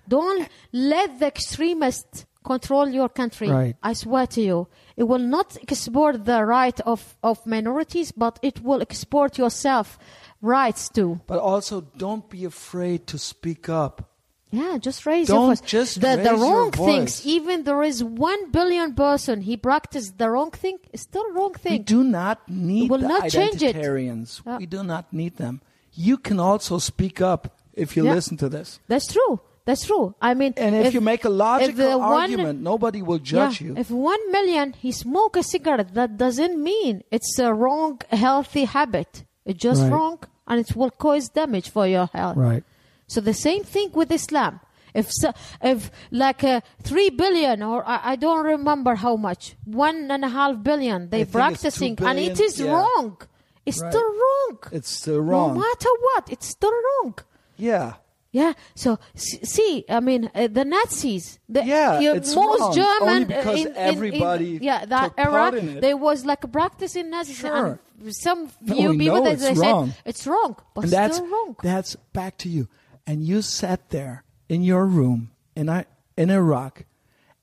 [0.07, 3.49] Don't let the extremists control your country.
[3.49, 3.75] Right.
[3.81, 4.67] I swear to you.
[4.95, 9.97] It will not export the right of, of minorities, but it will export yourself
[10.41, 11.19] rights too.
[11.27, 14.11] But also, don't be afraid to speak up.
[14.51, 15.61] Yeah, just raise Don't your voice.
[15.61, 17.19] just the, raise the your wrong voice.
[17.19, 17.25] things.
[17.25, 20.77] Even there is one billion person he practiced the wrong thing.
[20.93, 21.73] It's still wrong thing.
[21.73, 23.75] We do not need will the not change it.
[23.75, 24.41] identitarians.
[24.45, 24.57] Yeah.
[24.57, 25.61] We do not need them.
[25.93, 28.13] You can also speak up if you Yeah.
[28.13, 28.79] listen to this.
[28.87, 29.41] That's true.
[29.65, 30.13] That's true.
[30.21, 33.67] I mean, And if, you make a logical the one- argument, nobody will judge yeah,
[33.69, 33.73] you.
[33.75, 39.23] If one million he smoke a cigarette, that doesn't mean it's a wrong healthy habit.
[39.43, 39.91] It's just Right.
[39.91, 42.37] wrong, and it will cause damage for your health.
[42.37, 42.63] right.
[43.07, 44.59] So the same thing with Islam.
[44.93, 50.09] If so, if like uh, three billion or I, I don't remember how much, one
[50.09, 52.71] and a half billion they I think it's two practicing, and it is yeah.
[52.71, 53.17] wrong.
[53.65, 53.91] It's Right.
[53.91, 54.57] still wrong.
[54.71, 55.53] It's still wrong.
[55.55, 57.15] No matter what, it's still wrong.
[57.57, 57.93] Yeah.
[58.31, 58.53] Yeah.
[58.75, 61.39] So see, I mean, uh, the Nazis.
[61.49, 62.73] The, Yeah, your it's most wrong.
[62.75, 65.51] German Only because uh, in, in- everybody in, yeah, that era,
[65.81, 67.79] there was like a practicing Nazis, Sure.
[68.01, 69.87] and some few people that they wrong.
[69.89, 71.55] said it's wrong, but and that's still wrong.
[71.63, 72.67] that's back to you.
[73.07, 75.85] And you sat there in your room in I-
[76.17, 76.85] in Iraq,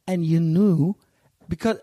[0.07, 0.97] and you knew
[1.49, 1.79] because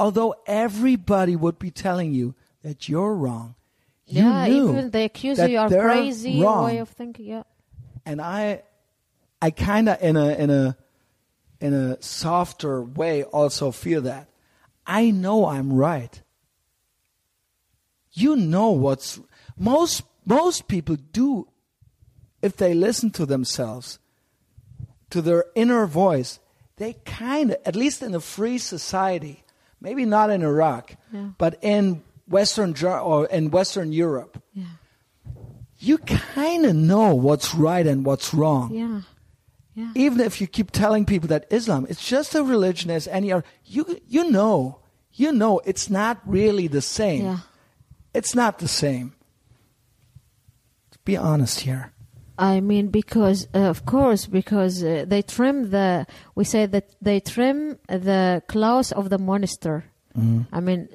[0.00, 3.54] although everybody would be telling you that you're wrong,
[4.06, 6.64] you yeah, knew even they accuse you of crazy wrong.
[6.64, 7.26] way of thinking.
[7.26, 7.42] Yeah.
[8.06, 8.62] and I,
[9.42, 10.76] I kind of in a in a
[11.60, 14.28] in a softer way also feel that
[14.86, 16.22] I know I'm right.
[18.12, 19.20] You know what's
[19.58, 21.48] most most people do
[22.42, 23.98] if they listen to themselves,
[25.10, 26.38] to their inner voice.
[26.76, 29.42] They kind of, at least in a free society,
[29.80, 31.30] maybe not in Iraq, Yeah.
[31.38, 34.64] but in Western or in Western Europe, Yeah.
[35.78, 38.72] you kind of know what's right and what's wrong.
[38.74, 39.00] Yeah.
[39.74, 39.90] Yeah.
[39.94, 43.44] Even if you keep telling people that Islam it's just a religion as any other,
[43.64, 44.80] you you know,
[45.12, 47.24] you know it's not really the same.
[47.24, 47.38] Yeah.
[48.14, 49.14] It's not the same.
[50.90, 51.92] Let's be honest here.
[52.38, 56.06] I mean, because uh, of course, because uh, they trim the.
[56.36, 59.84] We say that they trim the clothes of the monster.
[60.52, 60.88] I mean,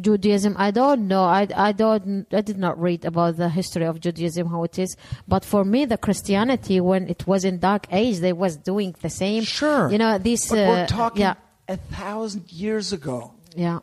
[0.00, 0.54] Judaism.
[0.58, 1.24] I don't know.
[1.24, 2.26] I I don't.
[2.32, 4.96] I did not read about the history of Judaism how it is.
[5.26, 9.10] But for me, the Christianity when it was in dark age, they was doing the
[9.10, 9.42] same.
[9.42, 9.90] Sure.
[9.90, 10.48] You know this.
[10.48, 11.34] But we're uh, talking Yeah.
[11.68, 13.34] a thousand years ago.
[13.56, 13.80] Yeah.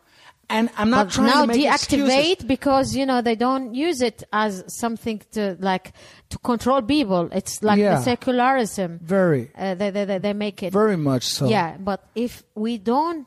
[0.50, 2.44] And I'm not but trying now to make deactivate excuses.
[2.46, 5.92] because you know they don't use it as something to like
[6.30, 7.28] to control people.
[7.32, 7.96] It's like Yeah.
[7.96, 8.98] the secularism.
[9.02, 10.72] Very, Uh, they, they they they make it.
[10.72, 11.48] very much so.
[11.48, 13.26] Yeah, but if we don't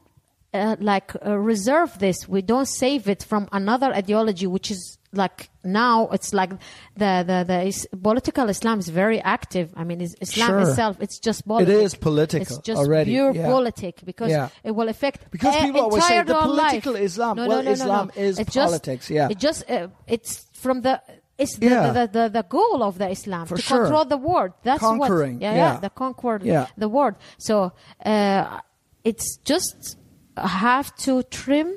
[0.53, 5.49] uh, like uh, reserve this, we don't save it from another ideology, which is like
[5.63, 6.51] now it's like
[6.95, 9.73] the the the is, political Islam is very active.
[9.75, 10.59] I mean, is, Islam Sure.
[10.61, 11.83] itself it's just politics.
[11.93, 13.45] is political It's just already, pure yeah.
[13.45, 14.49] politic because Yeah.
[14.63, 17.01] it will affect Because e- people always say the political life.
[17.03, 17.35] Islam.
[17.37, 19.27] No, Well, no, no, no, Islam is It just- politics, yeah.
[19.29, 21.01] it just uh, it's from the.
[21.37, 21.91] It's the, Yeah.
[21.91, 23.81] the, the, the goal of the Islam For to sure.
[23.81, 24.51] control the world.
[24.63, 25.73] That's Conquering, what, yeah, yeah.
[25.73, 26.67] yeah, the conquer Yeah.
[26.77, 27.15] the world.
[27.39, 27.73] So
[28.05, 28.59] uh,
[29.03, 29.97] it's just
[30.37, 31.69] have to trim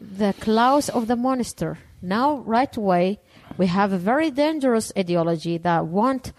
[0.00, 1.78] the claws of the monster.
[2.00, 3.20] Now, right away,
[3.56, 6.32] we have a very dangerous ideology that want,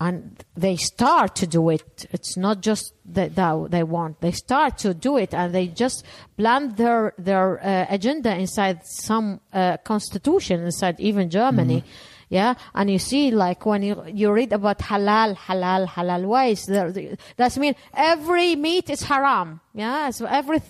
[0.00, 2.06] and they start to do it.
[2.10, 6.04] It's not just that, that they want; they start to do it, and they just
[6.36, 11.84] plant their their uh, agenda inside some uh, constitution, inside even Germany.
[12.30, 16.26] Yeah, and you see, like when you you read about halal, halal, halal.
[16.26, 16.92] Why is there?
[17.36, 19.60] That's mean every meat is haram.
[19.72, 20.60] Yeah, so every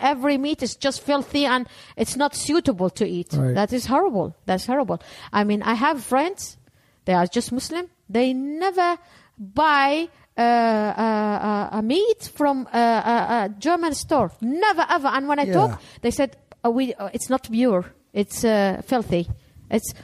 [0.00, 3.32] every meat is just filthy and it's not suitable to eat.
[3.32, 3.54] Right.
[3.54, 4.34] That is horrible.
[4.46, 5.00] That's horrible.
[5.32, 6.56] I mean, I have friends.
[7.04, 7.88] They are just Muslim.
[8.08, 8.98] They never
[9.38, 14.32] buy uh, uh, uh, a meat from a, a, a German store.
[14.40, 15.08] Never ever.
[15.08, 15.52] And when I Yeah.
[15.54, 17.84] talk, they said, uh, "We, uh, it's not pure.
[18.12, 19.28] It's uh, filthy.
[19.70, 19.94] It's."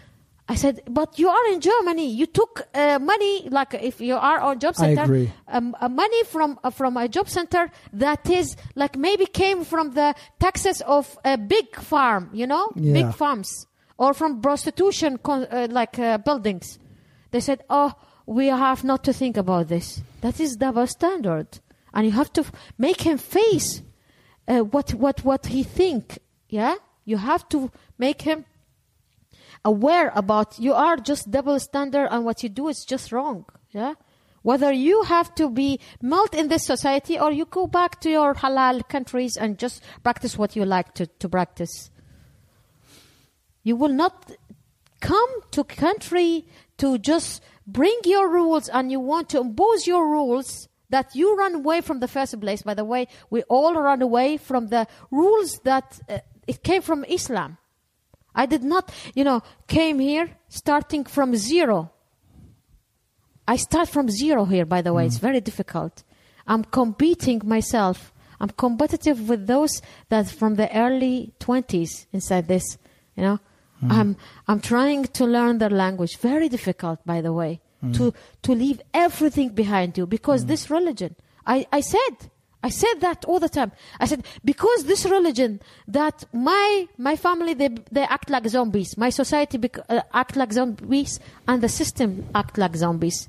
[0.52, 2.06] I said, "But you are in Germany.
[2.20, 5.06] You took uh, money, like if you are on job center,
[5.46, 7.70] um, uh, money from uh, from a job center
[8.04, 10.08] that is like maybe came from the
[10.40, 12.92] taxes of a big farm, you know, Yeah.
[12.98, 13.48] big farms,
[13.96, 16.78] or from prostitution, con- uh, like uh, buildings."
[17.30, 17.92] They said, "Oh,
[18.26, 20.02] we have not to think about this.
[20.20, 21.46] That is double standard,
[21.94, 23.82] and you have to f- make him face
[24.48, 26.18] uh, what what what he think.
[26.48, 28.44] Yeah, you have to make him."
[29.64, 33.94] Aware about you are just double standard and what you do is just wrong yeah?
[34.42, 38.34] Whether you have to be melt in this society or you go back to your
[38.34, 41.90] halal countries and just practice what you like to, to practice.
[43.62, 44.32] You will not
[45.00, 46.46] come to country
[46.78, 51.56] to just bring your rules and you want to impose your rules that you run
[51.56, 52.62] away from the first place.
[52.62, 57.04] By the way we all run away from the rules that uh, it came from
[57.04, 57.58] islam
[58.34, 61.90] I did not, you know, came here starting from zero.
[63.46, 65.06] I start from zero here, by the way.
[65.06, 65.22] It's mm.
[65.22, 66.04] very difficult.
[66.46, 68.12] I'm competing myself.
[68.40, 72.78] I'm competitive with those that from the early 20s inside this,
[73.16, 73.38] you know.
[73.82, 73.92] Mm.
[73.92, 76.18] I'm, I'm trying to learn their language.
[76.18, 77.96] Very difficult, by the way, mm.
[77.96, 82.30] to, to leave everything behind you because this religion, I, I said,
[82.62, 83.72] I said that all the time.
[83.98, 88.98] I said because this religion that my my family they they act like zombies.
[88.98, 93.28] My society bec- uh, act like zombies, and the system act like zombies.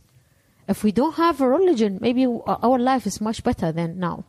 [0.68, 4.26] If we don't have a religion, maybe our life is much better than now.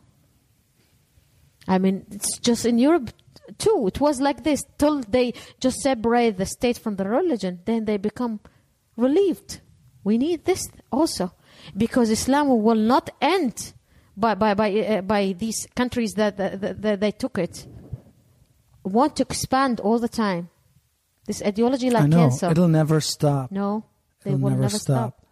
[1.67, 3.11] I mean, it's just in Europe
[3.57, 3.85] too.
[3.87, 7.59] It was like this till they just separate the state from the religion.
[7.65, 8.39] Then they become
[8.95, 9.59] relieved.
[10.03, 11.33] We need this also
[11.75, 13.73] because Islam will not end
[14.15, 17.65] by by by, uh, by these countries that, that, that, that they took it.
[18.83, 20.49] Want to expand all the time.
[21.25, 22.51] This ideology like I know cancer.
[22.51, 23.49] it'll never stop.
[23.51, 23.85] no,
[24.23, 25.13] they It'll will never never, stop.
[25.19, 25.25] stop.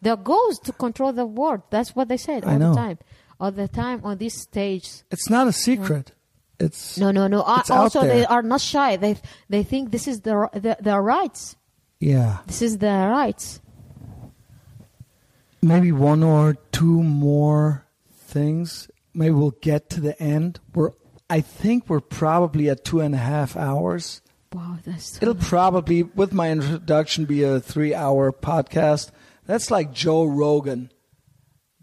[0.00, 1.62] Their goal is to control the world.
[1.70, 2.70] That's what they said I all know.
[2.70, 2.98] the time.
[3.40, 5.02] All the time on this stage.
[5.10, 6.12] It's not a secret.
[6.60, 7.40] It's No, no, no.
[7.40, 8.96] Uh, also, they are not shy.
[8.96, 9.16] They
[9.50, 11.56] they think this is their their, their rights.
[11.98, 12.38] yeah.
[12.46, 13.60] This is their rights.
[15.62, 17.83] Maybe one or two more
[18.34, 18.90] things.
[19.14, 20.60] Maybe we'll get to the end.
[20.74, 20.90] We're
[21.30, 24.20] I think we're probably at two and a half hours.
[24.52, 29.10] Wow, that's so It'll probably, with my introduction, be a three hour podcast.
[29.46, 30.90] That's like Joe Rogan.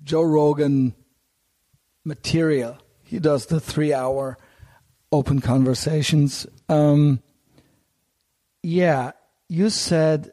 [0.03, 0.93] Joe Rogan
[2.05, 2.77] material.
[3.03, 4.37] He does the three hour
[5.11, 6.45] open conversations.
[6.69, 7.21] Um,
[8.63, 9.11] Yeah,
[9.49, 10.31] you said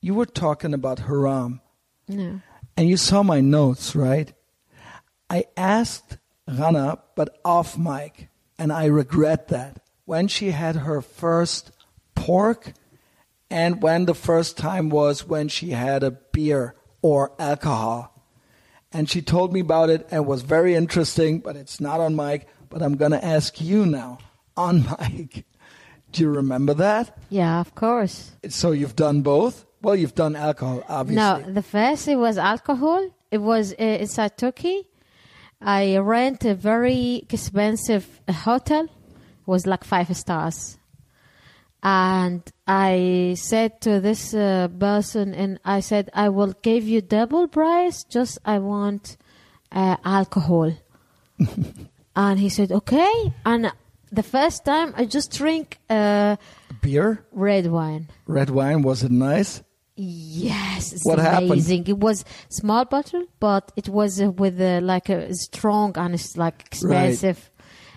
[0.00, 1.60] you were talking about haram,
[2.08, 2.38] Yeah.
[2.76, 4.32] and you saw my notes, right?
[5.30, 8.28] I asked Rana, but off mic,
[8.58, 9.80] and I regret that.
[10.04, 11.70] When she had her first
[12.16, 12.72] pork,
[13.50, 18.12] and when the first time was when she had a beer or alcohol.
[18.92, 22.16] And she told me about it and it was very interesting, but it's not on
[22.16, 22.48] mic.
[22.68, 24.18] But I'm going to ask you now
[24.56, 25.44] on mic.
[26.12, 27.16] Do you remember that?
[27.28, 28.32] Yeah, of course.
[28.48, 29.64] So you've done both?
[29.82, 31.44] Well, you've done alcohol, obviously.
[31.44, 33.08] No, the first it was alcohol.
[33.30, 34.86] It was uh, inside Turkey.
[35.60, 38.84] I rent a very expensive hotel.
[38.84, 40.78] It was like five stars.
[41.82, 47.48] And I said to this uh, person, and I said, I will give you double
[47.48, 49.16] price, just I want
[49.72, 50.72] uh, alcohol.
[52.16, 53.32] and he said, okay.
[53.46, 53.72] And
[54.12, 56.36] the first time I just drink uh,
[56.82, 57.24] Beer?
[57.32, 58.08] red wine.
[58.26, 58.82] Red wine?
[58.82, 59.62] Was it nice?
[60.02, 61.50] Yes, it's What happened?
[61.50, 61.86] amazing.
[61.86, 66.38] It was small bottle, but it was uh, with uh, like a strong and it's
[66.38, 67.50] like expensive.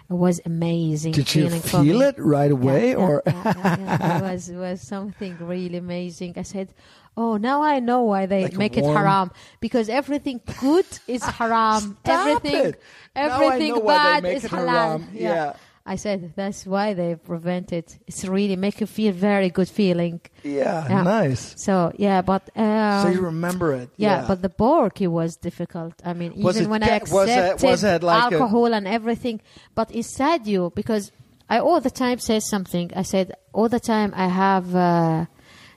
[0.10, 1.14] It was amazing.
[1.14, 2.90] Did you feel it right away?
[2.90, 6.34] Yeah, or yeah, yeah, it was it was something really amazing.
[6.36, 6.74] I said,
[7.16, 11.98] "Oh, now I know why they Like make it haram because everything good is haram.
[12.04, 12.82] Everything, it.
[13.16, 15.08] Everything know why they bad is halal." haram.
[15.14, 15.54] Yeah.
[15.86, 18.00] I said that's why they prevent it.
[18.08, 20.22] It's really make you feel very good feeling.
[20.44, 21.04] yeah, Yeah.
[21.04, 21.54] nice.
[21.58, 23.90] So yeah, but um, so you remember it?
[23.98, 25.94] yeah, but the pork it was difficult.
[26.06, 28.74] I mean, Was even it when I was it- accepted was it like a- alcohol
[28.74, 29.42] and everything,
[29.76, 31.12] but inside you because
[31.50, 32.92] I all the time say something.
[32.96, 35.26] I said all the time I have uh,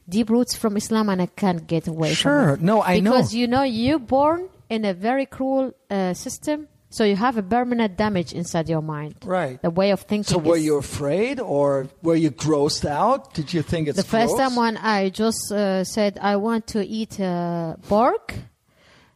[0.09, 2.15] deep roots from Islam and I can't get away.
[2.15, 2.55] Sure.
[2.55, 2.63] from it.
[2.63, 3.11] No, I know.
[3.11, 7.43] because you know you born in a very cruel uh, system, so you have a
[7.43, 9.17] permanent damage inside your mind.
[9.25, 9.61] Right.
[9.61, 10.25] The way of thinking.
[10.25, 13.35] So were you afraid or were you grossed out?
[13.35, 14.41] Did you think it's the first gross?
[14.41, 18.35] time when I just uh, said I want to eat uh, pork,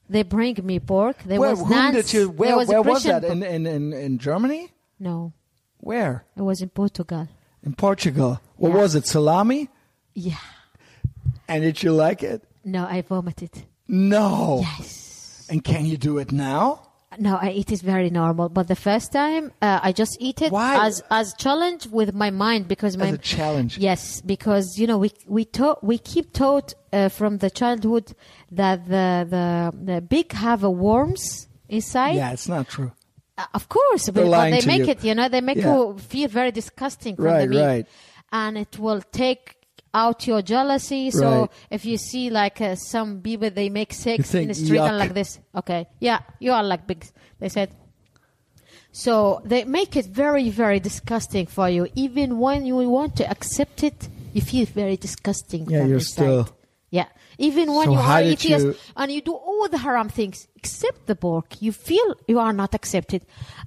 [0.08, 1.23] they bring me pork.
[1.24, 2.28] There where, was whom did you?
[2.31, 3.24] Where, was where was that?
[3.24, 4.73] In, in in in Germany?
[4.99, 5.32] No,
[5.78, 6.24] Where?
[6.36, 7.26] it was in Portugal.
[7.62, 8.40] In Portugal.
[8.57, 8.76] What Yeah.
[8.76, 9.07] was it?
[9.07, 9.68] Salami?
[10.15, 10.36] Yeah.
[11.49, 12.42] And did you like it?
[12.65, 13.65] No, I vomited.
[13.89, 14.60] No.
[14.78, 15.47] Yes.
[15.49, 16.89] And can you do it now?
[17.20, 18.49] No, I eat it very normal.
[18.49, 20.86] But the first time, uh, I just eat it Why?
[20.86, 23.76] as as challenge with my mind because my As a challenge.
[23.76, 28.15] Yes, because you know we we taught we keep taught uh, from the childhood
[28.50, 29.47] that the the
[29.84, 32.16] the big have a worms inside.
[32.16, 32.92] Yeah, it's not true.
[33.36, 34.92] Uh, of course, but, but lying they make you.
[34.92, 35.05] it.
[35.05, 35.74] You know, they make Yeah.
[35.74, 37.86] you feel very disgusting from the meat, right.
[38.32, 39.59] and it will take
[39.92, 41.10] out your jealousy.
[41.10, 41.50] So Right.
[41.70, 45.14] if you see like uh, some people they make sex in the street and like
[45.14, 47.04] this, okay, yeah, you are like big.
[47.38, 47.70] They said.
[48.92, 51.86] So they make it very, very disgusting for you.
[51.94, 55.68] Even when you want to accept it, you feel very disgusting.
[55.70, 56.12] Yeah, you're inside.
[56.12, 56.48] still-
[56.92, 57.06] Yeah,
[57.38, 61.06] even when So you are atheist you- and you do all the haram things except
[61.06, 63.22] the pork, you feel you are not accepted.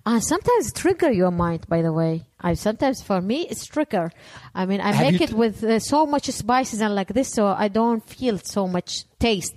[0.05, 2.25] And sometimes trigger your mind, by the way.
[2.43, 4.11] I sometimes for me it's trigger.
[4.53, 7.29] I mean, I Have make it t- with uh, so much spices and like this,
[7.31, 9.55] so I don't feel so much taste.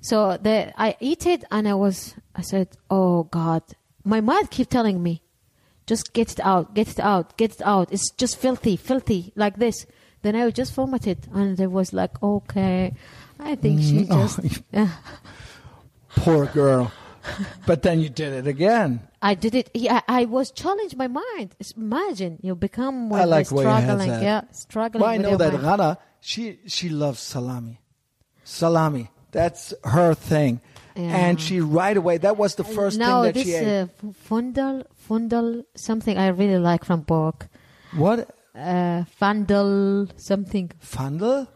[0.00, 3.62] So the I eat it and I was I said, oh God,
[4.04, 5.22] my mind keep telling me,
[5.86, 7.92] just get it out, get it out, get it out.
[7.92, 9.86] It's just filthy, filthy like this.
[10.22, 12.94] Then I would just vomit it, and it was like, okay,
[13.38, 14.92] I think she Mm, oh, just.
[16.16, 16.92] Poor girl.
[17.66, 19.00] but then you did it again.
[19.22, 19.70] I did it.
[19.74, 21.54] Yeah, I was challenged my mind.
[21.76, 24.22] Imagine you become when I like you're where your head's struggling.
[24.22, 25.02] Yeah, struggling.
[25.02, 25.64] Well, I know that mind.
[25.64, 27.80] Rana, she she loves salami.
[28.44, 29.10] Salami.
[29.32, 30.60] That's her thing.
[30.96, 31.16] Yeah.
[31.16, 33.82] And she right away, that was the first no, thing that this she ate.
[33.82, 33.86] uh,
[34.28, 37.48] fundal, fundal, something I really like from pork.
[37.94, 38.28] what?
[38.54, 41.46] Uh, fundal, something, Fundal.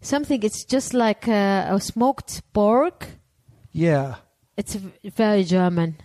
[0.00, 0.42] something.
[0.42, 3.06] It's just like uh, a smoked pork.
[3.70, 4.16] Yeah.
[4.60, 5.96] It's very German.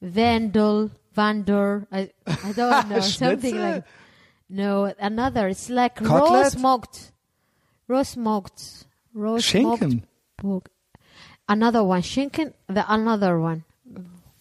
[0.00, 1.88] Vandal, Vander.
[1.90, 3.82] I, I don't know something like.
[4.48, 5.48] No, another.
[5.48, 7.10] It's like raw smoked,
[7.88, 10.02] raw smoked, raw Schinken.
[10.40, 10.70] smoked.
[11.48, 12.52] Another one, schinken.
[12.68, 13.64] The another one.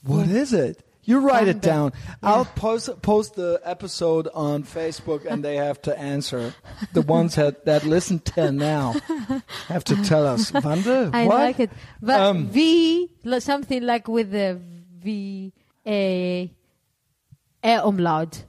[0.03, 0.83] What is it?
[1.03, 1.93] You write it down.
[2.21, 6.53] I'll post post the episode on Facebook, and they have to answer.
[6.93, 8.93] The ones that, that listen till now
[9.67, 10.53] have to tell us.
[10.63, 11.39] Wanda, I what?
[11.39, 11.71] like it,
[12.01, 14.59] but Um, V something like with the
[14.99, 15.53] V
[15.87, 16.51] a
[17.63, 18.45] a umlaut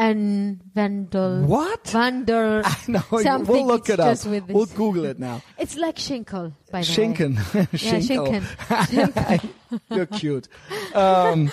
[0.00, 1.42] and Vandal.
[1.44, 1.86] What?
[1.88, 2.62] Vander.
[2.64, 3.02] I know.
[3.20, 4.16] Something we'll look it up.
[4.24, 5.42] We'll Google it now.
[5.58, 7.36] It's like Schinkel, by the Schinken.
[7.54, 7.68] way.
[7.72, 8.40] Yeah, Schinkel.
[8.88, 9.50] Schinken.
[9.90, 10.48] You're cute.
[10.94, 11.52] Um,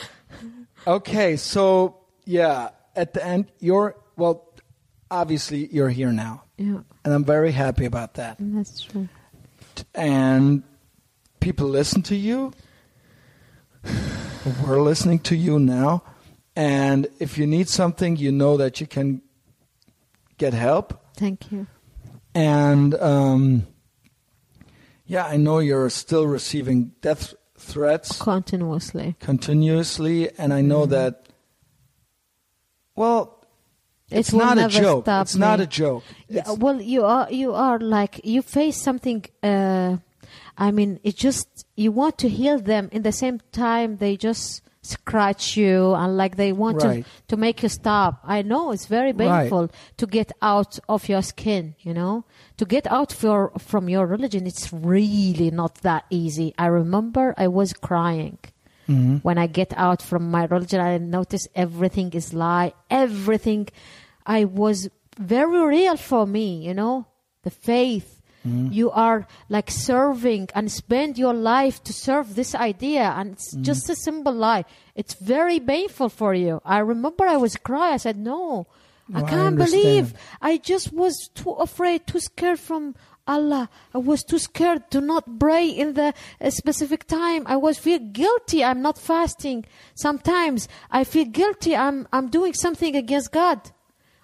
[0.88, 4.48] okay, so yeah, at the end, you're well.
[5.12, 8.38] obviously you're here now, Yeah, and I'm very happy about that.
[8.40, 9.08] that's true.
[9.94, 10.64] And
[11.42, 12.54] people listen to you.
[14.66, 16.04] We're listening to you now,
[16.58, 19.22] and if you need something, you know that you can
[20.40, 21.00] get help.
[21.16, 21.68] Thank you.
[22.34, 23.68] And um,
[25.06, 29.16] yeah, I know you're still receiving death threats Continuously.
[29.20, 31.28] continuously, and I know that.
[32.96, 33.46] Well,
[34.10, 35.06] It it's not a joke.
[35.08, 36.04] It's not a joke.
[36.28, 39.26] Yeah, well, you are you are like you face something.
[39.44, 39.98] Uh,
[40.58, 42.90] I mean, it just you want to heal them.
[42.92, 47.04] In the same time, they just scratch you and like they want Right.
[47.06, 48.20] to to make you stop.
[48.24, 49.42] I know it's very Right.
[49.42, 51.76] painful to get out of your skin.
[51.80, 52.24] You know,
[52.58, 56.54] to get out for, from your religion, it's really not that easy.
[56.58, 58.38] I remember I was crying
[58.88, 59.22] Mhm.
[59.24, 62.74] when I get out from my religion, I notice everything is lie.
[62.90, 63.68] Everything,
[64.26, 66.66] I was very real for me.
[66.68, 67.06] You know,
[67.44, 68.17] the faith.
[68.72, 73.90] You are like serving and spend your life to serve this idea, and it's just
[73.90, 74.66] a simple lie.
[74.96, 76.62] It's very painful for you.
[76.66, 77.94] I remember I was crying.
[77.94, 78.68] I said, "No,
[79.14, 82.96] I I can't believe." I just was too afraid, too scared from
[83.28, 83.70] Allah.
[83.94, 87.44] I was too scared to not pray in the uh, specific time.
[87.46, 88.64] I was feel guilty.
[88.64, 89.66] I'm not fasting.
[89.96, 91.76] Sometimes I feel guilty.
[91.76, 93.60] I'm I'm doing something against God,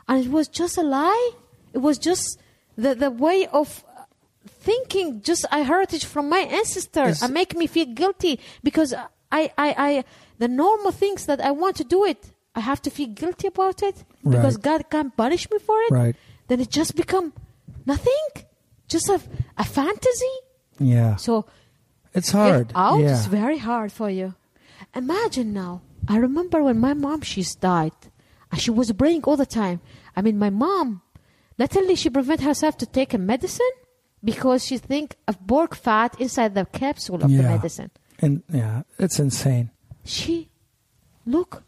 [0.08, 1.32] and it was just a lie.
[1.74, 2.40] It was just
[2.77, 3.84] the the way of
[4.69, 5.22] thinking.
[5.30, 8.33] Just I heritage from my ancestors Is- and make me feel guilty
[8.67, 8.92] because
[9.40, 9.92] I I I
[10.43, 12.22] the normal things that I want to do it.
[12.56, 13.98] I have to feel guilty about it
[14.33, 14.67] because Right.
[14.69, 16.16] God can't punish me for it Right.
[16.50, 17.27] then it just become
[17.93, 18.25] nothing
[18.93, 19.17] just a,
[19.58, 20.35] a fantasy
[20.93, 21.16] Yeah.
[21.25, 21.33] so
[22.14, 22.67] It's hard.
[22.75, 23.14] out yeah.
[23.17, 24.27] is very hard for you
[25.03, 27.98] imagine now i remember when my mom she's died
[28.51, 29.77] and she was praying all the time
[30.16, 31.01] i mean my mom
[31.58, 33.75] literally she prevent herself to take a medicine
[34.24, 37.92] because she think of pork fat inside the capsule of the medicine.
[38.19, 39.69] And yeah, it's insane.
[40.06, 40.50] she
[41.26, 41.64] look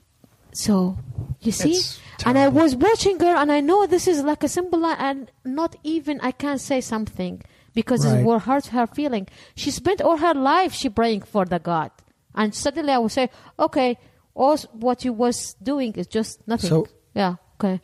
[0.52, 0.98] so
[1.42, 1.80] you see?
[2.26, 5.76] And i was watching her and i know this is like a symbol, and not
[5.84, 7.42] even i can't say something
[7.74, 8.20] because Right.
[8.20, 9.28] it will hurt her feeling.
[9.56, 11.92] She spent all her life she praying for the god.
[12.34, 13.98] And suddenly i would say okay
[14.34, 16.70] all what you was doing is just nothing.
[16.70, 17.80] So- yeah okay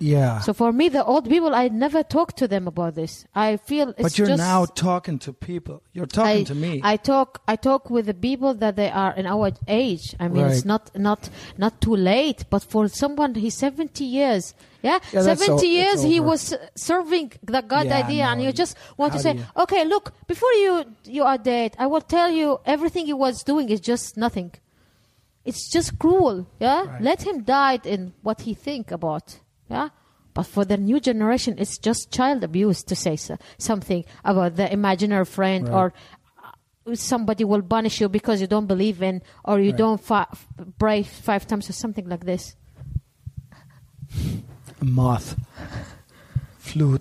[0.00, 0.40] Yeah.
[0.40, 3.88] so for me the old people i never talk to them about this i feel
[3.90, 5.82] it's but you're just now talking to people.
[5.92, 6.80] You're talking I, to me.
[6.84, 10.14] I talk I talk with the people that they are in our age.
[10.20, 14.54] I mean, it's not not not too late, but for someone he's 70 years.
[14.82, 18.76] Yeah, Yeah, 70 o- years he was serving the God Yeah, idea and you just
[18.96, 22.60] want to say, you- "Okay, look, before you you are dead, I will tell you
[22.64, 24.52] everything he was doing is just nothing.
[25.44, 26.84] It's just cruel, yeah?
[26.84, 27.02] Right.
[27.02, 29.88] Let him die in what he think about, yeah?
[30.34, 34.72] But for the new generation, it's just child abuse to say so, something about the
[34.72, 35.74] imaginary friend Right.
[35.74, 35.92] or
[36.86, 39.78] uh, somebody will punish you because you don't believe in or you Right.
[39.78, 40.26] don't fi-
[40.78, 42.54] pray five times or something like this.
[44.80, 45.34] a moth
[46.58, 46.98] flew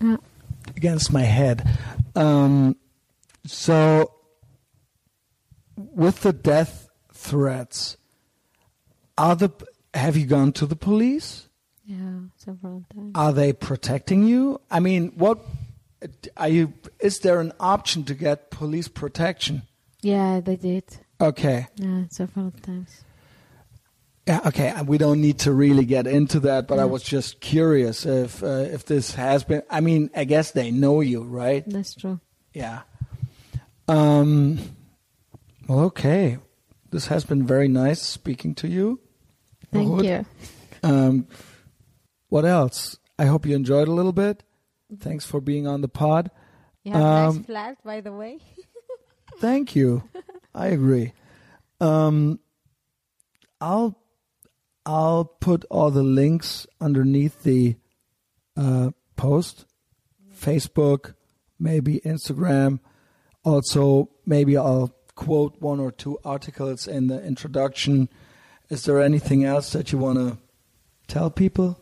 [0.00, 0.16] Yeah.
[0.76, 1.68] against my head.
[2.16, 2.76] Um,
[3.44, 4.10] so,
[5.76, 7.96] with the death threats,
[9.18, 9.50] are the
[9.92, 11.48] have you gone to the police?
[11.90, 13.10] Yeah, several times.
[13.16, 14.60] Are they protecting you?
[14.70, 15.40] I mean, what
[16.36, 16.72] are you?
[17.00, 19.62] Is there an option to get police protection?
[20.00, 20.84] Yeah, they did.
[21.20, 21.66] Okay.
[21.74, 23.02] Yeah, several times.
[24.24, 24.68] Yeah, okay.
[24.68, 28.40] and We don't need to really get into that, but I was just curious if
[28.44, 29.62] uh, if this has been.
[29.68, 31.64] I mean, I guess they know you, right?
[31.66, 32.20] That's true.
[32.54, 32.82] Yeah.
[33.88, 34.60] Um.
[35.66, 36.38] Well, okay.
[36.90, 39.00] This has been very nice speaking to you.
[39.72, 40.24] Thank you.
[40.84, 41.26] Um.
[42.30, 42.96] What else?
[43.18, 44.42] I hope you enjoyed a little bit.
[44.98, 46.30] Thanks for being on the pod.
[46.84, 48.38] You have a Um, nice flat, by the way.
[49.38, 50.04] Thank you.
[50.54, 51.12] I agree.
[51.80, 52.40] Um,
[53.60, 53.96] I'll
[54.86, 57.76] I'll put all the links underneath the
[58.56, 59.66] uh, post,
[60.34, 61.14] Facebook,
[61.58, 62.80] maybe Instagram.
[63.44, 68.08] Also, maybe I'll quote one or two articles in the introduction.
[68.70, 70.38] Is there anything else that you want to
[71.06, 71.78] tell people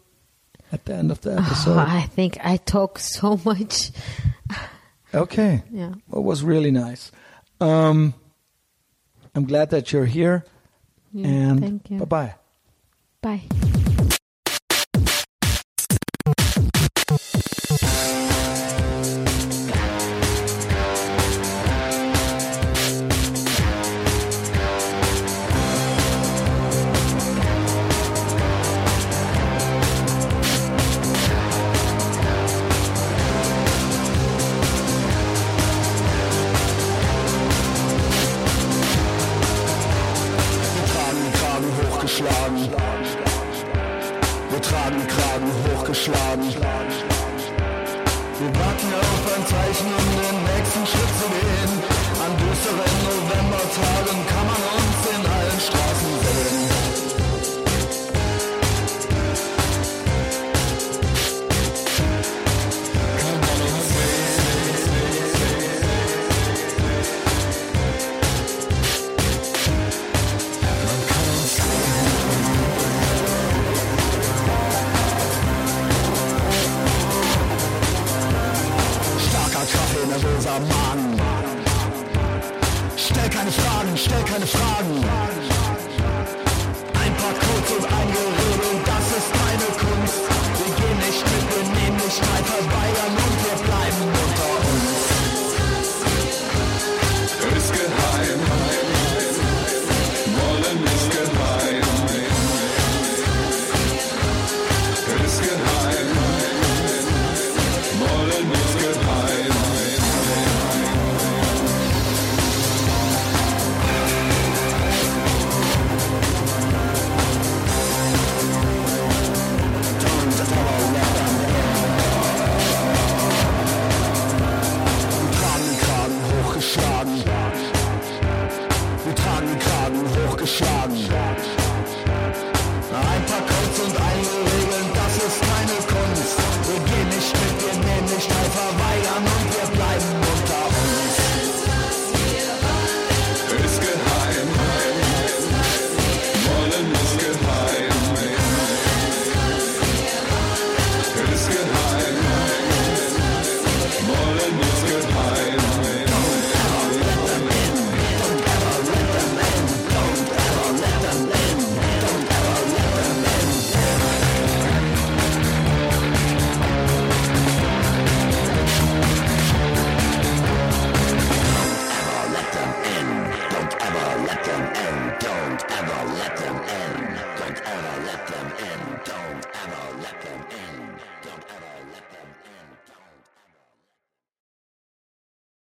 [0.72, 1.78] at the end of the episode?
[1.78, 3.90] I think I talk so much.
[5.14, 5.62] Okay.
[5.70, 5.94] Yeah.
[6.08, 7.10] Well, it was really nice.
[7.60, 8.14] Um,
[9.34, 10.44] I'm glad that you're here.
[11.12, 11.98] yeah and thank you.
[11.98, 12.34] bye bye.
[13.50, 13.67] Bye.